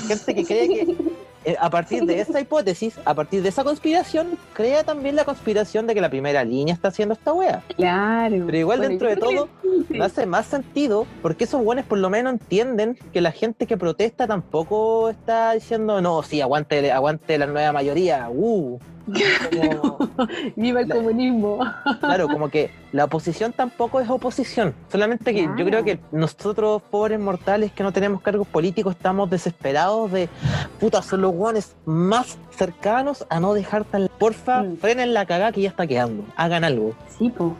gente 0.07 0.33
que 0.33 0.45
cree 0.45 0.67
que 0.69 0.97
eh, 1.47 1.55
a 1.59 1.69
partir 1.69 2.03
de 2.05 2.19
esa 2.19 2.41
hipótesis, 2.41 2.99
a 3.05 3.13
partir 3.13 3.41
de 3.41 3.49
esa 3.49 3.63
conspiración, 3.63 4.37
crea 4.53 4.83
también 4.83 5.15
la 5.15 5.23
conspiración 5.23 5.87
de 5.87 5.93
que 5.93 6.01
la 6.01 6.09
primera 6.09 6.43
línea 6.43 6.73
está 6.73 6.89
haciendo 6.89 7.13
esta 7.13 7.31
wea. 7.31 7.63
Claro. 7.75 8.43
Pero 8.45 8.57
igual 8.57 8.81
dentro 8.81 9.07
de 9.07 9.15
todo, 9.15 9.47
no 9.89 10.03
hace 10.03 10.25
más 10.25 10.45
sentido, 10.47 11.05
porque 11.21 11.45
esos 11.45 11.63
buenos 11.63 11.85
por 11.85 11.99
lo 11.99 12.09
menos 12.09 12.33
entienden 12.33 12.97
que 13.13 13.21
la 13.21 13.31
gente 13.31 13.65
que 13.65 13.77
protesta 13.77 14.27
tampoco 14.27 15.09
está 15.09 15.53
diciendo, 15.53 16.01
no, 16.01 16.21
sí, 16.23 16.41
aguante, 16.41 16.91
aguante 16.91 17.37
la 17.37 17.45
nueva 17.45 17.71
mayoría, 17.71 18.29
uh. 18.29 18.79
Viva 20.55 20.81
el 20.81 20.89
comunismo. 20.89 21.59
claro, 21.99 22.27
como 22.31 22.49
que 22.49 22.71
la 22.91 23.05
oposición 23.05 23.53
tampoco 23.53 23.99
es 23.99 24.09
oposición. 24.09 24.75
Solamente 24.91 25.33
que 25.33 25.49
yo 25.57 25.65
creo 25.65 25.83
que 25.83 25.99
nosotros, 26.11 26.81
pobres 26.89 27.19
mortales 27.19 27.71
que 27.71 27.83
no 27.83 27.91
tenemos 27.91 28.21
cargos 28.21 28.47
políticos, 28.47 28.95
estamos 28.95 29.29
desesperados 29.29 30.11
de 30.11 30.29
puta, 30.79 31.01
son 31.01 31.21
los 31.21 31.33
guanes 31.33 31.75
más 31.85 32.37
cercanos 32.51 33.25
a 33.29 33.39
no 33.39 33.53
dejar 33.53 33.85
tan. 33.85 34.07
Porfa, 34.19 34.63
mm. 34.63 34.77
frenen 34.77 35.13
la 35.13 35.25
cagada 35.25 35.51
que 35.51 35.61
ya 35.61 35.69
está 35.69 35.87
quedando. 35.87 36.23
Hagan 36.35 36.63
algo. 36.63 36.93
Sí, 37.17 37.29
po. 37.29 37.55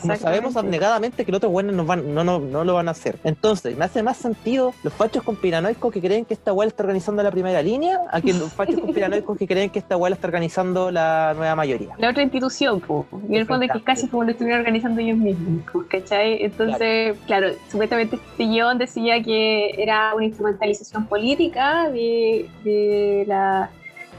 Como 0.00 0.16
sabemos 0.16 0.56
abnegadamente 0.56 1.24
que 1.24 1.32
los 1.32 1.38
otros 1.38 1.52
buenos 1.52 1.74
no, 1.74 1.84
van, 1.84 2.14
no, 2.14 2.24
no, 2.24 2.38
no 2.38 2.64
lo 2.64 2.74
van 2.74 2.88
a 2.88 2.92
hacer. 2.92 3.18
Entonces, 3.24 3.76
me 3.76 3.84
hace 3.84 4.02
más 4.02 4.16
sentido 4.16 4.74
los 4.82 4.92
fachos 4.92 5.22
conspiranoicos 5.22 5.92
que 5.92 6.00
creen 6.00 6.24
que 6.24 6.34
esta 6.34 6.52
weá 6.52 6.68
está 6.68 6.82
organizando 6.82 7.22
la 7.22 7.30
primera 7.30 7.62
línea 7.62 8.00
a 8.10 8.20
que 8.20 8.32
los 8.32 8.52
fachos 8.52 8.80
conspiranoicos 8.80 9.36
que 9.38 9.46
creen 9.46 9.70
que 9.70 9.78
esta 9.78 9.96
weá 9.96 10.12
está 10.12 10.26
organizando 10.26 10.90
la 10.90 11.34
nueva 11.36 11.54
mayoría. 11.54 11.94
La 11.98 12.10
otra 12.10 12.22
institución, 12.22 12.80
pues. 12.80 13.06
Y 13.28 13.36
el 13.36 13.46
fondo 13.46 13.66
es 13.66 13.72
que 13.72 13.82
casi 13.82 14.08
como 14.08 14.24
lo 14.24 14.30
estuvieran 14.30 14.60
organizando 14.60 15.00
ellos 15.00 15.18
mismos, 15.18 15.64
¿cachai? 15.88 16.42
Entonces, 16.42 17.16
claro, 17.26 17.48
supuestamente 17.70 18.16
este 18.16 18.44
guion 18.44 18.78
decía 18.78 19.22
que 19.22 19.70
era 19.82 20.14
una 20.14 20.24
instrumentalización 20.24 21.06
política 21.06 21.88
de, 21.90 22.48
de 22.64 23.24
la 23.26 23.70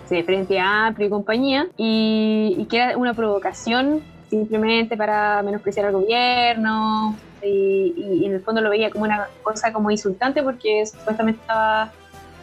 de 0.09 0.23
Frente 0.23 0.59
Amplio 0.59 1.07
y 1.07 1.09
compañía, 1.11 1.67
y, 1.77 2.55
y 2.57 2.65
que 2.65 2.77
era 2.77 2.97
una 2.97 3.13
provocación 3.13 4.01
simplemente 4.29 4.95
para 4.95 5.41
menospreciar 5.43 5.87
al 5.87 5.93
gobierno, 5.93 7.15
y, 7.41 7.93
y, 7.95 8.25
en 8.25 8.33
el 8.33 8.41
fondo 8.41 8.61
lo 8.61 8.69
veía 8.69 8.89
como 8.89 9.05
una 9.05 9.27
cosa 9.43 9.71
como 9.71 9.91
insultante 9.91 10.43
porque 10.43 10.85
supuestamente 10.85 11.41
estaba, 11.41 11.91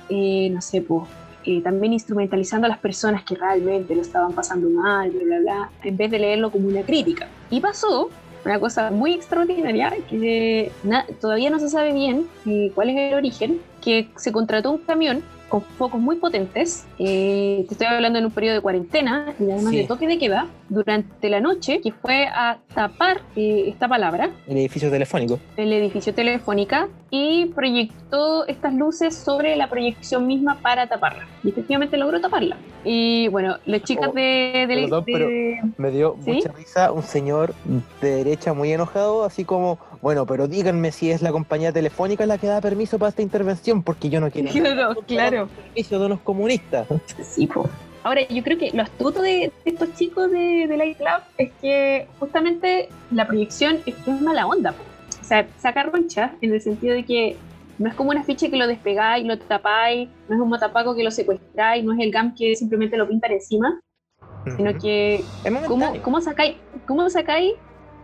eh, 0.09 0.49
no 0.51 0.61
sé, 0.61 0.81
pues, 0.81 1.05
eh, 1.45 1.63
también 1.63 1.93
instrumentalizando 1.93 2.67
a 2.67 2.71
las 2.71 2.79
personas 2.79 3.23
que 3.23 3.35
realmente 3.35 3.95
lo 3.95 4.03
estaban 4.03 4.33
pasando 4.33 4.69
mal, 4.69 5.11
bla, 5.11 5.23
bla, 5.25 5.39
bla, 5.39 5.71
en 5.85 5.97
vez 5.97 6.11
de 6.11 6.19
leerlo 6.19 6.51
como 6.51 6.69
una 6.69 6.83
crítica. 6.83 7.29
Y 7.51 7.61
pasó 7.61 8.11
una 8.45 8.59
cosa 8.59 8.91
muy 8.91 9.13
extraordinaria, 9.15 9.93
que 10.09 10.73
todavía 11.21 11.51
no 11.51 11.59
se 11.59 11.69
sabe 11.69 11.93
bien 11.93 12.27
eh, 12.47 12.71
cuál 12.75 12.91
es 12.91 12.97
el 12.97 13.15
origen, 13.15 13.61
que 13.83 14.09
se 14.17 14.33
contrató 14.33 14.73
un 14.73 14.79
camión 14.79 15.23
con 15.48 15.62
focos 15.62 16.01
muy 16.01 16.16
potentes. 16.16 16.86
Eh, 16.98 17.64
te 17.68 17.74
estoy 17.74 17.86
hablando 17.86 18.18
en 18.18 18.27
un 18.27 18.31
periodo 18.31 18.56
de 18.56 18.60
cuarentena 18.60 19.35
y 19.39 19.51
además 19.51 19.73
de 19.73 19.85
toque 19.85 20.06
de 20.06 20.18
queda 20.18 20.47
durante 20.68 21.28
la 21.28 21.40
noche, 21.40 21.81
que 21.81 21.93
fue 21.93 22.27
a 22.27 22.59
tapar 22.74 23.20
eh, 23.36 23.64
esta 23.68 23.89
palabra. 23.89 24.31
El 24.47 24.59
edificio 24.59 24.90
telefónico. 24.90 25.39
El 25.56 25.73
edificio 25.73 26.14
telefónica 26.14 26.89
y 27.10 27.47
proyectó 27.47 28.47
estas 28.47 28.74
luces 28.74 29.14
sobre 29.14 29.56
la 29.56 29.70
proyección 29.70 30.27
misma 30.27 30.59
para 30.60 30.89
taparla. 30.89 31.27
Y 31.44 31.51
efectivamente 31.51 31.97
logró 31.97 32.20
taparla. 32.20 32.56
Y 32.85 33.28
bueno, 33.28 33.59
las 33.66 33.82
chicas 33.82 34.09
oh, 34.10 34.14
de, 34.14 34.66
de, 34.68 35.60
me 35.77 35.90
dio 35.90 36.16
mucha 36.16 36.52
risa 36.52 36.93
un 36.93 37.02
señor 37.02 37.55
de 38.01 38.10
derecha 38.10 38.52
muy 38.52 38.73
enojado, 38.73 39.24
así 39.24 39.44
como, 39.44 39.78
bueno, 40.02 40.27
pero 40.27 40.48
díganme 40.48 40.93
si 40.93 41.10
es 41.10 41.23
la 41.23 41.32
compañía 41.32 41.73
telefónica 41.73 42.27
la 42.27 42.39
que 42.39 42.47
da 42.47 42.60
permiso 42.60 42.98
para 42.98 43.10
esta 43.10 43.23
intervención, 43.23 43.82
porque 43.82 44.09
yo 44.09 44.20
no 44.20 44.31
quiero. 44.31 44.51
Claro, 44.51 44.94
claro. 45.06 45.48
Permiso 45.48 45.98
de 45.98 46.06
unos 46.06 46.20
comunistas. 46.20 46.86
Sí, 47.23 47.47
pues. 47.47 47.68
Ahora, 48.06 48.20
yo 48.28 48.40
creo 48.44 48.56
que 48.56 48.70
lo 48.70 48.82
astuto 48.82 49.20
de, 49.20 49.51
estos 49.64 49.93
chicos 49.94 50.31
de, 50.31 50.66
de 50.68 50.77
Light 50.77 51.01
Lab 51.01 51.23
es 51.39 51.51
que 51.60 52.06
justamente 52.20 52.89
la 53.10 53.27
proyección 53.27 53.78
es, 53.85 53.97
mala 54.23 54.47
onda. 54.47 54.74
O 55.20 55.24
sea, 55.24 55.44
saca 55.59 55.82
roncha 55.82 56.36
en 56.40 56.52
el 56.52 56.60
sentido 56.60 56.94
de 56.94 57.05
que 57.05 57.36
no 57.78 57.89
es 57.89 57.97
como 57.97 58.10
una 58.10 58.23
ficha 58.23 58.48
que 58.48 58.56
lo 58.56 58.68
despegáis, 58.68 59.27
lo 59.27 59.36
tapáis, 59.39 60.09
no 60.28 60.36
es 60.36 60.40
un 60.40 60.48
motapaco 60.48 60.94
que 60.94 61.02
lo 61.02 61.10
secuestráis, 61.10 61.85
no 61.85 61.94
es 61.94 61.98
el 61.98 62.12
GAM 62.12 62.36
que 62.36 62.55
simplemente 62.55 62.97
lo 62.97 63.09
pintan 63.09 63.32
encima, 63.32 63.81
sino 64.56 64.78
que 64.78 65.24
¿cómo, 65.66 66.01
¿cómo, 66.01 66.20
sacáis, 66.20 66.59
¿cómo 66.86 67.10
sacáis 67.10 67.55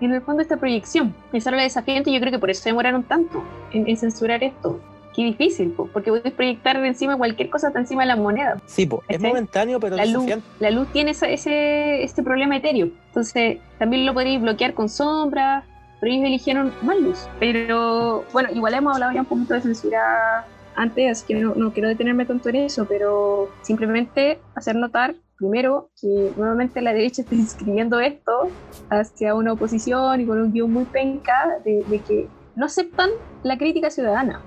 en 0.07 0.15
el 0.15 0.23
fondo 0.23 0.43
esta 0.43 0.57
proyección? 0.57 1.15
Esa 1.33 1.51
era 1.51 1.59
la 1.59 1.63
desafiante 1.65 2.11
y 2.11 2.15
yo 2.15 2.21
creo 2.21 2.33
que 2.33 2.39
por 2.39 2.51
eso 2.51 2.63
demoraron 2.65 3.03
tanto 3.03 3.43
en, 3.73 3.89
en 3.89 3.97
censurar 3.97 4.43
esto 4.43 4.81
qué 5.15 5.25
difícil, 5.25 5.75
porque 5.93 6.11
puedes 6.11 6.33
proyectar 6.33 6.81
de 6.81 6.89
encima 6.89 7.17
cualquier 7.17 7.51
cosa 7.51 7.69
hasta 7.69 7.81
encima 7.81 8.03
de 8.03 8.09
la 8.09 8.17
moneda. 8.17 8.61
Sí, 8.67 8.89
es 9.09 9.21
momentáneo, 9.21 9.79
pero 9.79 9.97
la 9.97 10.07
luz, 10.07 10.27
la 10.59 10.71
luz 10.71 10.89
tiene 10.93 11.13
ese, 11.13 11.33
ese, 11.33 12.03
este 12.03 12.23
problema 12.23 12.57
etéreo. 12.57 12.91
Entonces, 13.09 13.59
también 13.79 14.07
lo 14.07 14.15
podéis 14.15 14.41
bloquear 14.41 14.75
con 14.75 14.89
sombras, 14.89 15.65
pero 16.01 16.13
ellos 16.13 16.27
eligieron 16.27 16.73
más 16.83 16.99
luz. 16.99 17.29
Pero 17.39 18.25
bueno, 18.33 18.51
igual 18.53 18.75
hemos 18.75 18.95
hablado 18.95 19.13
ya 19.13 19.21
un 19.21 19.27
poquito 19.27 19.55
de 19.55 19.61
censura 19.61 20.47
antes, 20.75 21.11
así 21.11 21.27
que 21.27 21.35
no, 21.35 21.55
no 21.55 21.73
quiero 21.73 21.89
detenerme 21.89 22.25
tanto 22.25 22.49
en 22.49 22.57
eso, 22.57 22.87
pero 22.87 23.51
simplemente 23.61 24.39
hacer 24.55 24.75
notar 24.77 25.15
primero 25.43 25.91
que 26.01 26.33
nuevamente 26.37 26.81
la 26.81 26.93
derecha 26.93 27.23
está 27.23 27.35
inscribiendo 27.47 27.99
esto 28.01 28.49
hacia 28.91 29.35
una 29.35 29.55
oposición 29.55 30.21
y 30.21 30.27
con 30.27 30.41
un 30.41 30.53
guion 30.53 30.73
muy 30.73 30.85
penca 30.85 31.59
de, 31.65 31.85
de 31.89 31.99
que 31.99 32.29
no 32.55 32.67
aceptan 32.67 33.11
la 33.43 33.59
crítica 33.59 33.91
ciudadana. 33.91 34.41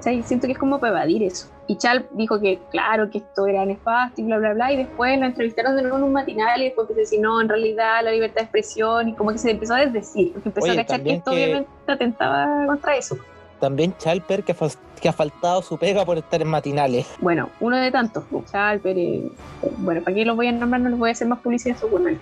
Siento 0.00 0.46
que 0.46 0.54
es 0.54 0.58
como 0.58 0.80
para 0.80 0.94
evadir 0.94 1.22
eso. 1.22 1.50
Y 1.66 1.76
Chal 1.76 2.06
dijo 2.12 2.40
que, 2.40 2.58
claro, 2.70 3.10
que 3.10 3.18
esto 3.18 3.46
era 3.46 3.66
nefasto 3.66 4.20
y 4.20 4.24
bla, 4.24 4.38
bla, 4.38 4.54
bla, 4.54 4.72
y 4.72 4.78
después 4.78 5.18
lo 5.18 5.26
entrevistaron 5.26 5.76
de 5.76 5.82
nuevo 5.82 5.98
en 5.98 6.04
un 6.04 6.12
matinal 6.12 6.60
y 6.62 6.64
después 6.64 6.88
no, 7.20 7.40
en 7.40 7.48
realidad 7.48 8.02
la 8.02 8.10
libertad 8.10 8.36
de 8.36 8.42
expresión, 8.42 9.08
y 9.10 9.14
como 9.14 9.30
que 9.32 9.38
se 9.38 9.50
empezó 9.50 9.74
a 9.74 9.80
desdecir, 9.80 10.32
porque 10.32 10.48
empezó 10.48 10.72
a 10.72 10.76
cachar 10.76 11.02
que 11.02 11.12
esto 11.12 11.32
obviamente 11.32 11.68
atentaba 11.86 12.66
contra 12.66 12.96
eso. 12.96 13.18
También 13.60 13.94
Chalper, 13.98 14.44
que, 14.44 14.54
que 15.00 15.08
ha 15.08 15.12
faltado 15.12 15.62
su 15.62 15.78
pega 15.78 16.04
por 16.04 16.18
estar 16.18 16.40
en 16.42 16.48
matinales. 16.48 17.06
Bueno, 17.20 17.50
uno 17.60 17.76
de 17.76 17.90
tantos, 17.90 18.24
Chalper, 18.50 18.98
eh, 18.98 19.30
bueno, 19.78 20.02
¿para 20.02 20.14
qué 20.14 20.24
los 20.24 20.36
voy 20.36 20.48
a 20.48 20.52
nombrar? 20.52 20.80
No 20.80 20.90
les 20.90 20.98
voy 20.98 21.08
a 21.10 21.12
hacer 21.12 21.28
más 21.28 21.40
publicidad 21.40 21.76
seguramente. 21.76 22.20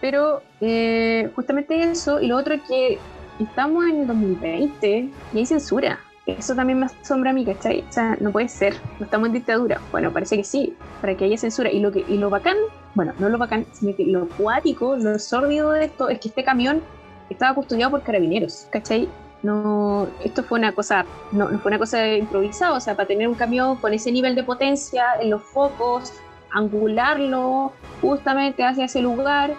Pero 0.00 0.42
eh, 0.60 1.30
justamente 1.34 1.82
eso, 1.82 2.20
y 2.20 2.28
lo 2.28 2.36
otro 2.36 2.54
es 2.54 2.62
que 2.62 2.98
estamos 3.40 3.84
en 3.86 4.00
el 4.00 4.06
2020 4.06 5.08
y 5.34 5.38
hay 5.38 5.46
censura 5.46 5.98
eso 6.36 6.54
también 6.54 6.80
me 6.80 6.86
asombra 6.86 7.30
a 7.30 7.32
mí, 7.32 7.44
¿cachai? 7.44 7.84
O 7.88 7.92
sea, 7.92 8.16
no 8.20 8.30
puede 8.30 8.48
ser, 8.48 8.74
no 8.98 9.06
estamos 9.06 9.28
en 9.28 9.34
dictadura. 9.34 9.80
Bueno, 9.90 10.12
parece 10.12 10.36
que 10.36 10.44
sí, 10.44 10.76
para 11.00 11.16
que 11.16 11.24
haya 11.24 11.38
censura. 11.38 11.70
Y 11.70 11.80
lo, 11.80 11.90
que, 11.90 12.04
y 12.06 12.18
lo 12.18 12.28
bacán, 12.28 12.56
bueno, 12.94 13.14
no 13.18 13.28
lo 13.28 13.38
bacán, 13.38 13.64
sino 13.72 13.96
que 13.96 14.04
lo 14.04 14.28
cuático, 14.28 14.96
lo 14.96 15.18
sórdido 15.18 15.72
de 15.72 15.86
esto 15.86 16.08
es 16.08 16.20
que 16.20 16.28
este 16.28 16.44
camión 16.44 16.82
estaba 17.30 17.54
custodiado 17.54 17.92
por 17.92 18.02
carabineros, 18.02 18.66
¿cachai? 18.70 19.08
No, 19.42 20.08
esto 20.24 20.42
fue 20.42 20.58
una 20.58 20.72
cosa, 20.72 21.04
no, 21.30 21.48
no 21.48 21.58
fue 21.60 21.70
una 21.70 21.78
cosa 21.78 22.16
improvisada, 22.16 22.72
o 22.72 22.80
sea, 22.80 22.96
para 22.96 23.06
tener 23.06 23.28
un 23.28 23.34
camión 23.34 23.76
con 23.76 23.94
ese 23.94 24.10
nivel 24.10 24.34
de 24.34 24.42
potencia 24.42 25.04
en 25.20 25.30
los 25.30 25.42
focos, 25.42 26.12
angularlo 26.50 27.72
justamente 28.00 28.64
hacia 28.64 28.86
ese 28.86 29.00
lugar, 29.00 29.54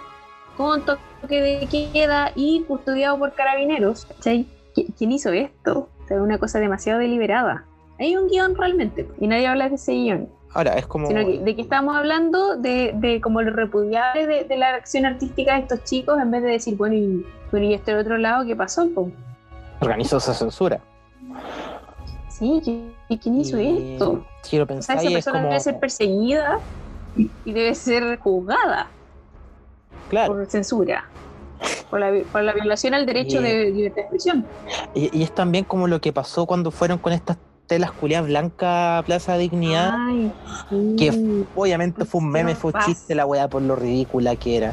con 0.56 0.84
toque 0.84 1.40
de 1.40 1.88
queda 1.92 2.32
y 2.34 2.62
custodiado 2.64 3.18
por 3.18 3.32
carabineros, 3.32 4.04
¿cachai? 4.04 4.46
¿Quién 4.74 5.12
hizo 5.12 5.32
esto? 5.32 5.88
es 6.14 6.20
una 6.20 6.38
cosa 6.38 6.58
demasiado 6.58 6.98
deliberada. 6.98 7.64
Hay 7.98 8.16
un 8.16 8.28
guion 8.28 8.56
realmente 8.56 9.08
y 9.20 9.28
nadie 9.28 9.46
habla 9.46 9.68
de 9.68 9.76
ese 9.76 9.92
guion. 9.92 10.28
Ahora, 10.52 10.72
es 10.72 10.86
como... 10.86 11.08
de 11.08 11.54
que 11.54 11.62
estamos 11.62 11.96
hablando 11.96 12.56
de, 12.56 12.92
de 12.96 13.20
como 13.20 13.40
lo 13.40 13.52
repudiable 13.52 14.26
de, 14.26 14.56
la 14.56 14.70
acción 14.70 15.06
artística 15.06 15.54
de 15.54 15.60
estos 15.60 15.84
chicos 15.84 16.20
en 16.20 16.30
vez 16.32 16.42
de 16.42 16.48
decir, 16.48 16.76
bueno, 16.76 16.96
y, 16.96 17.24
bueno, 17.52 17.66
y 17.66 17.74
este 17.74 17.94
otro 17.94 18.18
lado, 18.18 18.44
¿qué 18.44 18.56
pasó? 18.56 18.90
Organizó 19.80 20.18
esa 20.18 20.34
censura. 20.34 20.80
Sí, 22.28 22.60
¿quién 23.20 23.40
hizo 23.40 23.58
esto? 23.58 24.24
Si 24.42 24.58
lo 24.58 24.66
pensáis, 24.66 25.02
esa 25.02 25.10
persona 25.10 25.42
debe 25.42 25.60
ser 25.60 25.78
perseguida 25.78 26.58
y 27.16 27.52
debe 27.52 27.74
ser 27.74 28.18
juzgada 28.18 28.88
claro. 30.08 30.34
por 30.34 30.46
censura 30.46 31.04
por 31.90 32.00
la, 32.00 32.12
por 32.32 32.42
la 32.42 32.52
violación 32.52 32.94
al 32.94 33.04
derecho 33.04 33.40
de 33.40 33.70
libertad 33.70 33.96
de 33.96 34.02
expresión. 34.02 34.46
Y, 34.94 35.22
es 35.22 35.34
también 35.34 35.64
como 35.64 35.88
lo 35.88 36.00
que 36.00 36.12
pasó 36.12 36.46
cuando 36.46 36.70
fueron 36.70 36.98
con 36.98 37.12
estas 37.12 37.36
telas 37.66 37.92
culiadas 37.92 38.26
blancas 38.28 39.04
Plaza 39.04 39.36
Dignidad, 39.36 39.94
que 40.96 41.44
obviamente 41.54 42.04
fue 42.04 42.20
un 42.20 42.30
meme, 42.30 42.54
fue 42.54 42.72
un 42.74 42.80
chiste 42.80 43.14
la 43.14 43.26
weá 43.26 43.48
por 43.48 43.62
lo 43.62 43.76
ridícula 43.76 44.36
que 44.36 44.56
era. 44.56 44.72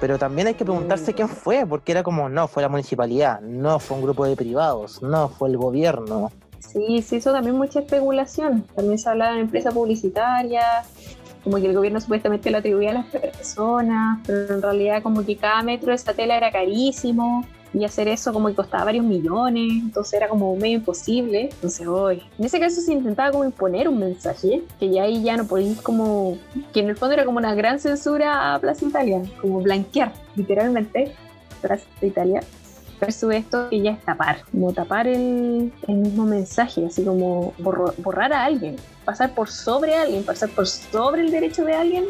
Pero 0.00 0.18
también 0.18 0.48
hay 0.48 0.54
que 0.54 0.64
preguntarse 0.64 1.14
quién 1.14 1.28
fue, 1.28 1.66
porque 1.66 1.92
era 1.92 2.02
como, 2.02 2.28
no, 2.28 2.48
fue 2.48 2.62
la 2.62 2.68
municipalidad, 2.68 3.40
no 3.40 3.78
fue 3.78 3.96
un 3.96 4.02
grupo 4.02 4.26
de 4.26 4.36
privados, 4.36 5.02
no, 5.02 5.28
fue 5.28 5.48
el 5.48 5.56
gobierno. 5.56 6.30
Sí, 6.58 7.00
se 7.02 7.16
hizo 7.16 7.32
también 7.32 7.56
mucha 7.56 7.80
especulación. 7.80 8.62
También 8.74 8.98
se 8.98 9.08
hablaba 9.08 9.34
de 9.34 9.40
empresa 9.40 9.70
publicitaria, 9.70 10.82
como 11.44 11.56
que 11.58 11.66
el 11.66 11.74
gobierno 11.74 12.00
supuestamente 12.00 12.50
lo 12.50 12.58
atribuía 12.58 12.90
a 12.90 12.94
las 12.94 13.06
personas, 13.06 14.18
pero 14.26 14.54
en 14.54 14.62
realidad 14.62 15.02
como 15.02 15.24
que 15.24 15.36
cada 15.36 15.62
metro 15.62 15.88
de 15.88 15.94
esa 15.94 16.12
tela 16.12 16.36
era 16.36 16.50
carísimo 16.50 17.46
y 17.76 17.84
hacer 17.84 18.08
eso 18.08 18.32
como 18.32 18.48
que 18.48 18.54
costaba 18.54 18.86
varios 18.86 19.04
millones, 19.04 19.70
entonces 19.82 20.14
era 20.14 20.28
como 20.28 20.56
medio 20.56 20.78
imposible. 20.78 21.50
Entonces, 21.52 21.86
hoy, 21.86 22.22
en 22.38 22.44
ese 22.46 22.58
caso 22.58 22.80
se 22.80 22.92
intentaba 22.94 23.30
como 23.30 23.44
imponer 23.44 23.86
un 23.86 23.98
mensaje, 23.98 24.62
que 24.80 24.90
ya 24.90 25.02
ahí 25.02 25.22
ya 25.22 25.36
no 25.36 25.46
podías 25.46 25.82
como, 25.82 26.38
que 26.72 26.80
en 26.80 26.88
el 26.88 26.96
fondo 26.96 27.12
era 27.12 27.26
como 27.26 27.36
una 27.36 27.54
gran 27.54 27.78
censura 27.78 28.54
a 28.54 28.58
Plaza 28.58 28.86
Italia, 28.86 29.22
como 29.42 29.60
blanquear, 29.60 30.10
literalmente, 30.36 31.14
Plaza 31.60 31.84
Italia, 32.00 32.40
versus 32.98 33.34
esto 33.34 33.68
que 33.68 33.82
ya 33.82 33.90
es 33.90 34.02
tapar, 34.02 34.38
como 34.50 34.72
tapar 34.72 35.06
el, 35.06 35.70
el 35.86 35.96
mismo 35.96 36.24
mensaje, 36.24 36.86
así 36.86 37.04
como 37.04 37.52
borrar 37.58 38.32
a 38.32 38.44
alguien, 38.46 38.76
pasar 39.04 39.34
por 39.34 39.50
sobre 39.50 39.94
alguien, 39.94 40.24
pasar 40.24 40.48
por 40.48 40.66
sobre 40.66 41.20
el 41.20 41.30
derecho 41.30 41.62
de 41.66 41.74
alguien 41.74 42.04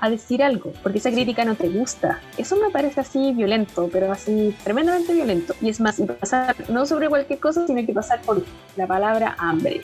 a 0.00 0.10
decir 0.10 0.42
algo, 0.42 0.72
porque 0.82 0.98
esa 0.98 1.10
crítica 1.10 1.44
no 1.44 1.54
te 1.54 1.68
gusta. 1.68 2.20
Eso 2.36 2.56
me 2.56 2.70
parece 2.70 3.00
así 3.00 3.32
violento, 3.32 3.88
pero 3.92 4.12
así 4.12 4.54
tremendamente 4.64 5.14
violento. 5.14 5.54
Y 5.60 5.68
es 5.68 5.80
más, 5.80 5.98
y 5.98 6.04
pasar 6.04 6.56
no 6.68 6.86
sobre 6.86 7.08
cualquier 7.08 7.38
cosa, 7.38 7.66
sino 7.66 7.84
que 7.84 7.92
pasar 7.92 8.20
por 8.22 8.44
la 8.76 8.86
palabra 8.86 9.36
hambre, 9.38 9.80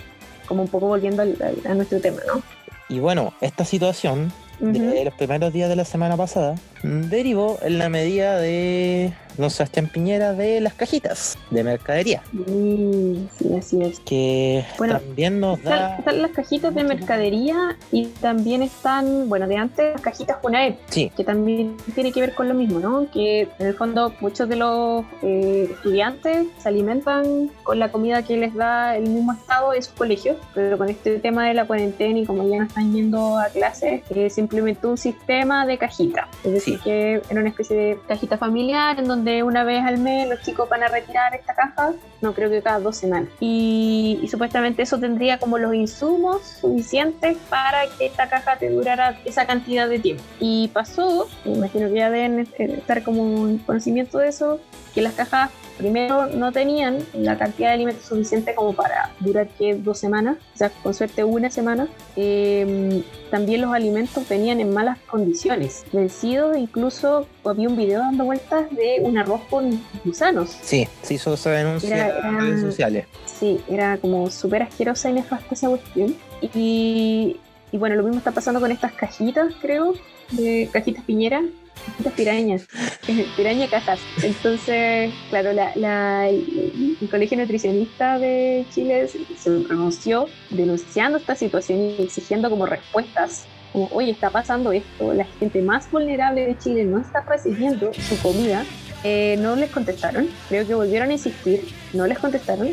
como 0.46 0.62
un 0.62 0.68
poco 0.68 0.86
volviendo 0.88 1.22
a 1.22 1.74
nuestro 1.74 2.00
tema, 2.00 2.20
¿no? 2.26 2.42
Y 2.88 2.98
bueno, 2.98 3.32
esta 3.40 3.64
situación 3.64 4.30
de 4.60 5.04
los 5.04 5.14
primeros 5.14 5.52
días 5.52 5.68
de 5.68 5.76
la 5.76 5.84
semana 5.84 6.16
pasada 6.16 6.56
derivó 6.84 7.58
en 7.62 7.78
la 7.78 7.88
medida 7.88 8.38
de 8.38 9.12
don 9.38 9.50
Sebastián 9.50 9.88
Piñera 9.92 10.32
de 10.32 10.60
las 10.60 10.74
cajitas 10.74 11.36
de 11.50 11.64
mercadería. 11.64 12.22
Mm, 12.32 13.26
sí, 13.36 13.54
así 13.58 13.82
es. 13.82 14.00
Que 14.00 14.64
también 14.78 15.40
nos 15.40 15.62
da. 15.62 15.96
Están, 15.98 16.22
las 16.22 16.30
cajitas 16.30 16.74
de 16.74 16.84
mercadería 16.84 17.76
y 17.90 18.06
también 18.06 18.62
están, 18.62 19.28
bueno, 19.28 19.48
de 19.48 19.56
antes 19.56 19.92
las 19.92 20.00
cajitas 20.02 20.38
UNAEP, 20.42 20.78
sí. 20.88 21.10
que 21.16 21.24
también 21.24 21.76
tiene 21.94 22.12
que 22.12 22.20
ver 22.20 22.34
con 22.34 22.48
lo 22.48 22.54
mismo, 22.54 22.78
¿no? 22.78 23.10
Que 23.10 23.48
en 23.58 23.66
el 23.66 23.74
fondo 23.74 24.12
muchos 24.20 24.48
de 24.48 24.56
los 24.56 25.04
eh, 25.22 25.68
estudiantes 25.70 26.46
se 26.58 26.68
alimentan 26.68 27.50
con 27.64 27.78
la 27.78 27.90
comida 27.90 28.22
que 28.22 28.36
les 28.36 28.54
da 28.54 28.96
el 28.96 29.08
mismo 29.08 29.32
estado 29.32 29.72
de 29.72 29.82
sus 29.82 29.94
colegios, 29.94 30.36
pero 30.54 30.78
con 30.78 30.88
este 30.88 31.18
tema 31.18 31.48
de 31.48 31.54
la 31.54 31.66
cuarentena 31.66 32.18
y 32.18 32.26
como 32.26 32.48
ya 32.48 32.58
no 32.58 32.64
están 32.66 32.92
yendo 32.92 33.38
a 33.38 33.46
clases, 33.46 34.02
eh, 34.10 34.30
se 34.30 34.40
implementó 34.44 34.90
un 34.90 34.98
sistema 34.98 35.66
de 35.66 35.78
cajita. 35.78 36.28
Es 36.44 36.52
decir, 36.52 36.80
que 36.80 37.22
era 37.28 37.40
una 37.40 37.48
especie 37.48 37.76
de 37.76 37.98
cajita 38.06 38.38
familiar 38.38 38.98
en 38.98 39.06
donde 39.06 39.24
de 39.24 39.42
una 39.42 39.64
vez 39.64 39.82
al 39.84 39.98
mes 39.98 40.28
los 40.28 40.40
chicos 40.42 40.68
van 40.68 40.82
a 40.82 40.88
retirar 40.88 41.34
esta 41.34 41.54
caja, 41.54 41.92
no 42.20 42.34
creo 42.34 42.50
que 42.50 42.62
cada 42.62 42.78
dos 42.78 42.96
semanas. 42.96 43.28
Y, 43.40 44.26
supuestamente 44.30 44.82
eso 44.82 44.98
tendría 44.98 45.38
como 45.38 45.58
los 45.58 45.74
insumos 45.74 46.42
suficientes 46.42 47.36
para 47.48 47.86
que 47.98 48.06
esta 48.06 48.28
caja 48.28 48.56
te 48.56 48.70
durara 48.70 49.18
esa 49.24 49.46
cantidad 49.46 49.88
de 49.88 49.98
tiempo. 49.98 50.22
Y 50.40 50.68
pasó, 50.68 51.28
me 51.44 51.52
imagino 51.52 51.88
que 51.88 51.94
ya 51.94 52.10
deben 52.10 52.40
estar 52.40 53.02
como 53.02 53.48
en 53.48 53.58
conocimiento 53.58 54.18
de 54.18 54.28
eso, 54.28 54.60
que 54.94 55.02
las 55.02 55.14
cajas 55.14 55.50
primero 55.76 56.26
no 56.26 56.52
tenían 56.52 56.98
la 57.14 57.36
cantidad 57.36 57.68
de 57.68 57.74
alimentos 57.74 58.04
suficiente 58.06 58.54
como 58.54 58.72
para 58.74 59.12
durar 59.20 59.48
que 59.48 59.74
dos 59.74 59.98
semanas, 59.98 60.38
o 60.54 60.58
sea, 60.58 60.70
con 60.70 60.94
suerte 60.94 61.24
una 61.24 61.50
semana. 61.50 61.88
Em, 62.16 63.02
también 63.30 63.62
los 63.62 63.72
alimentos 63.72 64.28
venían 64.28 64.60
en 64.60 64.72
malas 64.72 64.98
condiciones, 65.06 65.84
vencidos, 65.92 66.56
incluso 66.56 67.26
había 67.44 67.68
un 67.68 67.76
video 67.76 68.00
dando 68.00 68.24
vueltas 68.24 68.70
de 68.70 68.98
un 69.00 69.18
arroz 69.18 69.40
con 69.50 69.82
gusanos. 70.04 70.56
Sí, 70.62 70.88
se 71.02 71.14
hizo 71.14 71.34
esa 71.34 71.50
denuncia 71.50 72.18
en 72.18 72.40
redes 72.40 72.60
sociales. 72.60 73.06
Sí, 73.26 73.60
era 73.68 73.98
como 73.98 74.30
súper 74.30 74.62
asquerosa 74.62 75.10
y 75.10 75.14
nefasta 75.14 75.54
esa 75.54 75.68
cuestión. 75.68 76.14
Y, 76.54 77.40
y 77.72 77.78
bueno, 77.78 77.96
lo 77.96 78.04
mismo 78.04 78.18
está 78.18 78.30
pasando 78.30 78.60
con 78.60 78.70
estas 78.70 78.92
cajitas, 78.92 79.52
creo, 79.60 79.94
de 80.30 80.68
cajitas 80.72 81.04
piñeras, 81.04 81.42
cajitas 81.86 82.12
pirañas, 82.12 82.66
piraña 83.36 83.68
cajas. 83.68 84.00
Entonces, 84.22 85.12
claro, 85.30 85.52
la, 85.52 86.28
el, 86.28 86.96
Colegio 87.10 87.36
Nutricionista 87.38 88.18
de 88.18 88.64
Chile 88.72 89.08
se, 89.08 89.50
pronunció 89.60 90.26
denunciando 90.50 91.18
esta 91.18 91.34
situación 91.34 91.80
y 91.80 92.02
exigiendo 92.02 92.50
como 92.50 92.66
respuestas 92.66 93.46
como, 93.72 93.88
oye, 93.92 94.12
está 94.12 94.30
pasando 94.30 94.70
esto, 94.72 95.12
la 95.12 95.24
gente 95.24 95.60
más 95.60 95.90
vulnerable 95.90 96.46
de 96.46 96.56
Chile 96.58 96.84
no 96.84 97.00
está 97.00 97.22
recibiendo 97.22 97.92
su 97.92 98.16
comida, 98.22 98.64
eh, 99.02 99.36
no 99.40 99.56
les 99.56 99.70
contestaron, 99.70 100.28
creo 100.48 100.64
que 100.66 100.74
volvieron 100.74 101.10
a 101.10 101.12
insistir, 101.12 101.64
no 101.92 102.06
les 102.06 102.18
contestaron, 102.18 102.68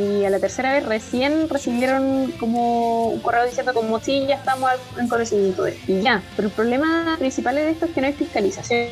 y 0.00 0.24
a 0.24 0.30
la 0.30 0.38
tercera 0.38 0.72
vez 0.72 0.86
recién 0.86 1.48
recibieron 1.48 2.32
como 2.32 3.08
un 3.08 3.20
correo 3.20 3.44
diciendo 3.44 3.74
como 3.74 4.00
sí, 4.00 4.24
ya 4.26 4.36
estamos 4.36 4.70
en 4.98 5.08
conocimiento 5.08 5.64
de 5.64 5.78
y 5.86 6.00
ya. 6.00 6.22
Pero 6.36 6.48
el 6.48 6.54
problema 6.54 7.16
principal 7.18 7.54
de 7.54 7.70
esto 7.70 7.86
es 7.86 7.92
que 7.92 8.00
no 8.00 8.06
hay 8.06 8.12
fiscalización. 8.12 8.88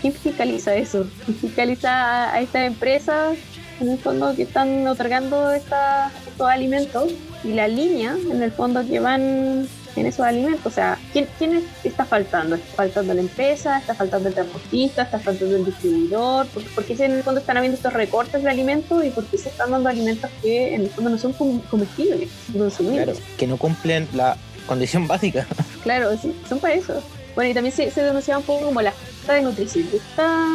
¿Quién 0.00 0.12
fiscaliza 0.12 0.74
eso? 0.74 1.06
¿Quién 1.24 1.36
fiscaliza 1.38 2.32
a 2.32 2.40
estas 2.40 2.66
empresas 2.66 3.36
en 3.80 3.90
el 3.90 3.98
fondo 3.98 4.34
que 4.34 4.42
están 4.42 4.86
otorgando 4.86 5.52
esta, 5.52 6.10
estos 6.26 6.48
alimentos? 6.48 7.12
Y 7.42 7.52
la 7.52 7.68
línea 7.68 8.16
en 8.30 8.42
el 8.42 8.52
fondo 8.52 8.86
que 8.86 9.00
van 9.00 9.68
en 9.96 10.06
esos 10.06 10.24
alimentos. 10.24 10.66
O 10.66 10.74
sea, 10.74 10.98
¿quién, 11.12 11.28
quién 11.38 11.64
está 11.82 12.04
faltando? 12.04 12.56
¿Está 12.56 12.74
faltando 12.74 13.14
la 13.14 13.20
empresa? 13.20 13.78
¿Está 13.78 13.94
faltando 13.94 14.28
el 14.28 14.34
transportista? 14.34 15.02
¿Está 15.02 15.18
faltando 15.18 15.56
el 15.56 15.64
distribuidor? 15.64 16.46
¿Por, 16.48 16.84
qué 16.84 16.94
en 17.04 17.12
el 17.12 17.22
fondo 17.22 17.40
están 17.40 17.56
habiendo 17.56 17.76
estos 17.76 17.92
recortes 17.92 18.42
de 18.42 18.50
alimentos 18.50 19.04
y 19.04 19.10
por 19.10 19.24
qué 19.26 19.38
se 19.38 19.48
están 19.48 19.70
dando 19.70 19.88
alimentos 19.88 20.30
que 20.42 20.74
en 20.74 20.82
el 20.82 20.90
fondo 20.90 21.10
no 21.10 21.18
son 21.18 21.32
comestibles, 21.32 22.30
Claro, 22.76 23.12
que 23.36 23.46
no 23.46 23.56
cumplen 23.56 24.08
la 24.12 24.36
condición 24.66 25.06
básica. 25.08 25.46
Claro, 25.82 26.16
sí, 26.16 26.34
son 26.48 26.58
para 26.58 26.74
eso. 26.74 27.02
Bueno, 27.34 27.50
y 27.50 27.54
también 27.54 27.74
se, 27.74 27.90
se 27.90 28.02
denunciaba 28.02 28.40
un 28.40 28.46
poco 28.46 28.66
como 28.66 28.80
la 28.80 28.92
falta 28.92 29.34
de 29.34 29.42
nutrición. 29.42 29.88
Está 29.92 30.46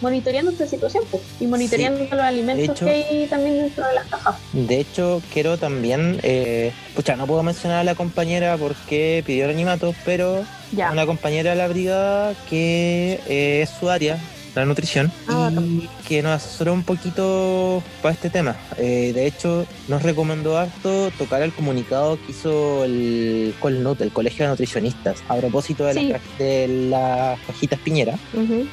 monitoreando 0.00 0.50
esta 0.50 0.66
situación 0.66 1.04
pues, 1.10 1.22
y 1.40 1.46
monitoreando 1.46 2.04
los 2.04 2.20
alimentos 2.20 2.78
que 2.78 2.90
hay 2.90 3.26
también 3.26 3.58
dentro 3.58 3.86
de 3.86 3.94
las 3.94 4.06
cajas. 4.06 4.36
De 4.52 4.80
hecho, 4.80 5.22
quiero 5.32 5.58
también, 5.58 6.18
eh, 6.22 6.72
pucha, 6.94 7.16
no 7.16 7.26
puedo 7.26 7.42
mencionar 7.42 7.80
a 7.80 7.84
la 7.84 7.94
compañera 7.94 8.56
porque 8.56 9.22
pidió 9.26 9.44
el 9.44 9.50
animato, 9.50 9.94
pero 10.04 10.44
una 10.72 11.06
compañera 11.06 11.50
de 11.50 11.56
la 11.56 11.68
brigada 11.68 12.34
que 12.48 13.20
eh, 13.26 13.62
es 13.62 13.70
su 13.70 13.90
área, 13.90 14.18
la 14.54 14.64
nutrición, 14.64 15.12
ah, 15.28 15.50
y 15.54 15.88
que 16.06 16.22
nos 16.22 16.32
asesoró 16.32 16.72
un 16.72 16.82
poquito 16.82 17.82
para 18.02 18.14
este 18.14 18.30
tema. 18.30 18.56
Eh, 18.78 19.12
de 19.14 19.26
hecho, 19.26 19.66
nos 19.88 20.02
recomendó 20.02 20.58
harto 20.58 21.10
tocar 21.18 21.42
el 21.42 21.52
comunicado 21.52 22.18
que 22.24 22.32
hizo 22.32 22.84
el 22.84 23.54
Colnut, 23.60 24.00
el 24.00 24.12
Colegio 24.12 24.44
de 24.44 24.50
Nutricionistas, 24.50 25.22
a 25.28 25.36
propósito 25.36 25.84
de, 25.84 25.94
las, 25.94 26.20
de 26.38 26.68
las 26.90 27.38
cajitas 27.40 27.78
Piñera, 27.80 28.18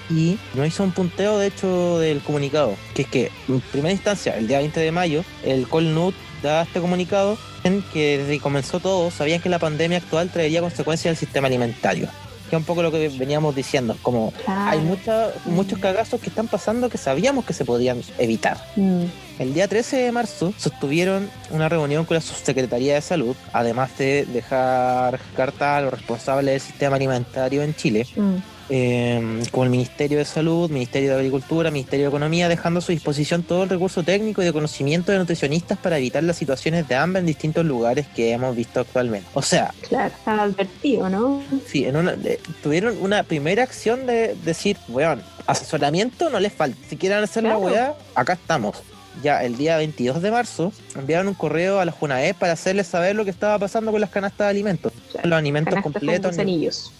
y 0.09 0.37
nos 0.53 0.67
hizo 0.67 0.83
un 0.83 0.91
punteo, 0.91 1.37
de 1.37 1.47
hecho, 1.47 1.99
del 1.99 2.21
comunicado, 2.21 2.75
que 2.93 3.03
es 3.03 3.07
que, 3.07 3.31
en 3.47 3.61
primera 3.61 3.91
instancia, 3.91 4.37
el 4.37 4.47
día 4.47 4.59
20 4.59 4.79
de 4.79 4.91
mayo, 4.91 5.23
el 5.43 5.67
Colnut 5.67 6.15
da 6.41 6.63
este 6.63 6.79
comunicado 6.79 7.37
en 7.63 7.81
que 7.93 8.19
desde 8.19 8.33
que 8.33 8.39
comenzó 8.39 8.79
todo 8.79 9.09
sabían 9.11 9.41
que 9.41 9.49
la 9.49 9.59
pandemia 9.59 9.97
actual 9.97 10.29
traería 10.29 10.61
consecuencias 10.61 11.13
del 11.13 11.17
sistema 11.17 11.47
alimentario 11.47 12.09
que 12.49 12.56
es 12.56 12.60
un 12.60 12.65
poco 12.65 12.82
lo 12.82 12.91
que 12.91 13.10
veníamos 13.10 13.56
diciendo, 13.56 13.98
como 14.02 14.34
hay 14.48 14.80
muchos 14.80 15.34
muchos 15.45 15.80
cagazos 15.80 16.19
que 16.22 16.30
están 16.30 16.48
pasando 16.48 16.90
que 16.90 16.98
sabíamos 16.98 17.45
que 17.45 17.53
se 17.53 17.65
podían 17.65 18.02
evitar. 18.18 18.57
Mm. 18.76 19.03
El 19.40 19.53
día 19.53 19.68
13 19.68 19.98
de 19.98 20.11
marzo 20.11 20.53
sostuvieron 20.57 21.30
una 21.52 21.69
reunión 21.69 22.06
con 22.06 22.15
la 22.15 22.22
Subsecretaría 22.22 22.95
de 22.95 23.02
Salud, 23.02 23.36
además 23.53 23.95
de 23.98 24.26
dejar 24.26 25.19
carta 25.36 25.78
a 25.78 25.82
los 25.82 25.94
responsables 25.94 26.53
del 26.53 26.61
sistema 26.61 26.95
alimentario 26.95 27.61
en 27.61 27.76
Chile. 27.76 28.07
Mm 28.15 28.38
eh, 28.69 29.44
como 29.52 29.64
el 29.64 29.69
Ministerio 29.69 30.18
de 30.18 30.26
Salud, 30.26 30.69
Ministerio 30.69 31.10
de 31.11 31.15
Agricultura, 31.15 31.72
Ministerio 31.72 32.06
de 32.06 32.10
Economía, 32.10 32.49
dejando 32.49 32.80
a 32.80 32.81
su 32.81 32.91
disposición 32.91 33.44
todo 33.44 33.64
el 33.64 33.69
recurso 33.69 34.03
técnico 34.03 34.41
y 34.41 34.45
de 34.45 34.53
conocimiento 34.53 35.11
de 35.11 35.19
nutricionistas 35.19 35.77
para 35.77 35.98
evitar 35.98 36.23
las 36.23 36.38
situaciones 36.38 36.88
de 36.88 36.95
hambre 36.95 37.22
en 37.22 37.26
distintos 37.26 37.65
lugares 37.65 38.07
que 38.07 38.31
hemos 38.31 38.56
visto 38.56 38.80
actualmente. 38.80 39.27
O 39.34 39.41
sea, 39.41 39.73
claro, 39.88 40.14
están 40.14 40.39
advertido, 40.39 41.10
¿no? 41.10 41.41
Sí, 41.65 41.85
en 41.85 41.95
una, 41.95 42.15
tuvieron 42.61 42.98
una 43.02 43.23
primera 43.23 43.64
acción 43.64 44.06
de 44.06 44.35
decir, 44.44 44.77
weón, 44.89 45.22
asesoramiento 45.45 46.30
no 46.30 46.39
les 46.39 46.53
falta. 46.53 46.77
Si 46.89 46.98
quieren 46.98 47.23
hacer 47.23 47.44
la 47.44 47.57
weá, 47.57 47.95
acá 48.15 48.34
estamos 48.34 48.76
ya 49.23 49.44
el 49.44 49.57
día 49.57 49.77
22 49.77 50.22
de 50.22 50.30
marzo 50.30 50.72
enviaron 50.95 51.27
un 51.27 51.34
correo 51.34 51.80
a 51.80 51.85
la 51.85 51.91
Junae 51.91 52.35
para 52.35 52.53
hacerles 52.53 52.85
saber 52.85 53.15
lo 53.15 53.23
que 53.23 53.31
estaba 53.31 53.57
pasando 53.57 53.91
con 53.91 53.99
las 53.99 54.11
canastas 54.11 54.45
de 54.45 54.52
alimentos. 54.52 54.94
los 55.23 55.34
alimentos 55.34 55.81
completos. 55.81 56.35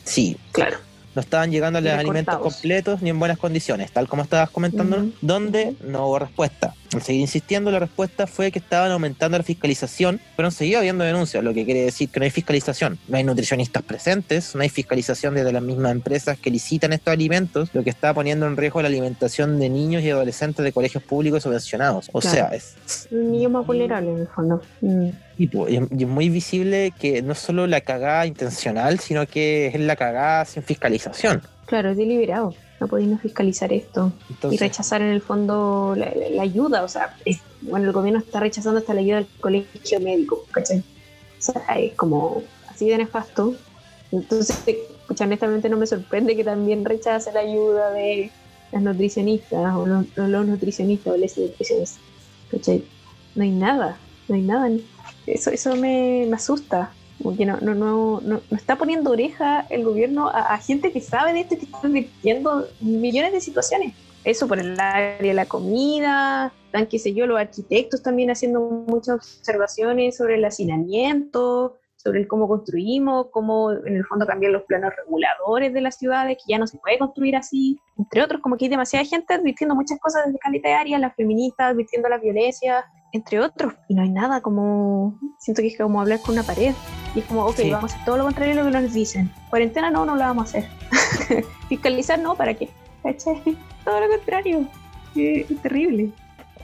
Sí, 0.04 0.36
claro 0.52 0.78
no 1.18 1.22
estaban 1.22 1.50
llegando 1.50 1.82
los 1.82 1.92
alimentos 1.94 2.38
completos 2.38 3.02
ni 3.02 3.10
en 3.10 3.18
buenas 3.18 3.40
condiciones, 3.40 3.92
tal 3.92 4.08
como 4.08 4.22
estabas 4.22 4.52
comentando, 4.52 5.08
donde 5.22 5.76
no 5.84 6.06
hubo 6.06 6.20
respuesta. 6.20 6.76
Al 6.98 7.04
seguir 7.04 7.22
insistiendo, 7.22 7.70
la 7.70 7.78
respuesta 7.78 8.26
fue 8.26 8.52
que 8.52 8.58
estaban 8.58 8.92
aumentando 8.92 9.38
la 9.38 9.44
fiscalización, 9.44 10.20
pero 10.36 10.50
seguía 10.50 10.80
habiendo 10.80 11.04
denuncias, 11.04 11.44
lo 11.44 11.54
que 11.54 11.64
quiere 11.64 11.82
decir 11.82 12.10
que 12.10 12.20
no 12.20 12.24
hay 12.24 12.32
fiscalización. 12.32 12.98
No 13.08 13.18
hay 13.18 13.24
nutricionistas 13.24 13.84
presentes, 13.84 14.56
no 14.56 14.64
hay 14.64 14.70
fiscalización 14.70 15.36
desde 15.36 15.52
las 15.52 15.62
mismas 15.62 15.92
empresas 15.92 16.40
que 16.40 16.50
licitan 16.50 16.94
estos 16.94 17.14
alimentos, 17.14 17.70
lo 17.74 17.84
que 17.84 17.92
está 17.92 18.16
poniendo 18.16 18.48
en 18.48 18.58
riesgo 18.58 18.82
la 18.82 18.88
alimentación 18.88 19.60
de 19.60 19.70
niños 19.70 20.02
y 20.02 20.10
adolescentes 20.10 20.66
de 20.66 20.72
colegios 20.72 21.04
públicos 21.04 21.44
subvencionados. 21.44 22.10
O 22.14 22.22
sea, 22.22 22.48
es. 22.48 23.08
Un 23.12 23.32
niño 23.32 23.50
más 23.50 23.68
vulnerable 23.68 24.10
en 24.14 24.18
el 24.18 24.28
fondo. 24.28 24.64
Mm. 24.82 25.10
Y, 25.38 25.50
es 26.02 26.08
muy 26.08 26.30
visible 26.30 26.92
que 27.00 27.22
no 27.22 27.36
solo 27.36 27.68
la 27.68 27.82
cagada 27.82 28.26
intencional, 28.26 29.00
sino 29.00 29.28
que 29.28 29.68
es 29.68 29.80
la 29.80 29.96
cagada 29.96 30.46
sin 30.46 30.64
fiscalización. 30.64 31.44
Claro, 31.68 31.92
es 31.92 31.98
deliberado 31.98 32.56
no 32.80 32.88
podemos 32.88 33.22
fiscalizar 33.22 33.74
esto 33.74 34.12
y 34.52 34.58
rechazar 34.58 35.02
en 35.02 35.10
el 35.10 35.22
fondo 35.22 35.96
la, 35.96 36.42
ayuda. 36.42 36.84
O 36.84 36.88
sea, 36.88 37.16
bueno, 37.62 37.88
el 37.88 37.92
gobierno 37.92 38.20
está 38.20 38.40
rechazando 38.40 38.80
hasta 38.80 38.94
la 38.94 39.02
ayuda 39.02 39.16
del 39.18 39.28
colegio 39.40 40.00
médico, 40.00 40.46
¿cachai? 40.52 40.80
O 40.80 41.42
sea, 41.42 41.62
es 41.80 41.94
como 41.94 42.44
así 42.70 42.88
de 42.88 42.98
nefasto. 42.98 43.56
Entonces, 44.12 44.58
escucha, 44.66 45.26
honestamente 45.26 45.70
no 45.70 45.78
me 45.78 45.88
sorprende 45.88 46.36
que 46.36 46.44
también 46.44 46.86
rechace 46.86 47.32
la 47.32 47.42
ayuda 47.42 47.92
de 47.92 48.32
las 48.72 48.82
nutricionistas 48.82 49.76
o 49.76 49.86
los, 49.86 50.06
nutricionistas 50.46 51.14
o 51.14 51.18
las 51.18 51.38
nutricionistas. 51.38 52.00
¿cachai? 52.52 52.84
No 53.36 53.44
hay 53.44 53.52
nada, 53.52 53.98
no 54.28 54.36
hay 54.36 54.42
nada. 54.42 54.70
Eso, 55.26 55.50
eso 55.50 55.76
me, 55.76 56.26
me 56.30 56.36
asusta 56.36 56.92
porque 57.22 57.46
no, 57.46 57.58
no, 57.62 57.74
no, 57.74 58.22
no, 58.22 58.42
está 58.52 58.76
poniendo 58.76 59.12
oreja 59.12 59.66
el 59.70 59.84
gobierno 59.84 60.30
a, 60.30 60.58
gente 60.58 60.92
que 60.92 61.02
sabe 61.02 61.34
de 61.34 61.42
esto 61.42 61.56
y 61.56 61.58
que 61.58 61.66
está 61.66 61.88
viviendo 61.88 62.68
millones 62.80 63.34
de 63.34 63.42
situaciones. 63.42 63.94
Eso 64.24 64.48
por 64.48 64.60
el 64.60 64.80
área 64.80 65.18
de 65.18 65.34
la 65.34 65.46
comida, 65.46 66.52
tan 66.72 66.88
qué 66.88 67.00
sé 67.00 67.14
yo, 67.14 67.26
los 67.26 67.40
arquitectos 67.40 68.04
también 68.04 68.30
haciendo 68.30 68.60
muchas 68.60 69.16
observaciones 69.16 70.18
sobre 70.18 70.36
el 70.36 70.46
hacinamiento, 70.46 71.78
sobre 71.96 72.20
el 72.20 72.28
cómo 72.28 72.48
construimos, 72.48 73.28
cómo 73.32 73.72
en 73.72 73.98
el 73.98 74.06
fondo 74.06 74.26
cambiar 74.26 74.52
los 74.52 74.64
planos 74.64 74.94
reguladores 74.96 75.74
de 75.74 75.82
las 75.82 75.98
ciudades, 75.98 76.38
que 76.38 76.52
ya 76.52 76.60
no 76.60 76.68
se 76.68 76.78
puede 76.78 77.00
construir 77.00 77.36
así, 77.36 77.80
entre 77.98 78.22
otros, 78.22 78.42
como 78.42 78.58
que 78.58 78.66
hay 78.66 78.70
demasiada 78.70 79.06
gente 79.06 79.34
advirtiendo 79.34 79.76
muchas 79.76 80.00
cosas 80.00 80.26
desde 80.26 80.40
calidad 80.40 80.70
de 80.70 80.74
área, 80.74 81.00
las 81.00 81.16
feministas 81.16 81.72
advirtiendo 81.72 82.08
la 82.10 82.18
violencia, 82.18 82.86
entre 83.14 83.40
otros, 83.40 83.74
y 83.88 83.94
no 83.96 84.02
hay 84.04 84.10
nada 84.10 84.42
como, 84.42 85.18
siento 85.40 85.62
que 85.62 85.70
es 85.70 85.78
como 85.78 86.02
hablar 86.02 86.20
con 86.22 86.34
una 86.34 86.44
pared, 86.44 86.74
y 87.16 87.20
es 87.20 87.26
como, 87.26 87.46
ok, 87.46 87.56
Sí. 87.58 87.70
vamos 87.72 87.92
a 87.92 87.96
hacer 87.96 88.06
todo 88.06 88.18
lo 88.18 88.24
contrario 88.26 88.56
de 88.56 88.64
lo 88.64 88.72
que 88.72 88.82
nos 88.84 88.94
dicen, 88.94 89.32
cuarentena 89.50 89.90
no, 89.90 90.06
no 90.06 90.16
la 90.16 90.28
vamos 90.28 90.54
a 90.56 90.58
hacer, 90.60 90.70
fiscalizar 91.70 92.20
no, 92.20 92.36
¿para 92.36 92.54
qué? 92.54 92.70
¿Cachai? 93.04 93.42
Todo 93.86 94.02
lo 94.02 94.10
contrario, 94.10 94.66
es 95.16 95.62
terrible. 95.62 96.10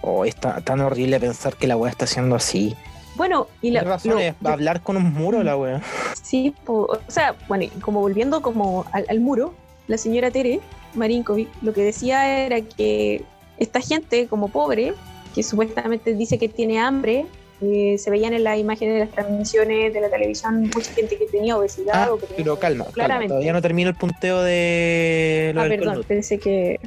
Oh, 0.01 0.25
es 0.25 0.35
ta- 0.35 0.59
tan 0.59 0.81
horrible 0.81 1.17
pensar 1.19 1.55
que 1.55 1.67
la 1.67 1.77
weá 1.77 1.89
está 1.89 2.03
haciendo 2.03 2.35
así. 2.35 2.75
Bueno, 3.15 3.47
y 3.61 3.71
la, 3.71 3.81
razón, 3.83 4.19
es 4.19 4.35
hablar 4.43 4.81
con 4.81 4.97
un 4.97 5.13
muro 5.13 5.41
la 5.43 5.55
weá. 5.55 5.81
Sí, 6.21 6.53
po- 6.65 6.87
o 6.91 6.99
sea, 7.11 7.35
bueno, 7.47 7.65
como 7.81 8.01
volviendo 8.01 8.41
como 8.41 8.85
al, 8.91 9.05
al 9.07 9.19
muro, 9.21 9.53
la 9.87 9.97
señora 9.97 10.31
Tere 10.31 10.59
Marinkovic 10.95 11.47
lo 11.61 11.71
que 11.73 11.81
decía 11.83 12.39
era 12.45 12.59
que 12.61 13.23
esta 13.57 13.79
gente 13.79 14.27
como 14.27 14.49
pobre, 14.49 14.93
que 15.33 15.43
supuestamente 15.43 16.13
dice 16.13 16.37
que 16.37 16.47
tiene 16.49 16.79
hambre, 16.79 17.25
eh, 17.61 17.97
se 17.97 18.09
veían 18.11 18.33
en 18.33 18.43
las 18.43 18.57
imágenes 18.57 18.95
de 18.95 18.99
las 19.01 19.09
transmisiones 19.11 19.93
de 19.93 20.01
la 20.01 20.09
televisión 20.09 20.63
mucha 20.75 20.91
gente 20.93 21.17
que 21.17 21.25
tenía 21.27 21.57
obesidad 21.57 21.93
Ah, 22.09 22.13
o 22.13 22.17
que 22.17 22.25
pero 22.35 22.59
calma, 22.59 22.85
calma, 22.93 23.25
todavía 23.27 23.53
no 23.53 23.61
termino 23.61 23.89
el 23.89 23.95
punteo 23.95 24.41
de 24.41 25.53
Ah, 25.55 25.61
perdón, 25.69 25.85
Colnut. 25.87 26.05
pensé 26.07 26.39
que... 26.39 26.79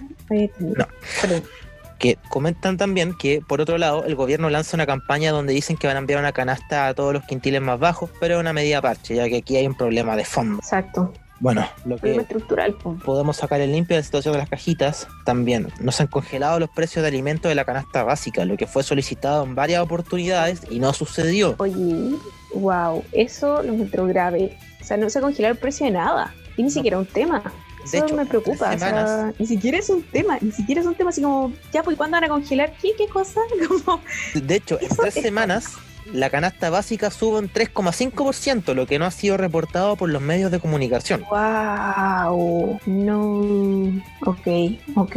No. 0.59 0.87
perdón. 1.23 1.43
que 1.99 2.19
comentan 2.29 2.77
también 2.77 3.15
que, 3.17 3.41
por 3.41 3.63
otro 3.63 3.79
lado, 3.79 4.05
el 4.05 4.15
gobierno 4.17 4.51
lanza 4.51 4.77
una 4.77 4.85
campaña 4.85 5.31
donde 5.33 5.55
dicen 5.55 5.79
que 5.79 5.87
van 5.87 5.97
a 5.97 6.01
enviar 6.01 6.19
una 6.21 6.33
canasta 6.33 6.89
a 6.89 6.95
todos 6.95 7.15
los 7.15 7.25
quintiles 7.25 7.63
más 7.63 7.79
bajos, 7.79 8.11
pero 8.21 8.35
es 8.35 8.41
una 8.41 8.53
medida 8.53 8.83
parche, 8.83 9.15
ya 9.15 9.29
que 9.31 9.37
aquí 9.39 9.57
hay 9.57 9.67
un 9.67 9.75
problema 9.75 10.15
de 10.15 10.27
fondo. 10.27 10.59
Exacto, 10.59 11.15
Bueno, 11.39 11.67
lo 11.85 11.97
que 11.99 12.17
estructural. 12.17 12.75
po. 12.75 12.97
podemos 13.05 13.37
sacar 13.37 13.61
en 13.61 13.73
limpio 13.73 13.95
de 13.97 14.01
la 14.01 14.05
situación 14.05 14.33
de 14.33 14.39
las 14.39 14.49
cajitas, 14.49 15.07
también 15.25 15.69
nos 15.81 16.01
han 16.01 16.07
congelado 16.07 16.59
los 16.59 16.71
precios 16.71 17.03
de 17.03 17.09
alimentos 17.09 17.49
de 17.51 17.55
la 17.55 17.65
canasta 17.65 18.03
básica, 18.05 18.45
lo 18.47 18.57
que 18.57 18.67
fue 18.67 18.83
solicitado 18.83 19.45
en 19.45 19.55
varias 19.55 19.83
oportunidades 19.83 20.63
y 20.71 20.79
no 20.79 20.93
sucedió. 20.95 21.55
Oye, 21.59 22.15
wow, 22.55 23.05
eso 23.13 23.63
lo 23.63 23.73
encuentro 23.75 24.07
grave. 24.07 24.57
O 24.81 24.85
sea, 24.85 24.97
no 24.97 25.11
se 25.11 25.21
congeló 25.21 25.49
el 25.49 25.57
precio 25.57 25.85
de 25.87 25.93
nada. 25.93 26.33
Y 26.57 26.63
ni 26.63 26.71
siquiera 26.71 26.97
un 26.99 27.07
tema. 27.07 27.43
De 27.93 27.99
Eso 27.99 28.07
hecho, 28.07 28.17
me 28.17 28.25
preocupa. 28.27 28.73
o 28.75 28.79
sea, 28.79 29.33
ni 29.39 29.47
siquiera 29.47 29.79
es 29.79 29.91
un 29.91 30.03
tema. 30.03 30.39
Ni 30.41 30.51
siquiera 30.53 30.81
es 30.81 30.87
un 30.87 30.95
tema 30.95 31.11
así 31.11 31.21
como, 31.23 31.53
ya, 31.73 31.83
pues, 31.83 31.97
¿cuándo 31.97 32.17
van 32.17 32.25
a 32.25 32.29
congelar? 32.29 32.73
¿Qué? 32.81 32.93
¿Qué 32.97 33.07
cosa? 33.09 33.41
Como, 33.69 34.01
De 34.35 34.55
hecho, 34.57 34.81
en 34.81 34.89
tres 34.89 35.17
es- 35.19 35.23
semanas 35.23 35.75
la 36.13 36.31
canasta 36.31 36.71
básica 36.71 37.11
sube 37.11 37.39
un 37.39 37.49
3,5%, 37.49 38.75
lo 38.75 38.87
que 38.87 38.99
no 38.99 39.05
ha 39.05 39.11
sido 39.11 39.37
reportado 39.37 39.97
por 39.97 40.09
los 40.09 40.23
medios 40.23 40.51
de 40.51 40.61
comunicación. 40.61 41.25
wow, 41.31 42.79
no. 42.87 44.03
Ok, 44.25 44.47
ok. 44.97 45.17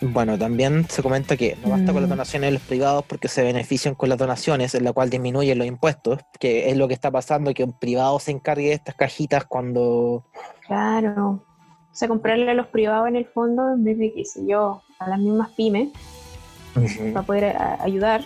Bueno, 0.00 0.38
también 0.38 0.86
se 0.88 1.02
comenta 1.02 1.36
que 1.36 1.56
no 1.62 1.70
basta 1.70 1.92
con 1.92 2.02
las 2.02 2.08
Mm. 2.08 2.14
donaciones 2.14 2.48
de 2.48 2.52
los 2.52 2.62
privados 2.62 3.04
porque 3.06 3.28
se 3.28 3.42
benefician 3.42 3.94
con 3.94 4.08
las 4.08 4.18
donaciones, 4.18 4.74
en 4.74 4.84
la 4.84 4.92
cual 4.92 5.10
disminuyen 5.10 5.58
los 5.58 5.66
impuestos, 5.66 6.20
que 6.38 6.68
es 6.70 6.76
lo 6.76 6.88
que 6.88 6.94
está 6.94 7.10
pasando, 7.10 7.54
que 7.54 7.64
un 7.64 7.72
privado 7.72 8.18
se 8.18 8.30
encargue 8.32 8.68
de 8.68 8.74
estas 8.74 8.94
cajitas 8.94 9.44
cuando... 9.46 10.24
Claro. 10.66 11.42
O 11.92 11.96
sea, 11.96 12.08
comprarle 12.08 12.50
a 12.50 12.54
los 12.54 12.66
privados 12.66 13.08
en 13.08 13.16
el 13.16 13.24
fondo 13.26 13.72
en 13.74 13.84
vez 13.84 13.96
de, 13.98 14.12
qué 14.12 14.24
sé 14.24 14.40
yo, 14.46 14.82
a 14.98 15.08
las 15.08 15.18
mismas 15.18 15.50
pymes 15.52 15.88
para 17.12 17.24
poder 17.24 17.56
ayudar. 17.80 18.22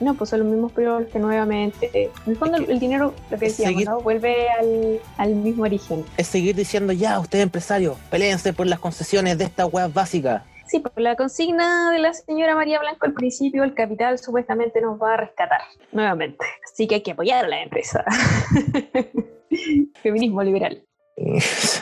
No, 0.00 0.14
pues 0.14 0.30
son 0.30 0.40
los 0.40 0.48
mismos 0.48 0.72
privados 0.72 1.02
los 1.02 1.10
que 1.10 1.18
nuevamente. 1.18 1.90
En 1.92 2.10
el 2.26 2.36
fondo, 2.36 2.58
Es 2.58 2.66
que 2.66 2.72
el 2.72 2.78
dinero, 2.78 3.14
lo 3.30 3.38
que 3.38 3.46
decíamos, 3.46 3.74
seguir- 3.82 3.88
¿no? 3.88 4.00
vuelve 4.00 4.48
al, 4.50 5.00
al 5.16 5.34
mismo 5.34 5.64
origen. 5.64 6.04
Es 6.16 6.28
seguir 6.28 6.54
diciendo, 6.54 6.92
ya, 6.92 7.18
ustedes 7.18 7.42
empresarios, 7.42 7.96
peleense 8.10 8.52
por 8.52 8.66
las 8.66 8.78
concesiones 8.78 9.38
de 9.38 9.44
estas 9.44 9.68
weas 9.72 9.92
básicas. 9.92 10.42
Sí, 10.66 10.80
por 10.80 10.92
la 11.00 11.16
consigna 11.16 11.90
de 11.92 11.98
la 11.98 12.12
señora 12.12 12.54
María 12.54 12.78
Blanco 12.78 13.06
al 13.06 13.14
principio, 13.14 13.64
el 13.64 13.72
capital 13.74 14.18
supuestamente 14.18 14.80
nos 14.82 15.00
va 15.00 15.14
a 15.14 15.16
rescatar 15.16 15.62
nuevamente. 15.92 16.44
Así 16.70 16.86
que 16.86 16.96
hay 16.96 17.02
que 17.02 17.12
apoyar 17.12 17.46
a 17.46 17.48
la 17.48 17.62
empresa. 17.62 18.04
Feminismo 20.02 20.42
liberal. 20.42 20.82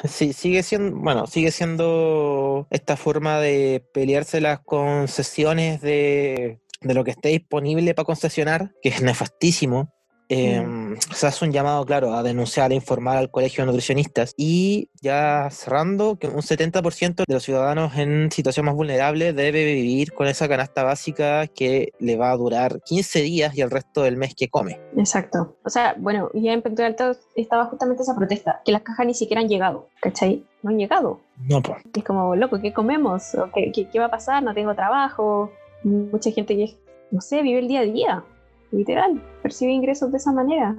Sí, 0.09 0.33
sigue 0.33 0.63
siendo, 0.63 0.97
bueno, 0.99 1.27
sigue 1.27 1.51
siendo 1.51 2.67
esta 2.71 2.97
forma 2.97 3.39
de 3.41 3.85
pelearse 3.93 4.41
las 4.41 4.61
concesiones 4.61 5.81
de, 5.83 6.61
de 6.87 6.95
lo 6.95 7.05
que 7.05 7.13
esté 7.13 7.29
disponible 7.31 7.95
para 7.95 8.07
concesionar, 8.07 8.73
que 8.83 8.91
es 8.91 9.03
nefastísimo. 9.03 9.93
Eh, 10.29 10.97
Se 11.13 11.27
hace 11.27 11.45
un 11.45 11.53
llamado, 11.53 11.85
claro, 11.85 12.15
a 12.15 12.23
denunciar, 12.23 12.73
a 12.73 12.75
informar 12.75 13.17
al 13.17 13.31
colegio 13.31 13.63
de 13.63 13.67
nutricionistas 13.67 14.35
y 14.37 14.91
ya 15.01 15.49
cerrando, 15.53 16.19
que 16.19 16.27
un 16.27 16.43
70% 16.43 17.25
de 17.27 17.35
los 17.35 17.45
ciudadanos 17.45 17.97
en 17.97 18.33
situación 18.33 18.67
más 18.67 18.75
vulnerable 18.75 19.33
debe 19.33 19.65
vivir 19.65 20.13
con 20.13 20.27
esa 20.27 20.49
canasta 20.49 20.83
básica 20.83 21.47
que 21.47 21.93
le 22.01 22.17
va 22.17 22.33
a 22.33 22.37
durar 22.37 22.81
15 22.83 23.23
días 23.23 23.57
y 23.57 23.61
el 23.61 23.71
resto 23.71 24.03
del 24.03 24.17
mes 24.17 24.35
que 24.35 24.49
come. 24.49 24.81
Exacto. 24.97 25.57
O 25.65 25.71
sea, 25.71 25.95
bueno, 25.97 26.31
ya 26.35 26.53
en 26.53 26.63
Punta 26.63 26.85
Alto 26.87 27.13
estaba 27.37 27.67
justamente 27.67 28.03
esa 28.03 28.17
protesta, 28.17 28.63
que 28.65 28.73
las 28.73 28.83
cajas 28.83 29.07
ni 29.07 29.15
siquiera 29.15 29.43
han 29.43 29.49
llegado, 29.49 29.89
¿cachai? 30.01 30.45
No 30.63 30.71
han 30.71 30.79
llegado. 30.79 31.21
No, 31.49 31.63
pues. 31.63 31.79
Es 31.95 32.03
como, 32.03 32.35
loco, 32.35 32.61
¿qué 32.61 32.73
comemos? 32.73 33.35
¿O 33.37 33.51
¿Qué, 33.55 33.71
qué, 33.73 33.89
qué 33.89 33.99
va 34.01 34.07
a 34.07 34.11
pasar? 34.11 34.43
No 34.43 34.55
tengo 34.55 34.75
trabajo. 34.75 35.53
Mucha 35.87 36.31
gente 36.31 36.57
que, 36.57 36.75
no 37.11 37.21
sé, 37.21 37.43
vive 37.43 37.61
el 37.61 37.69
día 37.69 37.81
a 37.81 37.85
día, 37.85 38.25
literal, 38.73 39.23
percibe 39.43 39.73
ingresos 39.73 40.11
de 40.11 40.19
esa 40.19 40.33
manera. 40.33 40.77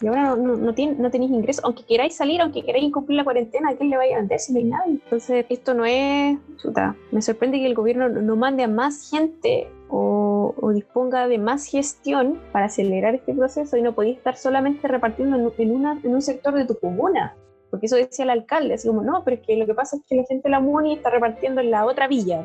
Y 0.00 0.06
ahora 0.08 0.22
no, 0.22 0.36
no, 0.36 0.56
no, 0.56 0.74
tien- 0.74 0.96
no 0.98 1.10
tenéis 1.10 1.32
ingresos, 1.32 1.64
aunque 1.64 1.82
queráis 1.84 2.14
salir, 2.14 2.40
aunque 2.40 2.62
queráis 2.62 2.84
incumplir 2.84 3.16
la 3.16 3.24
cuarentena, 3.24 3.70
¿a 3.70 3.76
quién 3.76 3.90
le 3.90 3.96
vaya 3.96 4.16
a 4.16 4.18
vender 4.18 4.38
si 4.38 4.52
no 4.52 4.58
hay 4.58 4.64
nadie? 4.64 4.92
Entonces, 5.04 5.46
esto 5.48 5.74
no 5.74 5.84
es... 5.86 6.38
Chuta, 6.58 6.94
me 7.12 7.22
sorprende 7.22 7.58
que 7.58 7.66
el 7.66 7.74
gobierno 7.74 8.08
no- 8.08 8.36
mande 8.36 8.62
a 8.62 8.68
más 8.68 9.10
gente 9.10 9.68
o, 9.88 10.54
disponga 10.74 11.26
de 11.28 11.38
más 11.38 11.66
gestión 11.66 12.38
para 12.52 12.66
acelerar 12.66 13.14
este 13.14 13.32
proceso 13.34 13.76
y 13.76 13.82
no 13.82 13.94
podéis 13.94 14.18
estar 14.18 14.36
solamente 14.36 14.86
repartiendo 14.86 15.36
en, 15.58 16.12
un 16.14 16.22
sector 16.22 16.54
de 16.54 16.66
tu 16.66 16.78
comuna. 16.78 17.34
Porque 17.70 17.86
eso 17.86 17.96
decía 17.96 18.24
el 18.24 18.30
alcalde, 18.30 18.74
así 18.74 18.86
como, 18.86 19.02
no, 19.02 19.22
pero 19.24 19.38
es 19.38 19.42
que 19.46 19.56
lo 19.56 19.66
que 19.66 19.74
pasa 19.74 19.96
es 19.96 20.02
que 20.06 20.16
la 20.16 20.24
gente 20.24 20.42
de 20.44 20.50
la 20.50 20.60
MUNI 20.60 20.94
está 20.94 21.10
repartiendo 21.10 21.60
en 21.60 21.70
la 21.70 21.84
otra 21.84 22.06
villa. 22.06 22.44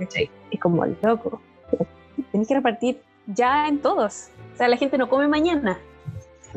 Es 0.51 0.59
como, 0.59 0.85
loco, 0.85 1.41
tenéis 2.31 2.47
que 2.47 2.55
repartir 2.55 3.01
ya 3.27 3.67
en 3.67 3.79
todos. 3.79 4.29
O 4.53 4.57
sea, 4.57 4.67
la 4.67 4.77
gente 4.77 4.97
no 4.97 5.09
come 5.09 5.27
mañana, 5.27 5.79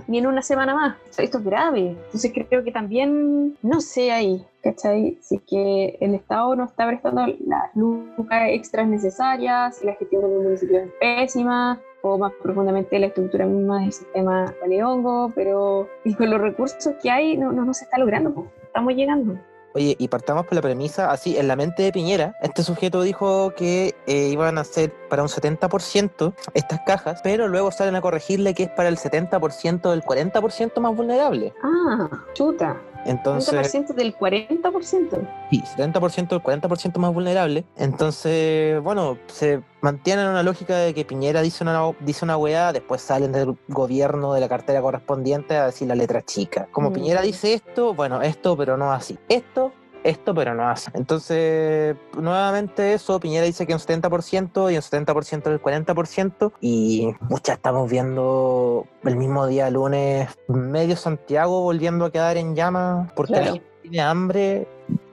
ni 0.06 0.18
en 0.18 0.26
una 0.26 0.42
semana 0.42 0.74
más. 0.74 0.96
Esto 1.18 1.38
es 1.38 1.44
grave. 1.44 1.96
Entonces 2.06 2.32
creo 2.48 2.64
que 2.64 2.72
también, 2.72 3.56
no 3.62 3.80
sé 3.80 4.12
ahí, 4.12 4.44
¿cachai? 4.62 5.18
Si 5.20 5.36
es 5.36 5.42
que 5.42 5.98
el 6.00 6.14
Estado 6.14 6.56
no 6.56 6.64
está 6.64 6.86
prestando 6.86 7.26
las 7.26 7.74
lucas 7.74 8.42
extras 8.48 8.88
necesarias, 8.88 9.78
si 9.78 9.86
la 9.86 9.94
gestión 9.94 10.22
del 10.22 10.42
municipio 10.42 10.80
es 10.80 10.90
pésima, 11.00 11.80
o 12.02 12.18
más 12.18 12.32
profundamente 12.42 12.98
la 12.98 13.06
estructura 13.06 13.46
misma 13.46 13.80
del 13.80 13.92
sistema 13.92 14.52
Paleongo, 14.60 15.32
pero 15.34 15.88
con 16.18 16.30
los 16.30 16.40
recursos 16.40 16.94
que 17.02 17.10
hay 17.10 17.38
no, 17.38 17.50
no, 17.50 17.64
no 17.64 17.72
se 17.72 17.84
está 17.84 17.98
logrando, 17.98 18.46
estamos 18.62 18.94
llegando. 18.94 19.38
Oye, 19.74 19.96
y 19.98 20.06
partamos 20.06 20.46
por 20.46 20.54
la 20.54 20.62
premisa, 20.62 21.10
así, 21.10 21.36
en 21.36 21.48
la 21.48 21.56
mente 21.56 21.82
de 21.82 21.92
Piñera, 21.92 22.36
este 22.40 22.62
sujeto 22.62 23.02
dijo 23.02 23.52
que 23.56 23.94
eh, 24.06 24.28
iban 24.28 24.56
a 24.56 24.62
ser 24.62 24.92
para 25.08 25.22
un 25.22 25.28
70% 25.28 26.32
estas 26.54 26.80
cajas, 26.86 27.20
pero 27.24 27.48
luego 27.48 27.72
salen 27.72 27.96
a 27.96 28.00
corregirle 28.00 28.54
que 28.54 28.64
es 28.64 28.70
para 28.70 28.88
el 28.88 28.98
70% 28.98 29.90
del 29.90 30.02
40% 30.02 30.80
más 30.80 30.94
vulnerable. 30.94 31.52
Ah, 31.62 32.08
chuta. 32.34 32.80
Entonces, 33.06 33.72
30% 33.74 33.94
del 33.94 34.16
40%. 34.16 35.28
sí, 35.50 35.62
70% 35.76 36.28
del 36.28 36.42
40% 36.42 36.98
más 36.98 37.12
vulnerable. 37.12 37.64
Entonces, 37.76 38.82
bueno, 38.82 39.18
se 39.26 39.62
mantiene 39.80 40.22
en 40.22 40.28
una 40.28 40.42
lógica 40.42 40.76
de 40.76 40.94
que 40.94 41.04
Piñera 41.04 41.42
dice 41.42 41.62
una, 41.64 41.80
dice 42.00 42.24
una 42.24 42.36
weá, 42.36 42.72
después 42.72 43.02
salen 43.02 43.32
del 43.32 43.56
gobierno, 43.68 44.32
de 44.34 44.40
la 44.40 44.48
cartera 44.48 44.80
correspondiente 44.80 45.56
a 45.56 45.66
decir 45.66 45.88
la 45.88 45.94
letra 45.94 46.22
chica. 46.22 46.68
Como 46.72 46.90
Mm. 46.90 46.92
Piñera 46.92 47.22
dice 47.22 47.54
esto, 47.54 47.94
bueno, 47.94 48.22
esto, 48.22 48.56
pero 48.56 48.76
no 48.76 48.92
así. 48.92 49.18
Esto, 49.28 49.72
esto, 50.04 50.34
pero 50.34 50.54
no 50.54 50.68
así. 50.68 50.90
Entonces, 50.94 51.96
nuevamente 52.16 52.92
eso, 52.94 53.18
Piñera 53.18 53.44
dice 53.46 53.66
que 53.66 53.72
un 53.72 53.80
70% 53.80 54.70
y 54.72 54.76
un 54.76 54.82
70% 54.82 55.42
del 55.44 55.60
40%. 55.60 56.52
Y 56.60 57.12
muchas 57.28 57.56
estamos 57.56 57.90
viendo 57.90 58.86
el 59.02 59.16
mismo 59.16 59.46
día 59.46 59.68
lunes, 59.70 60.28
medio 60.48 60.94
Santiago 60.96 61.62
volviendo 61.62 62.04
a 62.04 62.12
quedar 62.12 62.36
en 62.36 62.54
llamas 62.54 63.10
porque 63.14 63.32
Claro. 63.32 63.46
la 63.46 63.52
gente 63.54 63.66
tiene 63.82 64.00
hambre. 64.02 64.68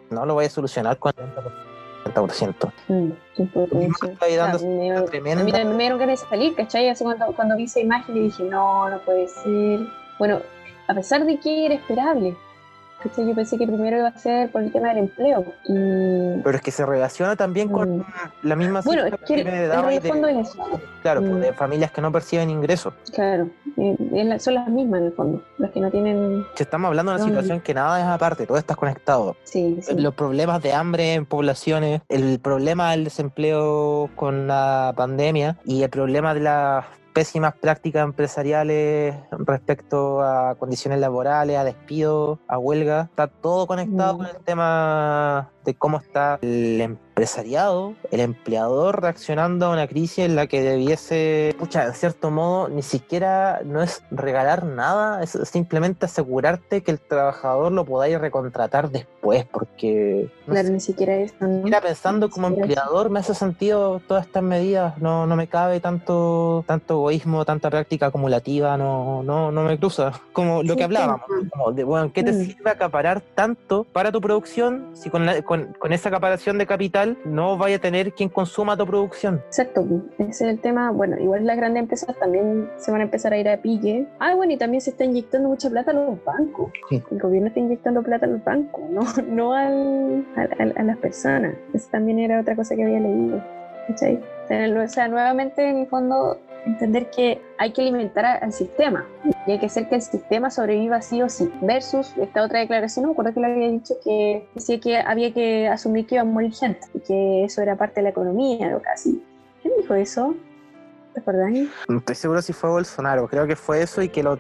No 0.09 0.25
lo 0.25 0.33
voy 0.33 0.45
a 0.45 0.49
solucionar 0.49 0.97
con 0.99 1.13
el 1.17 2.13
70%. 2.13 2.71
Mm, 2.89 3.11
sí, 3.37 3.43
por 3.45 3.67
Y 3.71 3.87
más 3.87 3.97
eso. 4.03 4.11
está 4.11 4.25
ahí 4.25 4.35
dando 4.35 4.57
O 4.57 4.59
sea, 4.59 4.69
me- 4.69 5.01
tremenda- 5.03 5.43
mí 5.43 5.51
también 5.51 5.77
me 5.77 5.83
dieron 5.83 5.99
ganas 5.99 6.19
de 6.21 6.27
salir, 6.27 6.55
¿cachai? 6.55 6.89
Así 6.89 7.03
cuando, 7.03 7.27
cuando 7.27 7.55
vi 7.55 7.63
esa 7.63 7.79
imagen 7.79 8.17
y 8.17 8.19
dije, 8.23 8.43
no, 8.43 8.89
no 8.89 8.99
puede 8.99 9.27
ser. 9.29 9.79
Bueno, 10.19 10.39
a 10.87 10.93
pesar 10.93 11.25
de 11.25 11.39
que 11.39 11.65
era 11.67 11.75
esperable, 11.75 12.35
¿cachai? 13.01 13.27
Yo 13.27 13.35
pensé 13.35 13.57
que 13.57 13.65
primero 13.67 13.97
iba 13.97 14.07
a 14.09 14.17
ser 14.17 14.49
por 14.51 14.61
el 14.63 14.71
tema 14.71 14.89
del 14.89 14.99
empleo. 14.99 15.45
Y... 15.65 16.41
Pero 16.43 16.55
es 16.57 16.61
que 16.61 16.71
se 16.71 16.85
relaciona 16.85 17.35
también 17.35 17.69
con 17.69 17.99
Mm. 17.99 18.03
la 18.43 18.55
misma 18.55 18.81
Bueno, 18.85 19.05
es 19.05 19.13
que 19.27 19.43
me 19.43 19.63
en 19.63 19.69
daba 19.69 19.93
el 19.93 20.01
de- 20.01 20.09
es 20.09 20.47
eso. 20.49 20.63
claro, 21.01 21.21
pues, 21.21 21.33
Mm. 21.33 21.39
de 21.39 21.53
familias 21.53 21.91
que 21.91 22.01
no 22.01 22.11
perciben 22.11 22.49
ingresos. 22.49 22.93
Claro, 23.13 23.49
son 24.39 24.53
las 24.53 24.67
mismas 24.69 25.01
en 25.01 25.05
el 25.07 25.13
fondo, 25.13 25.43
las 25.57 25.71
que 25.71 25.79
no 25.79 25.89
tienen... 25.91 26.45
Si 26.55 26.63
estamos 26.63 26.87
hablando 26.89 27.11
de 27.11 27.17
una 27.17 27.25
No, 27.25 27.29
situación 27.31 27.59
que 27.61 27.73
nada 27.73 27.99
es 27.99 28.05
aparte, 28.05 28.45
todo 28.45 28.57
está 28.57 28.75
conectado. 28.75 29.35
Sí, 29.43 29.79
sí. 29.81 29.95
Los 29.97 30.13
problemas 30.13 30.61
de 30.61 30.73
hambre 30.73 31.13
en 31.13 31.25
poblaciones, 31.25 32.01
el 32.09 32.39
problema 32.39 32.91
del 32.91 33.03
desempleo 33.05 34.09
con 34.15 34.47
la 34.47 34.93
pandemia 34.95 35.57
y 35.65 35.83
el 35.83 35.89
problema 35.89 36.33
de 36.33 36.41
las 36.41 36.85
pésimas 37.13 37.53
prácticas 37.55 38.03
empresariales 38.03 39.15
respecto 39.31 40.21
a 40.21 40.55
condiciones 40.55 40.99
laborales, 40.99 41.57
a 41.57 41.63
despidos, 41.63 42.39
a 42.47 42.57
huelga, 42.57 43.07
está 43.09 43.27
todo 43.27 43.67
conectado 43.67 44.13
Mm. 44.13 44.17
con 44.17 44.25
el 44.27 44.37
tema 44.43 45.49
de 45.65 45.75
cómo 45.75 45.97
está 45.97 46.39
el 46.41 46.81
empresariado, 46.81 47.93
el 48.11 48.19
empleador 48.21 49.01
reaccionando 49.01 49.67
a 49.67 49.69
una 49.71 49.87
crisis 49.87 50.19
en 50.25 50.35
la 50.35 50.47
que 50.47 50.61
debiese, 50.61 51.55
pucha, 51.59 51.85
en 51.85 51.93
cierto 51.93 52.31
modo, 52.31 52.67
ni 52.69 52.81
siquiera 52.81 53.61
no 53.63 53.81
es 53.83 54.01
regalar 54.11 54.65
nada, 54.65 55.21
es 55.21 55.37
simplemente 55.43 56.05
asegurarte 56.05 56.81
que 56.81 56.91
el 56.91 56.99
trabajador 56.99 57.71
lo 57.71 57.85
podáis 57.85 58.19
recontratar 58.19 58.89
después, 58.89 59.45
porque 59.45 60.31
no 60.47 60.53
Claro, 60.53 60.67
sé, 60.67 60.73
ni 60.73 60.79
siquiera 60.79 61.15
eso, 61.17 61.35
¿no? 61.41 61.61
Mira, 61.63 61.79
pensando 61.81 62.29
como 62.29 62.47
empleador 62.47 63.09
me 63.09 63.19
hace 63.19 63.35
sentido 63.35 64.01
todas 64.07 64.25
estas 64.25 64.41
medidas, 64.43 64.97
no, 64.97 65.27
no 65.27 65.35
me 65.35 65.47
cabe 65.47 65.79
tanto, 65.79 66.63
tanto 66.67 66.95
egoísmo, 66.95 67.45
tanta 67.45 67.69
práctica 67.69 68.07
acumulativa, 68.07 68.77
no, 68.77 69.21
no, 69.23 69.51
no 69.51 69.63
me 69.63 69.77
cruza. 69.77 70.11
Como 70.33 70.63
lo 70.63 70.73
Sí, 70.73 70.77
que 70.77 70.83
hablábamos, 70.85 71.21
como 71.51 71.71
de, 71.71 71.83
bueno, 71.83 72.11
¿qué 72.13 72.23
te 72.23 72.31
Mm. 72.31 72.45
sirve 72.45 72.71
acaparar 72.71 73.21
tanto 73.35 73.83
para 73.83 74.11
tu 74.11 74.19
producción 74.21 74.89
si 74.93 75.09
con, 75.09 75.25
la- 75.25 75.41
con, 75.51 75.73
con 75.79 75.91
esa 75.91 76.07
acaparación 76.07 76.57
de 76.57 76.65
capital 76.65 77.17
no 77.25 77.57
vaya 77.57 77.75
a 77.75 77.79
tener 77.79 78.13
quien 78.13 78.29
consuma 78.29 78.77
tu 78.77 78.85
producción? 78.85 79.41
Exacto, 79.47 79.85
ese 80.17 80.29
es 80.29 80.41
el 80.41 80.59
tema. 80.61 80.91
Bueno, 80.91 81.17
igual 81.19 81.45
las 81.45 81.57
grandes 81.57 81.81
empresas 81.81 82.15
también 82.17 82.69
se 82.77 82.89
van 82.89 83.01
a 83.01 83.03
empezar 83.03 83.33
a 83.33 83.37
ir 83.37 83.49
a 83.49 83.57
pique. 83.57 84.07
Ah, 84.19 84.33
bueno, 84.33 84.53
y 84.53 84.57
también 84.57 84.79
se 84.79 84.91
está 84.91 85.03
inyectando 85.03 85.49
mucha 85.49 85.69
plata 85.69 85.91
a 85.91 85.93
los 85.93 86.23
bancos. 86.23 86.71
Sí. 86.89 87.03
El 87.11 87.19
gobierno 87.19 87.49
está 87.49 87.59
inyectando 87.59 88.01
plata 88.01 88.27
a 88.27 88.29
los 88.29 88.41
bancos, 88.45 88.81
no, 88.89 89.01
no 89.27 89.51
al, 89.53 90.25
al- 90.37 90.55
al- 90.57 90.73
a 90.77 90.83
las 90.83 90.97
personas. 90.99 91.53
Eso 91.73 91.89
también 91.91 92.19
era 92.19 92.39
otra 92.39 92.55
cosa 92.55 92.73
que 92.77 92.83
había 92.85 93.01
leído. 93.01 93.43
o 93.89 94.87
sea, 94.87 95.07
nuevamente, 95.09 95.67
en 95.69 95.77
el 95.79 95.87
fondo, 95.87 96.39
entender 96.65 97.09
que 97.09 97.41
hay 97.57 97.71
que 97.73 97.81
alimentar 97.81 98.25
al 98.25 98.53
sistema 98.53 99.05
y 99.47 99.51
hay 99.51 99.59
que 99.59 99.65
hacer 99.65 99.89
que 99.89 99.95
el 99.95 100.01
sistema 100.01 100.49
sobreviva 100.49 101.01
sí 101.01 101.21
o 101.21 101.29
sí. 101.29 101.51
Versus 101.61 102.13
esta 102.17 102.43
otra 102.43 102.59
declaración, 102.59 103.03
no 103.03 103.09
me 103.09 103.13
acuerdo 103.13 103.33
que 103.33 103.39
lo 103.39 103.47
había 103.47 103.69
dicho, 103.69 103.95
que 104.03 104.47
decía 104.53 104.79
que 104.79 104.97
había 104.97 105.33
que 105.33 105.67
asumir 105.67 106.05
que 106.05 106.15
iba 106.15 106.21
a 106.21 106.25
morir 106.25 106.53
gente 106.53 106.87
y 106.93 106.99
que 106.99 107.43
eso 107.45 107.61
era 107.61 107.75
parte 107.75 107.95
de 107.95 108.03
la 108.03 108.09
economía 108.09 108.75
o 108.75 108.81
casi. 108.81 109.23
¿Quién 109.61 109.73
dijo 109.79 109.93
eso? 109.93 110.35
¿Te 111.13 111.19
acordás? 111.19 111.51
No 111.89 111.97
estoy 111.97 112.15
seguro 112.15 112.41
si 112.41 112.53
fue 112.53 112.69
Bolsonaro, 112.69 113.27
creo 113.27 113.45
que 113.45 113.57
fue 113.57 113.81
eso 113.81 114.01
y 114.01 114.07
que 114.07 114.23
lo 114.23 114.37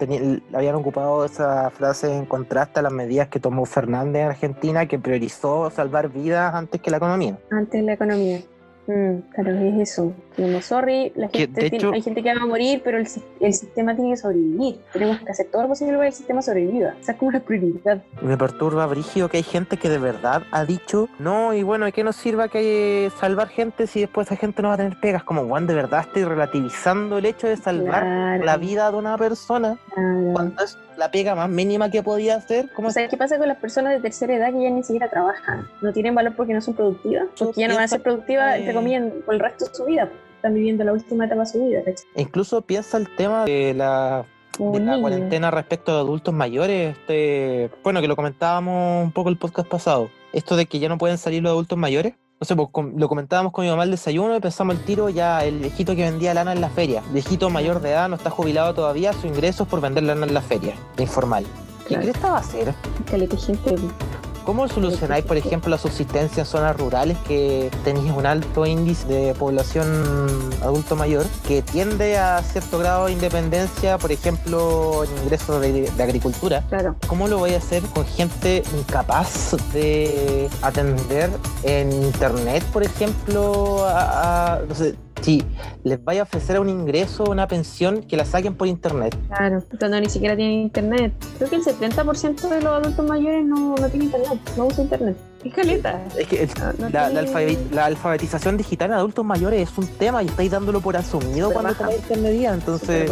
habían 0.53 0.75
ocupado 0.75 1.25
esa 1.25 1.69
frase 1.69 2.15
en 2.15 2.25
contraste 2.25 2.79
a 2.79 2.83
las 2.83 2.93
medidas 2.93 3.27
que 3.27 3.41
tomó 3.41 3.65
Fernández 3.65 4.21
en 4.21 4.27
Argentina, 4.29 4.85
que 4.85 4.97
priorizó 4.97 5.69
salvar 5.69 6.09
vidas 6.09 6.55
antes 6.55 6.79
que 6.79 6.89
la 6.89 6.97
economía. 6.97 7.37
Antes 7.49 7.83
la 7.83 7.93
economía. 7.93 8.39
Mm, 8.91 9.21
claro, 9.33 9.51
es 9.57 9.89
eso. 9.91 10.13
Como, 10.35 10.61
sorry, 10.61 11.11
la 11.15 11.27
gente 11.29 11.61
de 11.61 11.69
tiene- 11.69 11.77
hecho- 11.77 11.91
hay 11.93 12.01
gente 12.01 12.23
que 12.23 12.33
va 12.33 12.41
a 12.41 12.45
morir, 12.45 12.81
pero 12.83 12.97
el, 12.97 13.07
si- 13.07 13.21
el 13.39 13.53
sistema 13.53 13.95
tiene 13.95 14.11
que 14.11 14.17
sobrevivir. 14.17 14.79
Tenemos 14.91 15.19
que 15.19 15.31
hacer 15.31 15.47
todo 15.51 15.61
lo 15.63 15.67
posible 15.69 15.93
para 15.93 16.03
que 16.03 16.07
el 16.09 16.13
sistema 16.13 16.41
sobreviva. 16.41 16.93
Esa 16.99 17.11
es 17.13 17.17
como 17.17 17.31
la 17.31 17.39
prioridad. 17.41 18.01
Me 18.21 18.37
perturba, 18.37 18.85
Brigio, 18.87 19.29
que 19.29 19.37
hay 19.37 19.43
gente 19.43 19.77
que 19.77 19.89
de 19.89 19.97
verdad 19.97 20.43
ha 20.51 20.65
dicho, 20.65 21.09
no, 21.19 21.53
y 21.53 21.63
bueno, 21.63 21.85
¿de 21.85 21.91
qué 21.91 22.03
nos 22.03 22.15
sirva 22.15 22.47
que 22.47 23.11
salvar 23.19 23.49
gente 23.49 23.87
si 23.87 24.01
después 24.01 24.27
esa 24.27 24.35
gente 24.35 24.61
no 24.61 24.69
va 24.69 24.75
a 24.75 24.77
tener 24.77 24.99
pegas? 24.99 25.23
Como, 25.23 25.45
Juan, 25.45 25.67
de 25.67 25.73
verdad 25.73 26.01
estoy 26.01 26.23
relativizando 26.23 27.17
el 27.17 27.25
hecho 27.25 27.47
de 27.47 27.57
salvar 27.57 28.01
Claro, 28.03 28.43
la 28.45 28.57
vida 28.57 28.91
de 28.91 28.97
una 28.97 29.17
persona 29.17 29.77
claro. 29.93 30.33
cuando 30.33 30.63
es 30.63 30.77
la 31.01 31.09
pega 31.09 31.33
más 31.33 31.49
mínima 31.49 31.89
que 31.89 32.03
podía 32.03 32.35
hacer. 32.35 32.69
¿Cómo 32.75 32.89
O 32.89 32.91
sea, 32.91 33.07
¿qué 33.07 33.17
pasa 33.17 33.39
con 33.39 33.47
las 33.47 33.57
personas 33.57 33.93
de 33.93 34.01
tercera 34.01 34.35
edad 34.35 34.53
que 34.53 34.61
ya 34.61 34.69
ni 34.69 34.83
siquiera 34.83 35.09
trabajan? 35.09 35.67
No 35.81 35.91
tienen 35.91 36.13
valor 36.13 36.35
porque 36.35 36.53
no 36.53 36.61
son 36.61 36.75
productivas. 36.75 37.25
Porque 37.39 37.59
ya 37.59 37.67
no 37.67 37.73
van 37.73 37.85
a 37.85 37.87
ser 37.87 38.03
productivas, 38.03 38.59
entre 38.59 38.75
comillas, 38.75 39.11
por 39.25 39.33
el 39.33 39.39
resto 39.39 39.65
de 39.65 39.73
su 39.73 39.85
vida. 39.85 40.11
Están 40.35 40.53
viviendo 40.53 40.83
la 40.83 40.93
última 40.93 41.25
etapa 41.25 41.41
de 41.41 41.47
su 41.47 41.65
vida. 41.65 41.81
Incluso 42.15 42.61
piensa 42.61 42.97
el 42.97 43.15
tema 43.15 43.45
de 43.45 43.73
la, 43.73 44.25
de 44.59 44.79
la 44.79 44.99
cuarentena 44.99 45.49
respecto 45.49 45.91
a 45.91 46.01
adultos 46.01 46.35
mayores. 46.35 46.95
Este, 46.95 47.71
bueno, 47.83 47.99
que 47.99 48.07
lo 48.07 48.15
comentábamos 48.15 49.03
un 49.03 49.11
poco 49.11 49.29
el 49.29 49.37
podcast 49.37 49.67
pasado. 49.67 50.11
Esto 50.33 50.55
de 50.55 50.67
que 50.67 50.77
ya 50.77 50.87
no 50.87 50.99
pueden 50.99 51.17
salir 51.17 51.41
los 51.41 51.49
adultos 51.49 51.79
mayores. 51.79 52.13
No 52.41 52.45
sé, 52.47 52.55
pues 52.55 52.69
lo 52.95 53.07
comentábamos 53.07 53.53
con 53.53 53.63
mi 53.63 53.69
mamá 53.69 53.83
al 53.83 53.91
desayuno 53.91 54.35
y 54.35 54.39
pensamos 54.39 54.75
el 54.75 54.81
tiro 54.83 55.09
ya 55.09 55.45
el 55.45 55.59
viejito 55.59 55.95
que 55.95 56.01
vendía 56.09 56.33
lana 56.33 56.53
en 56.53 56.59
la 56.59 56.71
feria. 56.71 57.03
Viejito 57.13 57.51
mayor 57.51 57.81
de 57.81 57.91
edad, 57.91 58.09
no 58.09 58.15
está 58.15 58.31
jubilado 58.31 58.73
todavía, 58.73 59.13
su 59.13 59.27
ingreso 59.27 59.61
es 59.63 59.69
por 59.69 59.79
vender 59.79 60.01
lana 60.05 60.25
en 60.25 60.33
la 60.33 60.41
feria, 60.41 60.73
informal. 60.97 61.45
¿Qué 61.83 61.89
Claro. 61.89 62.01
crees 62.01 62.17
que 62.17 62.23
va 62.27 62.37
a 62.37 62.39
hacer? 62.39 62.73
Caleta 63.05 63.37
gente. 63.37 63.75
¿Cómo 64.45 64.67
solucionáis, 64.67 65.23
por 65.23 65.37
ejemplo, 65.37 65.69
la 65.69 65.77
subsistencia 65.77 66.41
en 66.41 66.45
zonas 66.47 66.75
rurales 66.75 67.15
que 67.27 67.69
tenéis 67.83 68.11
un 68.11 68.25
alto 68.25 68.65
índice 68.65 69.07
de 69.07 69.33
población 69.35 69.87
adulto 70.63 70.95
mayor 70.95 71.25
que 71.47 71.61
tiende 71.61 72.17
a 72.17 72.41
cierto 72.41 72.79
grado 72.79 73.05
de 73.05 73.11
independencia, 73.13 73.97
por 73.99 74.11
ejemplo, 74.11 75.03
en 75.03 75.23
ingresos 75.23 75.61
de, 75.61 75.89
de 75.91 76.03
agricultura? 76.03 76.63
Claro. 76.69 76.95
¿Cómo 77.07 77.27
lo 77.27 77.37
voy 77.37 77.53
a 77.53 77.57
hacer 77.57 77.83
con 77.83 78.05
gente 78.05 78.63
incapaz 78.77 79.55
de 79.73 80.49
atender 80.63 81.29
en 81.63 81.91
internet, 81.91 82.63
por 82.73 82.83
ejemplo? 82.83 83.85
A, 83.85 84.55
a- 84.55 84.59
no 84.67 84.73
sé, 84.75 84.95
si 85.21 85.43
les 85.83 86.03
vaya 86.03 86.21
a 86.21 86.23
ofrecer 86.23 86.59
un 86.59 86.69
ingreso, 86.69 87.23
una 87.25 87.47
pensión, 87.47 88.01
que 88.03 88.17
la 88.17 88.25
saquen 88.25 88.55
por 88.55 88.67
internet. 88.67 89.15
Claro, 89.27 89.63
cuando 89.79 89.99
ni 89.99 90.09
siquiera 90.09 90.35
tienen 90.35 90.59
internet. 90.61 91.13
Creo 91.37 91.49
que 91.49 91.55
el 91.57 91.63
70% 91.63 92.49
de 92.49 92.61
los 92.61 92.73
adultos 92.83 93.05
mayores 93.07 93.45
no, 93.45 93.75
no 93.75 93.89
tiene 93.89 94.05
internet, 94.05 94.39
no 94.57 94.65
usa 94.65 94.83
internet. 94.83 95.17
Es 95.43 95.53
caleta. 95.53 96.03
Es 96.17 96.27
que 96.27 96.43
el- 96.43 96.49
No, 96.59 96.73
no 96.79 96.89
la, 96.89 97.09
la 97.09 97.23
tiene- 97.25 97.57
la 97.71 97.85
alfabetización 97.85 98.57
digital 98.57 98.91
en 98.91 98.97
adultos 98.97 99.25
mayores 99.25 99.69
es 99.69 99.77
un 99.77 99.87
tema 99.87 100.21
y 100.23 100.27
estáis 100.27 100.51
dándolo 100.51 100.81
por 100.81 100.95
asumido 100.97 101.49
Súper 101.49 101.53
cuando 101.63 101.79
baja. 101.83 101.95
internet 101.95 102.31
día, 102.33 102.53
entonces... 102.53 103.11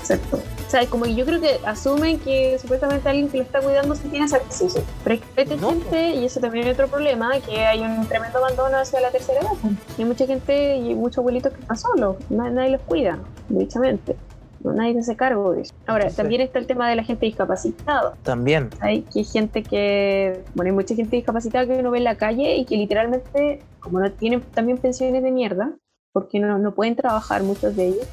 Exacto. 0.00 0.40
Sea, 0.72 0.86
como 0.88 1.04
que 1.04 1.14
yo 1.14 1.26
creo 1.26 1.38
que 1.38 1.58
asumen 1.66 2.18
que 2.18 2.58
supuestamente 2.58 3.06
alguien 3.06 3.28
que 3.28 3.36
lo 3.36 3.42
está 3.42 3.60
cuidando 3.60 3.94
sí 3.94 4.08
tiene 4.08 4.24
ese 4.24 4.36
acceso. 4.36 4.82
Pero 5.04 5.20
hay 5.36 5.56
No. 5.58 5.68
gente, 5.68 6.10
y 6.14 6.24
eso 6.24 6.40
también 6.40 6.66
es 6.66 6.72
otro 6.72 6.88
problema, 6.88 7.38
que 7.40 7.58
hay 7.66 7.80
un 7.82 8.06
tremendo 8.06 8.38
abandono 8.38 8.78
hacia 8.78 8.98
la 9.02 9.10
tercera 9.10 9.40
edad. 9.40 9.50
Hay 9.98 10.04
mucha 10.06 10.24
gente 10.26 10.76
y 10.76 10.94
muchos 10.94 11.18
abuelitos 11.18 11.52
que 11.52 11.60
están 11.60 11.76
solos, 11.76 12.16
na- 12.30 12.48
nadie 12.50 12.70
los 12.70 12.80
cuida, 12.80 13.18
derechamente. 13.50 14.16
Nadie 14.64 14.94
se 14.94 15.00
hace 15.00 15.16
cargo 15.16 15.52
de 15.52 15.60
eso. 15.60 15.74
Ahora, 15.86 16.08
Sí. 16.08 16.16
también 16.16 16.40
está 16.40 16.58
el 16.58 16.66
tema 16.66 16.88
de 16.88 16.96
la 16.96 17.04
gente 17.04 17.26
discapacitada. 17.26 18.14
También. 18.22 18.70
Hay 18.80 19.02
que 19.02 19.24
gente 19.24 19.62
que, 19.62 20.42
bueno, 20.54 20.70
hay 20.70 20.74
mucha 20.74 20.94
gente 20.94 21.16
discapacitada 21.16 21.66
que 21.66 21.72
uno 21.80 21.90
ve 21.90 21.98
en 21.98 22.04
la 22.04 22.14
calle 22.16 22.56
y 22.56 22.64
que 22.64 22.76
literalmente, 22.78 23.60
como 23.80 24.00
no 24.00 24.10
tienen 24.10 24.40
también 24.40 24.78
pensiones 24.78 25.22
de 25.22 25.32
mierda, 25.32 25.72
porque 26.14 26.38
no, 26.40 26.56
no 26.56 26.72
pueden 26.74 26.96
trabajar 26.96 27.42
muchos 27.42 27.76
de 27.76 27.88
ellos, 27.88 28.06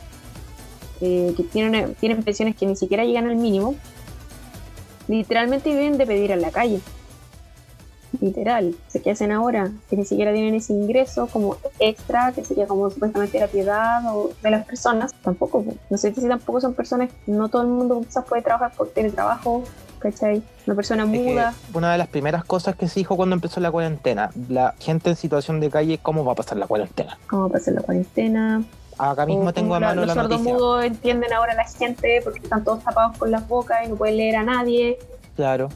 eh, 1.01 1.33
que 1.35 1.43
tienen, 1.43 1.95
tienen 1.95 2.23
pensiones 2.23 2.55
que 2.55 2.65
ni 2.65 2.75
siquiera 2.75 3.03
llegan 3.05 3.27
al 3.27 3.35
mínimo, 3.35 3.75
literalmente 5.07 5.69
viven 5.69 5.97
de 5.97 6.05
pedir 6.05 6.31
en 6.31 6.41
la 6.41 6.51
calle. 6.51 6.79
Literal. 8.21 8.75
O 8.87 8.91
sea, 8.91 9.01
¿Qué 9.01 9.11
hacen 9.11 9.31
ahora? 9.31 9.69
Que 9.89 9.95
ni 9.95 10.03
siquiera 10.03 10.33
tienen 10.33 10.55
ese 10.55 10.73
ingreso 10.73 11.27
como 11.27 11.57
extra, 11.77 12.31
que 12.31 12.43
sería 12.43 12.65
como 12.65 12.89
supuestamente 12.89 13.39
la 13.39 13.47
piedad 13.47 14.01
o 14.07 14.31
de 14.41 14.49
las 14.49 14.65
personas. 14.65 15.13
Tampoco. 15.23 15.63
po. 15.63 15.73
No 15.91 15.97
sé 15.97 16.13
si 16.13 16.27
tampoco 16.27 16.59
son 16.59 16.73
personas, 16.73 17.11
no 17.27 17.49
todo 17.49 17.61
el 17.61 17.67
mundo 17.67 18.01
quizás 18.01 18.25
puede 18.25 18.41
trabajar 18.41 18.71
porque 18.75 18.93
tiene 18.95 19.11
trabajo, 19.11 19.63
¿cachai? 19.99 20.41
Una 20.65 20.75
persona 20.75 21.03
Es 21.03 21.11
que 21.11 21.19
muda. 21.19 21.53
una 21.73 21.91
de 21.91 21.97
las 21.99 22.07
primeras 22.07 22.43
cosas 22.43 22.75
que 22.75 22.87
se 22.87 22.99
dijo 22.99 23.15
cuando 23.15 23.35
empezó 23.35 23.59
la 23.59 23.69
cuarentena, 23.71 24.31
la 24.49 24.73
gente 24.79 25.11
en 25.11 25.15
situación 25.15 25.59
de 25.59 25.69
calle, 25.69 25.99
¿cómo 26.01 26.25
va 26.25 26.31
a 26.31 26.35
pasar 26.35 26.57
la 26.57 26.65
cuarentena? 26.65 27.17
¿Cómo 27.27 27.43
va 27.43 27.47
a 27.49 27.51
pasar 27.51 27.75
la 27.75 27.81
cuarentena? 27.81 28.63
Acá 28.99 29.25
mismo 29.25 29.53
tengo 29.53 29.75
a 29.75 29.79
mano 29.79 30.01
los 30.05 30.07
la 30.15 30.23
noticia. 30.23 30.43
sordomudos 30.43 30.83
entienden 30.85 31.31
ahora 31.33 31.53
a 31.53 31.55
la 31.55 31.63
gente 31.67 32.19
porque 32.23 32.39
están 32.39 32.63
todos 32.63 32.83
tapados 32.83 33.17
con 33.17 33.31
las 33.31 33.47
bocas 33.47 33.85
y 33.85 33.89
no 33.89 33.95
pueden 33.95 34.17
leer 34.17 34.35
a 34.35 34.43
nadie, 34.43 34.99
Claro. 35.35 35.69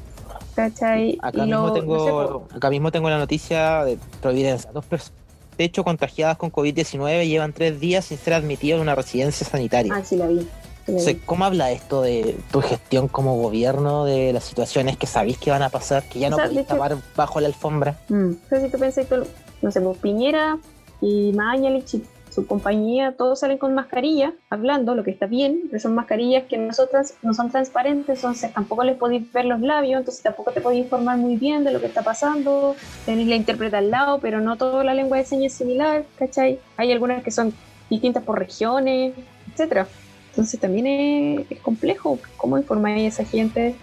¿cachai? 0.55 1.17
Acá 1.21 1.39
y 1.43 1.47
mismo, 1.47 1.67
lo- 1.67 1.73
tengo, 1.73 1.97
no 1.97 2.47
sé, 2.49 2.55
acá 2.57 2.69
mismo 2.69 2.91
tengo 2.91 3.09
la 3.09 3.17
noticia 3.17 3.83
de 3.85 3.97
Providencia. 4.21 4.71
Dos 4.71 4.85
personas, 4.85 5.17
de 5.57 5.63
hecho, 5.63 5.83
contagiadas 5.83 6.37
con 6.37 6.51
COVID-19 6.51 7.27
llevan 7.27 7.53
tres 7.53 7.79
días 7.79 8.05
sin 8.05 8.17
ser 8.17 8.33
admitidos 8.33 8.77
en 8.77 8.81
una 8.81 8.95
residencia 8.95 9.45
sanitaria. 9.47 9.93
ah, 9.95 10.03
sí 10.03 10.15
la 10.17 10.27
vi. 10.27 10.39
sí 10.85 10.91
la 10.91 11.01
vi. 11.13 11.15
¿Cómo 11.25 11.45
habla 11.45 11.71
esto 11.71 12.01
de 12.01 12.37
tu 12.51 12.61
gestión 12.61 13.07
como 13.07 13.37
gobierno, 13.37 14.03
de 14.05 14.33
las 14.33 14.43
situaciones 14.43 14.97
que 14.97 15.07
sabéis 15.07 15.37
que 15.37 15.49
van 15.51 15.61
a 15.61 15.69
pasar, 15.69 16.03
que 16.09 16.19
ya 16.19 16.29
no 16.29 16.35
O 16.35 16.39
sea, 16.39 16.47
podéis 16.49 16.67
tapar 16.67 16.97
bajo 17.15 17.39
la 17.39 17.47
alfombra? 17.47 17.97
Mm. 18.09 18.31
O 18.31 18.49
sea, 18.49 18.59
si 18.61 18.69
tú 18.69 18.77
pensás 18.79 19.05
que, 19.07 19.21
no 19.61 19.71
sé, 19.71 19.79
pues 19.79 19.97
Piñera 19.99 20.57
y 21.01 21.31
Mañalich 21.33 21.93
y 21.95 22.03
su 22.33 22.47
compañía, 22.47 23.13
todos 23.15 23.39
salen 23.39 23.57
con 23.57 23.75
mascarilla, 23.75 24.33
hablando, 24.49 24.95
lo 24.95 25.03
que 25.03 25.11
está 25.11 25.27
bien, 25.27 25.61
pero 25.69 25.79
son 25.79 25.93
mascarillas 25.93 26.43
que 26.45 26.57
nosotras 26.57 27.13
no 27.21 27.33
son 27.33 27.51
transparentes, 27.51 28.17
entonces 28.17 28.51
tampoco 28.53 28.83
les 28.83 28.97
podéis 28.97 29.31
ver 29.31 29.45
los 29.45 29.61
labios, 29.61 29.99
entonces 29.99 30.23
tampoco 30.23 30.51
te 30.51 30.61
podéis 30.61 30.85
informar 30.85 31.17
muy 31.17 31.35
bien 31.35 31.63
de 31.63 31.71
lo 31.71 31.79
que 31.79 31.85
está 31.85 32.01
pasando, 32.01 32.75
tenéis 33.05 33.27
la 33.27 33.35
intérprete 33.35 33.75
al 33.75 33.91
lado, 33.91 34.19
pero 34.19 34.41
no 34.41 34.57
toda 34.57 34.83
la 34.83 34.93
lengua 34.93 35.17
de 35.17 35.25
señas 35.25 35.51
es 35.51 35.57
similar, 35.57 36.05
¿cachai? 36.17 36.59
Hay 36.77 36.91
algunas 36.91 37.23
que 37.23 37.31
son 37.31 37.53
distintas 37.89 38.23
por 38.23 38.39
regiones, 38.39 39.13
etcétera. 39.51 39.87
Entonces 40.29 40.59
también 40.59 41.45
es, 41.49 41.59
complejo 41.59 42.17
cómo 42.37 42.57
informar 42.57 42.93
a 42.93 43.01
esa 43.01 43.23
gente. 43.23 43.75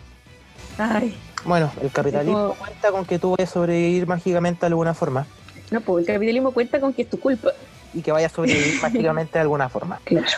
Ay. 0.77 1.17
Bueno, 1.45 1.71
el 1.81 1.91
capitalismo 1.93 2.57
cuenta 2.59 2.91
con 2.91 3.05
que 3.07 3.19
tú 3.21 3.31
vayas 3.31 3.51
a 3.51 3.53
sobrevivir 3.53 4.09
mágicamente 4.09 4.61
de 4.61 4.67
alguna 4.67 4.93
forma. 4.93 5.27
No, 5.71 5.81
pues 5.81 6.07
el 6.07 6.15
capitalismo 6.15 6.51
cuenta 6.51 6.81
con 6.81 6.93
que 6.93 7.03
es 7.03 7.11
tu 7.11 7.21
culpa. 7.21 7.53
Y 7.95 8.03
que 8.03 8.13
vayas 8.13 8.33
a 8.33 8.37
sobrevivir 8.37 8.79
mágicamente 8.83 9.35
de 9.35 9.41
alguna 9.41 9.69
forma. 9.69 10.01
Claro. 10.05 10.29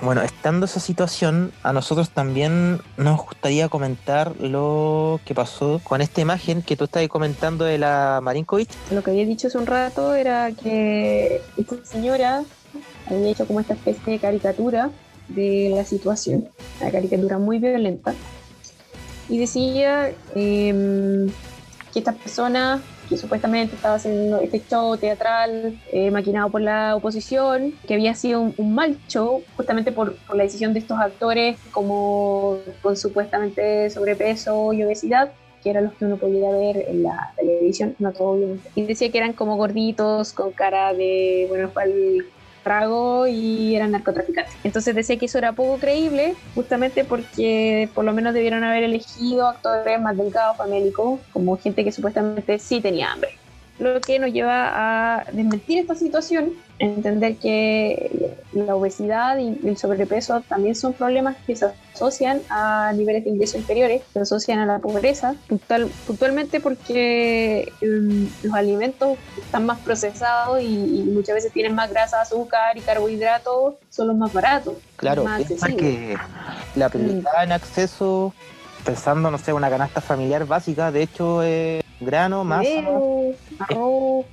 Bueno, 0.00 0.22
estando 0.22 0.66
esa 0.66 0.80
situación, 0.80 1.52
a 1.62 1.72
nosotros 1.72 2.10
también 2.10 2.80
nos 2.96 3.20
gustaría 3.24 3.68
comentar 3.68 4.34
lo 4.40 5.20
que 5.24 5.32
pasó 5.32 5.80
con 5.84 6.00
esta 6.00 6.20
imagen 6.20 6.62
que 6.62 6.76
tú 6.76 6.84
estás 6.84 7.06
comentando 7.06 7.64
de 7.64 7.78
la 7.78 8.20
Marinkovic. 8.20 8.68
Lo 8.90 9.04
que 9.04 9.12
había 9.12 9.24
dicho 9.24 9.46
hace 9.46 9.58
un 9.58 9.66
rato 9.66 10.14
era 10.16 10.50
que 10.50 11.40
esta 11.56 11.76
señora 11.84 12.42
había 13.06 13.28
hecho 13.28 13.46
como 13.46 13.60
esta 13.60 13.74
especie 13.74 14.14
de 14.14 14.18
caricatura 14.18 14.90
de 15.28 15.72
la 15.74 15.84
situación, 15.84 16.48
una 16.80 16.90
caricatura 16.90 17.38
muy 17.38 17.60
violenta, 17.60 18.12
y 19.28 19.38
decía 19.38 20.08
em, 20.34 21.28
que 21.92 22.00
esta 22.00 22.12
persona 22.12 22.82
que 23.12 23.18
supuestamente 23.18 23.76
estaba 23.76 23.96
haciendo 23.96 24.40
este 24.40 24.62
show 24.70 24.96
teatral 24.96 25.78
eh, 25.92 26.10
maquinado 26.10 26.48
por 26.48 26.62
la 26.62 26.96
oposición, 26.96 27.74
que 27.86 27.92
había 27.92 28.14
sido 28.14 28.40
un, 28.56 28.74
mal 28.74 28.96
show 29.06 29.42
justamente 29.54 29.92
por, 29.92 30.16
la 30.32 30.44
decisión 30.44 30.72
de 30.72 30.78
estos 30.78 30.98
actores 30.98 31.58
como 31.72 32.56
con 32.80 32.96
supuestamente 32.96 33.90
sobrepeso 33.90 34.72
y 34.72 34.82
obesidad 34.82 35.30
que 35.62 35.70
eran 35.70 35.84
los 35.84 35.92
que 35.92 36.06
uno 36.06 36.16
podía 36.16 36.50
ver 36.50 36.86
en 36.88 37.02
la 37.02 37.32
televisión, 37.36 37.94
no 37.98 38.12
todo 38.12 38.36
bien. 38.36 38.60
Y 38.74 38.82
decía 38.82 39.12
que 39.12 39.18
eran 39.18 39.34
como 39.34 39.56
gorditos, 39.56 40.32
con 40.32 40.50
cara 40.50 40.92
de, 40.92 41.46
bueno, 41.48 41.70
trago 42.62 43.26
y 43.26 43.74
eran 43.74 43.92
narcotraficantes. 43.92 44.54
Entonces 44.64 44.94
decía 44.94 45.16
que 45.18 45.26
eso 45.26 45.38
era 45.38 45.52
poco 45.52 45.78
creíble, 45.78 46.34
justamente 46.54 47.04
porque 47.04 47.88
por 47.94 48.04
lo 48.04 48.12
menos 48.12 48.34
debieron 48.34 48.64
haber 48.64 48.84
elegido 48.84 49.48
actores 49.48 50.00
más 50.00 50.16
delgados, 50.16 50.56
famélicos, 50.56 51.20
como 51.32 51.56
gente 51.58 51.84
que 51.84 51.92
supuestamente 51.92 52.58
sí 52.58 52.80
tenía 52.80 53.12
hambre 53.12 53.30
lo 53.78 54.00
que 54.00 54.18
nos 54.18 54.32
lleva 54.32 54.70
a 55.18 55.24
desmentir 55.32 55.78
esta 55.78 55.94
situación, 55.94 56.52
entender 56.82 57.36
que 57.36 58.36
la 58.52 58.74
obesidad 58.74 59.38
y 59.38 59.56
el 59.66 59.76
sobrepeso 59.76 60.40
también 60.40 60.74
son 60.74 60.92
problemas 60.92 61.36
que 61.46 61.54
se 61.54 61.66
asocian 61.94 62.40
a 62.50 62.92
niveles 62.94 63.24
de 63.24 63.30
ingresos 63.30 63.56
inferiores, 63.56 64.02
se 64.12 64.18
asocian 64.18 64.58
a 64.58 64.66
la 64.66 64.78
pobreza, 64.80 65.36
puntualmente 66.06 66.60
porque 66.60 67.72
em, 67.80 68.28
los 68.42 68.54
alimentos 68.54 69.16
están 69.38 69.64
más 69.64 69.78
procesados 69.78 70.60
y, 70.60 71.02
muchas 71.12 71.36
veces 71.36 71.52
tienen 71.52 71.74
más 71.74 71.90
grasa, 71.90 72.20
azúcar 72.20 72.76
y 72.76 72.80
carbohidratos, 72.80 73.74
son 73.90 74.08
los 74.08 74.16
más 74.16 74.32
baratos. 74.32 74.74
Claro, 74.96 75.24
es 75.38 75.62
que 75.76 76.16
la 76.74 76.88
prioridad 76.88 77.44
en 77.44 77.52
acceso 77.52 78.34
pensando, 78.84 79.30
no 79.30 79.38
sé, 79.38 79.52
una 79.52 79.70
canasta 79.70 80.00
familiar 80.00 80.46
básica, 80.46 80.90
de 80.90 81.02
hecho, 81.02 81.42
es 81.42 81.84
grano, 82.04 82.44
masa, 82.44 82.68
arroz, 83.58 84.26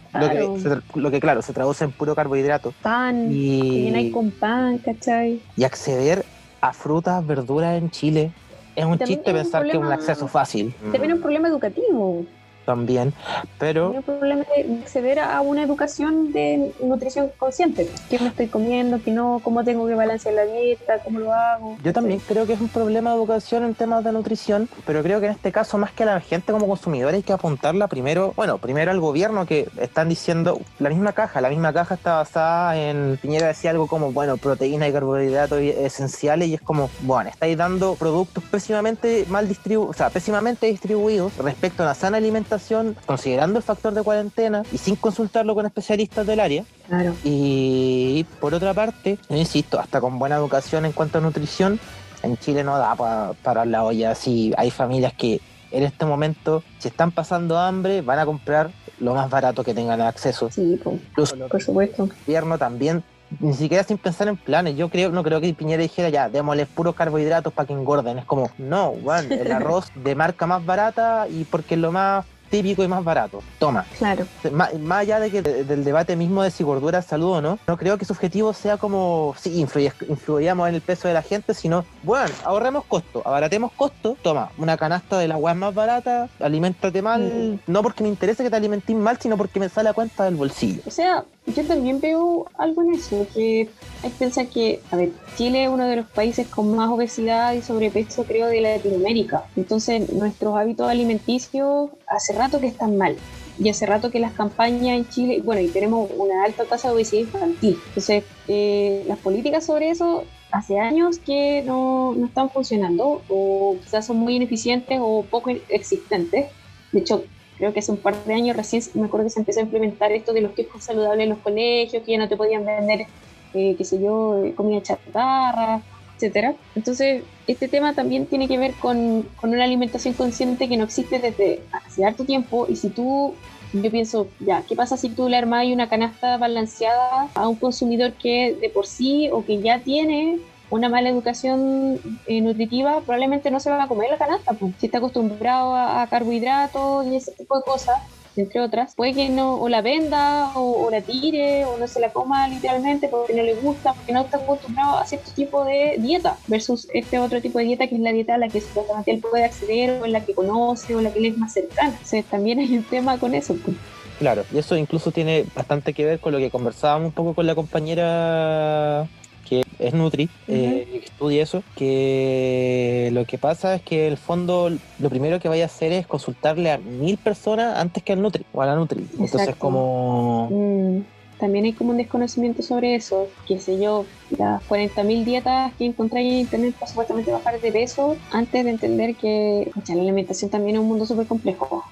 lo, 0.96 1.12
que, 1.12 1.20
claro, 1.20 1.42
se 1.42 1.54
traduce 1.54 1.84
en 1.84 1.92
puro 1.92 2.16
carbohidrato. 2.16 2.74
Pan, 2.82 3.32
y 3.32 3.94
hay 3.94 4.12
con 4.12 4.32
pan, 4.32 4.78
¿cachai? 4.80 5.42
Y 5.56 5.64
acceder 5.64 6.26
a 6.62 6.74
frutas, 6.74 7.26
verduras 7.26 7.78
en 7.78 7.90
Chile 7.90 8.32
es 8.76 8.86
un 8.86 8.98
chiste 9.00 9.34
pensar 9.34 9.64
que 9.64 9.72
es 9.72 9.78
un 9.78 9.92
acceso 9.92 10.28
fácil. 10.28 10.74
También 10.92 11.12
es 11.12 11.16
un 11.18 11.22
problema 11.22 11.48
educativo 11.48 12.26
también, 12.66 13.14
pero... 13.58 13.94
el 13.94 14.04
problema 14.04 14.46
de 14.56 14.80
acceder 14.82 15.20
a 15.20 15.42
una 15.42 15.64
educación 15.64 16.32
de 16.32 16.72
nutrición 16.84 17.32
consciente. 17.38 17.90
¿Qué 18.10 18.20
me 18.20 18.28
estoy 18.28 18.48
comiendo? 18.48 19.02
¿Qué 19.04 19.12
no? 19.12 19.42
¿Cómo 19.44 19.64
tengo 19.64 19.88
que 19.88 19.96
balancear 19.96 20.36
la 20.36 20.46
dieta? 20.46 21.00
¿Cómo 21.00 21.20
lo 21.20 21.34
hago? 21.34 21.78
Yo 21.84 21.94
también 21.94 22.20
creo 22.28 22.46
que 22.46 22.54
es 22.54 22.62
un 22.62 22.70
problema 22.70 23.12
de 23.12 23.18
educación 23.18 23.64
en 23.64 23.74
temas 23.74 24.04
de 24.04 24.12
nutrición, 24.12 24.70
pero 24.86 25.02
creo 25.02 25.20
que 25.20 25.28
en 25.28 25.32
este 25.32 25.52
caso, 25.52 25.78
más 25.78 25.92
que 25.92 26.04
a 26.04 26.06
la 26.06 26.20
gente 26.20 26.52
como 26.52 26.68
consumidor, 26.68 27.14
hay 27.14 27.24
que 27.24 27.34
apuntarla 27.34 27.88
primero, 27.88 28.34
bueno, 28.36 28.60
primero 28.60 28.92
al 28.92 29.00
gobierno 29.00 29.46
que 29.46 29.68
están 29.80 30.10
diciendo 30.10 30.62
la 30.78 30.90
misma 30.90 31.14
caja, 31.14 31.42
la 31.42 31.50
misma 31.50 31.74
caja 31.74 31.96
está 31.96 32.18
basada 32.18 32.78
en, 32.78 33.18
Piñera 33.22 33.48
decía 33.48 33.72
algo 33.72 33.88
como, 33.88 34.12
bueno, 34.12 34.38
proteína 34.38 34.88
y 34.88 34.94
carbohidratos 34.94 35.60
esenciales 35.60 36.50
y 36.50 36.54
es 36.54 36.62
como, 36.62 36.90
bueno, 37.02 37.32
estáis 37.32 37.58
dando 37.58 37.96
productos 37.96 38.44
pésimamente 38.44 39.26
mal 39.28 39.48
distribuidos, 39.48 39.96
o 39.96 39.98
sea, 39.98 40.10
pésimamente 40.10 40.68
distribuidos 40.68 41.36
respecto 41.38 41.84
a 41.84 41.88
la 41.88 41.96
sana 41.96 42.18
alimentación 42.18 42.59
considerando 43.06 43.58
el 43.58 43.64
factor 43.64 43.94
de 43.94 44.04
cuarentena 44.04 44.64
y 44.72 44.78
sin 44.78 44.96
consultarlo 44.96 45.56
con 45.56 45.66
especialistas 45.66 46.26
del 46.26 46.40
área. 46.40 46.66
Claro. 46.88 47.16
Y 47.24 48.26
por 48.40 48.54
otra 48.54 48.74
parte, 48.74 49.18
insisto, 49.30 49.80
hasta 49.80 50.02
con 50.02 50.20
buena 50.20 50.36
educación 50.36 50.86
en 50.86 50.92
cuanto 50.92 51.18
a 51.18 51.22
nutrición, 51.22 51.80
en 52.24 52.38
Chile 52.38 52.64
no 52.64 52.78
da 52.78 52.96
para 53.44 53.66
la 53.66 53.84
olla. 53.84 54.16
Si 54.16 54.54
hay 54.58 54.72
familias 54.72 55.14
que 55.14 55.42
en 55.72 55.84
este 55.84 56.06
momento, 56.06 56.64
si 56.80 56.88
están 56.88 57.12
pasando 57.12 57.58
hambre, 57.58 58.02
van 58.02 58.20
a 58.20 58.26
comprar 58.26 58.72
lo 59.00 59.14
más 59.14 59.30
barato 59.30 59.64
que 59.64 59.74
tengan 59.74 60.02
acceso. 60.02 60.50
Sí, 60.52 60.80
por 60.84 61.62
supuesto. 61.62 62.04
El 62.04 62.12
gobierno 62.26 62.58
también 62.58 63.04
ni 63.40 63.54
siquiera 63.54 63.84
sin 63.84 63.98
pensar 63.98 64.28
en 64.28 64.38
planes. 64.38 64.76
Yo 64.76 64.90
creo, 64.90 65.12
no 65.12 65.24
creo 65.24 65.40
que 65.40 65.54
Piñera 65.54 65.82
dijera 65.82 66.10
ya, 66.10 66.30
démosles 66.30 66.68
puros 66.68 66.96
carbohidratos 66.96 67.54
para 67.54 67.68
que 67.68 67.74
engorden. 67.74 68.18
Es 68.18 68.26
como, 68.26 68.50
no, 68.58 68.92
bueno, 68.94 69.36
el 69.36 69.52
arroz 69.52 69.92
de 69.96 70.16
marca 70.16 70.48
más 70.48 70.66
barata 70.66 71.28
y 71.30 71.44
porque 71.46 71.76
es 71.76 71.80
lo 71.80 71.92
más 71.92 72.26
típico 72.50 72.84
y 72.84 72.88
más 72.88 73.04
barato. 73.04 73.42
Toma. 73.60 73.86
Claro. 73.98 74.26
Más, 74.52 74.72
allá 74.92 75.20
de 75.20 75.32
que 75.32 75.42
del 75.42 75.84
debate 75.84 76.16
mismo 76.16 76.44
de 76.44 76.52
si 76.52 76.64
gordura 76.64 77.00
es 77.00 77.06
salud 77.06 77.38
o 77.38 77.42
no, 77.42 77.60
no 77.68 77.78
creo 77.78 77.98
que 77.98 78.06
su 78.06 78.14
objetivo 78.14 78.54
sea 78.54 78.78
como 78.78 79.36
si 79.40 79.60
influyamos 79.60 80.70
en 80.70 80.76
el 80.76 80.82
peso 80.82 81.08
de 81.08 81.14
la 81.14 81.22
gente, 81.22 81.54
sino, 81.54 81.86
bueno, 82.04 82.34
ahorremos 82.44 82.86
costo, 82.86 83.22
abaratemos 83.26 83.72
costo, 83.74 84.18
toma, 84.22 84.52
una 84.58 84.78
canasta 84.78 85.18
de 85.18 85.28
la 85.28 85.38
weas 85.38 85.56
más 85.56 85.74
barata, 85.74 86.30
alimentate 86.40 87.02
mal, 87.02 87.22
mm. 87.22 87.72
no 87.72 87.84
porque 87.84 88.04
me 88.04 88.10
interese 88.10 88.44
que 88.44 88.50
te 88.50 88.56
alimentes 88.56 88.96
mal, 88.96 89.18
sino 89.20 89.38
porque 89.38 89.60
me 89.60 89.70
sale 89.70 89.90
a 89.90 89.94
cuenta 89.94 90.26
del 90.26 90.36
bolsillo. 90.36 90.82
O 90.86 90.92
sea, 90.92 91.24
yo 91.56 91.66
también 91.66 92.00
veo 92.00 92.48
algo 92.58 92.82
en 92.84 92.94
eso, 92.94 93.26
que 93.34 93.70
hay 94.04 94.10
que 94.10 94.18
pensar 94.18 94.48
que, 94.48 94.82
a 94.92 94.96
ver, 94.96 95.12
Chile 95.36 95.64
es 95.64 95.70
uno 95.70 95.86
de 95.86 95.98
los 95.98 96.06
países 96.08 96.48
con 96.48 96.76
más 96.76 96.90
obesidad 96.90 97.54
y 97.54 97.62
sobrepeso, 97.62 98.24
creo, 98.24 98.48
de 98.48 98.62
Latinoamérica. 98.62 99.46
Entonces, 99.56 100.12
nuestros 100.14 100.56
hábitos 100.56 100.90
alimenticios 100.90 101.90
hace 102.08 102.34
rato 102.34 102.60
que 102.60 102.68
están 102.68 102.98
mal. 102.98 103.16
Y 103.58 103.68
hace 103.68 103.86
rato 103.86 104.10
que 104.10 104.20
las 104.20 104.32
campañas 104.32 104.98
en 104.98 105.10
Chile, 105.10 105.42
bueno, 105.44 105.62
y 105.62 105.68
tenemos 105.68 106.10
una 106.18 106.46
alta 106.46 106.64
tasa 106.64 106.88
de 106.88 106.96
obesidad 106.96 107.24
infantil. 107.24 107.78
Entonces, 107.88 108.24
eh, 108.48 109.04
las 109.08 109.20
políticas 109.20 109.66
sobre 109.66 109.90
eso 109.90 110.24
hace 110.52 110.80
años 110.80 111.20
que 111.20 111.62
no, 111.66 112.14
no 112.16 112.26
están 112.26 112.50
funcionando 112.50 113.22
o 113.28 113.78
quizás 113.84 114.06
son 114.06 114.18
muy 114.18 114.36
ineficientes 114.36 114.98
o 115.02 115.26
poco 115.30 115.50
existentes. 115.70 116.48
De 116.94 117.00
hecho, 117.00 117.24
creo 117.60 117.74
que 117.74 117.80
hace 117.80 117.92
un 117.92 117.98
par 117.98 118.24
de 118.24 118.34
años 118.34 118.56
recién 118.56 118.82
me 118.96 119.06
acuerdo 119.06 119.28
que 119.28 119.32
se 119.32 119.40
empezó 119.40 119.60
a 119.60 119.64
implementar 119.64 120.12
esto 120.12 120.34
de 120.34 120.42
los 120.42 120.54
kioscos 120.54 120.84
saludables 120.84 121.26
en 121.26 121.30
los 121.30 121.40
colegios, 121.40 122.04
que 122.04 122.14
ya 122.14 122.18
no 122.18 122.28
te 122.28 122.38
podían 122.38 122.66
vender, 122.66 123.06
eh, 123.54 123.76
qué 123.78 123.84
sé 123.84 124.02
yo, 124.02 124.44
eh, 124.44 124.56
comida 124.56 124.82
chatarra, 124.82 125.82
etcétera. 126.16 126.56
Entonces, 126.76 127.24
este 127.48 127.68
tema 127.68 127.94
también 127.94 128.26
tiene 128.26 128.48
que 128.48 128.58
ver 128.58 128.74
con, 128.76 129.28
con, 129.36 129.52
una 129.52 129.66
alimentación 129.66 130.14
consciente 130.14 130.70
que 130.70 130.78
no 130.78 130.86
existe 130.86 131.20
desde 131.20 131.62
hace 131.72 132.06
harto 132.06 132.24
tiempo 132.24 132.66
y 132.68 132.78
si 132.78 132.90
tú 132.90 133.36
yo 133.72 133.92
pienso, 133.92 134.28
ya, 134.40 134.64
¿qué 134.68 134.76
pasa 134.76 134.98
si 134.98 135.10
tú 135.10 135.30
le 135.30 135.38
armas 135.38 135.68
una 135.68 135.88
canasta 135.88 136.38
balanceada 136.38 137.30
a 137.36 137.48
un 137.48 137.56
consumidor 137.56 138.14
que 138.14 138.58
de 138.60 138.70
por 138.70 138.88
sí 138.88 139.30
o 139.32 139.46
que 139.46 139.62
ya 139.62 139.80
tiene 139.80 140.40
una 140.70 140.90
mala 140.90 141.10
educación 141.10 142.00
eh, 142.28 142.42
nutritiva, 142.42 143.02
probablemente 143.02 143.52
no 143.52 143.60
se 143.60 143.70
va 143.70 143.84
a 143.84 143.88
comer 143.88 144.10
la 144.10 144.18
canasta. 144.18 144.54
Pues. 144.54 144.74
Si 144.80 144.86
está 144.86 145.00
acostumbrado 145.00 145.76
a, 145.76 146.08
carbohidratos 146.08 147.06
y 147.08 147.16
ese 147.16 147.32
tipo 147.32 147.58
de 147.58 147.64
cosas, 147.64 147.98
entre 148.36 148.62
otras, 148.62 148.96
puede 148.96 149.14
que 149.14 149.30
no 149.30 149.56
o 149.56 149.68
la 149.68 149.82
venda 149.82 150.52
o, 150.56 150.90
la 150.90 151.02
tire 151.02 151.66
o 151.66 151.78
no 151.78 151.88
se 151.88 152.00
la 152.00 152.10
coma 152.12 152.48
literalmente 152.48 153.10
porque 153.10 153.34
no 153.34 153.44
le 153.44 153.56
gusta, 153.56 153.94
porque 153.94 154.14
no 154.14 154.22
está 154.22 154.38
acostumbrado 154.38 154.98
a 154.98 155.06
cierto 155.06 155.32
tipo 155.32 155.66
de 155.66 155.96
dieta 155.98 156.38
versus 156.48 156.88
este 156.94 157.20
otro 157.20 157.42
tipo 157.42 157.60
de 157.60 157.66
dieta 157.66 157.88
que 157.88 157.96
es 157.96 158.02
la 158.02 158.14
dieta 158.14 158.36
a 158.36 158.38
la 158.38 158.48
que 158.48 158.62
supuestamente 158.62 159.12
él 159.12 159.20
puede 159.20 159.44
acceder 159.44 160.02
o 160.02 160.06
en 160.06 160.14
la 160.14 160.24
que 160.24 160.34
conoce 160.34 160.96
o 160.96 161.02
la 161.02 161.12
que 161.12 161.20
él 161.20 161.26
es 161.26 161.38
más 161.38 161.54
cercana. 161.54 161.90
Entonces 161.90 162.24
también 162.26 162.60
hay 162.60 162.78
un 162.78 162.84
tema 162.84 163.18
con 163.18 163.34
eso. 163.34 163.56
Pues. 163.56 163.76
Claro, 164.20 164.46
y 164.54 164.58
eso 164.58 164.76
incluso 164.76 165.12
tiene 165.12 165.46
bastante 165.56 165.94
que 165.94 166.06
ver 166.06 166.20
con 166.20 166.34
lo 166.34 166.40
que 166.40 166.50
conversábamos 166.50 167.08
un 167.08 167.14
poco 167.14 167.34
con 167.34 167.48
la 167.48 167.56
compañera 167.56 169.08
que 169.50 169.66
es 169.80 169.94
Nutri, 169.94 170.30
eh, 170.48 170.88
que 170.92 171.06
estudia 171.06 171.42
eso, 171.42 171.64
que 171.76 173.10
lo 173.14 173.26
que 173.26 173.40
pasa 173.40 173.74
es 173.74 173.82
que 173.82 174.08
el 174.08 174.18
fondo 174.18 174.70
lo 175.00 175.10
primero 175.10 175.40
que 175.40 175.50
vaya 175.50 175.64
a 175.64 175.66
hacer 175.66 175.92
es 175.92 176.06
consultarle 176.06 176.72
a 176.72 176.78
mil 176.78 177.18
personas 177.18 177.78
antes 177.78 178.04
que 178.04 178.14
al 178.14 178.22
Nutri 178.22 178.46
o 178.54 178.62
a 178.62 178.68
la 178.68 178.76
Nutri. 178.76 179.08
Entonces 179.18 179.56
como... 179.56 180.50
Mm. 180.52 181.02
también 181.40 181.66
hay 181.66 181.74
como 181.74 181.92
un 181.92 181.98
desconocimiento 181.98 182.62
sobre 182.62 182.94
eso. 182.94 183.28
Qué 183.48 183.60
sé 183.60 183.80
yo, 183.80 184.06
las 184.38 184.62
40.000 184.70 185.24
dietas 185.26 185.74
que 185.74 185.86
encontré 185.86 186.22
en 186.22 186.28
internet 186.42 186.76
para 186.76 186.88
supuestamente 186.88 187.32
bajar 187.32 187.60
de 187.60 187.72
peso, 187.72 188.18
antes 188.32 188.64
de 188.64 188.70
entender 188.70 189.16
que 189.16 189.72
la 189.88 190.02
alimentación 190.02 190.52
también 190.52 190.76
es 190.76 190.82
un 190.82 190.90
mundo 190.90 191.08
súper 191.08 191.26
complejo. 191.26 191.84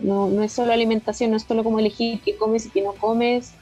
no, 0.00 0.28
no 0.28 0.42
es 0.42 0.52
solo 0.52 0.72
alimentación, 0.72 1.30
no 1.30 1.36
es 1.36 1.42
solo 1.42 1.62
como 1.62 1.78
elegir 1.78 2.20
qué 2.24 2.36
comes 2.36 2.64
y 2.64 2.70
qué 2.70 2.80
no 2.80 2.94
comes, 2.94 3.52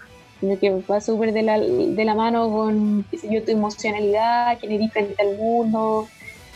que 0.60 0.82
va 0.90 1.00
súper 1.00 1.32
de 1.32 1.42
la, 1.42 1.58
de 1.58 2.04
la 2.04 2.14
mano 2.14 2.50
con 2.50 3.04
yo, 3.30 3.42
tu 3.44 3.50
emocionalidad, 3.50 4.58
quién 4.58 4.72
eres 4.72 4.92
frente 4.92 5.22
al 5.22 5.36
mundo, 5.36 6.08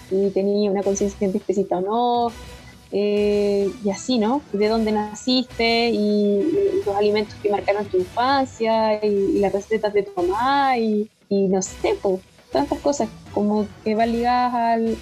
si 0.08 0.30
tenías 0.30 0.72
una 0.72 0.82
conciencia 0.82 1.18
científica 1.18 1.78
o 1.78 1.80
no, 1.80 2.32
eh, 2.92 3.70
y 3.84 3.90
así, 3.90 4.18
¿no? 4.18 4.42
De 4.52 4.68
dónde 4.68 4.92
naciste 4.92 5.90
y, 5.90 6.80
los 6.84 6.96
alimentos 6.96 7.34
que 7.42 7.50
marcaron 7.50 7.84
tu 7.86 7.98
infancia 7.98 9.04
y, 9.04 9.38
las 9.38 9.52
recetas 9.52 9.92
de 9.92 10.04
tu 10.04 10.22
mamá 10.22 10.78
y, 10.78 11.08
no 11.30 11.62
sé, 11.62 11.96
pues, 12.00 12.20
tantas 12.52 12.78
cosas 12.80 13.08
como 13.34 13.66
que 13.84 13.94
van 13.94 14.12
ligadas 14.12 14.54
al, 14.54 14.96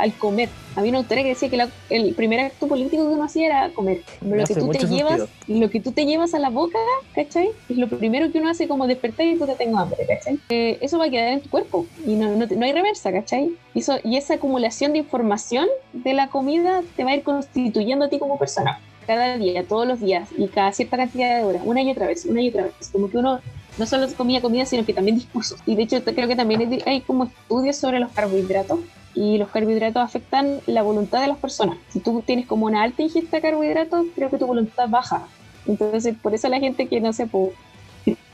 al 0.00 0.14
comer. 0.14 0.48
Había 0.76 0.90
una 0.90 0.98
autora 0.98 1.22
que 1.22 1.28
decía 1.28 1.50
que 1.50 1.68
el 1.90 2.14
primer 2.14 2.40
acto 2.40 2.66
político 2.66 3.06
que 3.06 3.14
uno 3.14 3.24
hacía 3.24 3.46
era 3.46 3.70
comer. 3.70 4.02
lo 4.22 4.44
que 4.44 4.54
tú 4.54 4.68
te 4.70 4.86
llevas, 4.86 5.28
lo 5.46 5.70
que 5.70 5.80
tú 5.80 5.92
te 5.92 6.06
llevas 6.06 6.32
a 6.32 6.38
la 6.38 6.48
boca, 6.48 6.78
¿cachai? 7.14 7.50
Es 7.68 7.76
lo 7.76 7.86
primero 7.86 8.32
que 8.32 8.38
uno 8.38 8.48
hace 8.48 8.66
como 8.66 8.86
despertar 8.86 9.26
y 9.26 9.36
tú 9.36 9.46
te 9.46 9.54
tengo 9.56 9.78
hambre, 9.78 9.98
¿cachai? 10.08 10.38
Eh, 10.48 10.78
eso 10.80 10.98
va 10.98 11.06
a 11.06 11.10
quedar 11.10 11.32
en 11.32 11.42
tu 11.42 11.50
cuerpo 11.50 11.86
y 12.06 12.14
no, 12.14 12.34
no, 12.34 12.64
hay 12.64 12.72
reversa, 12.72 13.12
¿cachai? 13.12 13.52
Y, 13.74 13.80
eso, 13.80 13.98
y 14.02 14.16
esa 14.16 14.34
acumulación 14.34 14.92
de 14.92 15.00
información 15.00 15.68
de 15.92 16.14
la 16.14 16.28
comida 16.28 16.82
te 16.96 17.04
va 17.04 17.10
a 17.10 17.16
ir 17.16 17.22
constituyendo 17.22 18.06
a 18.06 18.08
ti 18.08 18.18
como 18.18 18.38
persona. 18.38 18.80
Cada 19.06 19.36
día, 19.36 19.64
todos 19.64 19.86
los 19.86 20.00
días 20.00 20.28
y 20.38 20.46
cada 20.48 20.72
cierta 20.72 20.96
cantidad 20.96 21.36
de 21.36 21.44
horas, 21.44 21.62
una 21.64 21.82
y 21.82 21.90
otra 21.90 22.06
vez, 22.06 22.24
una 22.24 22.40
y 22.40 22.48
otra 22.48 22.64
vez. 22.64 22.74
Como 22.92 23.10
que 23.10 23.18
uno 23.18 23.40
no 23.76 23.86
solo 23.86 24.06
comía 24.16 24.40
comida, 24.40 24.64
sino 24.66 24.86
que 24.86 24.94
también 24.94 25.16
discursos. 25.16 25.58
Y 25.66 25.74
de 25.74 25.82
hecho 25.82 26.02
creo 26.04 26.28
que 26.28 26.36
también 26.36 26.80
hay 26.86 27.00
como 27.00 27.24
estudios 27.24 27.76
sobre 27.76 27.98
los 27.98 28.12
carbohidratos 28.12 28.78
y 29.14 29.38
los 29.38 29.48
carbohidratos 29.48 30.02
afectan 30.02 30.60
la 30.66 30.82
voluntad 30.82 31.20
de 31.20 31.28
las 31.28 31.38
personas. 31.38 31.78
Si 31.88 32.00
tú 32.00 32.22
tienes 32.24 32.46
como 32.46 32.66
una 32.66 32.82
alta 32.82 33.02
ingesta 33.02 33.38
de 33.38 33.42
carbohidratos, 33.42 34.06
creo 34.14 34.30
que 34.30 34.38
tu 34.38 34.46
voluntad 34.46 34.88
baja. 34.88 35.26
Entonces, 35.66 36.14
por 36.20 36.34
eso 36.34 36.48
la 36.48 36.58
gente 36.58 36.88
que 36.88 37.00
no 37.00 37.12
sé, 37.12 37.26
pues, 37.26 37.52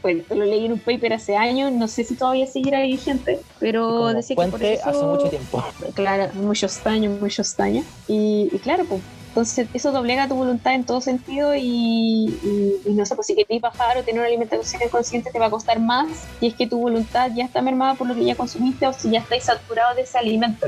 bueno, 0.03 0.23
lo 0.31 0.45
leí 0.45 0.67
en 0.67 0.73
un 0.73 0.79
paper 0.79 1.15
hace 1.15 1.37
años, 1.37 1.73
no 1.73 1.89
sé 1.89 2.05
si 2.05 2.15
todavía 2.15 2.47
seguirá 2.47 2.83
vigente, 2.83 3.41
pero 3.59 4.13
decía 4.15 4.37
que 4.37 4.51
por 4.51 4.63
eso, 4.63 4.89
hace 4.89 5.05
mucho 5.05 5.29
tiempo. 5.29 5.65
Claro, 5.95 6.33
muchos 6.35 6.87
años, 6.87 7.21
muchos 7.21 7.59
años. 7.59 7.85
Y, 8.07 8.49
y 8.53 8.59
claro, 8.59 8.85
pues 8.85 9.03
entonces, 9.37 9.69
eso 9.75 9.93
doblega 9.93 10.27
tu 10.27 10.35
voluntad 10.35 10.73
en 10.73 10.85
todo 10.85 11.03
sentido 11.03 11.55
y, 11.55 12.81
no 12.87 13.05
sé, 13.05 13.15
pues 13.15 13.27
si 13.27 13.35
querés 13.35 13.61
bajar 13.61 13.99
o 13.99 14.03
tener 14.03 14.21
una 14.21 14.29
alimentación 14.29 14.81
consciente 14.89 15.31
te 15.31 15.39
va 15.39 15.47
a 15.47 15.51
costar 15.51 15.79
más 15.79 16.27
y 16.41 16.47
es 16.47 16.55
que 16.55 16.67
tu 16.67 16.81
voluntad 16.81 17.31
ya 17.35 17.45
está 17.45 17.61
mermada 17.61 17.97
por 17.97 18.07
lo 18.07 18.15
que 18.15 18.25
ya 18.25 18.35
consumiste 18.35 18.87
o 18.87 18.95
si 18.95 19.11
ya 19.11 19.19
estáis 19.19 19.45
saturado 19.45 19.95
de 19.95 20.03
ese 20.03 20.17
alimento. 20.17 20.67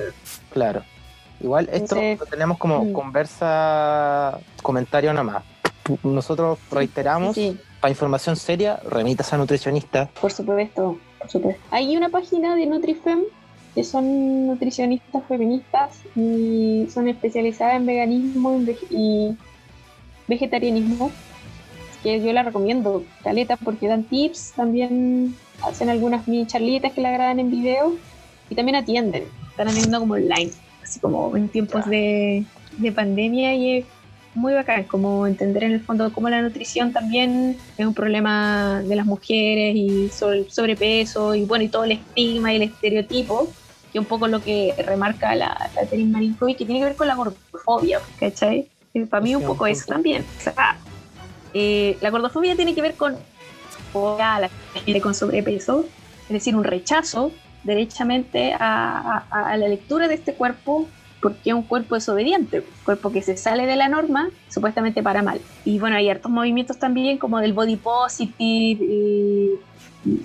Claro. 0.51 0.83
Igual 1.41 1.71
esto 1.73 1.97
lo 1.97 2.27
tenemos 2.27 2.59
como 2.59 2.85
mm. 2.85 2.93
conversa, 2.93 4.39
comentario 4.63 5.15
nada 5.15 5.25
más. 5.25 5.45
Nosotros 6.03 6.59
reiteramos, 6.71 7.39
para 7.81 7.91
información 7.91 8.37
seria, 8.37 8.81
remitas 8.85 9.33
a 9.33 9.39
nutricionista. 9.39 10.11
Por 10.21 10.31
supuesto, 10.31 10.99
por 11.19 11.31
supuesto. 11.31 11.63
Hay 11.71 11.97
una 11.97 12.11
página 12.11 12.55
de 12.55 12.67
NutriFem 12.67 13.21
que 13.79 13.85
son 13.85 14.49
nutricionistas 14.49 15.23
feministas 15.29 16.01
y 16.17 16.89
son 16.93 17.07
especializadas 17.07 17.77
en 17.77 17.87
veganismo 17.87 18.61
y 18.91 19.37
vegetarianismo, 20.27 21.13
que 22.03 22.21
yo 22.21 22.33
la 22.33 22.43
recomiendo, 22.43 23.05
caleta, 23.23 23.57
porque 23.57 23.87
dan 23.87 24.03
tips, 24.03 24.55
también 24.57 25.37
hacen 25.63 25.91
algunas 25.91 26.27
mini 26.27 26.45
charlitas 26.45 26.93
que 26.93 27.03
la 27.03 27.13
graban 27.13 27.39
en 27.39 27.53
video 27.53 27.95
y 28.51 28.57
también 28.57 28.75
atienden, 28.75 29.23
están 29.49 29.69
atendiendo 29.69 30.01
como 30.01 30.15
online, 30.15 30.51
así 30.83 30.99
como 30.99 31.37
en 31.37 31.49
tiempos 31.49 31.87
de, 31.87 32.45
de 32.79 32.91
pandemia 32.91 33.55
y 33.55 33.79
es 33.79 33.85
muy 34.35 34.55
bacán, 34.55 34.85
como 34.85 35.27
entender 35.29 35.63
en 35.63 35.73
el 35.73 35.81
fondo 35.81 36.13
cómo 36.13 36.29
la 36.29 36.43
nutrición 36.43 36.93
también 36.93 37.57
es 37.77 37.87
un 37.87 37.95
problema 37.95 38.83
de 38.85 38.97
las 38.97 39.07
mujeres 39.07 39.77
y 39.77 40.09
sobre 40.09 40.39
el 40.39 40.51
sobrepeso 40.51 41.37
y 41.37 41.45
bueno, 41.45 41.65
y 41.65 41.69
todo 41.69 41.85
el 41.85 41.93
estigma 41.93 42.53
y 42.53 42.57
el 42.57 42.63
estereotipo, 42.63 43.49
que 43.93 43.99
un 43.99 44.05
poco 44.05 44.29
lo 44.29 44.43
que 44.43 44.75
remarca 44.85 45.35
la 45.35 45.71
Catherine 45.75 46.11
Marinkovic, 46.11 46.59
que 46.59 46.65
tiene 46.65 46.81
que 46.81 46.87
ver 46.87 46.97
con 46.97 47.07
la 47.07 47.15
gordofobia, 47.15 48.01
¿cachai? 48.19 48.69
para 49.11 49.23
mí 49.23 49.35
un 49.35 49.45
poco 49.45 49.67
eso 49.67 49.85
también. 49.87 50.25
Eh, 51.55 51.97
la 52.01 52.11
gordofobia 52.11 52.57
tiene 52.57 52.75
que 52.75 52.83
ver 52.83 52.95
con 52.95 53.17
la 53.95 54.51
gente 54.85 55.01
con 55.01 55.15
sobrepeso, 55.15 55.85
es 56.23 56.29
decir, 56.29 56.57
un 56.57 56.65
rechazo 56.65 57.33
derechamente 57.65 58.55
a, 58.59 59.25
a, 59.31 59.57
la 59.57 59.69
lectura 59.69 60.09
de 60.09 60.15
este 60.15 60.35
cuerpo 60.35 60.89
porque 61.21 61.51
es 61.51 61.55
un 61.55 61.63
cuerpo 61.63 61.97
desobediente, 61.97 62.61
un 62.61 62.85
cuerpo 62.85 63.11
que 63.11 63.23
se 63.23 63.37
sale 63.37 63.67
de 63.67 63.77
la 63.77 63.89
norma, 63.89 64.31
supuestamente 64.49 65.03
para 65.03 65.23
mal. 65.23 65.41
Y 65.65 65.79
bueno, 65.79 65.97
hay 65.97 66.09
hartos 66.09 66.31
movimientos 66.31 66.79
también 66.79 67.19
como 67.19 67.41
del 67.41 67.53
body 67.53 67.77
positive 67.77 68.85
y, 68.85 69.51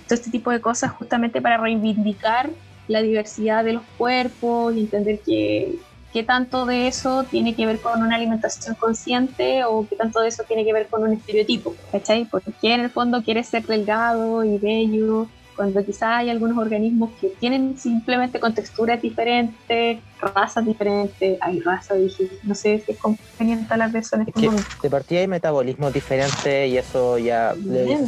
todo 0.08 0.16
este 0.16 0.30
tipo 0.30 0.52
de 0.52 0.62
cosas 0.62 0.92
justamente 0.92 1.42
para 1.42 1.58
reivindicar 1.58 2.52
la 2.88 3.02
diversidad 3.02 3.64
de 3.64 3.74
los 3.74 3.84
cuerpos 3.98 4.76
y 4.76 4.82
entender 4.82 5.20
que 5.20 5.76
qué 6.12 6.24
tanto 6.24 6.66
de 6.66 6.88
eso 6.88 7.24
tiene 7.24 7.56
que 7.56 7.66
ver 7.66 7.80
con 7.80 8.02
una 8.02 8.16
alimentación 8.16 8.76
consciente 8.76 9.66
o 9.66 9.88
qué 9.90 9.96
tanto 9.96 10.22
de 10.22 10.28
eso 10.28 10.44
tiene 10.48 10.64
que 10.64 10.72
ver 10.72 10.88
con 10.88 11.04
un 11.04 11.14
estereotipo, 11.14 11.76
¿cachai? 11.92 12.26
Porque 12.26 12.52
en 12.62 12.82
el 12.82 12.90
fondo 12.92 13.24
quieres 13.24 13.48
ser 13.48 13.66
delgado 13.66 14.44
y 14.44 14.58
bello 14.60 15.28
cuando 15.56 15.84
quizá 15.86 16.18
hay 16.18 16.30
algunos 16.30 16.58
organismos 16.58 17.12
que 17.20 17.28
tienen 17.28 17.78
simplemente 17.78 18.40
con 18.40 18.54
texturas 18.54 19.02
diferentes, 19.02 20.00
razas 20.24 20.66
diferentes, 20.66 21.38
hay 21.42 21.60
razas, 21.60 22.00
dije, 22.00 22.30
no 22.44 22.56
sé 22.56 22.84
si 22.86 22.94
es 22.94 22.98
conveniente 22.98 23.74
hablar 23.74 23.92
de 23.92 24.00
eso 24.00 24.16
en 24.16 24.24
este 24.24 24.42
momento. 24.42 24.70
De 24.82 24.90
partida 24.90 25.20
hay 25.22 25.28
metabolismos 25.28 25.94
diferentes 25.94 26.70
y 26.70 26.78
eso 26.78 27.18
ya 27.18 27.54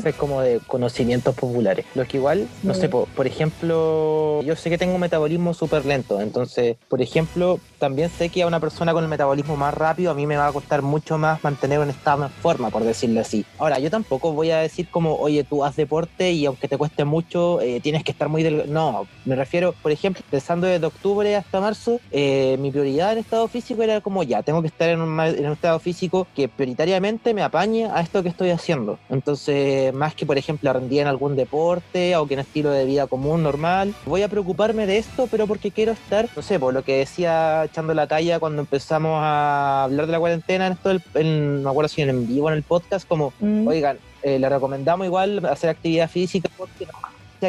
es 0.04 0.16
como 0.16 0.42
de 0.42 0.60
conocimientos 0.68 1.36
populares. 1.36 1.86
Lo 1.96 2.06
que 2.06 2.18
igual, 2.18 2.48
no 2.64 2.74
sé, 2.74 2.90
por, 2.90 3.08
por, 3.10 3.28
ejemplo, 3.28 4.42
yo 4.44 4.56
sé 4.56 4.70
que 4.70 4.78
tengo 4.78 4.96
un 4.96 5.02
metabolismo 5.02 5.54
súper 5.54 5.86
lento, 5.86 6.22
entonces, 6.22 6.78
por 6.88 7.02
ejemplo, 7.02 7.60
también 7.80 8.10
sé 8.10 8.30
que 8.30 8.44
a 8.44 8.48
una 8.48 8.60
persona 8.60 8.94
con 8.94 9.04
el 9.04 9.10
metabolismo 9.10 9.56
más 9.56 9.74
rápido 9.74 10.12
a 10.12 10.14
mí 10.14 10.26
me 10.26 10.38
va 10.38 10.48
a 10.48 10.54
costar 10.54 10.82
mucho 10.82 11.18
más 11.18 11.44
mantener 11.44 11.80
un 11.80 11.90
estado 11.90 12.26
en 12.26 12.32
forma, 12.32 12.70
por 12.70 12.84
decirlo 12.84 13.22
así. 13.22 13.46
Ahora, 13.58 13.80
yo 13.80 13.90
tampoco 13.90 14.34
voy 14.34 14.52
a 14.52 14.60
decir 14.60 14.88
como, 14.90 15.16
oye, 15.16 15.44
tú 15.44 15.64
haz 15.64 15.76
deporte 15.76 16.32
y 16.32 16.46
aunque 16.46 16.68
te 16.68 16.78
cueste 16.78 17.06
mucho, 17.06 17.62
eh, 17.62 17.80
tienes 17.82 18.04
que 18.04 18.12
estar 18.12 18.30
muy 18.30 18.44
delgado. 18.44 18.72
No, 18.72 19.08
me 19.26 19.36
refiero, 19.36 19.74
por 19.82 19.92
ejemplo, 19.92 20.24
pensando 20.30 20.68
desde 20.68 20.86
octubre 20.86 21.36
hasta 21.36 21.60
marzo, 21.60 22.00
eh, 22.12 22.58
mi 22.60 22.72
prioridad 22.72 23.14
en 23.14 23.20
estado 23.20 23.48
físico 23.48 23.84
era 23.84 24.02
como 24.02 24.24
ya, 24.24 24.44
tengo 24.44 24.62
que 24.62 24.68
estar 24.68 24.90
en 24.90 25.02
un, 25.02 25.20
estado 25.20 25.80
físico 25.80 26.28
que 26.36 26.48
prioritariamente 26.48 27.34
me 27.34 27.44
apañe 27.44 27.86
a 27.86 28.02
esto 28.02 28.24
que 28.24 28.30
estoy 28.30 28.52
haciendo. 28.52 29.00
Entonces, 29.10 29.94
más 29.94 30.16
que 30.16 30.26
por 30.26 30.38
ejemplo 30.38 30.72
rendir 30.72 31.02
en 31.02 31.08
algún 31.08 31.36
deporte 31.36 32.16
o 32.16 32.28
que 32.28 32.36
en 32.36 32.42
estilo 32.42 32.72
de 32.72 32.86
vida 32.86 33.08
común, 33.08 33.44
normal, 33.44 33.94
voy 34.06 34.22
a 34.22 34.28
preocuparme 34.28 34.86
de 34.86 34.98
esto, 34.98 35.28
pero 35.30 35.48
porque 35.48 35.72
quiero 35.72 35.92
estar, 35.92 36.30
no 36.36 36.42
sé, 36.42 36.60
por 36.60 36.74
lo 36.74 36.84
que 36.84 36.98
decía 36.98 37.66
echando 37.66 37.94
la 37.94 38.08
talla 38.08 38.40
cuando 38.40 38.62
empezamos 38.62 39.20
a 39.22 39.84
hablar 39.86 40.06
de 40.06 40.12
la 40.12 40.20
cuarentena 40.20 40.68
en 40.68 40.74
esto, 40.74 40.94
no 40.94 41.62
me 41.62 41.70
acuerdo 41.70 41.90
si 41.90 42.02
en 42.02 42.28
vivo 42.28 42.50
en 42.50 42.56
el 42.56 42.64
podcast, 42.64 43.08
como, 43.08 43.34
mm. 43.40 43.68
oigan, 43.68 43.98
eh, 44.24 44.40
le 44.40 44.50
recomendamos 44.50 45.06
igual 45.06 45.46
hacer 45.46 45.70
actividad 45.70 46.10
física 46.10 46.50
porque 46.58 46.88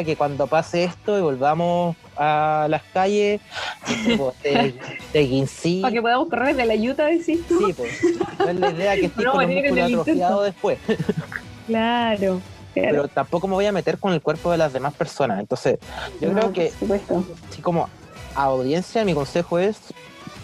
que 0.03 0.15
cuando 0.15 0.47
pase 0.47 0.83
esto 0.83 1.17
y 1.17 1.21
volvamos 1.21 1.95
a 2.17 2.67
las 2.69 2.83
calles 2.93 3.41
de, 4.43 4.73
de 5.13 5.79
Para 5.81 5.93
que 5.93 6.01
podamos 6.01 6.29
correr 6.29 6.55
de 6.55 6.65
la 6.65 6.75
yuta, 6.75 7.05
decís 7.05 7.39
tú. 7.47 7.65
Sí, 7.65 7.73
pues. 7.73 7.91
No 8.39 8.49
es 8.49 8.59
la 8.59 8.69
idea 8.71 8.95
que 8.95 9.05
esté 9.05 9.25
con 9.25 9.49
el 9.49 9.79
atrofiado 9.79 10.43
después. 10.43 10.79
Claro. 11.67 12.39
Pero 12.73 13.09
tampoco 13.09 13.45
me 13.47 13.55
voy 13.55 13.65
a 13.65 13.73
meter 13.73 13.97
con 13.97 14.13
el 14.13 14.21
cuerpo 14.21 14.51
de 14.51 14.57
las 14.57 14.71
demás 14.71 14.93
personas. 14.93 15.41
Entonces, 15.41 15.79
yo 16.21 16.31
creo 16.31 16.53
que, 16.53 16.71
sí, 17.49 17.61
como 17.61 17.89
audiencia, 18.35 19.03
mi 19.03 19.13
consejo 19.13 19.59
es 19.59 19.77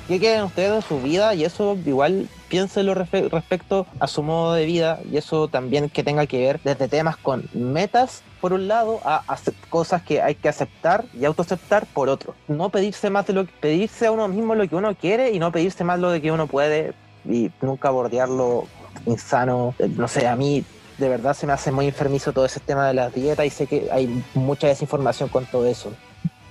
qué 0.07 0.19
quieren 0.19 0.43
ustedes 0.43 0.73
en 0.73 0.81
su 0.81 0.99
vida 1.01 1.33
y 1.33 1.45
eso 1.45 1.77
igual 1.85 2.27
piénselo 2.49 2.93
respecto 2.93 3.87
a 3.99 4.07
su 4.07 4.21
modo 4.21 4.53
de 4.53 4.65
vida 4.65 4.99
y 5.09 5.17
eso 5.17 5.47
también 5.47 5.89
que 5.89 6.03
tenga 6.03 6.25
que 6.25 6.39
ver 6.39 6.59
desde 6.63 6.87
temas 6.87 7.17
con 7.17 7.47
metas 7.53 8.21
por 8.43 8.51
un 8.51 8.67
lado 8.67 8.99
a 9.05 9.23
hacer 9.27 9.53
cosas 9.69 10.01
que 10.01 10.21
hay 10.21 10.35
que 10.35 10.49
aceptar 10.49 11.05
y 11.17 11.23
autoaceptar 11.23 11.85
por 11.85 12.09
otro. 12.09 12.35
No 12.49 12.67
pedirse 12.67 13.09
más 13.09 13.25
de 13.25 13.31
lo 13.31 13.45
que 13.45 13.53
pedirse 13.53 14.07
a 14.07 14.11
uno 14.11 14.27
mismo 14.27 14.53
lo 14.53 14.67
que 14.67 14.75
uno 14.75 14.93
quiere 14.95 15.31
y 15.31 15.39
no 15.39 15.49
pedirse 15.53 15.85
más 15.85 15.97
lo 15.97 16.11
de 16.11 16.21
que 16.21 16.29
uno 16.29 16.45
puede 16.47 16.93
y 17.23 17.51
nunca 17.61 17.89
bordearlo 17.89 18.65
insano. 19.05 19.73
No 19.95 20.09
sé, 20.09 20.27
a 20.27 20.35
mí 20.35 20.65
de 20.97 21.07
verdad 21.07 21.33
se 21.35 21.47
me 21.47 21.53
hace 21.53 21.71
muy 21.71 21.85
enfermizo 21.87 22.33
todo 22.33 22.43
ese 22.43 22.59
tema 22.59 22.85
de 22.85 22.93
las 22.93 23.15
dietas 23.15 23.45
y 23.45 23.49
sé 23.49 23.65
que 23.65 23.87
hay 23.89 24.09
mucha 24.33 24.67
desinformación 24.67 25.29
con 25.29 25.45
todo 25.45 25.65
eso. 25.65 25.93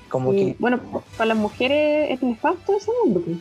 Como 0.08 0.32
que... 0.32 0.56
Bueno, 0.58 0.80
para 1.18 1.26
las 1.26 1.36
mujeres 1.36 2.10
es 2.10 2.22
nefasto 2.22 2.74
ese 2.74 2.90
mundo. 3.04 3.20
Pues. 3.20 3.36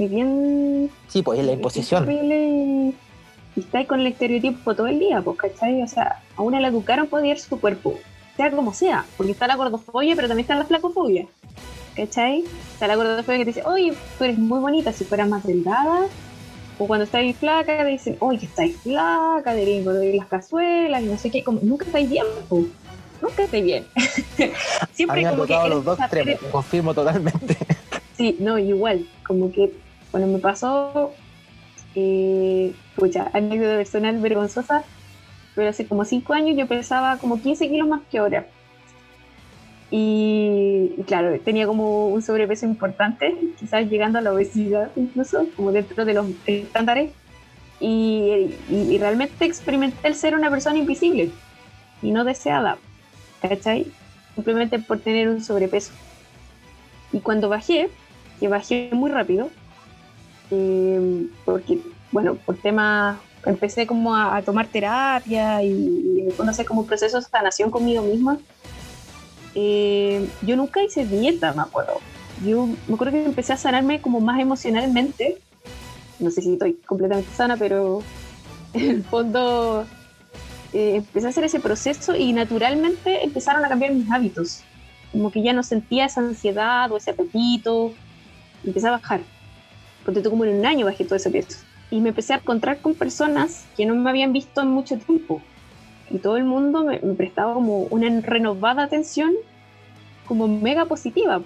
Es 0.00 0.10
bien... 0.10 0.90
Sí, 1.08 1.22
pues 1.22 1.40
es 1.40 1.46
la 1.46 1.52
imposición. 1.52 2.10
y, 2.12 2.94
está 3.58 3.78
ahí 3.78 3.86
con 3.86 4.00
el 4.00 4.08
estereotipo 4.08 4.74
todo 4.74 4.86
el 4.86 4.98
día, 4.98 5.22
pues, 5.22 5.38
¿cachai? 5.38 5.82
O 5.82 5.88
sea, 5.88 6.20
a 6.40 6.42
una 6.42 6.58
la 6.58 6.68
educaron 6.68 7.06
para 7.06 7.22
odiar 7.22 7.38
su 7.38 7.60
cuerpo, 7.60 7.98
sea 8.36 8.50
como 8.50 8.72
sea, 8.72 9.04
porque 9.18 9.32
está 9.32 9.46
la 9.46 9.56
gordofobia, 9.56 10.16
pero 10.16 10.26
también 10.26 10.44
está 10.44 10.54
la 10.54 10.64
flacofobia. 10.64 11.26
¿Cachai? 11.94 12.44
Está 12.72 12.86
la 12.86 12.96
gordofobia 12.96 13.38
que 13.38 13.44
te 13.44 13.50
dice, 13.50 13.62
oye, 13.66 13.92
tú 14.16 14.24
eres 14.24 14.38
muy 14.38 14.58
bonita 14.58 14.90
si 14.92 15.04
fueras 15.04 15.28
más 15.28 15.44
delgada. 15.44 16.06
O 16.78 16.86
cuando 16.86 17.04
estáis 17.04 17.36
flaca, 17.36 17.76
te 17.76 17.84
dicen, 17.84 18.16
oye, 18.20 18.46
estáis 18.46 18.74
flaca, 18.78 19.52
de 19.52 20.14
las 20.16 20.26
cazuelas, 20.28 21.02
y 21.02 21.06
no 21.06 21.18
sé 21.18 21.30
qué, 21.30 21.44
como, 21.44 21.60
nunca 21.62 21.84
estáis 21.84 22.08
bien, 22.08 22.24
nunca 22.48 23.42
estáis 23.42 23.64
bien. 23.64 23.86
Siempre 24.94 25.28
como 25.28 25.44
que 25.44 25.68
los 25.68 25.84
dos 25.84 26.00
extremos, 26.00 26.40
confirmo 26.50 26.94
totalmente. 26.94 27.56
Sí, 28.16 28.36
no, 28.38 28.58
igual, 28.58 29.06
como 29.26 29.50
que, 29.50 29.72
bueno, 30.12 30.26
me 30.26 30.38
pasó, 30.40 31.10
eh, 31.94 32.74
pucha, 32.94 33.30
anécdota 33.32 33.76
personal 33.76 34.18
vergonzosa, 34.18 34.84
pero 35.60 35.68
hace 35.68 35.86
como 35.86 36.06
5 36.06 36.32
años 36.32 36.56
yo 36.56 36.66
pesaba 36.66 37.18
como 37.18 37.38
15 37.38 37.68
kilos 37.68 37.86
más 37.86 38.00
que 38.10 38.16
ahora. 38.16 38.46
Y, 39.90 40.92
claro, 41.06 41.38
tenía 41.40 41.66
como 41.66 42.08
un 42.08 42.22
sobrepeso 42.22 42.64
importante, 42.64 43.36
quizás 43.58 43.86
llegando 43.90 44.18
a 44.18 44.22
la 44.22 44.32
obesidad 44.32 44.90
incluso, 44.96 45.48
como 45.56 45.70
dentro 45.70 46.06
de 46.06 46.14
los 46.14 46.28
estándares. 46.46 47.12
Y, 47.78 48.54
y, 48.70 48.96
realmente 48.96 49.44
experimenté 49.44 50.08
el 50.08 50.14
ser 50.14 50.34
una 50.34 50.48
persona 50.48 50.78
invisible 50.78 51.30
y 52.00 52.10
no 52.10 52.24
deseada, 52.24 52.78
¿cachai? 53.42 53.86
Simplemente 54.34 54.78
por 54.78 55.00
tener 55.00 55.28
un 55.28 55.42
sobrepeso. 55.42 55.92
Y 57.12 57.20
cuando 57.20 57.50
bajé, 57.50 57.90
que 58.38 58.48
bajé 58.48 58.88
muy 58.94 59.10
rápido, 59.10 59.50
eh, 60.50 61.26
porque, 61.44 61.80
bueno, 62.12 62.36
por 62.36 62.56
temas 62.56 63.18
empecé 63.46 63.86
como 63.86 64.14
a, 64.14 64.42
tomar 64.42 64.66
terapia 64.66 65.62
y, 65.62 66.26
y 66.28 66.32
conocer 66.36 66.66
como 66.66 66.86
proceso 66.86 67.18
de 67.18 67.26
sanación 67.26 67.70
conmigo 67.70 68.02
misma. 68.02 68.38
Eh, 69.54 70.28
yo 70.42 70.56
nunca 70.56 70.82
hice 70.82 71.06
dieta, 71.06 71.52
me 71.52 71.62
acuerdo. 71.62 71.94
Yo 72.44 72.66
me 72.66 72.94
acuerdo 72.94 73.12
que 73.12 73.24
empecé 73.24 73.52
a 73.52 73.56
sanarme 73.56 74.00
como 74.00 74.20
más 74.20 74.40
emocionalmente. 74.40 75.38
No 76.18 76.30
sé 76.30 76.42
si 76.42 76.52
estoy 76.52 76.74
completamente 76.86 77.30
sana, 77.34 77.56
pero 77.56 78.02
en 78.74 78.90
el 78.90 79.04
fondo 79.04 79.86
eh, 80.72 80.96
empecé 80.96 81.26
a 81.26 81.30
hacer 81.30 81.44
ese 81.44 81.60
proceso 81.60 82.14
y 82.14 82.32
naturalmente 82.32 83.24
empezaron 83.24 83.64
a 83.64 83.68
cambiar 83.68 83.92
mis 83.92 84.10
hábitos. 84.10 84.62
Como 85.12 85.30
que 85.32 85.42
ya 85.42 85.52
no 85.52 85.62
sentía 85.62 86.04
esa 86.04 86.20
ansiedad 86.20 86.90
o 86.92 86.96
ese 86.96 87.10
apetito. 87.10 87.92
Empecé 88.64 88.86
a 88.86 88.92
bajar. 88.92 89.20
Porque 90.04 90.22
como 90.22 90.44
en 90.44 90.60
un 90.60 90.66
año 90.66 90.86
bajé 90.86 91.04
todo 91.04 91.16
ese 91.16 91.30
peso 91.30 91.58
y 91.90 92.00
me 92.00 92.10
empecé 92.10 92.34
a 92.34 92.36
encontrar 92.36 92.78
con 92.78 92.94
personas 92.94 93.64
que 93.76 93.84
no 93.84 93.94
me 93.94 94.10
habían 94.10 94.32
visto 94.32 94.60
en 94.62 94.68
mucho 94.68 94.96
tiempo. 94.98 95.42
Y 96.10 96.18
todo 96.18 96.36
el 96.36 96.44
mundo 96.44 96.84
me, 96.84 96.98
prestaba 96.98 97.54
como 97.54 97.82
una 97.84 98.20
renovada 98.20 98.84
atención, 98.84 99.32
como 100.26 100.48
mega 100.48 100.84
positiva. 100.86 101.40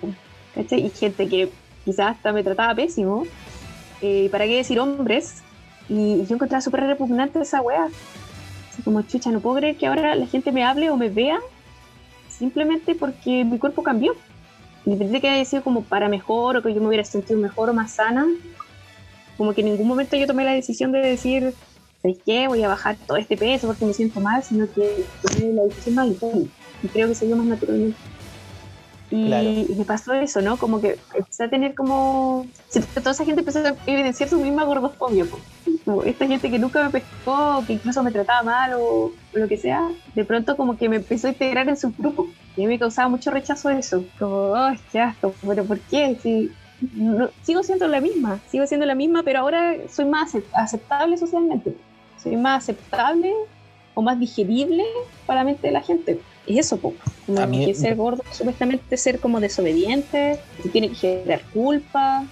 Y 0.56 0.90
gente 0.90 1.28
que 1.28 1.50
quizás 1.84 2.16
hasta 2.16 2.32
me 2.32 2.42
trataba 2.42 2.74
pésimo. 2.74 3.24
Eh, 4.00 4.28
¿Para 4.30 4.44
qué 4.44 4.56
decir 4.56 4.78
hombres? 4.80 5.42
Y, 5.88 6.24
yo 6.26 6.34
encontraba 6.34 6.60
súper 6.60 6.80
repugnante 6.82 7.40
esa 7.40 7.62
wea. 7.62 7.88
Así 8.70 8.82
como, 8.82 9.02
chucha, 9.02 9.30
no 9.30 9.40
puedo 9.40 9.56
creer 9.56 9.76
que 9.76 9.86
ahora 9.86 10.14
la 10.14 10.26
gente 10.26 10.52
me 10.52 10.64
hable 10.64 10.90
o 10.90 10.96
me 10.96 11.08
vea 11.08 11.40
simplemente 12.28 12.94
porque 12.94 13.44
mi 13.44 13.58
cuerpo 13.58 13.82
cambió. 13.82 14.14
Independiente 14.86 15.16
de 15.16 15.20
que 15.20 15.28
haya 15.28 15.44
sido 15.44 15.62
como 15.62 15.82
para 15.82 16.08
mejor 16.08 16.56
o 16.56 16.62
que 16.62 16.74
yo 16.74 16.80
me 16.80 16.88
hubiera 16.88 17.04
sentido 17.04 17.38
mejor 17.38 17.70
o 17.70 17.74
más 17.74 17.92
sana, 17.92 18.26
como 19.36 19.55
que 19.55 19.61
en 19.61 19.69
ningún 19.69 19.89
momento 19.89 20.16
yo 20.16 20.27
tomé 20.27 20.44
la 20.44 20.52
decisión 20.52 20.93
de 20.93 21.01
decir, 21.01 21.55
¿sabes 22.02 22.19
qué? 22.24 22.48
Voy 22.48 22.62
a 22.62 22.69
bajar 22.69 22.97
todo 23.06 23.16
este 23.16 23.36
peso 23.36 23.66
porque 23.66 23.85
me 23.85 23.94
siento 23.94 24.20
mal, 24.20 24.43
sino 24.43 24.66
que 24.73 25.05
tomé 25.23 25.52
la 25.52 25.65
decisión 25.65 25.94
más 25.94 26.09
y 26.82 26.89
creo 26.89 27.09
que 27.09 27.15
se 27.15 27.27
dio 27.27 27.36
más 27.36 27.47
naturalmente. 27.47 27.97
Y, 29.11 29.74
me 29.77 29.85
pasó 29.85 30.12
eso, 30.12 30.40
¿no? 30.40 30.56
Como 30.56 30.81
que 30.81 30.98
empecé 31.15 31.44
a 31.44 31.48
tener 31.48 31.74
como... 31.74 32.47
Toda 32.94 33.12
esa 33.12 33.24
gente 33.24 33.43
empezó 33.43 33.61
a 33.61 33.77
evidenciar 33.86 34.28
su 34.28 34.40
misma 34.40 34.65
gordofobia. 34.65 35.27
Como 35.85 36.02
esta 36.02 36.27
gente 36.27 36.51
que 36.51 36.59
nunca 36.59 36.82
me 36.82 36.90
pescó, 36.90 37.62
que 37.66 37.74
incluso 37.74 38.02
me 38.02 38.11
trataba 38.11 38.43
mal 38.43 38.73
o, 38.74 39.12
lo 39.32 39.47
que 39.48 39.56
sea, 39.56 39.89
de 40.15 40.24
pronto 40.24 40.56
como 40.56 40.77
que 40.77 40.89
me 40.89 40.97
empezó 40.97 41.28
a 41.28 41.31
integrar 41.31 41.69
en 41.69 41.77
su 41.77 41.93
grupo. 41.97 42.27
Y 42.56 42.62
a 42.62 42.66
mí 42.66 42.74
me 42.74 42.78
causaba 42.78 43.09
mucho 43.09 43.31
rechazo 43.31 43.70
eso. 43.70 44.05
Como, 44.19 44.52
oh, 44.52 44.73
qué 44.90 45.01
asco, 45.01 45.32
pero 45.47 45.65
¿por 45.65 45.78
qué? 45.81 46.16
Si 46.20 46.51
sigo 47.43 47.62
siendo 47.62 47.89
la 47.89 48.01
misma, 48.01 48.40
sigo 48.48 48.66
siendo 48.66 48.86
la 48.86 48.94
misma, 48.94 49.23
pero 49.23 49.40
ahora 49.40 49.77
soy 49.90 50.05
más 50.05 50.36
aceptable 50.52 51.16
socialmente. 51.16 51.74
Soy 52.23 52.36
más 52.36 52.65
aceptable 52.65 53.32
o 53.94 54.02
más 54.02 54.19
digerible 54.19 54.85
para 55.27 55.40
la 55.40 55.44
mente 55.44 55.66
de 55.66 55.73
la 55.73 55.82
gente. 55.82 56.20
Y 56.47 56.59
eso, 56.59 56.77
poco. 56.78 56.97
Como 57.27 57.51
que 57.51 57.74
ser 57.74 57.97
gordo, 57.97 58.23
supuestamente 58.31 58.97
ser 58.97 59.19
como 59.19 59.40
desobediente, 59.40 60.39
tiene 60.73 60.90
que 60.90 60.94
generar 60.94 61.43
culpa, 61.52 62.24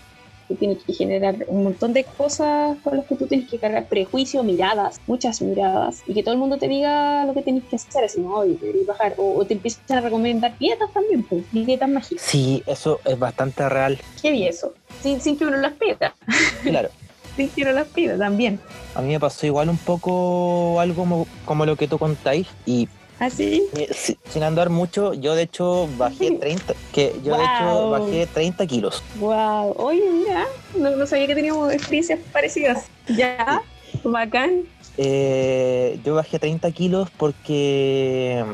tiene 0.54 0.76
que 0.76 0.92
generar 0.92 1.36
un 1.48 1.64
montón 1.64 1.92
de 1.92 2.04
cosas 2.04 2.76
con 2.82 2.96
las 2.96 3.06
que 3.06 3.16
tú 3.16 3.26
tienes 3.26 3.48
que 3.48 3.58
cargar 3.58 3.86
prejuicios, 3.86 4.44
miradas, 4.44 5.00
muchas 5.06 5.42
miradas, 5.42 6.02
y 6.06 6.14
que 6.14 6.22
todo 6.22 6.32
el 6.34 6.40
mundo 6.40 6.58
te 6.58 6.68
diga 6.68 7.24
lo 7.26 7.34
que 7.34 7.42
tienes 7.42 7.64
que 7.64 7.76
hacer, 7.76 8.04
así, 8.04 8.20
no, 8.20 8.44
y 8.44 8.58
bajar, 8.86 9.14
o, 9.16 9.44
te 9.44 9.54
empiezan 9.54 9.98
a 9.98 10.00
recomendar 10.00 10.56
dietas 10.58 10.92
también, 10.92 11.22
pues, 11.22 11.44
dietas 11.52 11.88
mágicas. 11.88 12.24
Sí, 12.24 12.62
eso 12.66 13.00
es 13.04 13.18
bastante 13.18 13.68
real. 13.68 13.98
Qué 14.20 14.30
bien 14.30 14.48
eso, 14.48 14.74
sin, 15.02 15.20
sin 15.20 15.36
que 15.36 15.44
uno 15.44 15.56
las 15.56 15.72
pida. 15.72 16.14
Claro. 16.62 16.88
sin 17.36 17.48
que 17.48 17.62
uno 17.62 17.72
las 17.72 17.88
pida 17.88 18.18
también. 18.18 18.60
A 18.94 19.00
mí 19.00 19.08
me 19.08 19.20
pasó 19.20 19.46
igual 19.46 19.68
un 19.68 19.78
poco 19.78 20.78
algo 20.80 20.96
como, 20.96 21.26
como 21.44 21.66
lo 21.66 21.76
que 21.76 21.88
tú 21.88 21.98
contáis, 21.98 22.46
y 22.66 22.88
¿Ah, 23.22 23.30
sí? 23.30 23.62
Eh, 23.76 23.88
sin 24.26 24.42
andar 24.42 24.68
mucho, 24.68 25.14
yo 25.14 25.36
de 25.36 25.42
hecho 25.42 25.88
bajé 25.96 26.32
30, 26.32 26.74
que 26.92 27.14
yo 27.22 27.36
de 27.36 27.44
hecho 27.44 27.90
bajé 27.90 28.26
30 28.26 28.66
kilos. 28.66 29.00
Wow, 29.20 29.76
oye, 29.76 30.02
mira, 30.12 30.44
no, 30.76 31.06
sabía 31.06 31.28
que 31.28 31.36
teníamos 31.36 31.72
experiencias 31.72 32.18
parecidas. 32.32 32.86
Ya, 33.06 33.62
bacán. 34.02 34.64
Eh, 34.96 36.00
yo 36.04 36.16
bajé 36.16 36.40
30 36.40 36.72
kilos 36.72 37.10
porque 37.16 38.44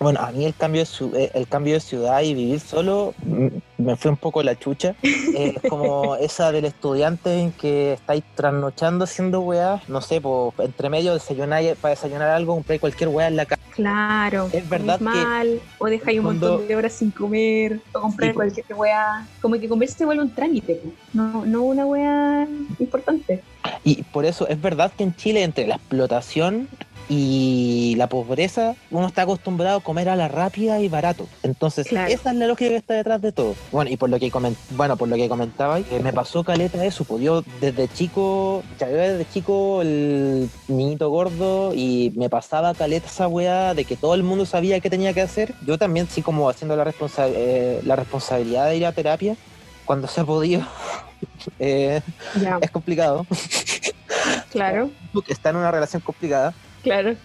bueno, 0.00 0.20
a 0.20 0.32
mí 0.32 0.44
el 0.44 0.54
cambio 0.54 0.84
de, 0.84 1.24
eh, 1.24 1.30
el 1.32 1.48
cambio 1.48 1.72
de 1.72 1.80
ciudad 1.80 2.20
y 2.20 2.34
vivir 2.34 2.60
solo 2.60 3.14
me 3.78 3.96
fue 3.96 4.10
un 4.10 4.16
poco 4.16 4.42
la 4.42 4.58
chucha. 4.58 4.94
Es 5.02 5.54
como 5.68 6.16
esa 6.20 6.52
del 6.52 6.64
estudiante 6.64 7.40
en 7.40 7.52
que 7.52 7.94
estáis 7.94 8.22
trasnochando 8.34 9.04
haciendo 9.04 9.40
weá, 9.40 9.80
no 9.88 10.00
sé, 10.00 10.20
pues 10.20 10.52
entre 10.58 10.88
medio 10.90 11.14
desayunar 11.14 11.62
para 11.80 11.94
desayunar 11.94 12.30
algo, 12.30 12.54
comprar 12.54 12.80
cualquier 12.80 13.08
weá 13.08 13.28
en 13.28 13.36
la 13.36 13.46
casa. 13.46 13.62
Claro. 13.74 14.48
Es 14.52 14.68
verdad 14.68 15.00
mal, 15.00 15.60
o 15.78 15.86
dejáis 15.86 16.18
un 16.18 16.26
montón 16.26 16.68
de 16.68 16.76
horas 16.76 16.92
sin 16.92 17.10
comer, 17.10 17.80
o 17.92 18.00
comprar 18.00 18.34
cualquier 18.34 18.66
weá. 18.74 19.26
Como 19.40 19.58
que 19.58 19.68
comer 19.68 19.88
se 19.88 20.04
vuelve 20.04 20.22
un 20.22 20.30
trámite, 20.30 20.80
no, 21.12 21.44
no 21.44 21.62
una 21.62 21.86
weá 21.86 22.46
importante. 22.78 23.42
Y 23.82 24.02
por 24.04 24.24
eso 24.24 24.46
es 24.48 24.60
verdad 24.60 24.92
que 24.96 25.04
en 25.04 25.14
Chile 25.16 25.42
entre 25.42 25.66
la 25.66 25.76
explotación 25.76 26.68
y 27.08 27.94
la 27.96 28.08
pobreza, 28.08 28.74
uno 28.90 29.06
está 29.06 29.22
acostumbrado 29.22 29.78
a 29.78 29.80
comer 29.80 30.08
a 30.08 30.16
la 30.16 30.28
rápida 30.28 30.80
y 30.80 30.88
barato. 30.88 31.28
Entonces, 31.42 31.86
esa 31.86 32.06
es 32.08 32.36
la 32.36 32.46
lógica 32.46 32.70
que 32.70 32.76
está 32.76 32.94
detrás 32.94 33.20
de 33.20 33.32
todo. 33.32 33.54
Bueno, 33.74 33.90
y 33.90 33.96
por 33.96 34.08
lo 34.08 34.20
que 34.20 34.30
coment 34.30 34.56
bueno, 34.70 34.96
por 34.96 35.08
lo 35.08 35.16
que 35.16 35.28
comentaba, 35.28 35.80
eh, 35.80 35.98
me 36.00 36.12
pasó 36.12 36.44
caleta 36.44 36.84
eso, 36.84 37.02
pues 37.02 37.24
yo 37.24 37.42
desde 37.60 37.88
chico, 37.88 38.62
ya 38.78 38.86
desde 38.86 39.28
chico 39.28 39.82
el 39.82 40.48
niñito 40.68 41.10
gordo 41.10 41.74
y 41.74 42.12
me 42.14 42.30
pasaba 42.30 42.72
caleta 42.74 43.08
esa 43.08 43.26
weá 43.26 43.74
de 43.74 43.84
que 43.84 43.96
todo 43.96 44.14
el 44.14 44.22
mundo 44.22 44.46
sabía 44.46 44.78
qué 44.78 44.90
tenía 44.90 45.12
que 45.12 45.22
hacer. 45.22 45.54
Yo 45.66 45.76
también 45.76 46.06
sí 46.08 46.22
como 46.22 46.48
haciendo 46.48 46.76
la, 46.76 46.84
responsa 46.84 47.26
eh, 47.26 47.80
la 47.84 47.96
responsabilidad 47.96 48.68
de 48.68 48.76
ir 48.76 48.86
a 48.86 48.92
terapia 48.92 49.36
cuando 49.84 50.06
se 50.06 50.20
ha 50.20 50.24
podido. 50.24 50.62
Eh, 51.58 52.00
es 52.60 52.70
complicado. 52.70 53.26
Claro. 54.50 54.90
Está 55.28 55.50
en 55.50 55.56
una 55.56 55.70
relación 55.70 56.00
complicada. 56.00 56.54
Claro. 56.82 57.16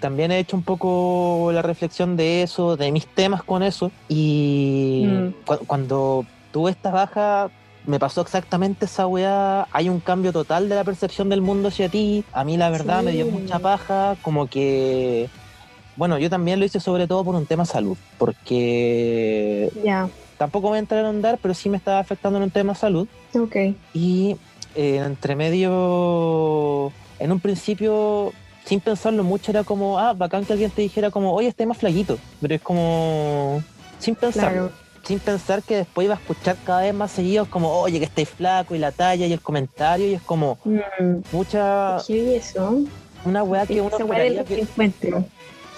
También 0.00 0.30
he 0.30 0.38
hecho 0.38 0.56
un 0.56 0.62
poco 0.62 1.50
la 1.52 1.62
reflexión 1.62 2.16
de 2.16 2.42
eso, 2.42 2.76
de 2.76 2.92
mis 2.92 3.06
temas 3.06 3.42
con 3.42 3.62
eso. 3.62 3.90
Y 4.08 5.06
mm. 5.06 5.54
cuando 5.66 6.26
tuve 6.52 6.70
esta 6.70 6.90
baja, 6.90 7.50
me 7.86 7.98
pasó 7.98 8.20
exactamente 8.20 8.84
esa 8.84 9.06
weá. 9.06 9.68
Hay 9.72 9.88
un 9.88 10.00
cambio 10.00 10.32
total 10.32 10.68
de 10.68 10.74
la 10.74 10.84
percepción 10.84 11.28
del 11.28 11.40
mundo 11.40 11.68
hacia 11.68 11.88
ti. 11.88 12.24
A 12.32 12.44
mí, 12.44 12.56
la 12.56 12.68
verdad, 12.70 13.02
me 13.02 13.12
dio 13.12 13.26
mucha 13.26 13.58
paja. 13.58 14.16
Como 14.22 14.48
que. 14.48 15.28
Bueno, 15.96 16.18
yo 16.18 16.28
también 16.28 16.58
lo 16.58 16.66
hice 16.66 16.78
sobre 16.78 17.06
todo 17.06 17.24
por 17.24 17.34
un 17.34 17.46
tema 17.46 17.64
salud. 17.64 17.96
Porque. 18.18 19.70
Ya. 19.82 20.08
Tampoco 20.36 20.70
me 20.70 20.78
entré 20.78 21.00
a 21.00 21.08
andar, 21.08 21.38
pero 21.40 21.54
sí 21.54 21.70
me 21.70 21.78
estaba 21.78 21.98
afectando 21.98 22.36
en 22.36 22.44
un 22.44 22.50
tema 22.50 22.74
salud. 22.74 23.08
Ok. 23.34 23.56
Y 23.94 24.36
eh, 24.74 24.96
entre 24.96 25.36
medio. 25.36 26.92
En 27.18 27.32
un 27.32 27.40
principio 27.40 28.34
sin 28.66 28.80
pensarlo 28.80 29.22
mucho, 29.22 29.52
era 29.52 29.64
como, 29.64 29.98
ah, 29.98 30.12
bacán 30.12 30.44
que 30.44 30.52
alguien 30.52 30.70
te 30.70 30.82
dijera 30.82 31.10
como, 31.10 31.32
oye, 31.32 31.48
esté 31.48 31.64
más 31.64 31.78
flaquito. 31.78 32.18
Pero 32.40 32.54
es 32.54 32.60
como, 32.60 33.62
sin 33.98 34.16
pensar, 34.16 34.70
sin 35.04 35.20
pensar 35.20 35.62
que 35.62 35.76
después 35.76 36.04
iba 36.04 36.14
a 36.14 36.18
escuchar 36.18 36.56
cada 36.64 36.82
vez 36.82 36.92
más 36.92 37.12
seguidos 37.12 37.46
como, 37.48 37.72
oye, 37.78 38.00
que 38.00 38.06
estáis 38.06 38.28
flaco 38.28 38.74
y 38.74 38.78
la 38.78 38.90
talla 38.90 39.26
y 39.26 39.32
el 39.32 39.40
comentario 39.40 40.08
y 40.08 40.14
es 40.14 40.22
como, 40.22 40.58
mm. 40.64 41.20
mucha... 41.32 41.98
¿Qué 42.06 42.36
eso? 42.36 42.80
Una 43.24 43.42
weá 43.42 43.66
que 43.66 43.80
uno 43.80 43.96
esperaría 43.96 44.44
que... 44.44 44.66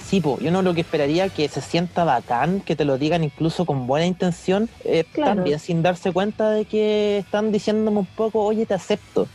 Sí, 0.04 0.22
po, 0.22 0.38
yo 0.40 0.50
no 0.50 0.62
lo 0.62 0.72
que 0.72 0.80
esperaría 0.80 1.28
que 1.28 1.46
se 1.48 1.60
sienta 1.60 2.02
bacán, 2.04 2.62
que 2.62 2.74
te 2.74 2.86
lo 2.86 2.96
digan 2.96 3.22
incluso 3.22 3.66
con 3.66 3.86
buena 3.86 4.06
intención, 4.06 4.70
eh, 4.82 5.04
Claro. 5.12 5.34
también 5.34 5.58
sin 5.58 5.82
darse 5.82 6.12
cuenta 6.12 6.48
de 6.48 6.64
que 6.64 7.18
están 7.18 7.52
diciéndome 7.52 7.98
un 7.98 8.06
poco, 8.06 8.42
oye, 8.42 8.64
te 8.64 8.72
acepto. 8.72 9.28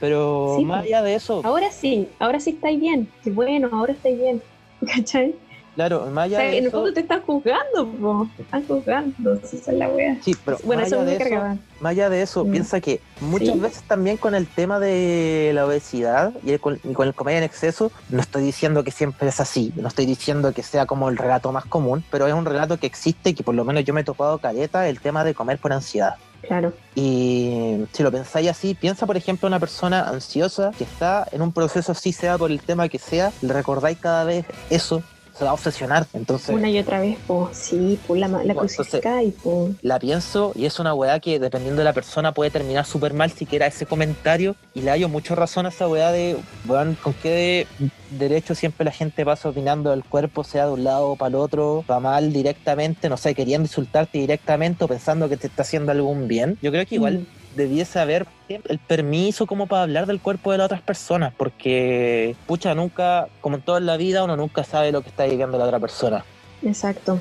Pero 0.00 0.54
Sí, 0.56 0.64
más 0.64 0.84
allá 0.84 1.02
de 1.02 1.14
eso, 1.14 1.40
Ahora 1.44 1.70
sí, 1.72 2.08
ahora 2.18 2.38
sí 2.40 2.50
estáis 2.50 2.80
bien. 2.80 3.08
Qué 3.22 3.30
bueno, 3.30 3.68
ahora 3.72 3.92
estáis 3.92 4.18
bien. 4.18 4.42
¿Cachai? 4.86 5.34
claro, 5.74 6.06
más 6.06 6.24
O 6.24 6.34
allá 6.34 6.38
sea, 6.38 6.50
de 6.50 6.58
en 6.58 6.64
el 6.64 6.70
fondo 6.72 6.92
te 6.92 7.00
están 7.00 7.22
juzgando, 7.22 7.92
po. 8.00 8.28
Te 8.36 8.42
están 8.42 8.66
juzgando. 8.66 9.34
Esa 9.34 9.72
es 9.72 9.78
la 9.78 9.88
wea. 9.88 10.16
sí, 10.22 10.34
pero 10.44 10.58
Bueno, 10.64 10.80
más 10.82 10.88
eso 10.88 11.00
allá 11.00 11.10
me 11.10 11.16
eso. 11.24 11.58
Más 11.80 11.90
allá 11.92 12.10
de 12.10 12.22
eso, 12.22 12.44
Mm. 12.44 12.50
piensa 12.50 12.80
que 12.80 13.00
muchas 13.20 13.54
Sí. 13.54 13.60
veces 13.60 13.82
también 13.84 14.16
con 14.16 14.34
el 14.34 14.48
tema 14.48 14.80
de 14.80 15.52
la 15.54 15.66
obesidad 15.66 16.32
y, 16.44 16.50
el- 16.52 16.60
con, 16.60 16.80
y 16.82 16.92
con 16.94 17.06
el 17.06 17.14
comer 17.14 17.36
en 17.36 17.44
exceso, 17.44 17.92
no 18.08 18.20
estoy 18.20 18.42
diciendo 18.42 18.82
que 18.82 18.90
siempre 18.90 19.28
es 19.28 19.38
así, 19.40 19.72
no 19.76 19.86
estoy 19.86 20.06
diciendo 20.06 20.52
que 20.52 20.64
sea 20.64 20.86
como 20.86 21.08
el 21.08 21.16
relato 21.16 21.52
más 21.52 21.64
común, 21.64 22.02
pero 22.10 22.26
es 22.26 22.34
un 22.34 22.44
relato 22.44 22.76
que 22.78 22.88
existe 22.88 23.30
y 23.30 23.34
que 23.34 23.44
por 23.44 23.54
lo 23.54 23.64
menos 23.64 23.84
yo 23.84 23.94
me 23.94 24.00
he 24.00 24.04
topado 24.04 24.38
caleta 24.38 24.88
el 24.88 24.98
tema 25.00 25.22
de 25.22 25.34
comer 25.34 25.58
por 25.58 25.72
ansiedad. 25.72 26.14
Claro. 26.42 26.72
Y 26.94 27.84
si 27.92 28.02
lo 28.02 28.10
pensáis 28.10 28.48
así, 28.48 28.74
piensa 28.74 29.06
por 29.06 29.16
ejemplo 29.16 29.48
una 29.48 29.58
persona 29.58 30.08
ansiosa 30.08 30.70
que 30.76 30.84
está 30.84 31.26
en 31.32 31.42
un 31.42 31.52
proceso 31.52 31.92
así 31.92 32.12
sea 32.12 32.38
por 32.38 32.50
el 32.50 32.60
tema 32.60 32.88
que 32.88 32.98
sea, 32.98 33.32
le 33.42 33.52
recordáis 33.52 33.98
cada 33.98 34.24
vez 34.24 34.46
eso, 34.70 35.02
se 35.38 35.44
va 35.44 35.50
a 35.50 35.54
obsesionar. 35.54 36.06
Entonces, 36.12 36.48
Una 36.54 36.68
y 36.68 36.78
otra 36.78 37.00
vez, 37.00 37.16
po. 37.26 37.48
Sí, 37.52 37.98
po. 38.06 38.16
La, 38.16 38.26
la 38.28 38.38
Bueno, 38.38 38.50
entonces- 38.52 38.76
crucificáis, 38.76 39.34
po. 39.34 39.70
la 39.82 39.98
pienso 39.98 40.52
y 40.56 40.64
es 40.66 40.78
una 40.80 40.94
weá 40.94 41.20
que 41.20 41.38
dependiendo 41.38 41.78
de 41.78 41.84
la 41.84 41.92
persona 41.92 42.32
puede 42.32 42.50
terminar 42.50 42.84
súper 42.84 43.14
mal 43.14 43.30
siquiera 43.30 43.66
ese 43.66 43.86
comentario 43.86 44.56
y 44.74 44.80
le 44.82 44.90
hallo 44.90 45.08
mucha 45.08 45.34
razón 45.34 45.66
a 45.66 45.68
esa 45.68 45.86
weá 45.88 46.10
de, 46.10 46.36
weón, 46.66 46.96
con 47.02 47.12
qué 47.14 47.66
derecho 48.10 48.54
siempre 48.54 48.84
la 48.84 48.90
gente 48.90 49.24
pasa 49.24 49.48
opinando 49.50 49.90
del 49.90 50.02
cuerpo, 50.02 50.42
sea 50.42 50.66
de 50.66 50.72
un 50.72 50.84
lado 50.84 51.10
o 51.10 51.16
para 51.16 51.28
el 51.28 51.34
otro, 51.36 51.84
va 51.88 52.00
mal 52.00 52.32
directamente, 52.32 53.08
no 53.08 53.16
sé, 53.16 53.34
queriendo 53.34 53.66
insultarte 53.66 54.18
directamente 54.18 54.84
o 54.84 54.88
pensando 54.88 55.28
que 55.28 55.36
te 55.36 55.46
está 55.46 55.62
haciendo 55.62 55.92
algún 55.92 56.26
bien. 56.26 56.58
Yo 56.62 56.70
creo 56.72 56.84
que 56.86 56.94
igual 56.96 57.18
Mm. 57.20 57.26
Debiese 57.56 57.98
haber 57.98 58.26
el 58.48 58.78
permiso 58.78 59.46
como 59.46 59.66
para 59.66 59.82
hablar 59.82 60.06
del 60.06 60.20
cuerpo 60.20 60.52
de 60.52 60.58
las 60.58 60.66
otras 60.66 60.82
personas, 60.82 61.32
porque, 61.36 62.36
pucha, 62.46 62.74
nunca, 62.74 63.28
como 63.40 63.56
en 63.56 63.62
toda 63.62 63.80
la 63.80 63.96
vida, 63.96 64.24
uno 64.24 64.36
nunca 64.36 64.64
sabe 64.64 64.92
lo 64.92 65.02
que 65.02 65.08
está 65.08 65.24
viviendo 65.24 65.58
la 65.58 65.64
otra 65.64 65.80
persona. 65.80 66.24
Exacto. 66.62 67.20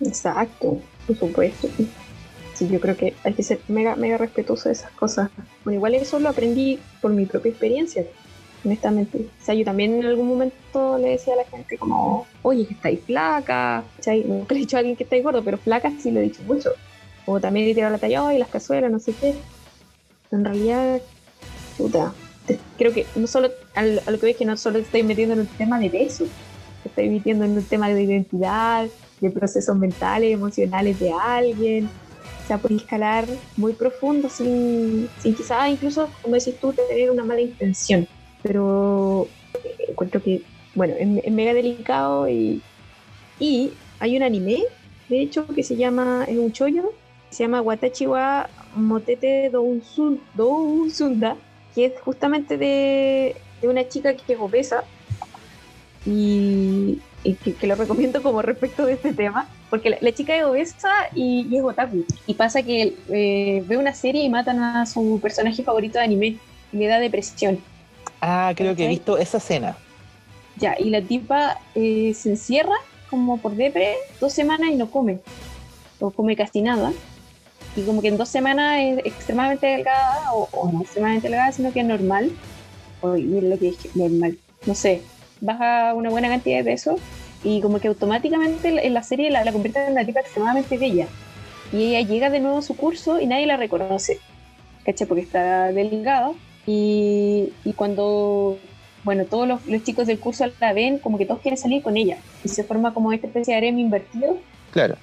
Exacto. 0.00 0.80
Por 1.06 1.16
supuesto. 1.16 1.68
Sí, 2.54 2.68
yo 2.68 2.80
creo 2.80 2.96
que 2.96 3.14
hay 3.24 3.34
que 3.34 3.42
ser 3.42 3.60
mega, 3.68 3.96
mega 3.96 4.16
respetuoso 4.16 4.68
de 4.68 4.74
esas 4.74 4.90
cosas. 4.92 5.30
Bueno, 5.64 5.76
igual 5.76 5.94
eso 5.94 6.18
lo 6.20 6.28
aprendí 6.28 6.78
por 7.00 7.12
mi 7.12 7.26
propia 7.26 7.50
experiencia, 7.50 8.04
honestamente. 8.64 9.18
O 9.18 9.44
sea, 9.44 9.54
yo 9.54 9.64
también 9.64 9.94
en 9.94 10.06
algún 10.06 10.28
momento 10.28 10.96
le 10.98 11.10
decía 11.10 11.34
a 11.34 11.38
la 11.38 11.44
gente 11.44 11.76
como, 11.76 12.26
oye, 12.42 12.66
que 12.66 12.74
estáis 12.74 13.00
flaca. 13.00 13.82
¿Cachai? 13.96 14.24
Nunca 14.24 14.54
le 14.54 14.60
he 14.60 14.62
dicho 14.62 14.76
a 14.76 14.78
alguien 14.78 14.96
que 14.96 15.04
estáis 15.04 15.22
gordo, 15.24 15.42
pero 15.42 15.58
flaca 15.58 15.92
sí 16.00 16.10
lo 16.10 16.20
he 16.20 16.24
dicho 16.24 16.42
mucho. 16.46 16.70
O 17.26 17.40
también 17.40 17.68
he 17.68 17.74
tirado 17.74 17.92
la 17.92 17.98
talla, 17.98 18.32
y 18.32 18.38
las 18.38 18.48
cazuelas, 18.48 18.90
no 18.90 18.98
sé 18.98 19.14
qué. 19.20 19.34
En 20.34 20.44
realidad, 20.44 21.00
puta, 21.78 22.12
te- 22.46 22.58
creo 22.76 22.92
que 22.92 23.06
no 23.16 23.26
solo, 23.26 23.50
al- 23.74 24.02
a 24.06 24.10
lo 24.10 24.18
que 24.18 24.26
ves 24.26 24.36
que 24.36 24.44
no 24.44 24.56
solo 24.56 24.78
te 24.78 24.84
estoy 24.84 25.02
metiendo 25.02 25.34
en 25.34 25.40
un 25.40 25.46
tema 25.46 25.78
de 25.78 25.90
peso, 25.90 26.24
te 26.82 26.88
estoy 26.88 27.08
metiendo 27.08 27.44
en 27.44 27.52
un 27.52 27.62
tema 27.64 27.88
de 27.88 28.02
identidad, 28.02 28.86
de 29.20 29.30
procesos 29.30 29.76
mentales, 29.76 30.32
emocionales 30.32 30.98
de 30.98 31.12
alguien. 31.12 31.88
O 32.44 32.46
sea, 32.46 32.58
puedes 32.58 32.82
escalar 32.82 33.26
muy 33.56 33.72
profundo 33.72 34.28
sin, 34.28 35.08
sin 35.18 35.34
quizás 35.34 35.70
incluso, 35.70 36.10
como 36.20 36.34
decís 36.34 36.54
tú, 36.60 36.72
tener 36.72 37.10
una 37.10 37.24
mala 37.24 37.40
intención. 37.40 38.06
Pero 38.42 39.26
eh, 39.64 39.76
encuentro 39.88 40.22
que, 40.22 40.42
bueno, 40.74 40.94
es, 40.98 41.24
es 41.24 41.32
mega 41.32 41.54
delicado 41.54 42.28
y, 42.28 42.60
y 43.38 43.72
hay 43.98 44.16
un 44.16 44.24
anime, 44.24 44.62
de 45.08 45.22
hecho, 45.22 45.46
que 45.46 45.62
se 45.62 45.76
llama, 45.76 46.26
es 46.28 46.36
un 46.36 46.52
chollo, 46.52 46.92
se 47.30 47.44
llama 47.44 47.62
Watachi 47.62 48.06
wa 48.06 48.46
Motete 48.74 49.50
Dousunda, 49.50 51.36
que 51.74 51.86
es 51.86 52.00
justamente 52.00 52.56
de, 52.56 53.36
de 53.60 53.68
una 53.68 53.88
chica 53.88 54.14
que 54.14 54.34
es 54.34 54.38
obesa 54.38 54.84
y, 56.06 57.00
y 57.22 57.34
que, 57.34 57.54
que 57.54 57.66
lo 57.66 57.74
recomiendo 57.74 58.22
como 58.22 58.42
respecto 58.42 58.84
de 58.86 58.94
este 58.94 59.12
tema, 59.12 59.48
porque 59.70 59.90
la, 59.90 59.98
la 60.00 60.12
chica 60.12 60.36
es 60.36 60.44
obesa 60.44 60.90
y, 61.14 61.46
y 61.50 61.56
es 61.56 61.64
otaku. 61.64 62.04
Y 62.26 62.34
pasa 62.34 62.62
que 62.62 62.94
eh, 63.08 63.64
ve 63.66 63.76
una 63.76 63.94
serie 63.94 64.22
y 64.22 64.28
matan 64.28 64.62
a 64.62 64.86
su 64.86 65.18
personaje 65.22 65.62
favorito 65.62 65.98
de 65.98 66.04
anime 66.04 66.38
y 66.72 66.76
le 66.76 66.86
da 66.86 66.98
depresión. 66.98 67.58
Ah, 68.20 68.52
creo 68.56 68.76
que 68.76 68.84
he 68.84 68.88
visto 68.88 69.18
esa 69.18 69.38
escena. 69.38 69.76
Ya, 70.56 70.76
y 70.78 70.90
la 70.90 71.02
tipa 71.02 71.58
eh, 71.74 72.14
se 72.14 72.30
encierra 72.30 72.76
como 73.10 73.38
por 73.38 73.54
depre 73.56 73.96
dos 74.20 74.32
semanas 74.32 74.70
y 74.70 74.76
no 74.76 74.90
come, 74.90 75.18
o 76.00 76.10
come 76.10 76.36
casi 76.36 76.62
nada. 76.62 76.92
Y 77.76 77.82
como 77.82 78.00
que 78.02 78.08
en 78.08 78.16
dos 78.16 78.28
semanas 78.28 78.78
es 78.80 78.98
extremadamente 79.04 79.66
delgada, 79.66 80.32
o, 80.32 80.48
o 80.52 80.70
no 80.70 80.80
extremadamente 80.82 81.28
delgada, 81.28 81.52
sino 81.52 81.72
que 81.72 81.80
es 81.80 81.86
normal. 81.86 82.30
Oye, 83.00 83.24
miren 83.24 83.50
lo 83.50 83.58
que 83.58 83.66
dije, 83.66 83.90
normal. 83.94 84.38
No 84.66 84.74
sé, 84.74 85.02
baja 85.40 85.92
una 85.94 86.10
buena 86.10 86.28
cantidad 86.28 86.58
de 86.58 86.64
peso 86.64 86.96
y 87.42 87.60
como 87.60 87.78
que 87.78 87.88
automáticamente 87.88 88.86
en 88.86 88.94
la 88.94 89.02
serie 89.02 89.30
la, 89.30 89.44
la 89.44 89.52
convierte 89.52 89.84
en 89.84 89.92
una 89.92 90.06
tipa 90.06 90.20
extremadamente 90.20 90.78
bella. 90.78 91.06
Y 91.72 91.94
ella 91.94 92.08
llega 92.08 92.30
de 92.30 92.40
nuevo 92.40 92.58
a 92.58 92.62
su 92.62 92.76
curso 92.76 93.20
y 93.20 93.26
nadie 93.26 93.46
la 93.46 93.56
reconoce, 93.56 94.20
¿cachai? 94.84 95.06
Porque 95.06 95.22
está 95.22 95.72
delgada. 95.72 96.32
Y, 96.66 97.50
y 97.64 97.72
cuando, 97.74 98.56
bueno, 99.02 99.24
todos 99.24 99.46
los, 99.46 99.66
los 99.66 99.82
chicos 99.82 100.06
del 100.06 100.20
curso 100.20 100.46
la 100.60 100.72
ven, 100.72 100.98
como 100.98 101.18
que 101.18 101.26
todos 101.26 101.40
quieren 101.40 101.58
salir 101.58 101.82
con 101.82 101.96
ella. 101.96 102.16
Y 102.44 102.48
se 102.48 102.64
forma 102.64 102.94
como 102.94 103.12
esta 103.12 103.26
especie 103.26 103.52
de 103.52 103.58
harem 103.58 103.78
invertido 103.78 104.38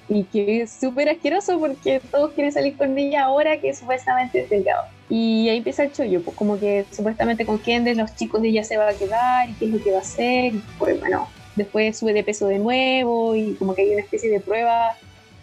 Y 0.08 0.24
que 0.24 0.62
es 0.62 0.70
súper 0.72 1.08
asqueroso 1.08 1.58
porque 1.58 2.00
todos 2.10 2.32
quieren 2.32 2.52
salir 2.52 2.76
con 2.76 2.96
ella 2.98 3.24
ahora 3.24 3.60
que 3.60 3.74
supuestamente 3.74 4.42
es 4.42 4.50
delgado. 4.50 4.84
Y 5.08 5.48
ahí 5.48 5.58
empieza 5.58 5.84
el 5.84 5.92
chollo, 5.92 6.22
pues 6.22 6.36
como 6.36 6.58
que 6.58 6.84
supuestamente 6.90 7.46
con 7.46 7.58
quién 7.58 7.84
de 7.84 7.94
los 7.94 8.14
chicos 8.14 8.42
de 8.42 8.48
ella 8.48 8.64
se 8.64 8.76
va 8.76 8.88
a 8.88 8.94
quedar 8.94 9.48
y 9.48 9.52
qué 9.54 9.64
es 9.66 9.70
lo 9.70 9.82
que 9.82 9.92
va 9.92 9.98
a 9.98 10.02
hacer. 10.02 10.52
Pues 10.78 11.00
bueno, 11.00 11.28
después 11.56 11.98
sube 11.98 12.12
de 12.12 12.24
peso 12.24 12.46
de 12.48 12.58
nuevo 12.58 13.34
y 13.34 13.54
como 13.54 13.74
que 13.74 13.82
hay 13.82 13.90
una 13.90 14.02
especie 14.02 14.30
de 14.30 14.40
prueba 14.40 14.96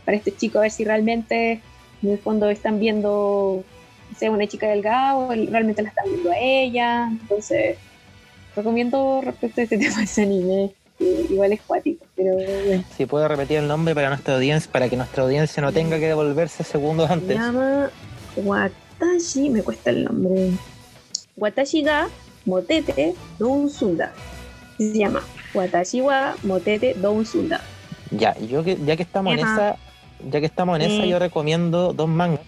para 0.05 0.17
este 0.17 0.35
chico 0.35 0.57
a 0.57 0.61
ver 0.61 0.71
si 0.71 0.83
realmente 0.83 1.61
en 2.01 2.09
el 2.09 2.17
fondo 2.17 2.49
están 2.49 2.79
viendo, 2.79 3.63
sé, 4.17 4.29
una 4.29 4.47
chica 4.47 4.67
delgada 4.67 5.17
o 5.17 5.29
realmente 5.29 5.81
la 5.81 5.89
están 5.89 6.05
viendo 6.07 6.31
a 6.31 6.37
ella. 6.37 7.09
Entonces, 7.11 7.77
recomiendo 8.55 9.21
respecto 9.23 9.61
a 9.61 9.63
este 9.63 9.77
tema 9.79 10.03
ese 10.03 10.23
anime. 10.23 10.71
Igual 10.99 11.53
es 11.53 11.61
cuático, 11.61 12.05
pero 12.19 12.35
bueno. 12.35 12.83
Si 12.97 13.05
puedo 13.05 13.27
repetir 13.29 13.59
el 13.59 13.67
nombre 13.67 13.95
para 13.95 14.09
nuestra 14.09 14.35
audiencia, 14.35 14.69
para 14.69 14.89
que 14.89 14.97
nuestra 14.97 15.23
audiencia 15.23 15.61
no 15.61 15.71
tenga 15.71 15.97
que 15.99 16.07
devolverse 16.07 16.65
segundos 16.65 17.07
Se 17.07 17.13
antes. 17.13 17.37
llama 17.37 17.89
Watashi, 18.35 19.49
me 19.49 19.63
cuesta 19.63 19.91
el 19.91 20.03
nombre. 20.03 20.51
Watashi 21.37 21.81
ga 21.81 22.09
Motete 22.45 23.15
Dousunda. 23.37 24.11
Se 24.77 24.97
llama 24.97 25.21
Watashi 25.53 26.01
wa 26.01 26.35
Motete 26.43 26.93
Dousunda. 26.95 27.61
Ya, 28.11 28.37
yo 28.39 28.63
que, 28.65 28.77
ya 28.85 28.97
que 28.97 29.03
estamos 29.03 29.33
en 29.33 29.39
esa, 29.39 29.77
ya 30.29 30.39
que 30.41 30.45
estamos 30.45 30.77
en 30.77 30.91
esa, 30.91 31.05
yo 31.05 31.19
recomiendo 31.19 31.93
dos 31.93 32.09
mangas. 32.09 32.41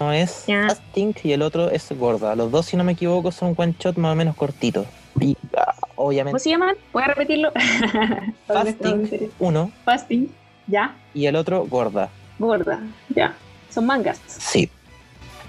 Uno 0.00 0.12
es 0.12 0.46
Ya. 0.46 0.68
Fasting 0.68 1.14
y 1.24 1.32
el 1.32 1.42
otro 1.42 1.70
es 1.70 1.86
Gorda. 1.90 2.34
Los 2.36 2.50
dos, 2.50 2.64
si 2.64 2.76
no 2.78 2.84
me 2.84 2.92
equivoco, 2.92 3.32
son 3.32 3.54
one 3.54 3.74
shot 3.78 3.98
más 3.98 4.12
o 4.12 4.14
menos 4.14 4.34
cortitos. 4.34 4.86
Y 5.20 5.36
ah, 5.56 5.74
¿Cómo 5.94 6.08
obviamente 6.08 6.38
se 6.38 6.50
llaman? 6.50 6.76
¿Puedes 6.92 7.08
repetirlo? 7.08 7.52
Para 8.46 8.64
nuestra 8.64 8.90
Fasting, 8.90 9.30
uno 9.38 9.70
Fasting. 9.84 10.28
Ya. 10.66 10.94
y 11.14 11.26
el 11.26 11.36
otro 11.36 11.66
Gorda. 11.66 12.10
Gorda. 12.38 12.80
Ya. 13.14 13.34
Son 13.70 13.86
mangas. 13.86 14.20
Sí. 14.26 14.70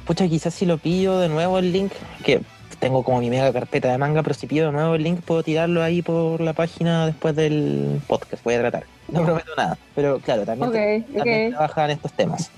Pucha, 0.06 0.28
quizás 0.28 0.54
si 0.54 0.66
lo 0.66 0.78
pillo 0.78 1.20
de 1.20 1.30
nuevo 1.30 1.60
el 1.60 1.72
link, 1.72 1.92
que 2.24 2.42
tengo 2.80 3.04
como 3.04 3.20
mi 3.20 3.30
mega 3.30 3.52
carpeta 3.52 3.92
de 3.92 3.98
manga, 3.98 4.24
pero 4.24 4.34
si 4.34 4.48
pillo 4.48 4.68
de 4.68 4.72
nuevo 4.72 4.96
el 4.96 5.04
link 5.04 5.20
puedo 5.22 5.44
tirarlo 5.44 5.84
ahí 5.84 6.02
por 6.02 6.40
la 6.42 6.54
página 6.54 7.06
después 7.06 7.36
del 7.36 8.02
podcast. 8.08 8.44
Voy 8.44 8.54
a 8.56 8.60
tratar. 8.60 8.86
No 9.10 9.24
prometo 9.24 9.52
nada. 9.58 9.78
Pero 9.96 10.20
claro, 10.20 10.46
también, 10.46 10.70
Ok, 10.70 11.16
también 11.18 11.48
ok. 11.48 11.58
trabaja 11.58 11.86
en 11.86 11.92
estos 11.92 12.14
temas. 12.14 12.50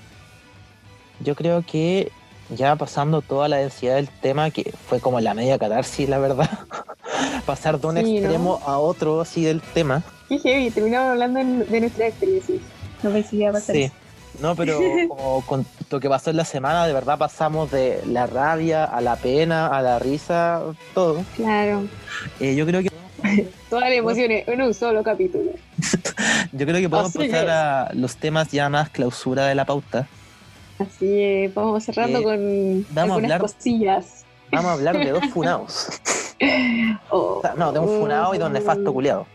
Yo 1.20 1.34
creo 1.34 1.62
que 1.66 2.10
ya 2.56 2.76
pasando 2.76 3.20
toda 3.22 3.48
la 3.48 3.56
densidad 3.58 3.96
del 3.96 4.08
tema, 4.08 4.50
que 4.50 4.72
fue 4.88 5.00
como 5.00 5.20
la 5.20 5.34
media 5.34 5.58
catarsis, 5.58 6.08
la 6.08 6.18
verdad, 6.18 6.48
pasar 7.46 7.80
de 7.80 7.86
un 7.86 7.96
Sí, 7.96 8.02
¿no? 8.02 8.08
extremo 8.18 8.60
a 8.66 8.78
otro 8.78 9.20
así 9.20 9.44
del 9.44 9.60
tema. 9.60 10.02
Qué 10.28 10.38
heavy. 10.38 10.70
Terminamos 10.70 11.10
hablando 11.10 11.40
de 11.64 11.80
nuestra 11.80 12.06
experiencia. 12.06 12.56
No 13.02 13.10
pensé 13.10 13.30
que 13.30 13.36
iba 13.36 13.50
a 13.50 13.52
pasar 13.52 13.76
Sí. 13.76 13.82
eso. 13.84 13.94
No, 14.40 14.56
pero 14.56 14.78
como 15.08 15.42
con 15.46 15.66
lo 15.90 16.00
que 16.00 16.08
pasó 16.08 16.30
en 16.30 16.36
la 16.36 16.44
semana, 16.44 16.86
de 16.86 16.92
verdad 16.94 17.18
pasamos 17.18 17.70
de 17.70 18.00
la 18.06 18.26
rabia 18.26 18.84
a 18.84 19.00
la 19.00 19.16
pena, 19.16 19.66
a 19.66 19.82
la 19.82 19.98
risa, 19.98 20.62
todo. 20.94 21.22
Claro. 21.36 21.84
Eh, 22.40 22.54
yo 22.54 22.66
creo 22.66 22.82
que 22.82 22.90
Todas 23.70 23.88
las 23.88 23.98
emociones 23.98 24.48
en 24.48 24.60
un 24.62 24.74
solo 24.74 25.02
capítulo. 25.02 25.50
yo 26.52 26.66
creo 26.66 26.80
que 26.80 26.88
podemos 26.88 27.14
Así 27.14 27.28
pasar 27.28 27.44
es. 27.44 27.50
a 27.52 27.90
los 27.94 28.16
temas 28.16 28.48
ya 28.50 28.68
más 28.68 28.88
clausura 28.90 29.46
de 29.46 29.54
la 29.54 29.64
pauta. 29.64 30.06
Así 30.82 31.20
es, 31.20 31.54
vamos 31.54 31.84
cerrando 31.84 32.18
Eh, 32.18 32.22
con 32.22 32.86
vamos 32.90 32.96
a 32.96 33.02
algunas 33.14 33.22
hablar- 33.32 33.40
cosillas. 33.40 34.24
Vamos 34.50 34.66
a 34.70 34.72
hablar 34.74 34.98
de 34.98 35.10
dos 35.10 35.24
funados. 35.32 35.88
Oh. 37.10 37.38
O 37.38 37.40
sea, 37.42 37.54
no, 37.56 37.72
de 37.72 37.78
un 37.78 38.00
funado 38.00 38.34
y 38.34 38.38
de 38.38 38.44
un 38.44 38.52
nefasto 38.52 38.92
culiado. 38.92 39.26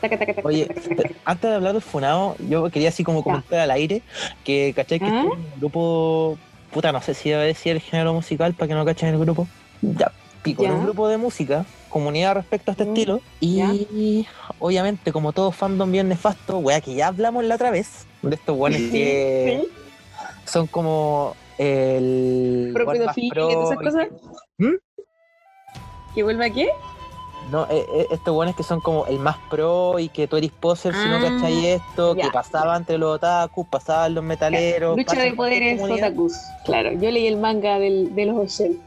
Taca, 0.00 0.18
taca, 0.18 0.34
taca, 0.34 0.46
Oye, 0.48 0.68
antes 1.24 1.48
de 1.50 1.56
hablar 1.56 1.72
del 1.72 1.80
Funado, 1.80 2.36
yo 2.50 2.68
quería 2.68 2.90
así 2.90 3.02
como 3.02 3.22
comentar 3.24 3.60
al 3.60 3.70
aire 3.70 4.02
que, 4.44 4.74
¿cachai? 4.76 4.98
Que 4.98 5.06
¿Ah? 5.06 5.08
este 5.08 5.28
es 5.28 5.32
un 5.32 5.60
grupo, 5.60 6.36
puta, 6.70 6.92
no 6.92 7.00
sé 7.00 7.14
si 7.14 7.30
debe 7.30 7.46
decir 7.46 7.72
el 7.72 7.80
género 7.80 8.12
musical 8.12 8.52
para 8.52 8.68
que 8.68 8.74
no 8.74 8.84
cachen 8.84 9.08
el 9.14 9.18
grupo. 9.18 9.48
Ya, 9.80 10.12
pico, 10.42 10.62
Ya. 10.62 10.68
es 10.68 10.74
un 10.74 10.84
grupo 10.84 11.08
de 11.08 11.16
música, 11.16 11.64
comunidad 11.88 12.34
respecto 12.34 12.70
a 12.70 12.72
este 12.72 12.84
Mm, 12.84 12.88
estilo. 12.88 13.20
Y 13.40 14.26
obviamente, 14.58 15.10
como 15.10 15.32
todo 15.32 15.50
fandom 15.52 15.90
bien 15.90 16.08
nefasto, 16.10 16.58
wea, 16.58 16.82
que 16.82 16.94
ya 16.94 17.06
hablamos 17.06 17.42
la 17.44 17.54
otra 17.54 17.70
vez, 17.70 18.04
de 18.20 18.34
estos 18.34 18.54
buenos 18.58 18.78
que 18.92 19.62
Sí. 19.62 19.68
Son 20.44 20.66
como 20.66 21.34
el. 21.58 22.70
Pro 22.74 22.86
pedofilia 22.86 23.44
y 23.44 23.52
esas 23.52 23.72
y- 23.80 23.84
cosas. 23.84 24.08
¿Mm? 24.58 24.74
¿Que 26.14 26.22
vuelva 26.22 26.44
a 26.46 26.50
qué? 26.50 26.68
No, 27.50 27.64
eh, 27.70 27.84
eh, 27.94 28.06
estos 28.10 28.34
buenos 28.34 28.56
que 28.56 28.62
son 28.62 28.80
como 28.80 29.04
el 29.06 29.18
más 29.18 29.36
pro 29.50 29.98
y 29.98 30.08
que 30.08 30.26
tú 30.26 30.36
eres 30.36 30.50
poser 30.50 30.94
si 30.94 31.08
no 31.08 31.16
Ah, 31.16 31.20
cachai 31.20 31.66
esto, 31.66 32.14
que 32.14 32.30
pasaba 32.32 32.76
entre 32.76 32.96
los 32.96 33.16
otakus, 33.16 33.66
pasaban 33.68 34.14
los 34.14 34.24
metaleros. 34.24 34.96
Lucha 34.96 35.20
de 35.20 35.34
poderes 35.34 35.82
otakus. 35.82 36.32
Claro, 36.64 36.92
yo 36.92 37.10
leí 37.10 37.26
el 37.26 37.36
manga 37.36 37.78
del, 37.78 38.14
de 38.14 38.26
los 38.26 38.36
80. 38.54 38.82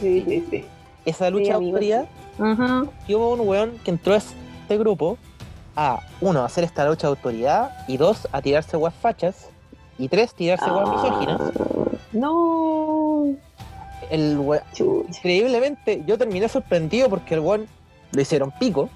Sí, 0.00 0.24
sí, 0.26 0.46
sí. 0.50 0.64
Esa 1.04 1.28
lucha 1.28 1.58
de 1.58 1.64
autoridad, 1.66 2.06
que 3.06 3.14
hubo 3.16 3.32
un 3.34 3.40
weón 3.46 3.78
que 3.84 3.90
entró 3.90 4.14
a 4.14 4.16
este 4.16 4.78
grupo 4.78 5.18
a, 5.76 6.00
uno, 6.22 6.40
a 6.40 6.46
hacer 6.46 6.64
esta 6.64 6.86
lucha 6.88 7.06
de 7.06 7.10
autoridad, 7.10 7.84
y 7.86 7.96
dos, 7.98 8.28
a 8.32 8.40
tirarse 8.40 8.76
guas 8.78 8.94
fachas, 8.94 9.50
y 10.00 10.08
tres, 10.08 10.34
tirarse 10.34 10.64
misóginas. 10.70 11.40
Ah, 11.40 11.50
No. 12.12 13.26
El 14.10 14.38
we- 14.38 14.62
increíblemente, 15.08 16.02
yo 16.06 16.18
terminé 16.18 16.48
sorprendido 16.48 17.08
porque 17.08 17.34
el 17.34 17.40
weón 17.40 17.66
lo 18.12 18.20
hicieron 18.20 18.50
pico. 18.58 18.88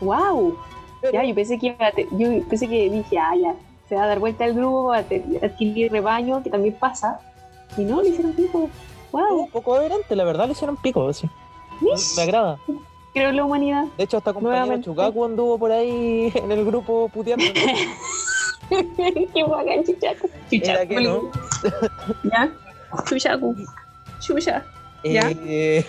Wow. 0.00 0.56
pero- 1.00 1.12
Ya, 1.12 1.24
yo 1.24 1.34
pensé 1.34 1.58
que 1.58 1.66
iba 1.68 1.86
a 1.86 1.92
te- 1.92 2.08
yo 2.12 2.28
pensé 2.48 2.66
que 2.68 2.90
dije, 2.90 3.18
ah, 3.18 3.34
ya, 3.40 3.54
se 3.88 3.94
va 3.94 4.02
a 4.02 4.06
dar 4.08 4.18
vuelta 4.18 4.44
al 4.44 4.54
grupo, 4.54 4.84
va 4.86 4.98
a 4.98 5.02
te- 5.04 5.22
adquirir 5.42 5.92
rebaño, 5.92 6.42
que 6.42 6.50
también 6.50 6.74
pasa. 6.74 7.20
Y 7.76 7.82
no, 7.82 8.02
le 8.02 8.08
hicieron 8.08 8.32
pico. 8.32 8.68
Wow. 9.12 9.42
un 9.44 9.50
poco 9.50 9.74
adelante, 9.76 10.14
la 10.16 10.24
verdad, 10.24 10.46
lo 10.46 10.52
hicieron 10.52 10.76
pico. 10.76 11.12
sí. 11.12 11.28
Me 12.16 12.22
agrada. 12.22 12.58
Creo 13.14 13.30
en 13.30 13.36
la 13.36 13.44
humanidad. 13.44 13.84
De 13.96 14.04
hecho, 14.04 14.16
hasta 14.18 14.32
compañero. 14.32 14.82
Chukaku 14.82 15.24
anduvo 15.24 15.56
por 15.58 15.70
ahí 15.72 16.30
en 16.34 16.50
el 16.52 16.64
grupo 16.64 17.08
puteando. 17.14 17.44
Qué 19.34 19.44
bacán, 19.44 19.84
chuchaco. 19.84 20.28
Era 20.50 20.86
que 20.86 21.00
no. 21.00 21.30
Ya. 22.24 22.50
Chuchaco. 23.08 23.54
Chucha. 24.20 24.64
¿Ya? 25.04 25.30
Eh, 25.46 25.84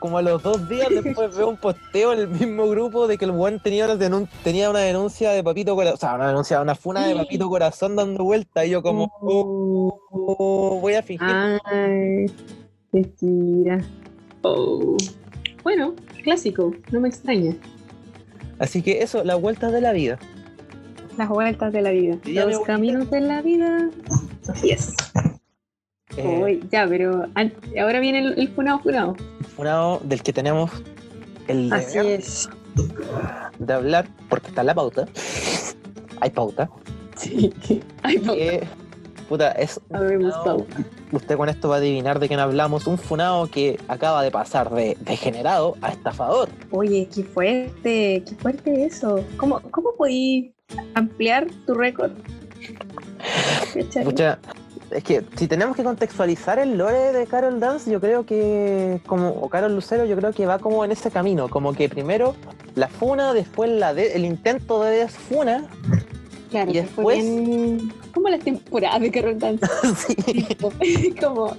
como 0.00 0.18
a 0.18 0.22
los 0.22 0.42
dos 0.42 0.68
días 0.68 0.88
después 0.90 1.36
veo 1.36 1.48
un 1.48 1.56
posteo 1.56 2.12
en 2.12 2.18
el 2.18 2.28
mismo 2.28 2.68
grupo 2.68 3.06
de 3.06 3.16
que 3.16 3.24
el 3.24 3.30
buen 3.30 3.60
tenía 3.60 3.84
una, 3.84 3.94
denun- 3.94 4.28
tenía 4.42 4.68
una 4.68 4.80
denuncia 4.80 5.30
de 5.30 5.44
Papito 5.44 5.76
Corazón, 5.76 5.94
o 5.94 5.98
sea, 5.98 6.14
una 6.16 6.26
denuncia, 6.28 6.60
una 6.60 6.74
funa 6.74 7.06
de 7.06 7.14
Papito 7.14 7.48
Corazón 7.48 7.94
dando 7.94 8.24
vuelta 8.24 8.64
y 8.66 8.70
yo 8.70 8.82
como, 8.82 9.12
oh, 9.20 10.00
oh, 10.10 10.78
voy 10.80 10.94
a 10.94 11.02
fingir. 11.02 11.28
Ay, 11.64 12.26
mentira. 12.90 13.78
Oh. 14.42 14.96
Bueno, 15.62 15.94
clásico, 16.24 16.72
no 16.90 16.98
me 17.00 17.08
extraña. 17.08 17.54
Así 18.58 18.82
que 18.82 19.02
eso, 19.02 19.22
las 19.22 19.40
vueltas 19.40 19.72
de 19.72 19.80
la 19.80 19.92
vida. 19.92 20.18
Las 21.18 21.28
vueltas 21.28 21.72
de 21.72 21.82
la 21.82 21.90
vida. 21.90 22.16
Sí, 22.24 22.32
Los 22.32 22.60
caminos 22.60 23.10
de 23.10 23.20
la 23.20 23.42
vida. 23.42 23.90
Así 24.48 24.70
es. 24.70 24.94
Eh, 26.16 26.40
Uy, 26.42 26.64
ya, 26.70 26.86
pero 26.88 27.26
ahora 27.80 28.00
viene 28.00 28.20
el, 28.20 28.38
el 28.38 28.48
funado 28.48 28.78
funado. 28.78 29.16
funado 29.56 30.00
del 30.04 30.22
que 30.22 30.32
tenemos 30.32 30.70
el 31.48 31.72
Así 31.72 31.98
es. 31.98 32.48
de 33.58 33.72
hablar, 33.72 34.08
porque 34.28 34.48
está 34.48 34.62
la 34.64 34.74
pauta. 34.74 35.06
Hay 36.20 36.30
pauta. 36.30 36.70
Sí. 37.16 37.52
Ay, 38.02 38.18
no, 38.24 38.32
que, 38.34 38.64
puta, 39.28 39.50
es 39.52 39.80
funado- 39.88 40.44
pauta. 40.44 40.76
Usted 41.12 41.36
con 41.36 41.48
esto 41.48 41.68
va 41.68 41.76
a 41.76 41.78
adivinar 41.78 42.18
de 42.20 42.28
quién 42.28 42.38
hablamos. 42.40 42.86
Un 42.86 42.96
funado 42.98 43.50
que 43.50 43.78
acaba 43.88 44.22
de 44.22 44.30
pasar 44.30 44.70
de 44.70 44.96
degenerado 45.00 45.76
a 45.82 45.90
estafador. 45.90 46.48
Oye, 46.70 47.08
qué 47.12 47.24
fuerte, 47.24 48.22
qué 48.26 48.34
fuerte 48.38 48.84
eso. 48.84 49.24
¿Cómo, 49.36 49.60
cómo 49.70 49.90
podí 49.96 50.54
ampliar 50.94 51.46
tu 51.66 51.74
récord? 51.74 52.12
Pucha, 54.04 54.38
es 54.90 55.04
que 55.04 55.22
si 55.36 55.46
tenemos 55.46 55.76
que 55.76 55.84
contextualizar 55.84 56.58
el 56.58 56.76
lore 56.78 57.12
de 57.12 57.26
Carol 57.26 57.60
Dance, 57.60 57.90
yo 57.90 58.00
creo 58.00 58.24
que, 58.24 59.00
como, 59.06 59.28
o 59.30 59.48
Carol 59.48 59.74
Lucero, 59.74 60.04
yo 60.04 60.16
creo 60.16 60.32
que 60.32 60.46
va 60.46 60.58
como 60.58 60.84
en 60.84 60.92
ese 60.92 61.10
camino. 61.10 61.48
Como 61.48 61.72
que 61.74 61.88
primero 61.88 62.34
la 62.74 62.88
funa, 62.88 63.34
después 63.34 63.70
la 63.70 63.92
de- 63.94 64.14
el 64.14 64.24
intento 64.24 64.82
de 64.82 64.98
desfuna. 64.98 65.66
claro, 66.50 66.70
y 66.70 66.74
después- 66.74 67.24
como 68.14 68.28
las 68.30 68.40
temporadas 68.40 69.00
de 69.00 69.10
Carol 69.10 69.38
Dance. 69.38 69.66
sí. 70.24 71.14
como 71.20 71.56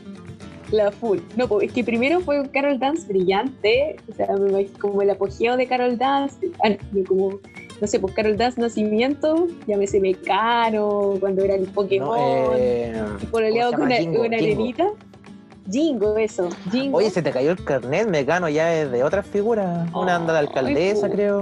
la 0.71 0.91
full. 0.91 1.19
No, 1.35 1.47
pues 1.47 1.67
es 1.67 1.73
que 1.73 1.83
primero 1.83 2.19
fue 2.21 2.39
un 2.39 2.47
Carol 2.47 2.79
Dance 2.79 3.07
brillante, 3.07 3.95
o 4.11 4.13
sea, 4.15 4.27
me 4.37 4.49
imagino 4.49 4.79
como 4.79 5.01
el 5.01 5.09
apogeo 5.11 5.55
de 5.57 5.67
Carol 5.67 5.97
Dance, 5.97 6.35
ah, 6.63 6.75
como, 7.07 7.39
no 7.81 7.87
sé, 7.87 7.99
pues 7.99 8.13
Carol 8.13 8.35
Dance 8.37 8.59
nacimiento, 8.59 9.47
llámese 9.67 9.99
Mecano, 9.99 11.15
cuando 11.19 11.43
era 11.43 11.55
el 11.55 11.65
Pokémon, 11.67 12.09
No, 12.17 12.55
eh, 12.55 12.93
por 13.31 13.43
el 13.43 13.55
lado 13.55 13.71
¿cómo 13.71 13.83
con 13.83 13.87
una? 13.87 13.97
Jingo, 13.97 14.21
una 14.23 14.37
Jingo. 14.37 16.17
eso, 16.17 16.49
Jingo. 16.71 16.97
Oye, 16.97 17.09
se 17.09 17.21
te 17.21 17.31
cayó 17.31 17.51
el 17.51 17.63
carnet, 17.63 18.07
Mecano 18.09 18.49
ya 18.49 18.73
es 18.75 18.91
de 18.91 19.03
otras 19.03 19.25
figuras. 19.27 19.87
Una 19.93 20.15
anda 20.15 20.33
de 20.33 20.39
Ay, 20.39 20.45
alcaldesa, 20.47 21.07
pu- 21.07 21.11
creo. 21.11 21.41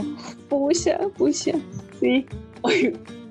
Pucha, 0.49 0.99
pucha, 1.17 1.53
sí. 1.99 2.25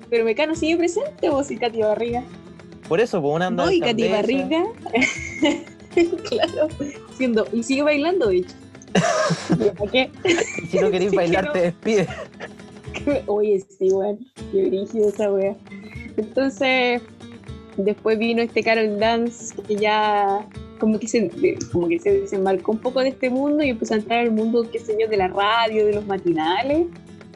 Pero 0.09 0.25
Mecano 0.25 0.55
sigue 0.55 0.77
presente, 0.77 1.29
vos 1.29 1.49
y 1.51 1.57
Katy 1.57 1.81
Barriga. 1.81 2.23
Por 2.87 2.99
eso, 3.01 3.21
pues 3.21 3.35
una 3.35 3.47
anda 3.47 3.63
No, 3.63 3.69
de 3.69 3.75
y 3.75 3.79
Katy. 3.81 4.07
Barriga, 4.09 4.63
claro, 6.29 6.67
siendo, 7.17 7.47
y 7.53 7.63
sigue 7.63 7.83
bailando, 7.83 8.27
de 8.29 8.37
hecho. 8.37 8.55
¿Para 9.77 9.91
qué? 9.91 10.09
Y 10.63 10.67
si 10.67 10.79
no 10.79 10.89
queréis 10.89 11.11
bailar, 11.15 11.51
te 11.51 11.59
despide. 11.61 12.07
Oye, 13.27 13.63
sí, 13.77 13.91
weón, 13.91 14.19
qué 14.51 14.65
brígido 14.67 15.09
esa 15.09 15.31
wea. 15.31 15.55
Entonces, 16.17 17.01
después 17.77 18.17
vino 18.17 18.41
este 18.41 18.63
Carol 18.63 18.99
Dance 18.99 19.55
que 19.67 19.75
ya 19.75 20.45
como 20.79 20.99
que 20.99 21.07
se 21.07 21.29
como 21.71 21.87
que 21.87 21.99
se 21.99 22.21
desembarcó 22.21 22.71
un 22.71 22.79
poco 22.79 23.01
de 23.01 23.09
este 23.09 23.29
mundo 23.29 23.63
y 23.63 23.69
empezó 23.69 23.95
a 23.95 23.97
entrar 23.97 24.19
al 24.19 24.31
mundo, 24.31 24.67
qué 24.71 24.79
sé 24.79 24.95
yo, 24.99 25.07
de 25.07 25.17
la 25.17 25.27
radio, 25.27 25.85
de 25.85 25.93
los 25.93 26.05
matinales. 26.05 26.87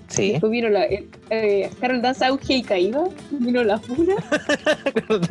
Sí. 0.07 0.31
Después 0.33 0.51
vino 0.51 0.67
la, 0.69 0.85
eh, 0.85 1.07
eh, 1.29 1.69
Carol 1.79 2.01
Dance 2.01 2.25
auge 2.25 2.55
y 2.55 2.63
caída, 2.63 3.05
vino 3.31 3.63
la 3.63 3.79
funa, 3.79 4.15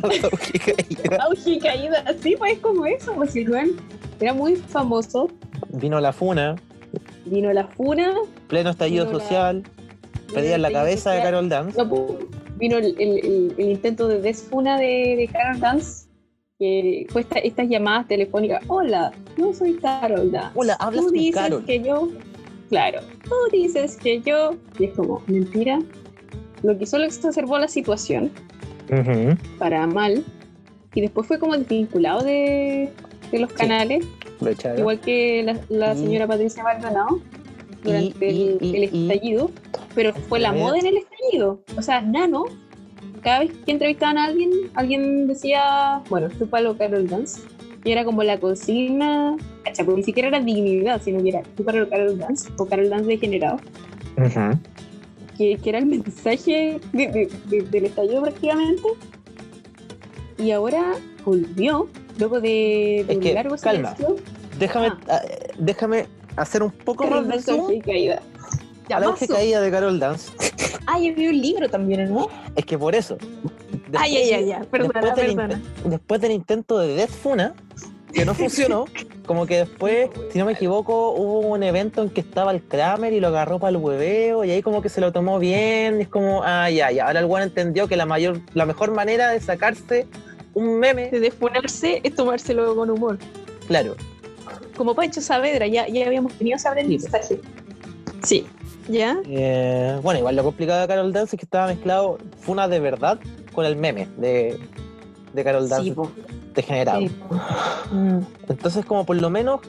auge 1.19 1.51
y 1.51 1.59
caída, 1.59 2.03
sí, 2.21 2.35
pues 2.37 2.53
es 2.53 2.59
como 2.59 2.85
eso, 2.85 3.13
pues 3.13 3.35
el 3.35 3.49
weón 3.49 3.71
era 4.19 4.33
muy 4.33 4.55
famoso, 4.55 5.29
Vino 5.73 6.01
la 6.01 6.11
funa, 6.11 6.55
vino 7.25 7.53
la 7.53 7.65
funa, 7.67 8.13
pleno 8.47 8.71
estallido 8.71 9.05
la- 9.05 9.11
social, 9.11 9.63
pedían 10.33 10.61
la 10.61 10.71
cabeza 10.71 11.11
de 11.11 11.21
Carol 11.21 11.49
Dance. 11.49 11.77
No, 11.83 12.17
vino 12.57 12.77
el, 12.77 12.95
el- 12.99 13.25
el- 13.25 13.55
el 13.57 13.69
intento 13.71 14.07
de 14.07 14.21
desfuna 14.21 14.77
de, 14.77 15.15
de 15.17 15.29
Carol 15.31 15.59
Dance, 15.59 16.07
que 16.59 17.05
fue 17.09 17.21
esta- 17.21 17.39
estas 17.39 17.67
llamadas 17.69 18.07
telefónicas. 18.07 18.63
Hola, 18.67 19.11
yo 19.37 19.53
soy 19.53 19.73
Carol 19.75 20.31
Dance. 20.31 20.51
Hola, 20.55 20.73
hablas 20.79 21.01
Tú 21.01 21.07
con 21.07 21.13
dices 21.13 21.35
Carol. 21.41 21.65
que 21.65 21.81
yo, 21.81 22.09
claro, 22.69 23.01
tú 23.23 23.33
dices 23.51 23.97
que 23.97 24.21
yo, 24.21 24.55
y 24.79 24.85
es 24.85 24.91
como, 24.93 25.21
mentira. 25.27 25.79
Lo 26.63 26.77
que 26.77 26.85
solo 26.85 27.05
exacerbó 27.05 27.57
la 27.57 27.67
situación 27.67 28.31
para 29.57 29.87
mal, 29.87 30.23
y 30.93 31.01
después 31.01 31.25
fue 31.27 31.39
como 31.39 31.57
desvinculado 31.57 32.21
de, 32.23 32.89
de 33.31 33.39
los 33.39 33.51
canales, 33.53 34.05
igual 34.77 34.99
que 34.99 35.41
la, 35.43 35.59
la 35.69 35.93
Y- 35.95 35.97
señora 35.97 36.27
Patricia 36.27 36.61
Maldonado 36.63 37.19
durante 37.83 38.31
y- 38.31 38.47
el, 38.49 38.57
y- 38.61 38.75
el 38.75 38.93
y- 38.95 39.09
estallido, 39.11 39.51
pero 39.95 40.13
fue 40.13 40.39
la 40.39 40.51
moda 40.51 40.77
en 40.79 40.85
el 40.87 40.97
estallido. 40.97 41.61
O 41.77 41.81
sea, 41.81 42.01
Nano, 42.01 42.45
cada 43.21 43.39
vez 43.39 43.51
que 43.65 43.71
entrevistaban 43.71 44.17
a 44.17 44.25
alguien, 44.25 44.51
alguien 44.75 45.27
decía, 45.27 46.01
bueno, 46.09 46.29
tu 46.29 46.47
palo 46.47 46.77
Carol 46.77 47.07
Dance, 47.07 47.41
y 47.83 47.91
era 47.91 48.05
como 48.05 48.23
la 48.23 48.39
consigna, 48.39 49.35
cacha, 49.63 49.83
porque 49.83 49.99
ni 50.01 50.03
siquiera 50.03 50.27
era 50.29 50.39
dignidad, 50.39 51.01
sino 51.01 51.21
que 51.23 51.29
era 51.29 51.41
tu 51.55 51.63
palo 51.63 51.89
Carol 51.89 52.17
Dance, 52.17 52.49
o 52.57 52.65
Carol 52.65 52.89
Dance 52.89 53.05
degenerado, 53.07 53.57
Ujú. 54.17 54.59
que, 55.37 55.57
que 55.57 55.69
era 55.69 55.79
el 55.79 55.85
mensaje 55.87 56.79
de- 56.93 57.07
de- 57.07 57.29
de- 57.45 57.61
del 57.63 57.85
estallido 57.85 58.21
prácticamente. 58.21 58.87
Y 60.37 60.51
ahora 60.51 60.93
volvió, 61.23 61.87
luego 62.17 62.39
de, 62.41 63.01
Es 63.01 63.09
un 63.15 63.19
que, 63.21 63.33
largo 63.33 63.55
calma. 63.57 63.95
silencio, 63.95 64.23
Déjame, 64.59 64.87
Ah. 64.87 64.97
ah, 65.09 65.21
déjame 65.57 66.05
hacer 66.35 66.63
un 66.63 66.71
poco 66.71 67.05
más 67.07 67.27
de 67.27 67.41
zoom 67.41 67.79
caída. 67.81 68.21
a 68.89 68.99
la 68.99 69.15
caída 69.27 69.61
de 69.61 69.71
Carol 69.71 69.99
Dance. 69.99 70.31
Ah, 70.87 70.99
y 70.99 71.09
había 71.09 71.29
un 71.29 71.39
libro 71.39 71.69
también, 71.69 72.11
¿no? 72.11 72.27
Es 72.55 72.65
que 72.65 72.77
por 72.77 72.95
eso. 72.95 73.17
Ay, 73.21 73.79
después 73.87 74.01
ay, 74.01 74.31
ay, 74.33 74.51
ay, 74.51 74.67
perdona, 74.69 74.99
después 74.99 75.15
del, 75.15 75.35
perdona. 75.35 75.53
inte- 75.55 75.89
después 75.89 76.21
del 76.21 76.31
intento 76.31 76.79
de 76.79 76.95
Death 76.95 77.09
Funa, 77.11 77.53
que 78.11 78.25
no 78.25 78.33
funcionó. 78.33 78.85
Como 79.25 79.45
que 79.45 79.57
después, 79.59 80.09
si 80.31 80.39
no 80.39 80.45
me 80.45 80.53
equivoco, 80.53 81.11
hubo 81.11 81.39
un 81.39 81.63
evento 81.63 82.01
en 82.01 82.09
que 82.09 82.19
estaba 82.21 82.51
el 82.51 82.61
Kramer 82.63 83.13
y 83.13 83.19
lo 83.19 83.27
agarró 83.27 83.59
para 83.59 83.69
el 83.69 83.77
hueveo 83.77 84.43
y 84.43 84.51
ahí 84.51 84.61
como 84.61 84.81
que 84.81 84.89
se 84.89 84.99
lo 84.99 85.13
tomó 85.13 85.39
bien. 85.39 85.99
Y 85.99 86.01
es 86.01 86.07
como, 86.09 86.41
ah, 86.43 86.69
ya, 86.69 86.91
ya. 86.91 87.05
Ahora 87.05 87.19
el 87.19 87.27
weón 87.27 87.43
entendió 87.43 87.87
que 87.87 87.95
la 87.95 88.05
mayor, 88.05 88.41
la 88.53 88.65
mejor 88.65 88.91
manera 88.91 89.29
de 89.29 89.39
sacarse 89.39 90.07
un 90.55 90.79
meme. 90.79 91.09
De 91.11 91.19
desponerse 91.21 92.01
es 92.03 92.15
tomárselo 92.15 92.75
con 92.75 92.89
humor. 92.89 93.19
Claro. 93.67 93.95
Como 94.81 94.95
Pancho 94.95 95.21
Saavedra, 95.21 95.67
ya, 95.67 95.87
ya 95.87 96.07
habíamos 96.07 96.33
tenido 96.33 96.55
ese 96.55 96.67
aprendizaje. 96.67 97.39
Sí. 98.23 98.47
¿Ya? 98.87 99.21
Eh, 99.27 99.99
bueno, 100.01 100.21
igual 100.21 100.35
lo 100.35 100.43
complicado 100.43 100.81
de 100.81 100.87
Carol 100.87 101.13
Dance 101.13 101.35
es 101.35 101.39
que 101.39 101.45
estaba 101.45 101.67
mezclado 101.67 102.17
Funa 102.39 102.67
de 102.67 102.79
verdad 102.79 103.19
con 103.53 103.63
el 103.67 103.75
meme 103.75 104.07
de, 104.17 104.57
de 105.33 105.43
Carol 105.43 105.69
Dance 105.69 105.93
Sí, 105.93 105.95
degenerado. 106.55 106.99
Sí. 106.99 107.11
Mm. 107.91 108.21
Entonces, 108.49 108.83
como 108.83 109.05
por 109.05 109.21
lo 109.21 109.29
menos 109.29 109.59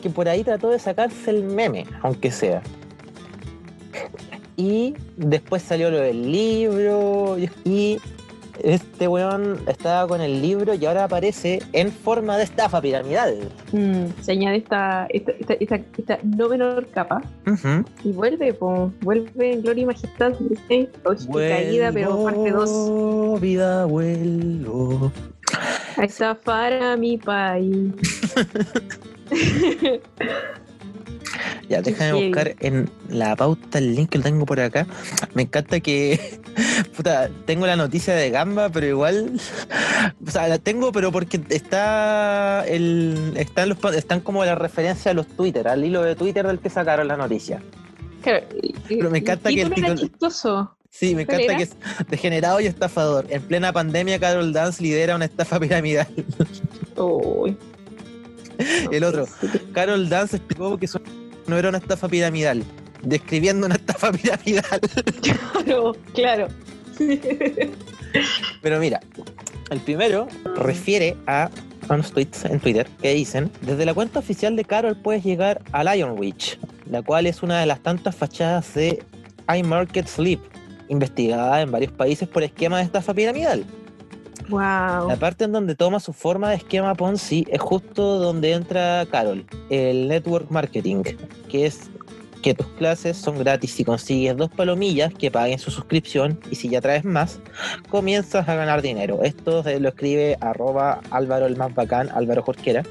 que 0.00 0.08
por 0.08 0.26
ahí 0.26 0.42
trató 0.42 0.70
de 0.70 0.78
sacarse 0.78 1.28
el 1.28 1.42
meme, 1.42 1.84
aunque 2.00 2.30
sea. 2.30 2.62
Y 4.56 4.94
después 5.18 5.60
salió 5.60 5.90
lo 5.90 5.98
del 5.98 6.32
libro. 6.32 7.36
Y 7.66 8.00
este 8.62 9.08
weón 9.08 9.60
estaba 9.66 10.06
con 10.06 10.20
el 10.20 10.40
libro 10.40 10.74
y 10.74 10.84
ahora 10.86 11.04
aparece 11.04 11.60
en 11.72 11.90
forma 11.90 12.36
de 12.36 12.44
estafa 12.44 12.80
piramidal. 12.80 13.50
Mm, 13.72 14.06
se 14.20 14.32
añade 14.32 14.56
esta, 14.58 15.06
esta, 15.10 15.76
esta, 15.98 16.18
no 16.22 16.48
menor 16.48 16.86
capa 16.88 17.22
y 18.02 18.12
vuelve, 18.12 18.54
po, 18.54 18.92
vuelve 19.00 19.52
en 19.52 19.62
gloria 19.62 19.82
y 19.82 19.86
majestad, 19.86 20.32
¿viste? 20.40 20.90
Lógica 21.04 21.32
caída, 21.32 21.92
pero 21.92 22.24
parte 22.24 22.50
2. 22.50 22.70
Vuelvo, 22.70 23.38
vida, 23.38 23.84
vuelvo. 23.84 25.12
A 25.96 26.04
estafar 26.04 26.72
a 26.72 26.96
mi 26.96 27.18
país. 27.18 27.92
Ya, 31.68 31.82
déjame 31.82 32.10
heavy. 32.10 32.26
buscar 32.28 32.54
en 32.60 32.90
la 33.08 33.36
pauta 33.36 33.78
el 33.78 33.94
link 33.94 34.10
que 34.10 34.18
lo 34.18 34.24
tengo 34.24 34.46
por 34.46 34.60
acá. 34.60 34.86
Me 35.34 35.42
encanta 35.42 35.80
que. 35.80 36.40
Puta, 36.96 37.30
tengo 37.46 37.66
la 37.66 37.76
noticia 37.76 38.14
de 38.14 38.30
Gamba, 38.30 38.68
pero 38.68 38.86
igual. 38.86 39.40
O 40.26 40.30
sea, 40.30 40.48
la 40.48 40.58
tengo, 40.58 40.92
pero 40.92 41.10
porque 41.12 41.40
está. 41.48 42.64
El, 42.66 43.34
están, 43.36 43.70
los, 43.70 43.78
están 43.94 44.20
como 44.20 44.44
la 44.44 44.54
referencia 44.54 45.12
a 45.12 45.14
los 45.14 45.26
Twitter, 45.26 45.66
al 45.68 45.84
hilo 45.84 46.02
de 46.02 46.14
Twitter 46.14 46.46
del 46.46 46.58
que 46.58 46.68
sacaron 46.68 47.08
la 47.08 47.16
noticia. 47.16 47.62
Claro, 48.22 48.46
Pero 48.88 49.10
me 49.10 49.18
encanta 49.18 49.50
que 49.50 49.62
el 49.62 49.72
título 49.72 49.94
chistoso. 49.96 50.76
Sí, 50.90 51.14
me 51.14 51.26
¿Cuál 51.26 51.40
encanta 51.40 51.52
era? 51.52 51.56
que 51.58 51.62
es 51.64 52.08
degenerado 52.08 52.60
y 52.60 52.66
estafador. 52.66 53.26
En 53.28 53.42
plena 53.42 53.72
pandemia, 53.72 54.18
Carol 54.20 54.52
Dance 54.52 54.82
lidera 54.82 55.16
una 55.16 55.24
estafa 55.24 55.58
piramidal. 55.58 56.06
Uy. 56.96 57.56
El 58.92 59.02
otro. 59.04 59.26
Sí. 59.26 59.48
Carol 59.72 60.08
Dance 60.08 60.36
explicó 60.36 60.78
que 60.78 60.86
eso 60.86 61.00
no 61.46 61.58
era 61.58 61.68
una 61.68 61.78
estafa 61.78 62.08
piramidal, 62.08 62.62
describiendo 63.02 63.66
una 63.66 63.76
estafa 63.76 64.12
piramidal. 64.12 64.80
Claro, 65.22 65.96
claro. 66.14 66.48
Pero 68.62 68.80
mira, 68.80 69.00
el 69.70 69.80
primero 69.80 70.28
refiere 70.56 71.16
a 71.26 71.50
unos 71.88 72.12
tweets 72.12 72.44
en 72.44 72.60
Twitter 72.60 72.88
que 73.02 73.14
dicen: 73.14 73.50
Desde 73.62 73.84
la 73.84 73.94
cuenta 73.94 74.18
oficial 74.20 74.56
de 74.56 74.64
Carol 74.64 74.96
puedes 74.96 75.24
llegar 75.24 75.62
a 75.72 75.84
Lion 75.84 76.18
Witch, 76.18 76.58
la 76.86 77.02
cual 77.02 77.26
es 77.26 77.42
una 77.42 77.60
de 77.60 77.66
las 77.66 77.80
tantas 77.80 78.14
fachadas 78.14 78.74
de 78.74 79.02
iMarket 79.54 80.06
Sleep, 80.06 80.40
investigada 80.88 81.60
en 81.60 81.70
varios 81.70 81.92
países 81.92 82.28
por 82.28 82.42
esquema 82.42 82.78
de 82.78 82.84
estafa 82.84 83.12
piramidal. 83.14 83.64
Wow. 84.48 85.08
La 85.08 85.16
parte 85.18 85.44
en 85.44 85.52
donde 85.52 85.74
toma 85.74 86.00
su 86.00 86.12
forma 86.12 86.50
de 86.50 86.56
esquema 86.56 86.94
Ponzi 86.94 87.46
es 87.50 87.60
justo 87.60 88.18
donde 88.18 88.52
entra 88.52 89.06
Carol, 89.10 89.44
el 89.70 90.08
network 90.08 90.50
marketing, 90.50 91.02
que 91.48 91.66
es 91.66 91.90
que 92.42 92.52
tus 92.52 92.66
clases 92.76 93.16
son 93.16 93.38
gratis 93.38 93.72
si 93.72 93.84
consigues 93.84 94.36
dos 94.36 94.50
palomillas 94.50 95.14
que 95.14 95.30
paguen 95.30 95.58
su 95.58 95.70
suscripción 95.70 96.38
y 96.50 96.56
si 96.56 96.68
ya 96.68 96.82
traes 96.82 97.02
más, 97.02 97.40
comienzas 97.88 98.46
a 98.46 98.54
ganar 98.54 98.82
dinero. 98.82 99.22
Esto 99.22 99.64
lo 99.80 99.88
escribe 99.88 100.36
arroba 100.42 101.00
Álvaro 101.10 101.46
el 101.46 101.56
más 101.56 101.74
bacán, 101.74 102.10
Álvaro 102.10 102.42
Jorquera. 102.42 102.82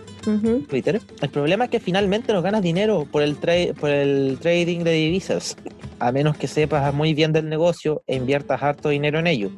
Twitter. 0.70 1.02
El 1.22 1.30
problema 1.30 1.66
es 1.66 1.70
que 1.70 1.80
finalmente 1.80 2.34
no 2.34 2.42
ganas 2.42 2.64
dinero 2.64 3.06
por 3.12 3.22
el, 3.22 3.40
tra- 3.40 3.76
por 3.76 3.92
el 3.92 4.40
trading 4.42 4.80
de 4.80 4.94
divisas, 4.94 5.56
a 6.00 6.12
menos 6.12 6.36
que 6.36 6.48
sepas 6.48 6.92
muy 6.94 7.14
bien 7.14 7.32
del 7.32 7.48
negocio 7.48 8.02
e 8.08 8.16
inviertas 8.16 8.64
harto 8.64 8.90
dinero 8.90 9.20
en 9.20 9.28
ello, 9.28 9.52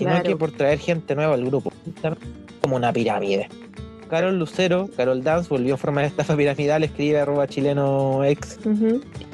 sino 0.00 0.12
Claro. 0.12 0.24
que 0.30 0.36
por 0.36 0.50
traer 0.50 0.78
gente 0.78 1.14
nueva 1.14 1.34
al 1.34 1.44
grupo, 1.44 1.70
como 2.62 2.76
una 2.76 2.90
pirámide. 2.90 3.50
Carol 4.08 4.38
Lucero, 4.38 4.88
Carol 4.96 5.22
Dance, 5.22 5.50
volvió 5.50 5.74
a 5.74 5.76
formar 5.76 6.06
estafa 6.06 6.34
piramidal, 6.36 6.82
escribe 6.82 7.20
arroba 7.20 7.46
chileno 7.46 8.24
ex. 8.24 8.58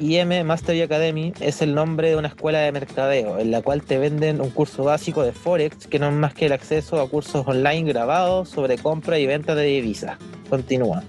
IM 0.01 0.43
Mastery 0.45 0.81
Academy 0.81 1.31
es 1.39 1.61
el 1.61 1.73
nombre 1.73 2.09
de 2.09 2.17
una 2.17 2.27
escuela 2.27 2.59
de 2.59 2.73
mercadeo 2.73 3.39
en 3.39 3.49
la 3.49 3.61
cual 3.61 3.81
te 3.81 3.97
venden 3.97 4.41
un 4.41 4.49
curso 4.49 4.83
básico 4.83 5.23
de 5.23 5.31
Forex 5.31 5.87
que 5.87 5.99
no 5.99 6.09
es 6.09 6.13
más 6.13 6.33
que 6.33 6.47
el 6.47 6.51
acceso 6.51 6.99
a 6.99 7.09
cursos 7.09 7.47
online 7.47 7.91
grabados 7.91 8.49
sobre 8.49 8.77
compra 8.77 9.17
y 9.17 9.25
venta 9.25 9.55
de 9.55 9.63
divisas. 9.63 10.17
Continúa. 10.49 11.01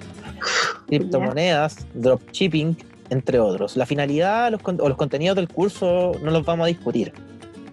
Criptomonedas, 0.86 1.84
dropshipping, 1.94 2.76
entre 3.10 3.40
otros. 3.40 3.76
La 3.76 3.86
finalidad 3.86 4.52
los 4.52 4.60
o 4.64 4.88
los 4.88 4.96
contenidos 4.96 5.36
del 5.36 5.48
curso 5.48 6.12
no 6.22 6.30
los 6.30 6.44
vamos 6.46 6.64
a 6.64 6.68
discutir. 6.68 7.12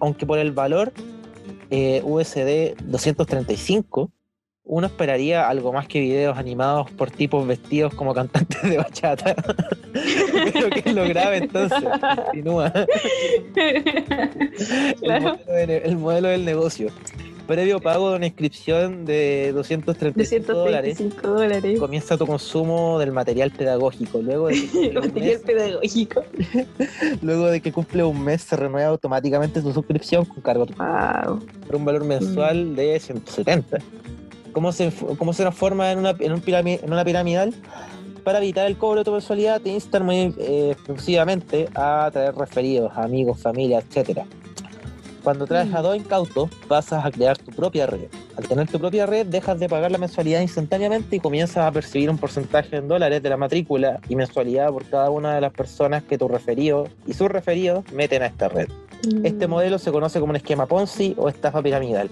Aunque 0.00 0.26
por 0.26 0.38
el 0.38 0.52
valor 0.52 0.92
eh, 1.70 2.00
USD 2.04 2.76
235, 2.84 4.10
uno 4.68 4.86
esperaría 4.88 5.48
algo 5.48 5.72
más 5.72 5.86
que 5.86 6.00
videos 6.00 6.36
animados 6.38 6.90
por 6.90 7.10
tipos 7.10 7.46
vestidos 7.46 7.94
como 7.94 8.12
cantantes 8.14 8.60
de 8.62 8.78
bachata. 8.78 9.34
Pero 10.52 10.70
que 10.70 10.82
es 10.84 10.94
lo 10.94 11.04
grave 11.08 11.36
entonces. 11.38 11.78
Continúa. 12.24 12.72
El, 13.56 14.94
Claro. 15.00 15.22
modelo 15.38 15.52
de 15.52 15.66
ne- 15.66 15.76
el 15.78 15.96
modelo 15.96 16.28
del 16.28 16.44
negocio. 16.44 16.88
Previo 17.46 17.78
pago 17.80 18.10
de 18.10 18.16
una 18.16 18.26
inscripción 18.26 19.04
de 19.04 19.52
235 19.54 20.52
dólares. 20.52 20.98
235 20.98 21.28
dólares. 21.38 21.78
Comienza 21.80 22.16
tu 22.16 22.26
consumo 22.26 22.98
del 22.98 23.12
material 23.12 23.52
pedagógico. 23.52 24.18
Luego 24.20 24.48
de 24.48 24.54
que 24.54 24.88
un 24.88 24.94
Material 24.94 25.14
mes, 25.34 25.38
pedagógico. 25.42 26.24
luego 27.22 27.46
de 27.46 27.60
que 27.60 27.72
cumple 27.72 28.02
un 28.02 28.20
mes 28.22 28.42
se 28.42 28.56
renueva 28.56 28.88
automáticamente 28.88 29.62
tu 29.62 29.72
suscripción 29.72 30.24
con 30.24 30.42
cargo 30.42 30.66
Wow. 30.66 31.38
por 31.66 31.76
un 31.76 31.84
valor 31.84 32.04
mensual 32.04 32.74
de 32.74 32.98
170. 32.98 33.78
¿Cómo 34.52 34.72
se, 34.72 34.90
cómo 35.18 35.32
se 35.32 35.42
transforma 35.42 35.92
en 35.92 35.98
una, 35.98 36.16
en, 36.18 36.32
un 36.32 36.42
pirami- 36.42 36.80
en 36.82 36.92
una 36.92 37.04
piramidal? 37.04 37.54
Para 38.24 38.38
evitar 38.38 38.66
el 38.66 38.76
cobro 38.76 39.00
de 39.00 39.04
tu 39.04 39.12
mensualidad, 39.12 39.60
te 39.60 39.68
instan 39.68 40.04
muy 40.04 40.34
eh, 40.38 40.70
exclusivamente 40.72 41.68
a 41.76 42.10
traer 42.12 42.34
referidos, 42.34 42.90
amigos, 42.96 43.38
familia, 43.40 43.78
etc. 43.88 44.20
Cuando 45.26 45.44
traes 45.44 45.68
Mm. 45.68 45.76
a 45.76 45.82
dos 45.82 45.96
incautos, 45.96 46.50
pasas 46.68 47.04
a 47.04 47.10
crear 47.10 47.36
tu 47.36 47.50
propia 47.50 47.84
red. 47.84 48.06
Al 48.36 48.46
tener 48.46 48.68
tu 48.68 48.78
propia 48.78 49.06
red, 49.06 49.26
dejas 49.26 49.58
de 49.58 49.68
pagar 49.68 49.90
la 49.90 49.98
mensualidad 49.98 50.40
instantáneamente 50.40 51.16
y 51.16 51.18
comienzas 51.18 51.66
a 51.66 51.72
percibir 51.72 52.08
un 52.10 52.16
porcentaje 52.16 52.76
en 52.76 52.86
dólares 52.86 53.20
de 53.24 53.28
la 53.30 53.36
matrícula 53.36 53.98
y 54.08 54.14
mensualidad 54.14 54.68
por 54.70 54.84
cada 54.84 55.10
una 55.10 55.34
de 55.34 55.40
las 55.40 55.52
personas 55.52 56.04
que 56.04 56.16
tu 56.16 56.28
referido 56.28 56.86
y 57.08 57.12
sus 57.12 57.28
referidos 57.28 57.82
meten 57.92 58.22
a 58.22 58.26
esta 58.26 58.48
red. 58.48 58.68
Este 59.24 59.48
Mm. 59.48 59.50
modelo 59.50 59.78
se 59.80 59.90
conoce 59.90 60.20
como 60.20 60.30
un 60.30 60.36
esquema 60.36 60.66
Ponzi 60.66 61.12
o 61.18 61.28
estafa 61.28 61.60
piramidal. 61.60 62.08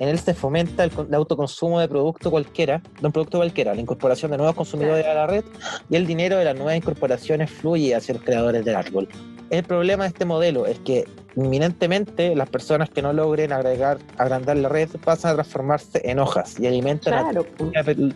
En 0.00 0.08
él 0.08 0.18
se 0.18 0.34
fomenta 0.34 0.82
el, 0.82 0.90
el 1.08 1.14
autoconsumo 1.14 1.78
de 1.78 1.86
producto 1.86 2.32
cualquiera, 2.32 2.82
de 3.00 3.06
un 3.06 3.12
producto 3.12 3.38
cualquiera, 3.38 3.76
la 3.76 3.80
incorporación 3.80 4.32
de 4.32 4.38
nuevos 4.38 4.56
consumidores 4.56 5.06
a 5.06 5.14
la 5.14 5.28
red 5.28 5.44
y 5.88 5.94
el 5.94 6.04
dinero 6.04 6.36
de 6.36 6.44
las 6.46 6.56
nuevas 6.56 6.74
incorporaciones 6.76 7.48
fluye 7.48 7.94
hacia 7.94 8.14
los 8.14 8.24
creadores 8.24 8.64
del 8.64 8.74
árbol. 8.74 9.06
El 9.50 9.62
problema 9.64 10.04
de 10.04 10.08
este 10.08 10.24
modelo 10.24 10.66
es 10.66 10.78
que 10.80 11.04
inminentemente 11.36 12.34
las 12.34 12.48
personas 12.48 12.90
que 12.90 13.02
no 13.02 13.12
logren 13.12 13.52
agregar, 13.52 13.98
agrandar 14.18 14.56
la 14.56 14.68
red 14.68 14.88
pasan 15.04 15.32
a 15.32 15.34
transformarse 15.34 16.00
en 16.04 16.18
hojas 16.18 16.58
y 16.58 16.66
alimentan 16.66 17.14
a- 17.14 17.22
Claro, 17.30 17.44
po. 17.56 17.70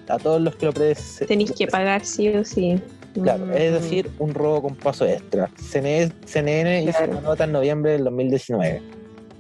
a, 0.09 0.19
todos 0.19 0.41
los 0.41 0.57
que 0.57 0.67
lo 0.67 0.73
predecen. 0.73 1.29
tenéis 1.29 1.53
que 1.53 1.67
pagar 1.67 2.05
sí 2.05 2.29
o 2.31 2.45
sí. 2.45 2.81
Claro, 3.15 3.47
Mm. 3.47 3.53
es 3.53 3.73
decir, 3.73 4.11
un 4.19 4.35
robo 4.35 4.63
con 4.63 4.75
paso 4.77 5.05
extra. 5.07 5.51
CNN, 5.57 6.13
CNN 6.27 6.83
hizo 6.85 6.99
Claro. 6.99 7.13
una 7.13 7.21
nota 7.23 7.45
en 7.45 7.53
noviembre 7.53 7.93
del 7.93 8.05
2019. 8.05 8.83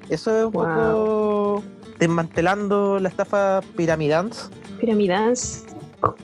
Eso 0.09 0.37
es 0.39 0.45
un 0.47 0.53
Wow. 0.53 0.65
poco 0.65 1.63
desmantelando 1.99 2.99
la 2.99 3.09
estafa 3.09 3.61
piramidans. 3.77 4.51
Piramidans. 4.81 5.65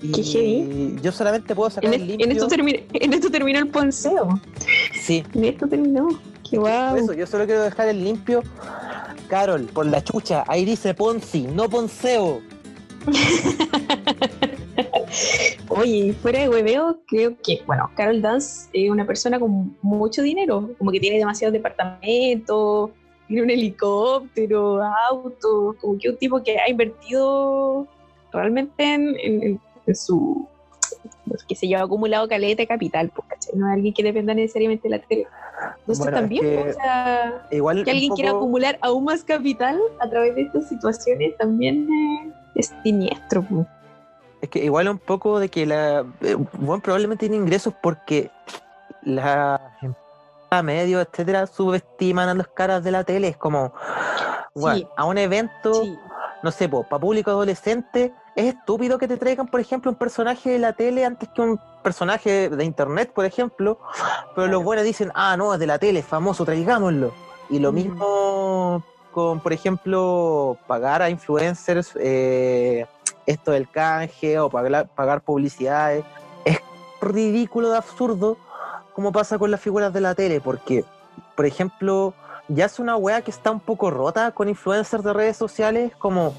Y 0.02 0.96
yo 1.02 1.12
solamente 1.12 1.54
puedo 1.54 1.70
sacar 1.70 1.92
En, 1.94 2.06
limpio. 2.06 2.26
en 2.26 2.32
esto 2.32 2.48
termi- 2.48 2.82
en 2.92 3.12
esto 3.12 3.30
terminó 3.30 3.58
el 3.58 3.68
ponceo. 3.68 4.40
Sí, 5.00 5.22
En 5.34 5.44
esto 5.44 5.66
terminó. 5.68 6.08
Qué 6.48 6.58
guau. 6.58 6.96
eso, 6.96 7.12
yo 7.12 7.26
solo 7.26 7.44
quiero 7.46 7.62
dejar 7.62 7.88
el 7.88 8.04
limpio. 8.04 8.42
Carol, 9.28 9.62
por 9.64 9.86
la 9.86 10.02
chucha, 10.04 10.44
ahí 10.46 10.64
dice 10.64 10.94
Ponzi, 10.94 11.42
no 11.42 11.68
Ponceo. 11.68 12.40
Oye, 15.68 16.12
fuera 16.14 16.40
de 16.40 16.48
hueveo, 16.48 17.00
creo 17.06 17.34
que, 17.42 17.62
bueno, 17.66 17.90
Carol 17.96 18.22
Dance 18.22 18.68
es 18.72 18.88
una 18.90 19.06
persona 19.06 19.38
con 19.40 19.76
mucho 19.82 20.22
dinero, 20.22 20.70
como 20.78 20.90
que 20.92 21.00
tiene 21.00 21.18
demasiados 21.18 21.52
departamentos, 21.52 22.90
tiene 23.26 23.42
un 23.42 23.50
helicóptero, 23.50 24.82
autos, 25.10 25.76
como 25.80 25.98
que 25.98 26.10
un 26.10 26.16
tipo 26.16 26.42
que 26.42 26.58
ha 26.58 26.68
invertido 26.70 27.86
realmente 28.32 28.94
en, 28.94 29.60
su, 29.94 30.48
que 31.48 31.54
se 31.54 31.66
lleva 31.66 31.82
acumulado 31.82 32.28
caleta 32.28 32.62
de 32.62 32.66
capital, 32.66 33.10
pues, 33.14 33.26
No 33.54 33.68
es 33.68 33.74
alguien 33.74 33.94
que 33.94 34.02
dependa 34.02 34.34
necesariamente 34.34 34.88
de 34.88 34.96
la 34.96 35.02
tele. 35.02 35.26
Entonces 35.80 36.12
también, 36.12 36.42
que, 36.42 36.70
o 36.70 36.72
sea, 36.72 37.46
igual 37.50 37.84
que 37.84 37.90
alguien 37.90 38.12
quiera 38.14 38.30
acumular 38.30 38.78
aún 38.82 39.04
más 39.04 39.24
capital 39.24 39.80
a 40.00 40.08
través 40.08 40.34
de 40.34 40.42
estas 40.42 40.68
situaciones 40.68 41.36
también 41.38 41.88
es 42.54 42.74
siniestro. 42.82 43.42
Pues. 43.42 43.66
Es 44.42 44.48
que 44.50 44.64
igual 44.64 44.88
un 44.88 44.98
poco 44.98 45.38
de 45.38 45.48
que 45.48 45.64
la, 45.64 46.04
eh, 46.20 46.36
bueno, 46.58 46.82
probablemente 46.82 47.28
tiene 47.28 47.42
ingresos 47.42 47.74
porque 47.82 48.30
la 49.02 49.60
medio, 50.62 51.00
etcétera, 51.00 51.46
subestiman 51.46 52.28
a 52.28 52.34
las 52.34 52.48
caras 52.48 52.82
de 52.84 52.90
la 52.90 53.04
tele. 53.04 53.28
Es 53.28 53.36
como, 53.36 53.72
bueno, 54.54 54.88
a 54.96 55.04
un 55.04 55.18
evento, 55.18 55.82
no 56.42 56.50
sé, 56.50 56.68
para 56.68 56.98
público 56.98 57.30
adolescente, 57.30 58.12
es 58.36 58.54
estúpido 58.54 58.98
que 58.98 59.08
te 59.08 59.16
traigan, 59.16 59.48
por 59.48 59.60
ejemplo, 59.60 59.90
un 59.90 59.96
personaje 59.96 60.50
de 60.50 60.58
la 60.58 60.74
tele 60.74 61.06
antes 61.06 61.26
que 61.30 61.40
un 61.40 61.58
personaje 61.82 62.50
de 62.50 62.64
internet, 62.64 63.10
por 63.12 63.24
ejemplo. 63.24 63.78
Pero 64.34 64.46
los 64.48 64.62
buenos 64.62 64.84
dicen, 64.84 65.10
ah, 65.14 65.36
no, 65.38 65.54
es 65.54 65.58
de 65.58 65.66
la 65.66 65.78
tele, 65.78 66.00
es 66.00 66.06
famoso, 66.06 66.44
traigámoslo. 66.44 67.12
Y 67.48 67.58
lo 67.58 67.72
mismo 67.72 68.84
con, 69.10 69.40
por 69.40 69.54
ejemplo, 69.54 70.58
pagar 70.66 71.00
a 71.00 71.08
influencers 71.08 71.92
eh, 71.98 72.84
esto 73.24 73.52
del 73.52 73.70
canje 73.70 74.38
o 74.38 74.50
pagar, 74.50 74.86
pagar 74.94 75.22
publicidades. 75.22 76.04
Es 76.44 76.60
ridículo 77.00 77.70
de 77.70 77.78
absurdo 77.78 78.36
como 78.92 79.12
pasa 79.12 79.38
con 79.38 79.50
las 79.50 79.60
figuras 79.60 79.94
de 79.94 80.02
la 80.02 80.14
tele, 80.14 80.42
porque, 80.42 80.84
por 81.34 81.46
ejemplo, 81.46 82.12
ya 82.48 82.66
es 82.66 82.78
una 82.78 82.96
weá 82.96 83.22
que 83.22 83.30
está 83.30 83.50
un 83.50 83.60
poco 83.60 83.90
rota 83.90 84.32
con 84.32 84.48
influencers 84.48 85.02
de 85.02 85.12
redes 85.14 85.38
sociales, 85.38 85.92
como, 85.98 86.34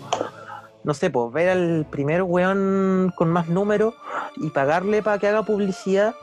no 0.88 0.94
sé, 0.94 1.10
pues 1.10 1.34
ver 1.34 1.50
al 1.50 1.86
primer 1.90 2.24
weón 2.24 3.12
con 3.18 3.28
más 3.28 3.50
números 3.50 3.94
y 4.38 4.50
pagarle 4.52 5.04
para 5.04 5.20
que 5.20 5.28
haga 5.28 5.44
publicidad. 5.44 6.16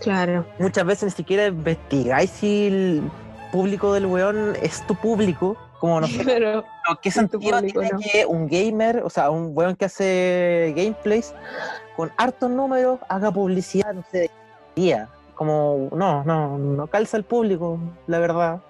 Claro. 0.00 0.46
Muchas 0.58 0.86
veces 0.86 1.04
ni 1.04 1.10
siquiera 1.10 1.46
investigáis 1.46 2.30
si 2.30 2.68
el 2.68 3.02
público 3.52 3.92
del 3.92 4.06
weón 4.06 4.56
es 4.62 4.86
tu 4.86 4.94
público. 4.94 5.58
Como 5.78 6.00
no 6.00 6.06
sé, 6.06 6.22
Pero 6.24 6.64
¿qué 7.02 7.10
sentido 7.10 7.60
tiene 7.60 7.90
que 8.10 8.24
un 8.24 8.48
gamer, 8.48 9.02
o 9.04 9.10
sea, 9.10 9.28
un 9.28 9.50
weón 9.54 9.76
que 9.76 9.84
hace 9.84 10.72
gameplays 10.74 11.34
con 11.96 12.10
hartos 12.16 12.50
números 12.50 12.98
haga 13.10 13.30
publicidad, 13.30 13.92
no 13.92 14.02
sé, 14.10 14.30
día? 14.74 15.06
como, 15.34 15.88
no, 15.92 16.24
no, 16.24 16.58
no 16.58 16.86
calza 16.86 17.18
el 17.18 17.24
público, 17.24 17.78
la 18.06 18.18
verdad. 18.18 18.60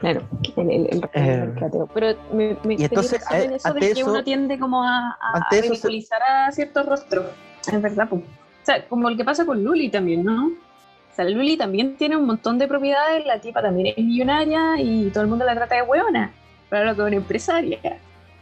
Claro, 0.00 0.22
el, 0.56 0.70
el, 0.70 1.02
eh, 1.12 1.52
Pero 1.92 2.16
me, 2.32 2.56
me 2.64 2.74
y 2.74 2.84
entonces, 2.84 3.22
en 3.30 3.52
eso 3.52 3.74
de 3.74 3.92
que 3.92 4.02
uno 4.02 4.24
tiende 4.24 4.58
como 4.58 4.82
a, 4.82 5.18
a, 5.20 5.48
ridiculizar 5.50 6.22
a 6.22 6.50
ciertos 6.52 6.86
rostros. 6.86 7.26
Es 7.70 7.82
verdad, 7.82 8.08
pues. 8.08 8.22
O 8.22 8.64
sea, 8.64 8.86
como 8.88 9.10
el 9.10 9.18
que 9.18 9.24
pasa 9.24 9.44
con 9.44 9.62
Luli 9.62 9.90
también, 9.90 10.24
¿no? 10.24 10.46
O 10.46 11.14
sea, 11.14 11.26
Luli 11.26 11.58
también 11.58 11.96
tiene 11.96 12.16
un 12.16 12.24
montón 12.24 12.58
de 12.58 12.66
propiedades, 12.66 13.26
la 13.26 13.40
tipa 13.40 13.60
también 13.60 13.88
es 13.94 14.02
millonaria 14.02 14.80
y 14.80 15.10
todo 15.10 15.22
el 15.22 15.28
mundo 15.28 15.44
la 15.44 15.54
trata 15.54 15.74
de 15.74 15.82
hueona, 15.82 16.32
pero 16.70 16.86
lo 16.86 16.94
que 16.94 17.02
es 17.02 17.06
una 17.06 17.16
empresaria. 17.16 17.78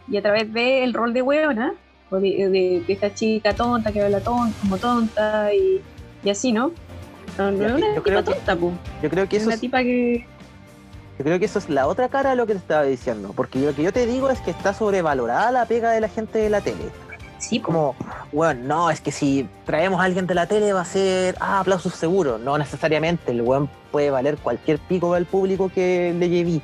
Y 0.06 0.16
a 0.16 0.22
través 0.22 0.52
del 0.52 0.94
rol 0.94 1.12
de 1.12 1.22
hueona, 1.22 1.74
o 2.10 2.16
de, 2.20 2.48
de, 2.48 2.84
esta 2.86 3.12
chica 3.12 3.52
tonta 3.52 3.90
que 3.90 4.00
habla 4.00 4.20
tonta, 4.20 4.56
como 4.60 4.78
tonta 4.78 5.52
y, 5.52 5.80
y 6.22 6.30
así, 6.30 6.52
¿no? 6.52 6.70
No, 7.36 7.50
no 7.50 7.66
es 7.66 7.72
una 7.72 7.94
yo 7.96 8.02
creo 8.02 8.22
tonta, 8.22 8.56
que, 8.56 8.70
Yo 9.02 9.10
creo 9.10 9.28
que 9.28 9.36
eso 9.36 9.50
es 9.50 9.54
una 9.54 9.60
tipa 9.60 9.82
que. 9.82 10.24
Yo 11.18 11.24
creo 11.24 11.38
que 11.38 11.46
eso 11.46 11.58
es 11.58 11.68
la 11.68 11.88
otra 11.88 12.08
cara 12.08 12.30
de 12.30 12.36
lo 12.36 12.46
que 12.46 12.52
te 12.52 12.60
estaba 12.60 12.84
diciendo. 12.84 13.32
Porque 13.34 13.58
lo 13.58 13.74
que 13.74 13.82
yo 13.82 13.92
te 13.92 14.06
digo 14.06 14.30
es 14.30 14.40
que 14.40 14.52
está 14.52 14.72
sobrevalorada 14.72 15.50
la 15.50 15.66
pega 15.66 15.90
de 15.90 16.00
la 16.00 16.08
gente 16.08 16.38
de 16.38 16.48
la 16.48 16.60
tele. 16.60 16.84
Sí, 17.38 17.60
como, 17.60 17.94
bueno, 18.32 18.60
no, 18.64 18.90
es 18.90 19.00
que 19.00 19.12
si 19.12 19.48
traemos 19.64 20.00
a 20.00 20.04
alguien 20.04 20.26
de 20.26 20.34
la 20.34 20.46
tele 20.46 20.72
va 20.72 20.82
a 20.82 20.84
ser, 20.84 21.36
ah, 21.40 21.60
aplausos 21.60 21.94
seguros. 21.94 22.40
No 22.40 22.56
necesariamente, 22.56 23.32
el 23.32 23.42
weón 23.42 23.68
puede 23.90 24.10
valer 24.10 24.38
cualquier 24.38 24.78
pico 24.78 25.14
al 25.14 25.26
público 25.26 25.68
que 25.68 26.14
le 26.16 26.28
lleve. 26.28 26.62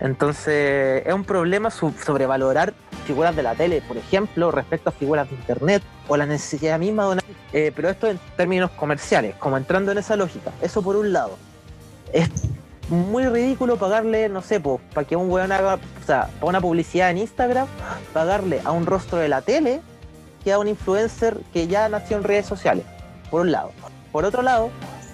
Entonces, 0.00 1.02
es 1.06 1.14
un 1.14 1.24
problema 1.24 1.70
sobrevalorar 1.70 2.74
figuras 3.06 3.34
de 3.34 3.42
la 3.42 3.54
tele, 3.54 3.82
por 3.86 3.96
ejemplo, 3.96 4.50
respecto 4.50 4.90
a 4.90 4.92
figuras 4.92 5.28
de 5.30 5.36
internet 5.36 5.82
o 6.08 6.16
la 6.16 6.26
necesidad 6.26 6.78
misma 6.78 7.14
de 7.14 7.22
eh, 7.52 7.72
pero 7.74 7.88
esto 7.88 8.08
en 8.08 8.18
términos 8.36 8.70
comerciales, 8.72 9.34
como 9.36 9.56
entrando 9.56 9.92
en 9.92 9.98
esa 9.98 10.16
lógica. 10.16 10.50
Eso 10.60 10.82
por 10.82 10.96
un 10.96 11.12
lado. 11.12 11.38
Es 12.12 12.28
muy 12.88 13.26
ridículo 13.26 13.76
pagarle, 13.76 14.28
no 14.28 14.42
sé, 14.42 14.60
para 14.60 15.06
que 15.06 15.16
un 15.16 15.30
weón 15.30 15.52
haga, 15.52 15.74
o 15.74 16.06
sea, 16.06 16.28
para 16.38 16.46
una 16.46 16.60
publicidad 16.60 17.10
en 17.10 17.18
Instagram, 17.18 17.66
pagarle 18.12 18.60
a 18.64 18.72
un 18.72 18.86
rostro 18.86 19.18
de 19.18 19.28
la 19.28 19.42
tele 19.42 19.80
que 20.44 20.52
a 20.52 20.58
un 20.58 20.68
influencer 20.68 21.38
que 21.52 21.66
ya 21.66 21.88
nació 21.88 22.16
en 22.16 22.24
redes 22.24 22.46
sociales, 22.46 22.84
por 23.30 23.40
un 23.40 23.50
lado. 23.50 23.72
Por 24.12 24.24
otro 24.24 24.42
lado, 24.42 24.70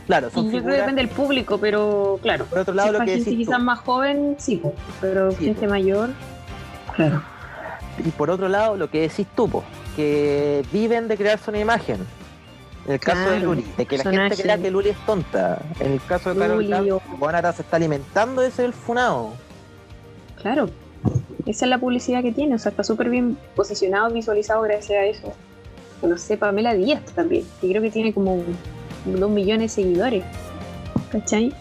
claro, 0.06 0.30
son 0.30 0.50
Yo 0.50 0.62
creo 0.62 0.74
que 0.74 0.80
depende 0.80 1.02
del 1.02 1.10
público, 1.10 1.58
pero 1.58 2.18
claro. 2.22 2.44
Por 2.44 2.58
otro 2.58 2.74
lado, 2.74 2.92
lo 2.92 3.00
que 3.00 3.16
decís 3.16 3.36
quizás 3.36 3.60
más 3.60 3.78
joven, 3.80 4.36
sí, 4.38 4.62
pero 5.00 5.34
gente 5.34 5.66
mayor, 5.66 6.10
claro. 6.94 7.22
Y 8.04 8.10
por 8.10 8.30
otro 8.30 8.48
lado, 8.48 8.76
lo 8.76 8.90
que 8.90 9.02
decís 9.02 9.26
tú, 9.34 9.62
que 9.96 10.64
viven 10.72 11.08
de 11.08 11.16
crearse 11.16 11.50
una 11.50 11.60
imagen. 11.60 11.98
En 12.86 12.92
el 12.92 13.00
caso 13.00 13.30
de 13.30 13.40
Luli, 13.40 13.64
de 13.76 13.86
que 13.86 13.98
la 13.98 14.04
gente 14.04 14.42
crea 14.42 14.58
que 14.58 14.70
Luli 14.70 14.90
es 14.90 15.06
tonta. 15.06 15.60
En 15.78 15.92
el 15.92 16.04
caso 16.04 16.34
de 16.34 16.40
Carol 16.40 17.00
ahora 17.20 17.52
se 17.52 17.62
está 17.62 17.76
alimentando 17.76 18.42
ese 18.42 18.64
el 18.64 18.72
funado. 18.72 19.34
Claro, 20.40 20.68
esa 21.46 21.64
es 21.64 21.68
la 21.68 21.78
publicidad 21.78 22.22
que 22.22 22.32
tiene, 22.32 22.56
o 22.56 22.58
sea, 22.58 22.70
está 22.70 22.82
súper 22.82 23.08
bien 23.08 23.38
posicionado, 23.54 24.12
visualizado 24.12 24.62
gracias 24.62 24.98
a 24.98 25.04
eso. 25.04 25.32
No 26.02 26.18
sé, 26.18 26.36
Pamela 26.36 26.74
Díaz 26.74 27.04
también, 27.14 27.44
que 27.60 27.68
creo 27.68 27.80
que 27.80 27.90
tiene 27.90 28.12
como 28.12 28.42
dos 29.04 29.30
millones 29.30 29.76
de 29.76 29.82
seguidores. 29.82 30.24
¿Cachai? 31.12 31.54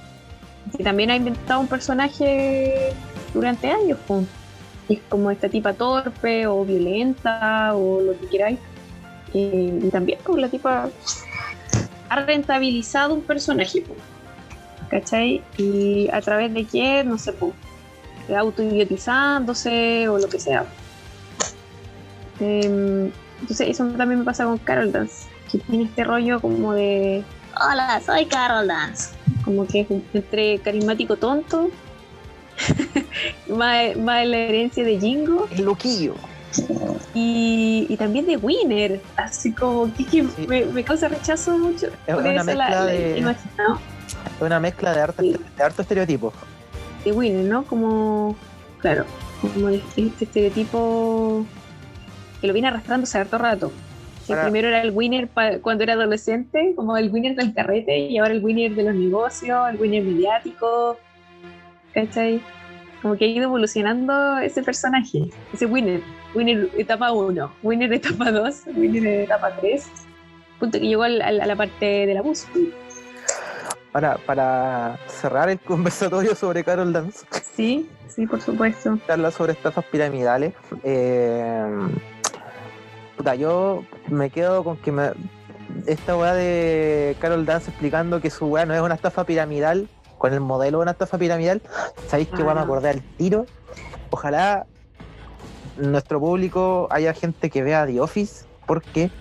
Y 0.78 0.84
también 0.84 1.12
ha 1.12 1.16
inventado 1.16 1.60
un 1.60 1.68
personaje 1.68 2.94
durante 3.34 3.70
años, 3.70 4.00
pues 4.08 4.26
es 4.90 5.00
como 5.10 5.30
esta 5.30 5.50
tipa 5.50 5.74
torpe 5.74 6.48
o 6.48 6.66
violenta 6.66 7.76
o 7.76 8.02
lo 8.02 8.20
que 8.20 8.28
queráis. 8.28 8.60
Y 9.34 9.90
también 9.90 10.20
como 10.24 10.38
la 10.40 10.50
tipa 10.50 10.90
ha 12.12 12.26
rentabilizado 12.26 13.14
un 13.14 13.22
personaje, 13.22 13.84
¿cachai? 14.90 15.42
Y 15.58 16.10
a 16.12 16.20
través 16.20 16.54
de 16.54 16.66
qué, 16.66 17.06
no 17.06 17.18
sé, 17.18 17.32
pues, 17.32 17.54
autoidiotizándose 18.38 20.10
o 20.10 20.18
lo 20.18 20.28
que 20.28 20.38
sea. 20.38 20.66
Em, 22.42 23.12
entonces 23.40 23.70
eso 23.70 23.88
también 23.92 24.20
me 24.20 24.26
pasa 24.26 24.44
con 24.44 24.58
Carol 24.58 24.92
Dance, 24.92 25.28
que 25.50 25.60
tiene 25.60 25.86
este 25.86 26.04
rollo 26.04 26.42
como 26.42 26.74
de, 26.74 27.24
hola, 27.56 28.02
soy 28.06 28.26
Carol 28.26 28.68
Dance, 28.68 29.16
como 29.46 29.66
que 29.66 29.82
es 29.82 29.88
entre 30.14 30.60
carismático 30.60 31.16
tonto 31.16 31.70
más, 33.48 33.96
más 33.96 34.26
la 34.28 34.38
herencia 34.38 34.84
de 34.84 35.00
Jingo. 35.00 35.48
El 35.52 35.64
loquillo. 35.64 36.16
Y, 37.14 37.96
también 37.98 38.26
de 38.26 38.38
Winner, 38.38 39.02
así 39.16 39.54
como 39.54 39.92
que, 39.94 40.24
me, 40.48 40.84
causa 40.84 41.08
rechazo 41.08 41.58
mucho. 41.58 41.88
Es 42.08 42.16
una 42.16 42.44
mezcla 42.44 42.86
de. 42.86 43.20
Es 43.20 44.42
una 44.42 44.60
mezcla 44.60 44.94
de 44.94 45.02
harto, 45.02 45.22
de 45.22 45.64
harto 45.64 45.82
estereotipo. 45.82 46.34
De 47.06 47.12
Winner, 47.12 47.46
¿no? 47.46 47.64
Como. 47.64 48.36
Claro, 48.80 49.06
como 49.42 49.70
este, 49.70 50.08
este 50.08 50.26
estereotipo 50.26 51.46
que 52.40 52.48
lo 52.48 52.54
viene 52.54 52.68
arrastrando 52.68 53.04
hace 53.04 53.20
harto 53.20 53.38
rato. 53.38 53.72
Primero 54.28 54.70
era 54.70 54.82
el 54.82 54.92
winner 54.92 55.30
cuando 55.62 55.84
era 55.84 55.94
adolescente, 55.94 56.74
como 56.76 56.96
el 56.96 57.12
winner 57.12 57.36
del 57.36 57.54
carrete, 57.54 57.98
y 57.98 58.18
ahora 58.18 58.34
el 58.34 58.44
winner 58.44 58.74
de 58.76 58.84
los 58.84 58.96
negocios, 58.96 59.70
el 59.70 59.80
winner 59.80 60.04
mediático, 60.04 60.98
¿cachai? 61.94 62.42
Como 63.02 63.18
que 63.18 63.26
ha 63.26 63.28
ido 63.28 63.46
evolucionando 63.46 64.38
ese 64.38 64.62
personaje, 64.62 65.30
ese 65.54 65.66
Winner. 65.66 66.02
Winner 66.34 66.70
etapa 66.78 67.12
1, 67.12 67.52
Winner 67.64 67.94
etapa 67.94 68.32
2, 68.32 68.64
Winner 68.76 69.22
etapa 69.22 69.52
3, 69.60 69.86
punto 70.60 70.80
que 70.80 70.88
llegó 70.88 71.04
a 71.04 71.10
la, 71.10 71.56
parte 71.56 72.06
del 72.06 72.18
abuso. 72.18 72.48
Para, 73.92 74.16
para 74.18 74.98
cerrar 75.08 75.50
el 75.50 75.60
conversatorio 75.60 76.34
sobre 76.36 76.64
Carol 76.64 76.94
Dance. 76.94 77.26
Sí, 77.56 77.90
sí, 78.08 78.26
por 78.26 78.42
supuesto. 78.42 78.98
Hablar 79.10 79.34
sobre 79.34 79.52
estafas 79.52 79.84
piramidales. 79.86 80.54
Eh, 80.84 81.66
puta, 83.18 83.36
yo 83.36 83.84
me 84.08 84.30
quedo 84.30 84.64
con 84.64 84.78
que 84.78 84.94
me, 84.94 85.12
esta 85.88 86.16
weá 86.16 86.34
de 86.34 87.18
Carol 87.20 87.46
Dance 87.46 87.70
explicando 87.70 88.22
que 88.22 88.30
su 88.30 88.46
weá 88.46 88.66
no 88.66 88.74
es 88.74 88.82
una 88.82 88.96
estafa 88.96 89.26
piramidal, 89.26 89.90
con 90.18 90.34
el 90.34 90.40
modelo 90.40 90.78
de 90.78 90.84
una 90.84 90.92
estafa 90.92 91.18
piramidal, 91.18 91.62
sabéis 92.08 92.30
que 92.30 92.44
vamos 92.44 92.62
a 92.62 92.66
acordar 92.66 92.96
el 92.96 93.02
tiro. 93.18 93.46
Ojalá 94.12 94.68
nuestro 95.82 96.20
público 96.20 96.88
haya 96.92 97.14
gente 97.14 97.50
que 97.50 97.64
vea 97.64 97.86
The 97.86 98.00
Office, 98.00 98.46
porque 98.66 99.12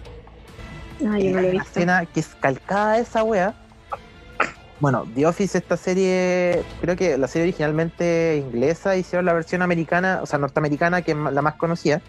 hay 1.11 1.33
una 1.33 1.63
escena 1.63 2.07
que 2.07 2.21
es 2.21 2.29
calcada 2.29 2.95
de 2.95 3.03
esa 3.03 3.25
wea. 3.25 3.55
Bueno, 4.81 5.07
The 5.15 5.27
Office, 5.27 5.59
esta 5.59 5.77
serie, 5.77 6.63
creo 6.81 6.97
que 6.97 7.19
la 7.19 7.29
serie 7.29 7.49
originalmente 7.49 8.43
inglesa, 8.43 8.97
hicieron 8.97 9.27
la 9.27 9.35
versión 9.35 9.61
americana, 9.61 10.21
o 10.23 10.27
sea, 10.27 10.39
norteamericana, 10.39 11.03
que 11.03 11.13
es 11.13 11.17
la 11.19 11.43
más 11.43 11.55
conocida. 11.57 12.01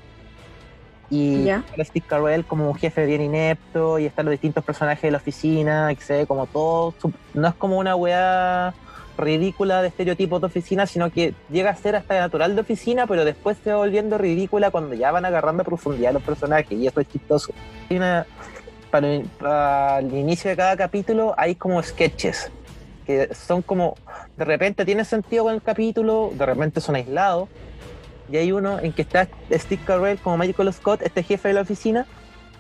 Y 1.10 1.50
está 1.50 1.84
Steve 1.84 2.06
Carell 2.08 2.46
como 2.46 2.70
un 2.70 2.76
jefe 2.76 3.06
bien 3.06 3.22
inepto 3.22 4.00
y 4.00 4.06
están 4.06 4.26
los 4.26 4.32
distintos 4.32 4.64
personajes 4.64 5.02
de 5.02 5.12
la 5.12 5.18
oficina, 5.18 5.94
que 5.94 6.02
se 6.02 6.14
ve 6.20 6.26
como 6.26 6.46
todo. 6.46 6.94
No 7.34 7.50
es 7.50 7.56
como 7.56 7.78
una 7.78 7.98
weá 7.98 8.74
ridícula 9.22 9.82
de 9.82 9.88
estereotipos 9.90 10.42
de 10.42 10.48
oficina, 10.48 10.86
sino 10.86 11.10
que 11.12 11.34
llega 11.50 11.70
a 11.70 11.76
ser 11.76 11.96
hasta 11.96 12.20
natural 12.20 12.56
de 12.56 12.62
oficina, 12.62 13.08
pero 13.08 13.24
después 13.24 13.58
se 13.64 13.72
va 13.72 13.78
volviendo 13.78 14.18
ridícula 14.18 14.72
cuando 14.72 14.94
ya 14.96 15.12
van 15.12 15.26
agarrando 15.26 15.64
profundidad 15.64 16.12
los 16.14 16.24
personajes 16.24 16.72
y 16.78 16.88
eso 16.88 17.00
es 17.00 17.08
chistoso. 17.08 17.54
Hay 17.90 17.98
una- 17.98 18.26
para, 18.90 19.08
para 19.40 20.00
el 20.00 20.14
inicio 20.14 20.50
de 20.50 20.58
cada 20.58 20.76
capítulo 20.76 21.34
hay 21.38 21.56
como 21.56 21.82
sketches 21.82 22.52
que 23.06 23.34
son 23.34 23.62
como 23.62 23.96
de 24.38 24.44
repente 24.46 24.84
tiene 24.86 25.06
sentido 25.06 25.46
con 25.46 25.54
el 25.54 25.62
capítulo, 25.62 26.32
de 26.34 26.46
repente 26.46 26.82
son 26.82 26.96
aislados. 26.96 27.48
Y 28.32 28.38
hay 28.38 28.52
uno 28.52 28.80
en 28.80 28.94
que 28.94 29.02
está 29.02 29.28
Steve 29.52 29.82
Carell 29.86 30.18
como 30.20 30.38
Michael 30.38 30.72
Scott, 30.72 31.02
este 31.02 31.24
jefe 31.24 31.48
de 31.50 31.54
la 31.56 31.62
oficina, 31.62 32.06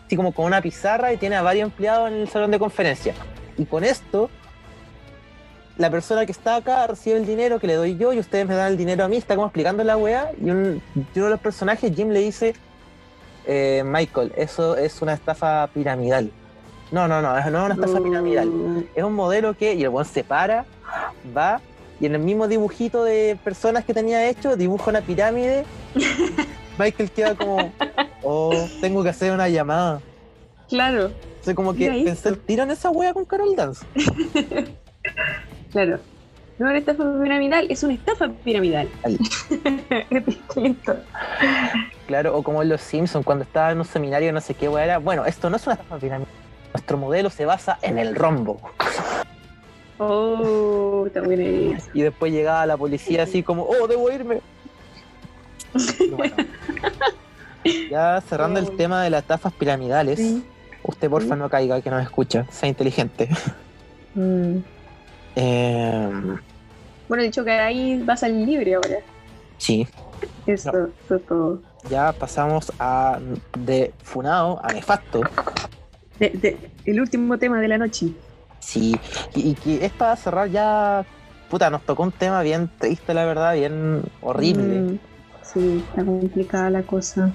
así 0.05 0.15
como 0.17 0.33
con 0.33 0.45
una 0.45 0.61
pizarra 0.61 1.13
y 1.13 1.17
tiene 1.17 1.35
a 1.38 1.41
varios 1.41 1.65
empleados 1.69 2.09
en 2.09 2.15
el 2.17 2.27
salón 2.27 2.51
de 2.51 2.59
conferencia. 2.59 3.13
Y 3.57 3.65
con 3.65 3.83
esto, 3.83 4.29
la 5.77 5.89
persona 5.89 6.26
que 6.26 6.31
está 6.31 6.57
acá 6.57 6.85
recibe 6.88 7.18
el 7.18 7.26
dinero 7.26 7.60
que 7.60 7.68
le 7.68 7.76
doy 7.76 7.98
yo 7.98 8.14
y 8.14 8.19
ustedes 8.19 8.48
me 8.48 8.56
dan 8.56 8.72
el 8.72 8.77
dinero 8.77 9.03
a 9.03 9.07
mí, 9.07 9.18
está 9.18 9.35
como 9.35 9.48
explicando 9.48 9.84
la 9.84 9.98
weá. 9.98 10.31
Y, 10.41 10.49
un- 10.49 10.81
uno 10.95 11.26
de 11.26 11.30
los 11.31 11.39
personajes, 11.39 11.91
Jim, 11.95 12.10
le 12.10 12.19
dice, 12.19 12.53
eh, 13.45 13.84
Michael, 13.85 14.31
eso 14.35 14.77
es 14.77 15.02
una 15.02 15.14
estafa 15.14 15.68
piramidal. 15.73 16.30
No, 16.91 17.07
no, 17.07 17.22
no, 17.22 17.31
no 17.34 17.38
es 17.39 17.45
una 17.48 17.73
estafa 17.73 18.02
piramidal 18.03 18.85
es 18.93 19.03
un 19.03 19.14
modelo 19.14 19.56
que, 19.56 19.73
y 19.76 19.84
el 19.84 19.89
buen 19.89 20.06
se 20.06 20.23
para, 20.26 20.65
va, 21.35 21.61
y 22.02 22.06
en 22.06 22.15
el 22.15 22.22
mismo 22.22 22.48
dibujito 22.49 23.03
de 23.06 23.38
personas 23.43 23.85
que 23.85 23.93
tenía 23.93 24.27
hecho, 24.30 24.56
dibuja 24.57 24.89
una 24.91 25.02
pirámide. 25.02 25.64
Michael 26.77 27.11
queda 27.11 27.35
como, 27.35 27.72
oh, 28.23 28.53
tengo 28.81 29.03
que 29.03 29.10
hacer 29.10 29.31
una 29.31 29.48
llamada. 29.48 30.02
Claro, 30.68 31.07
O 31.41 31.43
sea, 31.43 31.53
como 31.56 31.73
que 31.73 31.88
pensé 32.03 32.30
el 32.30 32.35
eso. 32.35 32.43
tiro 32.45 32.64
en 32.64 32.72
esa 32.72 32.89
wea 32.89 33.14
con 33.14 33.23
Carol 33.26 33.56
Dance. 33.56 33.85
claro. 35.72 35.99
No 36.60 36.68
es 36.68 36.72
una 36.72 36.77
estafa 36.77 37.03
piramidal, 37.23 37.68
es 37.72 37.81
una 37.84 37.93
estafa 37.95 38.30
piramidal. 38.43 38.88
Es 40.11 40.26
distinto. 40.26 40.95
Claro, 42.06 42.38
o 42.38 42.43
como 42.43 42.61
en 42.61 42.69
Los 42.69 42.81
Simpsons, 42.81 43.26
cuando 43.26 43.43
estaba 43.43 43.72
en 43.72 43.80
un 43.80 43.85
seminario, 43.85 44.31
no 44.31 44.41
sé 44.41 44.53
qué 44.53 44.68
era. 44.68 44.99
Bueno, 44.99 45.26
esto 45.26 45.49
no 45.49 45.56
es 45.56 45.65
una 45.65 45.73
estafa 45.76 45.98
piramidal. 45.98 46.31
Nuestro 46.73 46.98
modelo 46.98 47.30
se 47.30 47.45
basa 47.45 47.80
en 47.81 47.98
el 47.98 48.15
rombo. 48.15 48.60
Oh, 49.98 51.03
está 51.07 51.22
buena 51.22 51.43
esa. 51.43 51.89
Y 51.93 52.02
después 52.02 52.31
llegaba 52.31 52.65
la 52.65 52.77
policía 52.77 53.23
así 53.23 53.43
como, 53.43 53.64
oh, 53.64 53.88
debo 53.88 54.11
irme. 54.11 54.41
Bueno. 56.15 56.35
Ya 57.91 58.19
cerrando 58.27 58.60
el 58.60 58.76
tema 58.76 59.03
de 59.03 59.11
las 59.11 59.22
estafas 59.22 59.53
piramidales, 59.53 60.18
Sí. 60.18 60.43
usted 60.81 61.07
porfa 61.11 61.35
no 61.35 61.48
caiga, 61.48 61.80
que 61.81 61.91
nos 61.91 62.02
escucha, 62.02 62.48
sea 62.49 62.68
inteligente. 62.68 63.30
Mm. 64.15 64.57
Em, 65.36 66.38
Bueno, 67.08 67.24
dicho 67.24 67.44
que 67.44 67.52
ahí 67.52 68.02
vas 68.03 68.24
al 68.24 68.45
libre 68.45 68.76
ahora. 68.76 68.98
sí, 69.58 69.88
Eso, 70.45 70.70
eso 71.06 71.16
es 71.16 71.26
todo. 71.26 71.62
ya 71.90 72.12
pasamos 72.14 72.72
a 72.80 73.20
de 73.58 73.94
Funado 74.03 74.60
a 74.64 74.72
Nefasto. 74.74 75.22
De- 76.20 76.30
de- 76.30 76.70
el 76.86 76.99
último 77.02 77.38
tema 77.38 77.60
de 77.60 77.68
la 77.68 77.78
noche. 77.78 78.08
Sí, 78.60 78.95
y, 79.36 79.52
y 79.52 79.56
que 79.56 79.86
es 79.86 79.91
para 79.94 80.16
cerrar 80.16 80.49
ya. 80.49 81.06
Puta, 81.49 81.70
nos 81.70 81.82
tocó 81.84 82.03
un 82.03 82.12
tema 82.12 82.41
bien 82.44 82.70
triste, 82.80 83.14
la 83.14 83.26
verdad, 83.26 83.53
bien 83.56 84.03
horrible. 84.22 84.82
Mm, 84.82 84.99
sí, 85.41 85.84
está 85.90 86.06
complicada 86.06 86.70
la 86.70 86.84
cosa. 86.84 87.34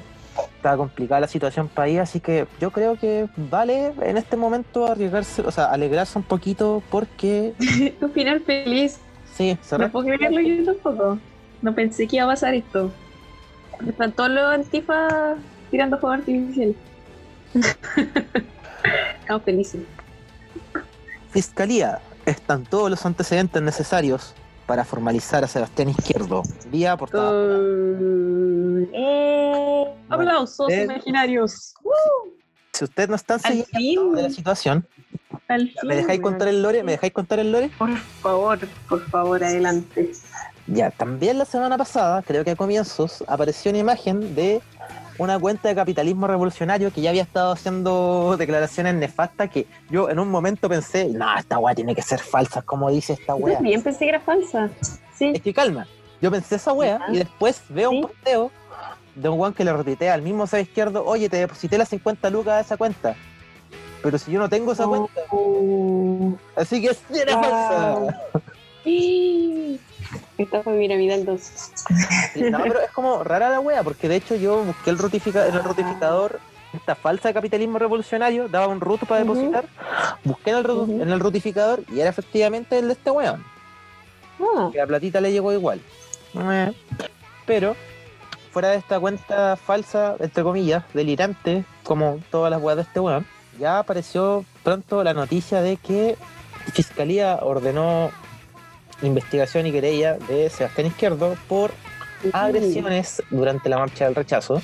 Está 0.56 0.76
complicada 0.76 1.20
la 1.20 1.28
situación 1.28 1.68
para 1.68 1.86
ahí, 1.86 1.98
así 1.98 2.20
que 2.20 2.46
yo 2.60 2.70
creo 2.70 2.96
que 2.98 3.28
vale 3.36 3.92
en 4.02 4.16
este 4.16 4.36
momento 4.36 4.86
arriesgarse, 4.86 5.42
o 5.42 5.50
sea, 5.50 5.66
alegrarse 5.66 6.18
un 6.18 6.24
poquito 6.24 6.82
porque 6.90 7.54
Un 8.00 8.10
final 8.12 8.40
feliz. 8.40 8.98
sí, 9.34 9.52
No 9.54 9.64
cerrar. 9.64 9.90
puedo 9.92 10.06
creerlo 10.06 10.40
yo 10.40 10.64
tampoco. 10.64 11.18
No 11.62 11.74
pensé 11.74 12.06
que 12.06 12.16
iba 12.16 12.24
a 12.24 12.28
pasar 12.28 12.54
esto. 12.54 12.90
Están 13.86 14.12
todos 14.12 14.30
los 14.30 14.44
antifas 14.52 15.36
tirando 15.70 15.98
fuego 15.98 16.14
artificial. 16.14 16.74
Estamos 19.20 19.42
felices. 19.42 19.80
Fiscalía, 21.30 21.98
están 22.24 22.64
todos 22.64 22.90
los 22.90 23.04
antecedentes 23.04 23.60
necesarios 23.62 24.34
para 24.66 24.84
formalizar 24.84 25.44
a 25.44 25.48
Sebastián 25.48 25.90
Izquierdo. 25.90 26.42
Vía 26.70 26.96
portada. 26.96 27.30
Uh, 27.30 28.88
eh, 28.92 29.94
aplausos 30.08 30.68
eh, 30.70 30.84
imaginarios. 30.84 31.74
Si 32.72 32.84
ustedes 32.84 33.08
no 33.08 33.16
están 33.16 33.40
siguiendo 33.40 34.12
de 34.12 34.22
la 34.22 34.30
situación, 34.30 34.86
¿me 35.82 35.96
dejáis 35.96 36.20
contar 36.20 36.48
el 36.48 36.62
lore? 36.62 36.82
¿Me 36.82 36.92
dejáis 36.92 37.12
contar 37.12 37.38
el 37.38 37.52
lore? 37.52 37.70
Por 37.78 37.96
favor, 37.96 38.58
por 38.88 39.00
favor, 39.08 39.42
adelante. 39.42 40.12
Ya, 40.66 40.90
también 40.90 41.38
la 41.38 41.44
semana 41.44 41.78
pasada, 41.78 42.22
creo 42.22 42.44
que 42.44 42.50
a 42.50 42.56
comienzos, 42.56 43.22
apareció 43.28 43.70
una 43.70 43.78
imagen 43.78 44.34
de 44.34 44.60
una 45.18 45.38
cuenta 45.38 45.68
de 45.68 45.74
capitalismo 45.74 46.26
revolucionario 46.26 46.92
que 46.92 47.00
ya 47.00 47.10
había 47.10 47.22
estado 47.22 47.52
haciendo 47.52 48.36
declaraciones 48.38 48.94
nefastas 48.94 49.50
que 49.50 49.66
yo 49.90 50.08
en 50.10 50.18
un 50.18 50.30
momento 50.30 50.68
pensé, 50.68 51.06
no, 51.08 51.36
esta 51.38 51.58
weá 51.58 51.74
tiene 51.74 51.94
que 51.94 52.02
ser 52.02 52.20
falsa, 52.20 52.62
como 52.62 52.90
dice 52.90 53.14
esta 53.14 53.32
Yo 53.32 53.36
weá. 53.44 53.54
también 53.54 53.82
pensé 53.82 54.00
que 54.00 54.08
era 54.10 54.20
falsa. 54.20 54.68
Sí. 55.14 55.32
Es 55.34 55.42
que 55.42 55.52
calma, 55.54 55.86
yo 56.20 56.30
pensé 56.30 56.56
esa 56.56 56.72
weá 56.72 57.00
y 57.08 57.18
después 57.18 57.62
veo 57.68 57.90
un 57.90 58.02
posteo 58.02 58.50
de 59.14 59.28
un 59.28 59.40
weón 59.40 59.54
que 59.54 59.64
le 59.64 59.72
retuitea 59.72 60.12
al 60.14 60.22
mismo 60.22 60.46
ser 60.46 60.60
izquierdo, 60.60 61.04
oye, 61.06 61.28
te 61.28 61.38
deposité 61.38 61.78
las 61.78 61.88
50 61.88 62.28
lucas 62.30 62.54
a 62.54 62.60
esa 62.60 62.76
cuenta. 62.76 63.14
Pero 64.02 64.18
si 64.18 64.30
yo 64.30 64.38
no 64.38 64.48
tengo 64.48 64.72
esa 64.72 64.86
cuenta, 64.86 65.10
Oh. 65.30 66.34
así 66.54 66.80
que 66.82 66.90
era 67.18 67.34
Wow. 67.36 67.42
falsa. 67.42 68.20
Sí. 68.84 69.80
Esta 70.38 70.62
fue 70.62 70.76
Piramidal 70.78 71.24
2. 71.24 71.40
Sí, 72.34 72.42
no, 72.50 72.58
pero 72.62 72.80
es 72.80 72.90
como 72.90 73.22
rara 73.24 73.50
la 73.50 73.60
wea, 73.60 73.82
porque 73.82 74.08
de 74.08 74.16
hecho 74.16 74.34
yo 74.36 74.62
busqué 74.64 74.90
el 74.90 74.98
rotifica- 74.98 75.46
en 75.48 75.54
el 75.54 75.64
rotificador 75.64 76.40
esta 76.72 76.94
falsa 76.94 77.28
de 77.28 77.34
capitalismo 77.34 77.78
revolucionario, 77.78 78.48
daba 78.48 78.66
un 78.66 78.80
root 78.80 79.06
para 79.06 79.20
depositar, 79.20 79.64
busqué 80.24 80.50
en 80.50 80.56
el, 80.56 80.64
ru- 80.64 80.82
Ujú. 80.82 81.02
en 81.02 81.10
el 81.10 81.20
rotificador 81.20 81.82
y 81.90 82.00
era 82.00 82.10
efectivamente 82.10 82.78
el 82.78 82.88
de 82.88 82.92
este 82.92 83.10
weón, 83.10 83.42
Ah, 84.38 84.68
que 84.70 84.78
la 84.78 84.86
platita 84.86 85.20
le 85.20 85.32
llegó 85.32 85.52
igual. 85.52 85.80
Eh, 86.34 86.72
Pero, 87.46 87.74
fuera 88.52 88.68
de 88.68 88.76
esta 88.76 89.00
cuenta 89.00 89.56
falsa, 89.56 90.16
entre 90.18 90.42
comillas, 90.42 90.84
delirante, 90.92 91.64
como 91.84 92.18
todas 92.30 92.50
las 92.50 92.60
weas 92.60 92.76
de 92.76 92.82
este 92.82 93.00
weón, 93.00 93.26
ya 93.58 93.78
apareció 93.78 94.44
pronto 94.62 95.02
la 95.02 95.14
noticia 95.14 95.62
de 95.62 95.78
que 95.78 96.18
Fiscalía 96.74 97.38
ordenó 97.40 98.10
investigación 99.02 99.66
y 99.66 99.72
querella 99.72 100.14
de 100.28 100.48
Sebastián 100.50 100.86
Izquierdo 100.88 101.36
por 101.48 101.72
agresiones 102.32 103.22
durante 103.30 103.68
la 103.68 103.78
marcha 103.78 104.06
del 104.06 104.14
rechazo, 104.14 104.60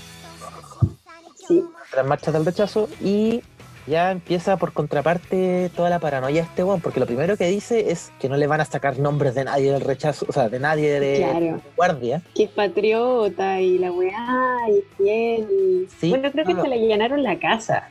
Sí. 1.49 1.63
las 1.95 2.07
marchas 2.07 2.33
del 2.35 2.45
rechazo, 2.45 2.89
y 3.01 3.43
ya 3.87 4.13
empieza 4.13 4.57
por 4.57 4.73
contraparte 4.73 5.69
toda 5.75 5.91
la 5.91 5.99
paranoia 5.99 6.43
de 6.43 6.49
este 6.49 6.63
weón, 6.65 6.81
porque 6.81 7.01
lo 7.01 7.07
primero 7.07 7.37
que 7.37 7.47
dice 7.49 7.91
es 7.91 8.13
que 8.21 8.29
no 8.29 8.37
le 8.37 8.47
van 8.47 8.61
a 8.61 8.65
sacar 8.65 8.99
nombres 9.01 9.35
de 9.35 9.45
nadie 9.45 9.73
del 9.73 9.81
rechazo, 9.81 10.25
o 10.29 10.33
sea, 10.33 10.49
de 10.49 10.61
nadie 10.61 11.01
de 11.01 11.17
Claro. 11.17 11.61
guardia. 11.77 12.23
Que 12.35 12.45
es 12.45 12.51
patriota 12.51 13.61
y 13.61 13.79
la 13.79 13.91
weá 13.91 14.57
y 14.71 14.79
es 14.79 14.85
fiel. 14.97 15.49
y- 15.51 15.89
Sí, 16.01 16.11
bueno, 16.11 16.31
creo 16.31 16.47
que 16.47 16.55
no, 16.55 16.63
se 16.63 16.69
le 16.69 16.79
llenaron 16.79 17.23
la 17.25 17.39
casa. 17.41 17.89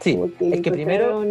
Sí, 0.00 0.18
es 0.40 0.60
que 0.62 0.70
primero, 0.72 1.22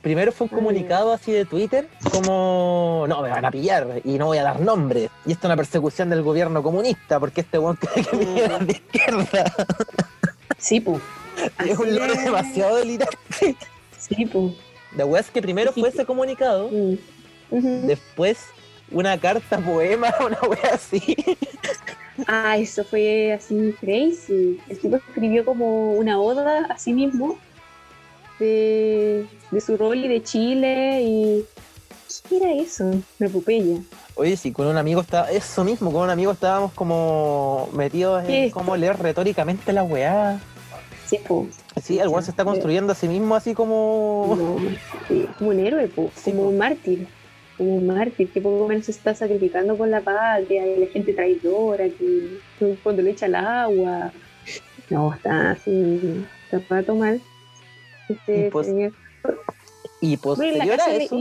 primero 0.00 0.32
fue 0.32 0.46
un 0.46 0.50
Ah, 0.52 0.56
comunicado 0.56 1.12
así 1.12 1.30
de 1.30 1.44
Twitter 1.44 1.88
como, 2.10 3.04
no, 3.08 3.20
me 3.22 3.28
van 3.28 3.44
a 3.44 3.50
pillar 3.50 4.00
y 4.04 4.16
no 4.18 4.26
voy 4.26 4.38
a 4.38 4.44
dar 4.44 4.60
nombres. 4.60 5.10
Y 5.26 5.32
esto 5.32 5.42
es 5.42 5.50
una 5.50 5.56
persecución 5.56 6.08
del 6.08 6.22
gobierno 6.22 6.62
comunista, 6.62 7.20
porque 7.20 7.42
este 7.42 7.58
weón 7.58 7.76
cree 7.80 8.04
que 8.04 8.16
Mm. 8.16 8.34
viene 8.34 8.58
de 8.60 8.72
izquierda. 8.72 9.44
Sí, 10.56 10.80
pues. 10.80 11.00
es 11.66 11.78
un 11.78 11.94
lore 11.94 12.16
demasiado 12.16 12.76
delirante. 12.76 13.16
Sí, 13.98 14.26
pues. 14.26 14.54
La 14.96 15.04
weá 15.04 15.20
es 15.20 15.30
que 15.30 15.42
primero 15.42 15.72
fue 15.72 15.88
ese 15.90 16.04
comunicado, 16.06 16.70
Mm. 16.70 17.86
Después 17.86 18.38
una 18.90 19.18
carta 19.18 19.58
poema, 19.58 20.12
una 20.26 20.38
weá 20.48 20.74
así. 20.74 21.14
Ah, 22.26 22.56
eso 22.58 22.84
fue 22.84 23.32
así 23.32 23.74
crazy. 23.80 24.58
El 24.68 24.78
tipo 24.78 24.96
escribió 24.96 25.44
como 25.44 25.92
una 25.94 26.20
oda 26.20 26.66
a 26.70 26.78
sí 26.78 26.92
mismo 26.92 27.38
de, 28.38 29.26
de 29.50 29.60
su 29.60 29.76
rol 29.76 30.04
y 30.04 30.08
de 30.08 30.22
Chile 30.22 31.02
y... 31.02 31.44
¿Qué 32.28 32.38
era 32.38 32.52
eso? 32.52 32.84
Una 32.84 33.28
epopeya. 33.28 33.80
Oye, 34.14 34.36
sí, 34.36 34.50
con 34.50 34.66
un 34.66 34.76
amigo 34.76 35.00
estaba, 35.00 35.30
eso 35.30 35.62
mismo, 35.62 35.92
con 35.92 36.02
un 36.02 36.10
amigo 36.10 36.32
estábamos 36.32 36.72
como 36.72 37.68
metidos 37.72 38.24
¿Qué 38.24 38.38
en 38.38 38.44
es 38.44 38.52
cómo 38.52 38.76
leer 38.76 38.98
retóricamente 38.98 39.72
la 39.72 39.84
weá. 39.84 40.40
Sí, 41.06 41.18
po. 41.26 41.46
Sí, 41.82 41.98
el 41.98 42.08
weón 42.08 42.22
se 42.22 42.32
está 42.32 42.44
construyendo 42.44 42.92
a 42.92 42.94
sí 42.94 43.08
mismo 43.08 43.34
así 43.34 43.54
como... 43.54 44.34
No, 44.36 44.70
sí, 45.06 45.26
como 45.38 45.50
un 45.50 45.60
héroe, 45.60 45.86
po. 45.88 46.10
Sí, 46.14 46.32
como 46.32 46.44
po. 46.44 46.48
un 46.48 46.58
mártir. 46.58 47.06
Como 47.56 47.76
un 47.76 47.86
mártir 47.86 48.30
que 48.30 48.40
poco 48.40 48.68
menos 48.68 48.86
se 48.86 48.92
está 48.92 49.14
sacrificando 49.14 49.76
con 49.78 49.90
la 49.90 50.00
patria 50.00 50.66
y 50.66 50.80
la 50.80 50.86
gente 50.86 51.12
traidora 51.12 51.84
que 51.88 52.38
que 52.58 52.76
cuando 52.82 53.02
le 53.02 53.10
echa 53.10 53.26
el 53.26 53.34
agua. 53.34 54.12
No, 54.90 55.12
está 55.14 55.52
así, 55.52 56.24
está 56.44 56.60
para 56.66 56.82
tomar. 56.82 57.18
Este 58.08 58.46
Y 58.46 58.50
pues- 58.50 58.66
señor. 58.66 58.92
Posterior 60.22 60.80
a 60.80 60.92
eso, 60.94 61.16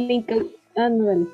Ah, 0.76 0.90
no, 0.90 1.06
dale. 1.06 1.26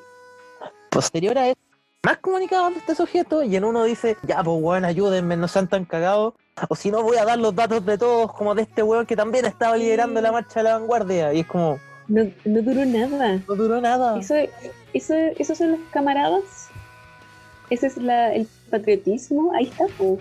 posterior 0.90 1.36
a 1.38 1.48
eso, 1.48 1.58
más 2.02 2.18
comunicados 2.18 2.72
de 2.72 2.78
este 2.80 2.94
sujeto 2.94 3.42
y 3.42 3.56
en 3.56 3.64
uno 3.64 3.84
dice, 3.84 4.16
ya 4.26 4.42
pues 4.42 4.56
weón, 4.62 4.84
ayúdenme, 4.84 5.36
no 5.36 5.48
sean 5.48 5.68
tan 5.68 5.84
cagados, 5.84 6.34
o 6.68 6.74
si 6.74 6.90
no 6.90 7.02
voy 7.02 7.16
a 7.18 7.24
dar 7.24 7.38
los 7.38 7.54
datos 7.54 7.84
de 7.84 7.98
todos, 7.98 8.32
como 8.32 8.54
de 8.54 8.62
este 8.62 8.82
weón 8.82 9.04
que 9.06 9.16
también 9.16 9.44
estaba 9.44 9.76
liderando 9.76 10.20
la 10.20 10.32
marcha 10.32 10.60
de 10.60 10.64
la 10.64 10.78
vanguardia, 10.78 11.34
y 11.34 11.40
es 11.40 11.46
como, 11.46 11.78
No, 12.08 12.24
no 12.44 12.62
duró 12.62 12.84
nada. 12.86 13.40
no 13.46 13.54
duró 13.54 13.80
nada. 13.80 14.18
Eso, 14.18 14.34
eso, 14.94 15.14
esos 15.38 15.58
son 15.58 15.72
los 15.72 15.80
camaradas. 15.90 16.42
Ese 17.70 17.86
es 17.86 17.96
la, 17.96 18.34
el 18.34 18.46
patriotismo. 18.70 19.52
Ahí 19.54 19.64
está, 19.66 19.86
po. 19.98 20.18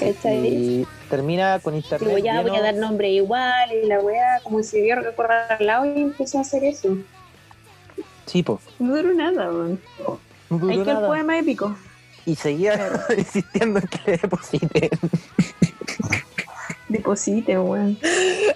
¿Cachai? 0.00 0.46
Y 0.46 0.86
termina 1.08 1.58
con 1.60 1.74
internet. 1.76 2.08
Digo, 2.08 2.18
ya 2.18 2.40
voy 2.42 2.50
a 2.50 2.54
lleno- 2.54 2.62
dar 2.64 2.74
nombre 2.74 3.10
igual 3.10 3.70
y 3.72 3.86
la 3.86 4.00
weá, 4.00 4.40
como 4.42 4.62
si 4.62 4.80
que 5.02 5.14
correr 5.14 5.52
al 5.58 5.66
lado 5.66 5.86
y 5.86 6.00
empezó 6.00 6.38
a 6.38 6.40
hacer 6.40 6.64
eso. 6.64 6.96
Sí, 8.26 8.42
po, 8.42 8.60
No 8.78 8.96
duró 8.96 9.12
nada, 9.14 9.50
weón. 9.50 9.80
no 10.48 10.58
duró 10.58 10.72
Hay 10.72 10.82
que 10.84 10.90
el 10.90 10.98
poema 10.98 11.38
épico. 11.38 11.76
Y 12.26 12.34
seguía 12.36 13.00
insistiendo 13.16 13.80
en 13.80 13.86
que 13.88 14.10
le 14.10 14.16
depositen. 14.18 14.90
Deposite, 16.88 17.58
weón. 17.58 17.98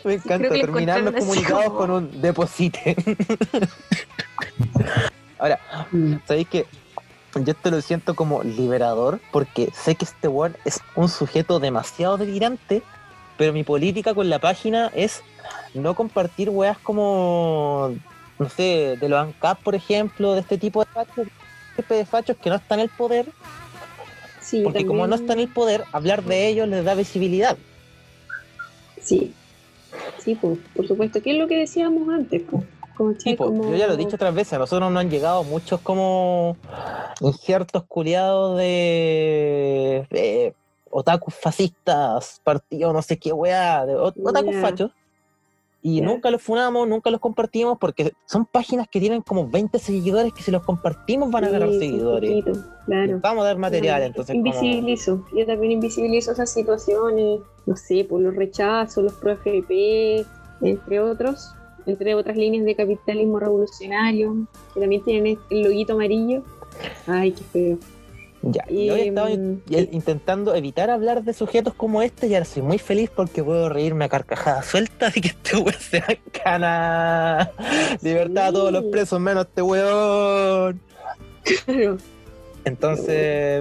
Me 0.05 0.15
encanta 0.15 0.39
Creo 0.39 0.51
que 0.51 0.57
le 0.59 0.65
terminar 0.65 1.01
los 1.03 1.15
comunicados 1.15 1.65
como- 1.67 1.79
con 1.79 1.91
un 1.91 2.21
deposite. 2.21 2.97
Ahora, 5.39 5.59
¿sabéis 6.27 6.49
que 6.49 6.67
yo 7.41 7.53
esto 7.53 7.71
lo 7.71 7.81
siento 7.81 8.15
como 8.15 8.43
liberador? 8.43 9.21
Porque 9.33 9.71
sé 9.73 9.95
que 9.95 10.05
este 10.05 10.29
weón 10.29 10.57
es 10.65 10.81
un 10.95 11.09
sujeto 11.09 11.59
demasiado 11.59 12.17
delirante, 12.17 12.83
pero 13.37 13.53
mi 13.53 13.65
política 13.65 14.15
con 14.15 14.29
la 14.29 14.39
página 14.39 14.91
es 14.95 15.23
no 15.75 15.95
compartir 15.95 16.51
weas 16.51 16.79
como, 16.79 17.95
no 18.39 18.49
sé, 18.49 18.97
de 19.01 19.09
los 19.09 19.19
ANCAP, 19.19 19.63
por 19.63 19.75
ejemplo, 19.75 20.35
de 20.35 20.41
este 20.41 20.59
tipo 20.59 20.85
de 20.85 20.91
fachos, 20.93 21.27
de 21.89 22.05
fachos 22.07 22.37
que 22.37 22.51
no 22.51 22.57
están 22.57 22.79
en 22.79 22.85
el 22.85 22.91
poder, 22.91 23.27
Sí, 24.45 24.61
porque 24.63 24.85
como 24.85 25.07
no 25.07 25.15
están 25.15 25.39
en 25.39 25.45
el 25.45 25.49
poder, 25.49 25.85
hablar 25.91 26.23
de 26.23 26.49
ellos 26.49 26.69
les 26.69 26.85
da 26.85 26.95
visibilidad. 26.95 27.57
Sí. 29.03 29.33
Sí, 30.19 30.35
pues, 30.35 30.59
por 30.75 30.87
supuesto. 30.87 31.23
¿Qué 31.23 31.33
es 31.33 31.39
lo 31.39 31.49
que 31.49 31.59
decíamos 31.59 32.09
antes? 32.11 32.43
Pues? 32.51 32.63
Como, 32.97 33.13
yo 33.71 33.77
ya 33.77 33.87
lo 33.89 33.95
he 33.95 33.97
dicho 33.97 34.17
otras 34.17 34.35
veces, 34.35 34.53
a 34.55 34.59
nosotros 34.59 34.91
nos 34.91 35.01
han 35.01 35.11
llegado 35.11 35.43
muchos 35.45 35.81
como 35.81 36.57
inciertos 37.21 37.85
culiados 37.85 38.57
de, 38.59 40.07
de 40.11 40.55
otakus 40.91 41.35
fascistas, 41.35 42.41
partido 42.45 42.93
no 42.93 43.03
sé 43.03 43.19
qué 43.19 43.33
weá, 43.33 43.85
de 43.85 43.95
ot- 43.97 44.15
otakus 44.25 44.55
Ya. 44.55 44.61
fachos. 44.61 44.91
Y 45.87 46.01
nunca 46.01 46.31
los 46.31 46.41
funamos, 46.41 46.89
nunca 46.89 47.11
los 47.11 47.21
compartimos 47.21 47.77
porque 47.79 48.13
son 48.25 48.47
páginas 48.47 48.89
que 48.89 49.01
tienen 49.01 49.21
como 49.21 49.47
20 49.47 49.79
seguidores 49.79 50.33
que 50.33 50.43
si 50.43 50.51
los 50.51 50.63
compartimos 50.65 51.31
van 51.31 51.45
a 51.45 51.51
ganar 51.51 51.69
Sí, 51.73 51.79
seguidores. 51.79 52.31
un 52.31 52.43
poquito, 52.43 52.67
claro. 52.87 53.19
Vamos 53.23 53.43
a 53.45 53.49
dar 53.49 53.59
material, 53.59 53.97
Claro. 53.97 54.07
entonces 54.07 54.35
como- 54.35 54.47
Invisibilizo. 54.47 55.27
Yo 55.37 55.45
también 55.45 55.73
invisibilizo 55.73 56.33
esas 56.33 56.51
situaciones. 56.51 57.41
No 57.67 57.77
sé, 57.77 58.07
por 58.09 58.21
los 58.23 58.35
rechazos, 58.35 59.05
los 59.05 59.13
pro 59.15 59.33
FP, 59.33 60.25
entre 60.63 61.01
otros. 61.01 61.55
Entre 61.87 62.15
otras 62.15 62.37
líneas 62.37 62.65
de 62.65 62.75
capitalismo 62.75 63.39
revolucionario, 63.39 64.47
que 64.73 64.81
también 64.81 65.03
tienen 65.03 65.39
el 65.51 65.63
loguito 65.63 65.95
amarillo. 65.95 66.43
Ay, 67.07 67.33
qué 67.33 67.45
feo. 67.45 67.79
Ya, 68.47 68.65
y 68.69 68.91
hoy 68.91 69.01
he 69.01 69.09
estado 69.09 69.29
Mm, 69.35 69.61
intentando 69.93 70.55
evitar 70.55 70.91
hablar 70.91 71.23
de 71.25 71.33
sujetos 71.33 71.73
como 71.73 72.03
este 72.03 72.27
y 72.27 72.35
ahora 72.35 72.45
soy 72.45 72.63
muy 72.63 72.79
feliz 72.79 73.11
porque 73.15 73.43
puedo 73.43 73.71
reírme 73.71 74.05
a 74.05 74.09
carcajadas 74.11 74.67
sueltas 74.67 75.17
y 75.17 75.23
que 75.23 75.29
este 75.29 75.57
weón 75.57 75.81
se 75.81 76.01
va 76.01 76.07
en 76.09 76.43
cana. 76.43 77.51
Libertad 78.03 78.49
a 78.49 78.53
todos 78.53 78.73
los 78.73 78.85
presos 78.85 79.19
menos 79.19 79.47
este 79.47 79.63
weón. 79.63 80.81
Claro. 81.65 81.99
Entonces, 82.65 83.07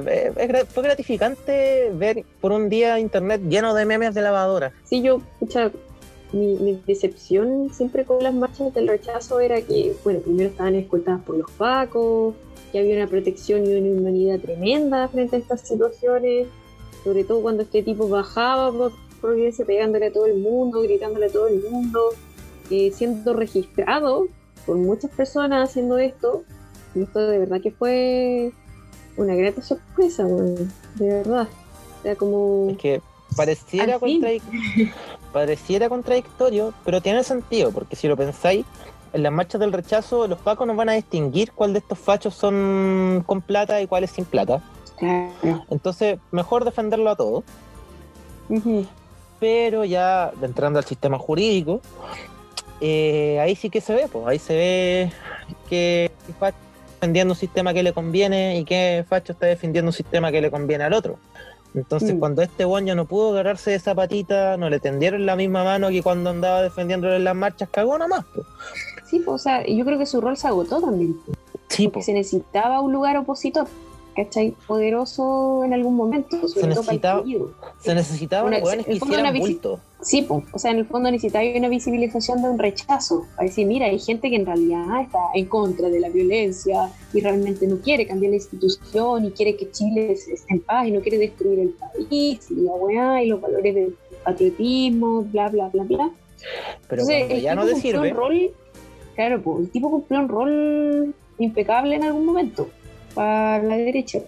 eh, 0.08 0.66
fue 0.70 0.84
gratificante 0.84 1.92
ver 1.94 2.24
por 2.40 2.54
un 2.54 2.70
día 2.70 3.00
internet 3.00 3.42
lleno 3.50 3.74
de 3.74 3.86
memes 3.86 4.14
de 4.14 4.22
lavadoras. 4.22 4.72
Sí, 4.86 5.02
yo, 5.02 5.22
pucha, 5.40 5.72
mi, 6.34 6.56
mi 6.56 6.82
decepción 6.86 7.70
siempre 7.74 8.06
con 8.06 8.22
las 8.24 8.34
marchas 8.34 8.74
del 8.74 8.88
rechazo 8.88 9.40
era 9.40 9.62
que, 9.62 9.96
bueno, 10.04 10.20
primero 10.20 10.50
estaban 10.50 10.76
escoltadas 10.76 11.22
por 11.24 11.38
los 11.38 11.50
pacos, 11.52 12.36
que 12.72 12.80
había 12.80 12.96
una 12.98 13.08
protección 13.08 13.66
y 13.66 13.76
una 13.76 14.00
humanidad 14.02 14.40
tremenda 14.40 15.08
frente 15.08 15.36
a 15.36 15.40
estas 15.40 15.62
situaciones, 15.62 16.48
sobre 17.04 17.24
todo 17.24 17.42
cuando 17.42 17.64
este 17.64 17.84
tipo 17.84 18.08
bajaba 18.10 18.72
por 18.72 18.92
Providencia 19.22 19.64
pegándole 19.64 20.08
a 20.08 20.12
todo 20.12 20.26
el 20.26 20.38
mundo, 20.40 20.82
gritándole 20.82 21.28
a 21.28 21.30
todo 21.30 21.48
el 21.48 21.64
mundo, 21.72 22.10
eh, 22.70 22.92
siendo 22.94 23.34
registrado 23.34 24.28
por 24.66 24.76
muchas 24.76 25.12
personas 25.12 25.70
haciendo 25.70 25.98
esto. 25.98 26.44
Y 26.94 27.04
esto 27.04 27.26
de 27.26 27.38
verdad 27.40 27.62
que 27.62 27.72
fue 27.72 28.52
una 29.16 29.34
grata 29.36 29.62
sorpresa, 29.62 30.26
weón, 30.26 30.70
de 30.96 31.08
verdad. 31.08 31.48
Sea, 32.02 32.16
como... 32.18 32.68
Es 32.72 32.78
que 32.80 33.02
pareciera, 33.38 33.94
Al 33.94 34.00
fin. 34.02 34.22
contradic- 34.22 34.94
pareciera 35.34 35.90
contradictorio, 35.90 36.74
pero 36.86 37.02
tiene 37.02 37.24
sentido, 37.24 37.72
porque 37.72 37.96
si 37.96 38.08
lo 38.08 38.16
pensáis, 38.16 38.66
en 39.12 39.24
las 39.24 39.32
marchas 39.32 39.60
del 39.60 39.74
rechazo 39.74 40.28
los 40.28 40.40
pacos 40.40 40.66
nos 40.66 40.76
van 40.76 40.90
a 40.90 40.94
distinguir 40.94 41.52
cuál 41.52 41.74
de 41.74 41.80
estos 41.80 42.00
fachos 42.00 42.34
son 42.34 43.24
con 43.26 43.42
plata 43.42 43.82
y 43.82 43.88
cuáles 43.88 44.12
sin 44.12 44.26
plata. 44.26 44.62
Entonces, 45.70 46.20
mejor 46.32 46.64
defenderlo 46.66 47.10
a 47.10 47.16
todos. 47.16 47.44
Pero 49.40 49.84
ya 49.84 50.32
entrando 50.42 50.80
al 50.80 50.86
sistema 50.86 51.20
jurídico, 51.20 51.82
eh, 52.80 53.40
ahí 53.42 53.56
sí 53.56 53.70
que 53.70 53.82
se 53.82 53.94
ve, 53.94 54.08
pues 54.12 54.26
ahí 54.28 54.40
se 54.40 54.56
ve 54.56 55.12
que 55.70 56.12
Facho 56.40 56.58
está 56.58 56.96
defendiendo 56.96 57.34
un 57.34 57.38
sistema 57.38 57.74
que 57.74 57.84
le 57.84 57.94
conviene 57.94 58.60
y 58.60 58.64
que 58.64 59.06
Facho 59.08 59.34
está 59.34 59.48
defendiendo 59.48 59.90
un 59.90 59.94
sistema 59.94 60.32
que 60.32 60.42
le 60.42 60.50
conviene 60.50 60.86
al 60.86 60.94
otro. 60.94 61.18
Entonces, 61.76 62.14
Mm. 62.16 62.20
cuando 62.20 62.42
este 62.42 62.66
boño 62.66 62.94
no 62.96 63.06
pudo 63.06 63.32
agarrarse 63.32 63.72
de 63.72 63.78
esa 63.78 63.96
patita, 63.96 64.58
no 64.58 64.70
le 64.70 64.80
tendieron 64.80 65.26
la 65.26 65.36
misma 65.36 65.64
mano 65.64 65.90
que 65.90 66.04
cuando 66.04 66.30
andaba 66.30 66.62
defendiéndole 66.62 67.16
en 67.16 67.24
las 67.24 67.36
marchas, 67.36 67.70
cagó 67.72 67.98
nomás. 67.98 68.26
Pues. 68.34 68.46
Sí, 69.06 69.20
pues, 69.20 69.36
o 69.36 69.38
sea, 69.38 69.66
yo 69.66 69.84
creo 69.86 69.98
que 69.98 70.06
su 70.06 70.22
rol 70.22 70.38
se 70.38 70.48
agotó 70.48 70.80
también, 70.82 71.16
Sí, 71.70 71.88
porque 71.88 71.94
pues. 71.96 72.06
se 72.06 72.14
necesitaba 72.14 72.80
un 72.82 72.92
lugar 72.94 73.18
opositor, 73.18 73.68
¿cachai? 74.16 74.56
Poderoso 74.68 75.64
en 75.64 75.74
algún 75.74 75.96
momento, 75.96 76.48
Se 76.48 76.68
necesitaba- 76.68 77.24
se 77.82 77.96
necesitaban 77.96 78.48
una- 78.54 78.64
hueones 78.64 78.86
que 78.86 79.00
una 79.04 79.32
bulto. 79.32 79.80
Sí, 80.02 80.22
pues, 80.24 80.44
o 80.52 80.60
sea, 80.60 80.72
en 80.72 80.80
el 80.80 80.86
fondo 80.86 81.10
necesitaba 81.10 81.46
una 81.56 81.70
visibilización 81.70 82.42
de 82.42 82.50
un 82.50 82.60
rechazo, 82.60 83.26
para 83.38 83.48
decir, 83.48 83.66
mira, 83.66 83.86
hay 83.86 84.00
gente 84.00 84.30
que 84.30 84.36
en 84.36 84.46
realidad 84.46 85.02
está 85.02 85.20
en 85.34 85.46
contra 85.46 85.90
de 85.90 86.00
la 86.02 86.10
violencia 86.10 86.90
y 87.14 87.22
realmente 87.22 87.66
no 87.68 87.78
quiere 87.78 88.06
cambiar 88.06 88.32
la 88.32 88.36
institución 88.36 89.26
y 89.26 89.32
quiere 89.32 89.56
que 89.56 89.72
Chile 89.72 90.12
esté 90.12 90.36
en 90.50 90.60
paz 90.60 90.88
y 90.88 90.92
no 90.92 91.00
quiere 91.00 91.18
destruir 91.20 91.60
el 91.60 91.70
país 91.70 92.52
y 92.52 92.56
la 92.56 92.74
weá 92.74 93.24
y 93.24 93.28
los 93.30 93.40
valores 93.40 93.74
del 93.76 93.96
patriotismo, 94.26 95.22
bla, 95.32 95.48
bla, 95.50 95.70
bla, 95.70 95.84
bla. 95.84 96.12
Pero 96.90 97.02
Entonces, 97.04 97.20
cuando 97.26 97.38
ya 97.44 97.56
no 97.56 97.66
te 97.66 97.76
sirve, 97.76 98.12
un 98.12 98.18
rol, 98.18 98.52
claro, 99.16 99.42
pues, 99.42 99.60
el 99.62 99.70
tipo 99.70 99.90
cumplió 99.90 100.20
un 100.20 100.28
rol 100.28 101.16
impecable 101.40 101.96
en 101.96 102.04
algún 102.04 102.26
momento 102.26 102.68
para 103.14 103.62
la 103.64 103.78
derecha, 103.78 104.20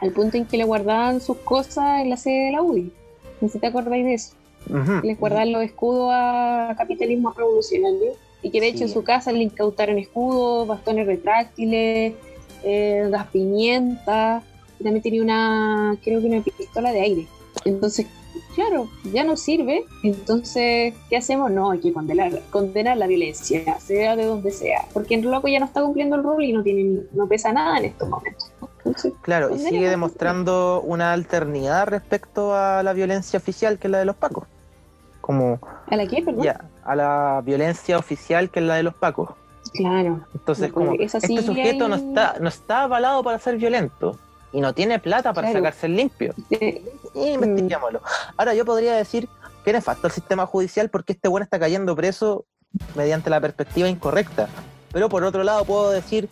al 0.00 0.12
punto 0.12 0.36
en 0.36 0.46
que 0.46 0.56
le 0.56 0.64
guardaban 0.64 1.20
sus 1.20 1.36
cosas 1.38 2.00
en 2.02 2.10
la 2.10 2.16
sede 2.16 2.46
de 2.46 2.52
la 2.52 2.62
UDI. 2.62 2.92
No 3.40 3.48
sé 3.48 3.54
si 3.54 3.58
te 3.58 3.66
acordáis 3.66 4.04
de 4.04 4.14
eso. 4.14 4.34
ujú, 4.68 5.06
Les 5.06 5.18
guardaban 5.18 5.52
los 5.52 5.62
escudos 5.62 6.10
a 6.12 6.74
capitalismo 6.78 7.32
revolucionario 7.32 8.12
y 8.42 8.50
que 8.50 8.60
de 8.60 8.68
hecho 8.68 8.78
Sí. 8.78 8.84
en 8.84 8.90
su 8.90 9.04
casa 9.04 9.32
le 9.32 9.42
incautaron 9.42 9.98
escudos, 9.98 10.66
bastones 10.68 11.06
retráctiles, 11.06 12.14
eh, 12.62 13.08
gas 13.10 13.26
pimienta, 13.28 14.42
y 14.80 14.84
también 14.84 15.02
tenía 15.02 15.22
una, 15.22 15.96
creo 16.02 16.20
que 16.20 16.26
una 16.26 16.42
pistola 16.42 16.92
de 16.92 17.00
aire. 17.00 17.26
Entonces, 17.64 18.06
claro, 18.54 18.88
ya 19.12 19.24
no 19.24 19.36
sirve. 19.36 19.84
Entonces, 20.02 20.94
¿qué 21.08 21.16
hacemos? 21.16 21.50
No, 21.50 21.70
hay 21.70 21.80
que 21.80 21.92
condenar, 21.92 22.40
condenar 22.50 22.96
la 22.96 23.06
violencia, 23.06 23.78
sea 23.80 24.16
de 24.16 24.24
donde 24.24 24.50
sea, 24.50 24.86
porque 24.92 25.14
el 25.14 25.22
loco 25.22 25.48
ya 25.48 25.60
no 25.60 25.66
está 25.66 25.82
cumpliendo 25.82 26.16
el 26.16 26.22
rol 26.22 26.42
y 26.42 26.52
no 26.52 26.62
tiene 26.62 27.02
no 27.12 27.26
pesa 27.26 27.52
nada 27.52 27.78
en 27.78 27.86
estos 27.86 28.08
momentos. 28.08 28.50
Entonces, 28.78 29.12
Claro, 29.22 29.54
y 29.54 29.58
sigue 29.58 29.88
demostrando 29.88 30.82
una 30.82 31.12
alternidad 31.12 31.86
respecto 31.86 32.54
a 32.54 32.82
la 32.82 32.92
violencia 32.92 33.38
oficial 33.38 33.78
que 33.78 33.88
es 33.88 33.90
la 33.90 33.98
de 33.98 34.04
los 34.04 34.16
pacos. 34.16 34.46
Como 35.20 35.58
¿a 35.86 35.96
la 35.96 36.06
qué, 36.06 36.22
perdón? 36.22 36.44
ya, 36.44 36.64
a 36.84 36.94
la 36.94 37.42
violencia 37.44 37.96
oficial 37.96 38.50
que 38.50 38.60
es 38.60 38.66
la 38.66 38.74
de 38.74 38.82
los 38.82 38.94
pacos. 38.94 39.30
Claro. 39.72 40.20
Entonces, 40.34 40.70
como 40.70 40.92
este 40.92 41.42
sujeto 41.42 41.88
no 41.88 41.96
está, 41.96 42.36
no 42.40 42.48
está 42.48 42.82
avalado 42.82 43.24
para 43.24 43.38
ser 43.38 43.56
violento 43.56 44.18
y 44.54 44.60
no 44.62 44.72
tiene 44.72 44.98
plata 44.98 45.34
para 45.34 45.48
Claro. 45.50 45.64
sacarse 45.66 45.86
el 45.86 45.96
limpio. 45.96 46.34
Eh, 46.50 46.82
Investiguémoslo. 47.14 48.00
Ahora 48.38 48.54
yo 48.54 48.64
podría 48.64 48.94
decir 48.94 49.28
que 49.64 49.72
nefasto 49.72 50.06
el 50.06 50.12
sistema 50.12 50.46
judicial 50.46 50.88
porque 50.88 51.12
este 51.12 51.28
bueno 51.28 51.44
está 51.44 51.58
cayendo 51.58 51.94
preso 51.94 52.46
mediante 52.94 53.28
la 53.30 53.40
perspectiva 53.40 53.88
incorrecta. 53.88 54.48
Pero 54.92 55.08
por 55.08 55.24
otro 55.24 55.42
lado 55.44 55.64
puedo 55.64 55.90
decir, 55.90 56.28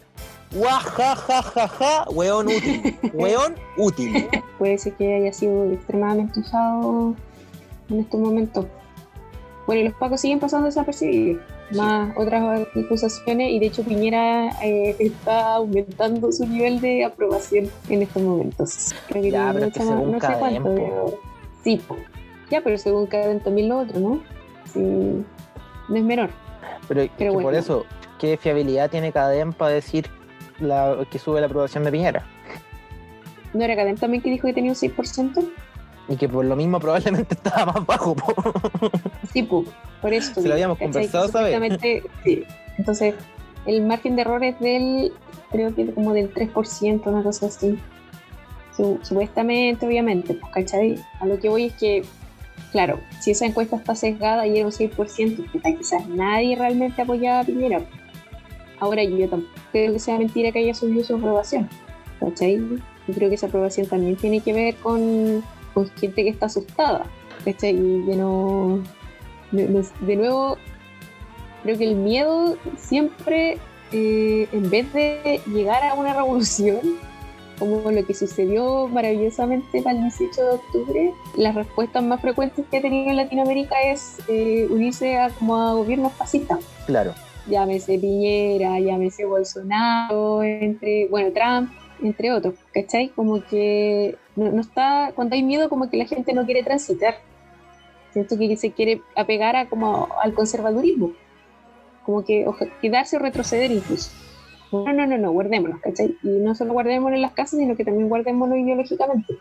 guajajajaja, 0.52 2.04
weón 2.10 2.46
útil. 2.46 2.98
Weón 3.14 3.54
útil. 3.76 4.28
puede 4.58 4.78
ser 4.78 4.94
que 4.94 5.14
haya 5.14 5.32
sido 5.32 5.70
extremadamente 5.72 6.40
usado 6.40 7.14
en 7.88 8.00
estos 8.00 8.20
momentos. 8.20 8.66
Bueno, 9.66 9.82
y 9.82 9.84
los 9.88 9.94
pacos 9.94 10.20
siguen 10.20 10.40
pasando 10.40 10.66
desapercibidos. 10.66 11.42
Más 11.76 12.14
otras 12.16 12.66
acusaciones, 12.76 13.50
y 13.50 13.58
de 13.58 13.66
hecho 13.66 13.82
Piñera 13.82 14.50
eh, 14.62 14.96
está 14.98 15.54
aumentando 15.54 16.30
su 16.32 16.46
nivel 16.46 16.80
de 16.80 17.04
aprobación 17.04 17.70
en 17.88 18.02
estos 18.02 18.22
momentos. 18.22 18.94
Creo 19.08 19.22
que 19.22 19.30
ya, 19.30 19.50
pero 19.52 19.66
es 19.66 19.72
que 19.72 19.80
según 19.80 20.12
no 20.12 20.20
sé 20.20 20.34
cuánto, 20.38 20.74
pero, 20.74 21.18
sí, 21.64 21.80
ya, 22.50 22.60
pero 22.60 22.78
según 22.78 23.06
cada 23.06 23.24
evento 23.24 23.44
también 23.44 23.68
lo 23.68 23.78
otro, 23.78 24.00
¿no? 24.00 24.22
Sí, 24.72 24.80
no 24.80 25.96
es 25.96 26.02
menor. 26.02 26.30
Pero, 26.88 27.06
pero 27.16 27.32
bueno. 27.32 27.48
por 27.48 27.54
eso, 27.54 27.86
¿qué 28.18 28.36
fiabilidad 28.36 28.90
tiene 28.90 29.12
Cadem 29.12 29.52
para 29.52 29.72
decir 29.72 30.06
la, 30.60 31.06
que 31.10 31.18
sube 31.18 31.40
la 31.40 31.46
aprobación 31.46 31.84
de 31.84 31.92
Piñera? 31.92 32.26
¿No 33.54 33.64
era 33.64 33.76
Cadem 33.76 33.96
también 33.96 34.22
que 34.22 34.30
dijo 34.30 34.46
que 34.46 34.54
tenía 34.54 34.70
un 34.70 34.76
6%? 34.76 35.50
Y 36.12 36.16
que 36.16 36.28
por 36.28 36.44
lo 36.44 36.54
mismo 36.56 36.78
probablemente 36.78 37.34
estaba 37.42 37.72
más 37.72 37.86
bajo. 37.86 38.14
Sí, 39.32 39.42
por 39.44 40.12
eso. 40.12 40.42
Se 40.42 40.46
lo 40.46 40.52
habíamos 40.52 40.76
conversado, 40.76 41.28
¿sabes? 41.28 41.80
Sí. 42.22 42.44
Entonces, 42.76 43.14
el 43.64 43.82
margen 43.86 44.14
de 44.16 44.22
error 44.22 44.44
es 44.44 44.60
del, 44.60 45.10
creo 45.50 45.74
que 45.74 45.90
como 45.94 46.12
del 46.12 46.32
3%, 46.34 47.06
una 47.06 47.22
cosa 47.22 47.46
así. 47.46 47.78
supuestamente, 48.76 49.86
obviamente, 49.86 50.34
pues, 50.34 50.52
¿cachai? 50.52 50.98
A 51.20 51.24
lo 51.24 51.40
que 51.40 51.48
voy 51.48 51.64
es 51.66 51.72
que, 51.74 52.04
claro, 52.72 53.00
si 53.20 53.30
esa 53.30 53.46
encuesta 53.46 53.76
está 53.76 53.94
sesgada 53.94 54.46
y 54.46 54.58
era 54.58 54.66
un 54.66 54.72
6%, 54.72 55.78
quizás 55.78 56.06
nadie 56.08 56.56
realmente 56.56 57.00
apoyaba 57.00 57.40
a 57.40 57.44
Piñera. 57.44 57.80
Ahora 58.80 59.02
yo 59.02 59.30
tampoco 59.30 59.52
creo 59.70 59.94
que 59.94 59.98
sea 59.98 60.18
mentira 60.18 60.52
que 60.52 60.58
haya 60.58 60.74
subido 60.74 61.04
su 61.04 61.14
aprobación, 61.14 61.70
¿cachai? 62.20 62.58
Yo 62.58 63.14
creo 63.14 63.30
que 63.30 63.36
esa 63.36 63.46
aprobación 63.46 63.86
también 63.86 64.16
tiene 64.16 64.40
que 64.40 64.52
ver 64.52 64.74
con 64.76 65.42
con 65.74 65.88
gente 65.90 66.22
que 66.22 66.30
está 66.30 66.46
asustada, 66.46 67.04
¿cachai? 67.44 67.70
Y 67.72 68.06
que 68.06 68.16
no, 68.16 68.80
de, 69.52 70.16
nuevo, 70.16 70.56
creo 71.62 71.78
que 71.78 71.84
el 71.84 71.96
miedo 71.96 72.56
siempre, 72.76 73.58
eh, 73.92 74.48
en 74.52 74.70
vez 74.70 74.92
de 74.92 75.40
llegar 75.46 75.82
a 75.84 75.94
una 75.94 76.14
revolución, 76.14 76.80
como 77.58 77.90
lo 77.90 78.04
que 78.04 78.14
sucedió 78.14 78.88
maravillosamente 78.88 79.82
para 79.82 79.96
el 79.96 80.02
18 80.02 80.42
de 80.42 80.50
octubre, 80.50 81.14
las 81.36 81.54
respuestas 81.54 82.02
más 82.02 82.20
frecuentes 82.20 82.64
que 82.70 82.78
ha 82.78 82.82
tenido 82.82 83.10
en 83.10 83.16
Latinoamérica 83.16 83.76
es 83.82 84.18
eh, 84.28 84.66
unirse 84.68 85.16
a, 85.16 85.30
como 85.30 85.56
a 85.56 85.74
gobiernos 85.74 86.12
fascistas. 86.14 86.58
Claro. 86.86 87.14
Llámese 87.46 87.98
Piñera, 87.98 88.80
llámese 88.80 89.24
Bolsonaro, 89.26 90.42
entre, 90.42 91.06
bueno, 91.08 91.30
Trump, 91.32 91.70
entre 92.02 92.32
otros, 92.32 92.54
¿cachai? 92.72 93.08
Como 93.10 93.42
que 93.44 94.16
no, 94.36 94.60
está, 94.60 95.12
cuando 95.14 95.34
hay 95.34 95.42
miedo 95.42 95.68
como 95.68 95.88
que 95.88 95.96
la 95.96 96.06
gente 96.06 96.32
no 96.32 96.44
quiere 96.44 96.62
transitar. 96.62 97.16
Siento 98.12 98.36
que 98.38 98.56
se 98.56 98.72
quiere 98.72 99.00
apegar 99.16 99.56
a 99.56 99.68
como 99.68 100.08
al 100.22 100.34
conservadurismo, 100.34 101.12
como 102.04 102.24
que 102.24 102.46
quedarse 102.80 103.16
o 103.16 103.20
retroceder 103.20 103.70
incluso. 103.70 104.10
No, 104.70 104.92
no, 104.92 105.06
no, 105.06 105.18
no, 105.18 105.32
guardémonos, 105.32 105.80
¿cachai? 105.80 106.16
Y 106.22 106.28
no 106.28 106.54
solo 106.54 106.72
guardémonos 106.72 107.16
en 107.16 107.22
las 107.22 107.32
casas, 107.32 107.60
sino 107.60 107.76
que 107.76 107.84
también 107.84 108.08
guardémonos 108.08 108.56
ideológicamente. 108.56 109.34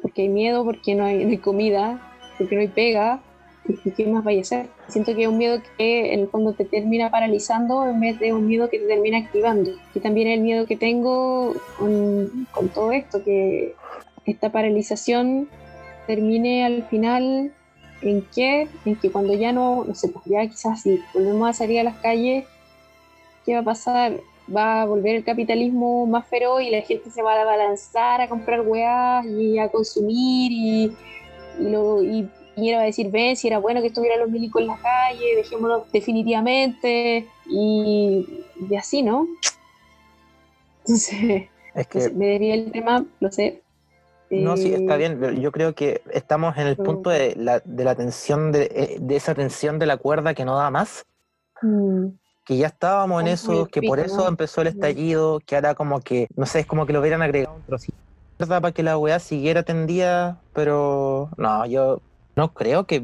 Porque 0.00 0.22
hay 0.22 0.28
miedo, 0.28 0.64
porque 0.64 0.94
no 0.94 1.04
hay, 1.04 1.24
no 1.24 1.30
hay 1.30 1.38
comida, 1.38 2.00
porque 2.38 2.54
no 2.54 2.60
hay 2.62 2.68
pega, 2.68 3.20
¿Y 3.64 3.90
qué 3.92 4.06
más 4.06 4.24
vaya 4.24 4.40
a 4.40 4.44
ser? 4.44 4.68
Siento 4.88 5.14
que 5.14 5.22
es 5.22 5.28
un 5.28 5.38
miedo 5.38 5.60
que 5.76 6.12
en 6.14 6.20
el 6.20 6.28
fondo 6.28 6.52
te 6.52 6.64
termina 6.64 7.10
paralizando 7.10 7.86
en 7.86 8.00
vez 8.00 8.18
de 8.18 8.32
un 8.32 8.46
miedo 8.46 8.68
que 8.68 8.78
te 8.78 8.86
termina 8.86 9.18
activando. 9.18 9.70
Y 9.94 10.00
también 10.00 10.28
el 10.28 10.40
miedo 10.40 10.66
que 10.66 10.76
tengo 10.76 11.54
con, 11.78 12.46
con 12.50 12.68
todo 12.70 12.90
esto, 12.92 13.22
que 13.22 13.74
esta 14.26 14.50
paralización 14.50 15.48
termine 16.06 16.64
al 16.64 16.84
final 16.88 17.52
en 18.02 18.26
qué, 18.34 18.68
en 18.84 18.96
que 18.96 19.10
cuando 19.10 19.34
ya 19.34 19.52
no, 19.52 19.84
no 19.84 19.94
sé, 19.94 20.08
pues 20.08 20.24
ya 20.26 20.46
quizás 20.46 20.82
si 20.82 21.00
volvemos 21.14 21.48
a 21.48 21.52
salir 21.52 21.80
a 21.80 21.84
las 21.84 21.96
calles, 21.98 22.44
¿qué 23.44 23.54
va 23.54 23.60
a 23.60 23.64
pasar? 23.64 24.20
Va 24.54 24.82
a 24.82 24.86
volver 24.86 25.14
el 25.14 25.24
capitalismo 25.24 26.04
más 26.06 26.26
feroz 26.26 26.62
y 26.62 26.70
la 26.70 26.82
gente 26.82 27.10
se 27.10 27.22
va 27.22 27.40
a 27.40 27.44
balanzar 27.44 28.20
a 28.20 28.28
comprar 28.28 28.62
weas 28.62 29.24
y 29.24 29.58
a 29.58 29.68
consumir 29.68 30.50
y, 30.50 30.92
y, 31.60 31.70
lo, 31.70 32.02
y 32.02 32.28
Piñera 32.54 32.78
va 32.78 32.82
a 32.84 32.86
decir, 32.86 33.10
ven, 33.10 33.36
si 33.36 33.48
era 33.48 33.58
bueno 33.58 33.80
que 33.80 33.88
estuvieran 33.88 34.20
los 34.20 34.30
milicos 34.30 34.62
en 34.62 34.68
la 34.68 34.78
calle, 34.80 35.36
dejémoslo 35.36 35.86
definitivamente, 35.92 37.28
y, 37.46 38.44
y 38.68 38.76
así, 38.76 39.02
¿no? 39.02 39.26
Entonces, 40.80 41.48
es 41.74 41.86
que, 41.86 42.10
me 42.10 42.26
debía 42.26 42.54
el 42.54 42.72
tema, 42.72 43.04
lo 43.20 43.30
sé. 43.30 43.62
No, 44.30 44.56
sí, 44.56 44.72
está 44.72 44.94
eh, 44.94 44.98
bien. 44.98 45.40
Yo 45.40 45.52
creo 45.52 45.74
que 45.74 46.02
estamos 46.10 46.56
en 46.56 46.66
el 46.66 46.76
punto 46.76 47.10
de 47.10 47.34
la, 47.36 47.60
de 47.64 47.84
la 47.84 47.94
tensión, 47.94 48.50
de, 48.50 48.62
eh, 48.74 48.96
de, 49.00 49.16
esa 49.16 49.34
tensión 49.34 49.78
de 49.78 49.86
la 49.86 49.98
cuerda 49.98 50.34
que 50.34 50.44
no 50.44 50.56
da 50.56 50.70
más. 50.70 51.04
Mm. 51.60 52.06
Que 52.44 52.56
ya 52.56 52.68
estábamos 52.68 53.20
en 53.22 53.28
eso, 53.28 53.66
que 53.66 53.82
por 53.82 54.00
eso 54.00 54.26
empezó 54.26 54.62
el 54.62 54.68
estallido, 54.68 55.38
que 55.46 55.54
ahora 55.54 55.74
como 55.74 56.00
que, 56.00 56.26
no 56.34 56.46
sé, 56.46 56.60
es 56.60 56.66
como 56.66 56.86
que 56.86 56.92
lo 56.92 57.00
hubieran 57.00 57.22
agregado 57.22 57.54
un 57.54 57.62
trocito 57.62 57.96
para 58.48 58.72
que 58.72 58.82
la 58.82 58.98
weá 58.98 59.20
siguiera 59.20 59.62
tendida, 59.62 60.40
pero 60.52 61.30
no, 61.36 61.64
yo 61.66 62.00
no 62.36 62.52
creo 62.54 62.86
que 62.86 63.02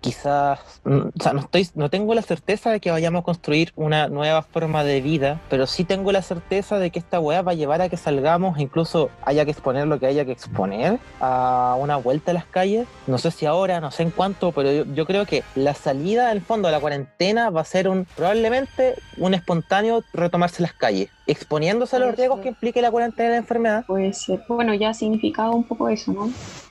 quizás, 0.00 0.80
mm, 0.84 0.98
o 1.18 1.22
sea, 1.22 1.32
no 1.32 1.40
estoy, 1.40 1.68
no 1.74 1.90
tengo 1.90 2.14
la 2.14 2.22
certeza 2.22 2.70
de 2.70 2.80
que 2.80 2.90
vayamos 2.90 3.20
a 3.20 3.24
construir 3.24 3.72
una 3.76 4.08
nueva 4.08 4.42
forma 4.42 4.82
de 4.82 5.00
vida, 5.00 5.40
pero 5.50 5.66
sí 5.66 5.84
tengo 5.84 6.10
la 6.12 6.22
certeza 6.22 6.78
de 6.78 6.90
que 6.90 6.98
esta 6.98 7.20
weá 7.20 7.42
va 7.42 7.52
a 7.52 7.54
llevar 7.54 7.82
a 7.82 7.88
que 7.88 7.96
salgamos, 7.96 8.58
incluso 8.58 9.10
haya 9.22 9.44
que 9.44 9.50
exponer 9.50 9.86
lo 9.86 9.98
que 9.98 10.06
haya 10.06 10.24
que 10.24 10.32
exponer, 10.32 10.98
a 11.20 11.76
una 11.78 11.96
vuelta 11.96 12.30
a 12.30 12.34
las 12.34 12.46
calles. 12.46 12.86
No 13.06 13.18
sé 13.18 13.30
si 13.30 13.46
ahora, 13.46 13.80
no 13.80 13.90
sé 13.90 14.02
en 14.02 14.10
cuánto, 14.10 14.52
pero 14.52 14.84
yo, 14.84 15.06
creo 15.06 15.26
que 15.26 15.42
la 15.54 15.74
salida 15.74 16.28
del 16.28 16.40
fondo 16.40 16.68
de 16.68 16.72
la 16.72 16.80
cuarentena 16.80 17.50
va 17.50 17.60
a 17.60 17.64
ser 17.64 17.88
un 17.88 18.06
probablemente 18.16 18.94
un 19.18 19.34
espontáneo 19.34 20.02
retomarse 20.12 20.62
las 20.62 20.72
calles, 20.72 21.10
exponiéndose 21.26 21.96
a 21.96 21.98
los 21.98 22.16
riesgos 22.16 22.40
que 22.40 22.48
implique 22.48 22.80
la 22.80 22.90
cuarentena 22.90 23.28
de 23.28 23.34
la 23.34 23.38
enfermedad. 23.38 23.84
Puede 23.86 24.12
ser. 24.12 24.42
Bueno, 24.48 24.72
ya 24.74 24.90
ha 24.90 24.94
significado 24.94 25.52
un 25.52 25.64
poco 25.64 25.88
eso, 25.88 26.12
¿no? 26.12 26.28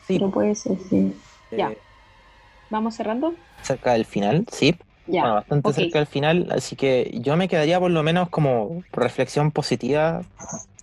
Sí. 0.08 0.18
Pero 0.18 0.32
puede 0.32 0.56
ser, 0.56 0.78
sí. 0.90 1.14
Ya. 1.52 1.72
¿Vamos 2.70 2.96
cerrando? 2.96 3.34
Cerca 3.62 3.94
del 3.94 4.06
final, 4.06 4.46
sí. 4.52 4.76
Ya. 5.12 5.26
bastante 5.26 5.74
cerca 5.74 5.98
del 5.98 6.08
final, 6.08 6.50
así 6.52 6.76
que 6.76 7.10
yo 7.16 7.36
me 7.36 7.48
quedaría 7.48 7.80
por 7.80 7.90
lo 7.90 8.04
menos 8.04 8.30
como 8.30 8.84
reflexión 8.92 9.50
positiva. 9.52 10.22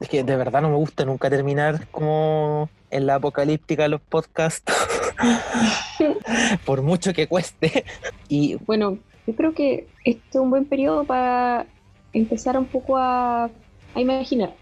Es 0.01 0.09
que 0.09 0.25
de 0.25 0.37
verdad 0.37 0.63
no 0.63 0.69
me 0.69 0.77
gusta 0.77 1.05
nunca 1.05 1.31
terminar 1.31 1.87
como 1.93 2.69
en 2.91 3.07
la 3.07 3.17
apocalíptica 3.17 3.85
de 3.85 3.91
los 3.91 4.01
podcasts, 4.01 4.73
por 6.65 6.83
mucho 6.83 7.13
que 7.13 7.29
cueste. 7.29 7.85
Y 8.29 8.57
bueno, 8.67 8.99
yo 9.29 9.37
creo 9.37 9.55
que 9.55 9.87
este 10.05 10.27
es 10.31 10.37
un 10.37 10.51
buen 10.51 10.65
periodo 10.65 11.05
para 11.05 11.67
empezar 12.13 12.59
un 12.59 12.67
poco 12.67 12.97
a, 12.97 13.45
a 13.45 14.01
imaginar, 14.01 14.55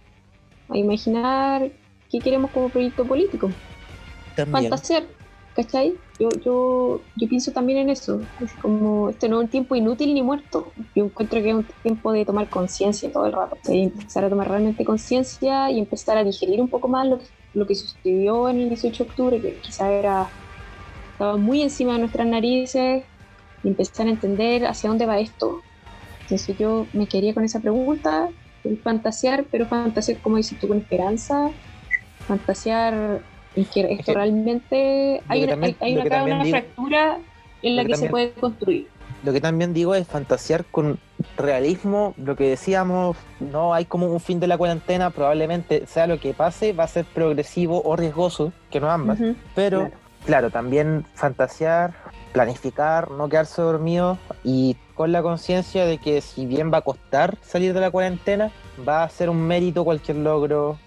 a 0.68 0.76
imaginar 0.76 1.70
qué 2.10 2.18
queremos 2.18 2.50
como 2.50 2.68
proyecto 2.68 3.06
político. 3.06 3.50
También. 4.36 4.68
Fantasear 4.70 5.04
¿cachai? 5.54 6.00
Yo, 6.18 6.38
yo, 6.40 7.06
yo 7.16 7.28
pienso 7.28 7.52
también 7.52 7.80
en 7.80 7.90
eso, 7.90 8.28
es 8.40 8.56
como, 8.56 9.10
esto 9.10 9.28
no 9.28 9.40
es 9.40 9.44
un 9.46 9.50
tiempo 9.50 9.74
inútil 9.74 10.14
ni 10.14 10.22
muerto, 10.22 10.74
yo 10.94 11.06
encuentro 11.06 11.42
que 11.42 11.50
es 11.50 11.54
un 11.56 11.66
tiempo 11.82 12.12
de 12.12 12.24
tomar 12.24 12.48
conciencia 12.50 13.10
todo 13.12 13.26
el 13.26 13.32
rato, 13.32 13.58
empezar 13.66 14.24
a 14.24 14.30
tomar 14.30 14.48
realmente 14.48 14.84
conciencia 14.84 15.70
y 15.72 15.80
empezar 15.80 16.16
a 16.18 16.24
digerir 16.24 16.60
un 16.62 16.70
poco 16.70 16.88
más 16.88 17.06
lo 17.08 17.18
que, 17.18 17.26
lo 17.54 17.66
que 17.66 17.74
sucedió 17.74 18.48
en 18.48 18.60
el 18.60 18.68
18 18.68 19.04
de 19.04 19.08
octubre, 19.10 19.42
que 19.42 19.60
quizá 19.60 19.92
era, 19.92 20.32
estaba 21.12 21.36
muy 21.38 21.62
encima 21.62 21.94
de 21.94 22.00
nuestras 22.00 22.26
narices, 22.26 23.04
y 23.62 23.68
empezar 23.70 24.06
a 24.08 24.10
entender 24.10 24.66
hacia 24.66 24.90
dónde 24.90 25.06
va 25.06 25.20
esto. 25.20 25.66
Entonces 26.22 26.56
yo 26.58 26.90
me 26.94 27.08
quería 27.08 27.34
con 27.34 27.44
esa 27.44 27.60
pregunta, 27.62 28.30
fantasear, 28.84 29.48
pero 29.50 29.68
fantasear, 29.68 30.20
como 30.22 30.36
dices 30.38 30.58
tú, 30.58 30.68
con 30.68 30.78
esperanza, 30.80 31.54
fantasear 32.26 33.24
y 33.56 33.64
que 33.64 33.92
esto 33.92 34.14
realmente 34.14 35.22
hay 35.28 35.44
una, 35.44 35.66
hay, 35.80 35.96
una, 35.96 36.44
fractura 36.44 37.18
en 37.62 37.76
la 37.76 37.84
que, 37.84 37.96
se 37.96 38.08
puede 38.08 38.32
construir. 38.32 38.88
Lo 39.22 39.32
que 39.32 39.40
también 39.40 39.72
digo 39.72 39.94
es 39.94 40.06
fantasear 40.06 40.64
con 40.64 40.98
realismo, 41.36 42.14
lo 42.18 42.36
que 42.36 42.48
decíamos, 42.48 43.16
no 43.40 43.72
hay 43.72 43.84
como 43.84 44.06
un 44.06 44.20
fin 44.20 44.40
de 44.40 44.46
la 44.46 44.58
cuarentena, 44.58 45.10
probablemente 45.10 45.86
sea 45.86 46.06
lo 46.06 46.18
que 46.20 46.34
pase, 46.34 46.72
va 46.72 46.84
a 46.84 46.88
ser 46.88 47.04
progresivo 47.04 47.82
o 47.84 47.96
riesgoso, 47.96 48.52
que 48.70 48.80
no 48.80 48.90
ambas, 48.90 49.18
pero 49.54 49.90
claro. 50.26 50.50
también 50.50 51.06
fantasear, 51.14 51.94
planificar, 52.32 53.10
no 53.12 53.28
quedarse 53.28 53.62
dormido 53.62 54.18
y 54.42 54.76
con 54.94 55.12
la 55.12 55.22
conciencia 55.22 55.86
de 55.86 55.98
que 55.98 56.20
si 56.20 56.46
bien 56.46 56.72
va 56.72 56.78
a 56.78 56.82
costar 56.82 57.38
salir 57.42 57.72
de 57.72 57.80
la 57.80 57.90
cuarentena, 57.90 58.50
va 58.86 59.04
a 59.04 59.08
ser 59.08 59.30
un 59.30 59.40
mérito 59.46 59.84
cualquier 59.84 60.18
logro. 60.18 60.78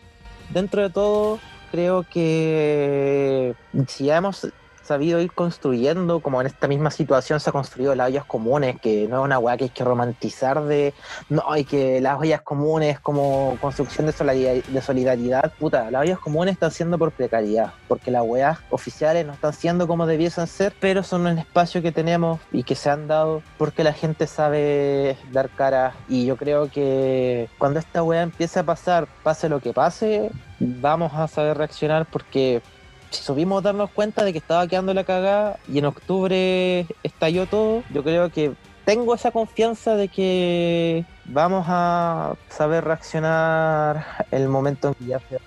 Dentro 0.54 0.82
de 0.82 0.90
todo, 0.90 1.40
creo 1.72 2.04
que 2.04 3.56
si 3.88 4.06
ya 4.06 4.18
hemos 4.18 4.48
sabido 4.88 5.20
ir 5.22 5.32
construyendo, 5.32 6.22
como 6.22 6.42
en 6.42 6.48
esta 6.48 6.68
misma 6.68 6.92
situación 6.92 7.40
se 7.40 7.50
ha 7.50 7.54
construido 7.54 7.94
las 7.96 8.08
ollas 8.08 8.26
comunes, 8.26 8.80
que 8.80 9.08
no 9.08 9.20
es 9.20 9.26
una 9.26 9.40
weá 9.40 9.58
que 9.58 9.66
hay 9.66 9.70
que 9.70 9.84
romantizar 9.84 10.64
de, 10.64 10.94
no, 11.30 11.44
hay 11.52 11.66
que 11.66 12.02
las 12.02 12.20
ollas 12.20 12.42
comunes 12.42 13.00
como 13.00 13.58
construcción 13.60 14.08
de 14.08 14.14
solidaridad, 14.14 14.64
de 14.64 14.82
solidaridad, 14.82 15.54
puta, 15.60 15.92
las 15.92 16.02
ollas 16.02 16.20
comunes 16.20 16.54
están 16.54 16.72
siendo 16.72 16.98
por 16.98 17.12
precariedad, 17.12 17.74
porque 17.88 18.12
las 18.12 18.24
weas 18.24 18.60
oficiales 18.70 19.26
no 19.26 19.34
están 19.34 19.54
siendo 19.54 19.88
como 19.88 20.08
debiesen 20.08 20.48
ser, 20.48 20.74
pero 20.80 21.04
son 21.04 21.28
un 21.28 21.38
espacio 21.38 21.82
que 21.82 21.92
tenemos 21.92 22.40
y 22.52 22.64
que 22.64 22.76
se 22.76 22.90
han 22.90 23.08
dado 23.08 23.42
porque 23.58 23.84
la 23.84 23.94
gente 23.94 24.28
sabe 24.28 25.18
dar 25.32 25.50
cara. 25.50 25.94
Y 26.08 26.26
yo 26.26 26.38
creo 26.38 26.70
que 26.70 27.50
cuando 27.58 27.80
esta 27.80 28.04
wea 28.04 28.22
empiece 28.22 28.60
a 28.60 28.64
pasar, 28.64 29.08
pase 29.24 29.50
lo 29.50 29.60
que 29.60 29.74
pase, 29.74 30.32
vamos 30.60 31.14
a 31.14 31.28
saber 31.28 31.58
reaccionar 31.58 32.06
porque 32.06 32.62
si 33.10 33.24
supimos 33.24 33.64
darnos 33.64 33.90
cuenta 33.92 34.24
de 34.24 34.32
que 34.32 34.40
estaba 34.40 34.68
quedando 34.68 34.94
la 34.94 35.04
cagada 35.04 35.60
y 35.72 35.80
en 35.80 35.86
octubre 35.86 36.86
estalló 37.04 37.46
todo, 37.46 37.84
yo 37.94 38.04
creo 38.04 38.30
que 38.30 38.54
tengo 38.86 39.16
esa 39.16 39.32
confianza 39.32 39.96
de 39.96 40.08
que 40.08 41.06
vamos 41.26 41.66
a 41.68 42.36
saber 42.50 42.86
reaccionar 42.86 44.26
el 44.32 44.48
momento 44.48 44.90
en 44.90 44.94
que 44.94 45.06
ya 45.06 45.20
sea 45.20 45.40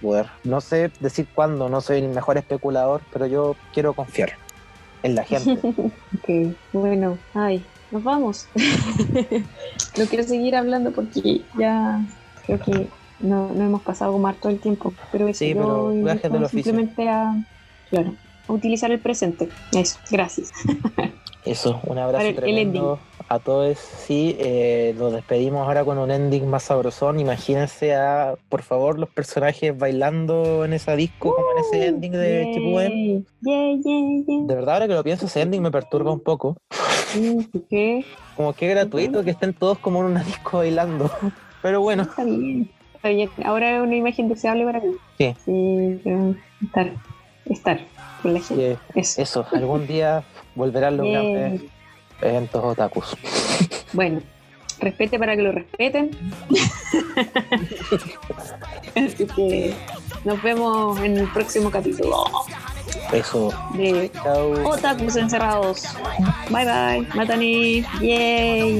poder. 0.00 0.26
No 0.44 0.60
sé 0.60 0.90
decir 1.00 1.28
cuándo, 1.34 1.68
no 1.68 1.80
soy 1.80 1.98
el 1.98 2.08
mejor 2.08 2.38
especulador, 2.38 3.02
pero 3.12 3.26
yo 3.26 3.56
quiero 3.72 3.92
confiar 3.92 4.32
en 5.02 5.14
la 5.14 5.24
gente. 5.24 5.60
ok, 5.62 6.54
bueno, 6.72 7.18
ay, 7.34 7.64
nos 7.90 8.02
vamos. 8.02 8.48
no 9.98 10.04
quiero 10.06 10.24
seguir 10.24 10.56
hablando 10.56 10.90
porque 10.90 11.42
ya 11.58 12.00
creo 12.46 12.58
que 12.60 12.88
no, 13.20 13.52
no 13.52 13.64
hemos 13.64 13.82
pasado 13.82 14.12
como 14.12 14.32
todo 14.34 14.50
el 14.50 14.60
tiempo, 14.60 14.92
pero 15.10 15.32
sí, 15.34 15.54
pero 15.54 16.48
simplemente 16.48 17.08
a, 17.08 17.34
claro, 17.90 18.14
a 18.46 18.52
utilizar 18.52 18.90
el 18.90 19.00
presente. 19.00 19.48
Eso, 19.72 19.98
gracias. 20.10 20.50
Eso, 21.44 21.80
un 21.86 21.98
abrazo 21.98 22.34
tremendo 22.34 22.98
a 23.28 23.38
todos. 23.38 23.78
Sí, 23.78 24.36
eh, 24.38 24.94
nos 24.98 25.12
despedimos 25.12 25.66
ahora 25.66 25.84
con 25.84 25.96
un 25.96 26.10
ending 26.10 26.46
más 26.46 26.64
sabrosón. 26.64 27.20
Imagínense 27.20 27.94
a, 27.94 28.34
por 28.50 28.62
favor, 28.62 28.98
los 28.98 29.08
personajes 29.08 29.76
bailando 29.76 30.64
en 30.64 30.74
esa 30.74 30.94
disco, 30.94 31.34
como 31.34 31.46
en 31.52 31.64
ese 31.64 31.78
uh, 31.78 31.94
ending 31.94 32.12
de 32.12 32.50
Chipuden. 32.52 33.26
De 34.46 34.54
verdad, 34.54 34.74
ahora 34.74 34.88
que 34.88 34.94
lo 34.94 35.04
pienso, 35.04 35.26
ese 35.26 35.40
ending 35.40 35.62
me 35.62 35.70
perturba 35.70 36.12
un 36.12 36.20
poco. 36.20 36.56
¿Qué? 37.70 38.04
Como 38.36 38.52
que 38.52 38.68
gratuito 38.68 39.24
que 39.24 39.30
estén 39.30 39.54
todos 39.54 39.78
como 39.78 40.00
en 40.00 40.06
una 40.06 40.24
disco 40.24 40.58
bailando. 40.58 41.10
Pero 41.62 41.80
bueno. 41.80 42.02
Está 42.02 42.24
bien. 42.24 42.70
Ahora 43.44 43.76
es 43.76 43.82
una 43.82 43.96
imagen 43.96 44.28
deseable 44.28 44.64
para 44.64 44.80
mí. 44.80 44.94
Sí. 45.18 45.34
Sí, 45.44 46.00
estar, 46.64 46.90
estar 47.46 47.80
con 48.22 48.34
la 48.34 48.40
gente. 48.40 48.78
eso. 48.94 49.22
eso. 49.22 49.46
Algún 49.52 49.86
día 49.86 50.22
volverán 50.54 50.96
los 50.96 51.06
grandes 51.06 51.62
eventos 52.20 52.64
otakus. 52.64 53.16
Bueno, 53.92 54.20
respete 54.80 55.18
para 55.18 55.36
que 55.36 55.42
lo 55.42 55.52
respeten. 55.52 56.10
Así 58.94 59.26
que 59.26 59.74
nos 60.24 60.42
vemos 60.42 61.00
en 61.00 61.18
el 61.18 61.28
próximo 61.32 61.70
capítulo. 61.70 62.24
Eso. 63.12 63.52
De 63.74 64.10
Otakus 64.64 65.16
encerrados. 65.16 65.84
Bye 66.50 66.64
bye. 66.64 67.06
Matani. 67.14 67.84
Yay. 68.00 68.78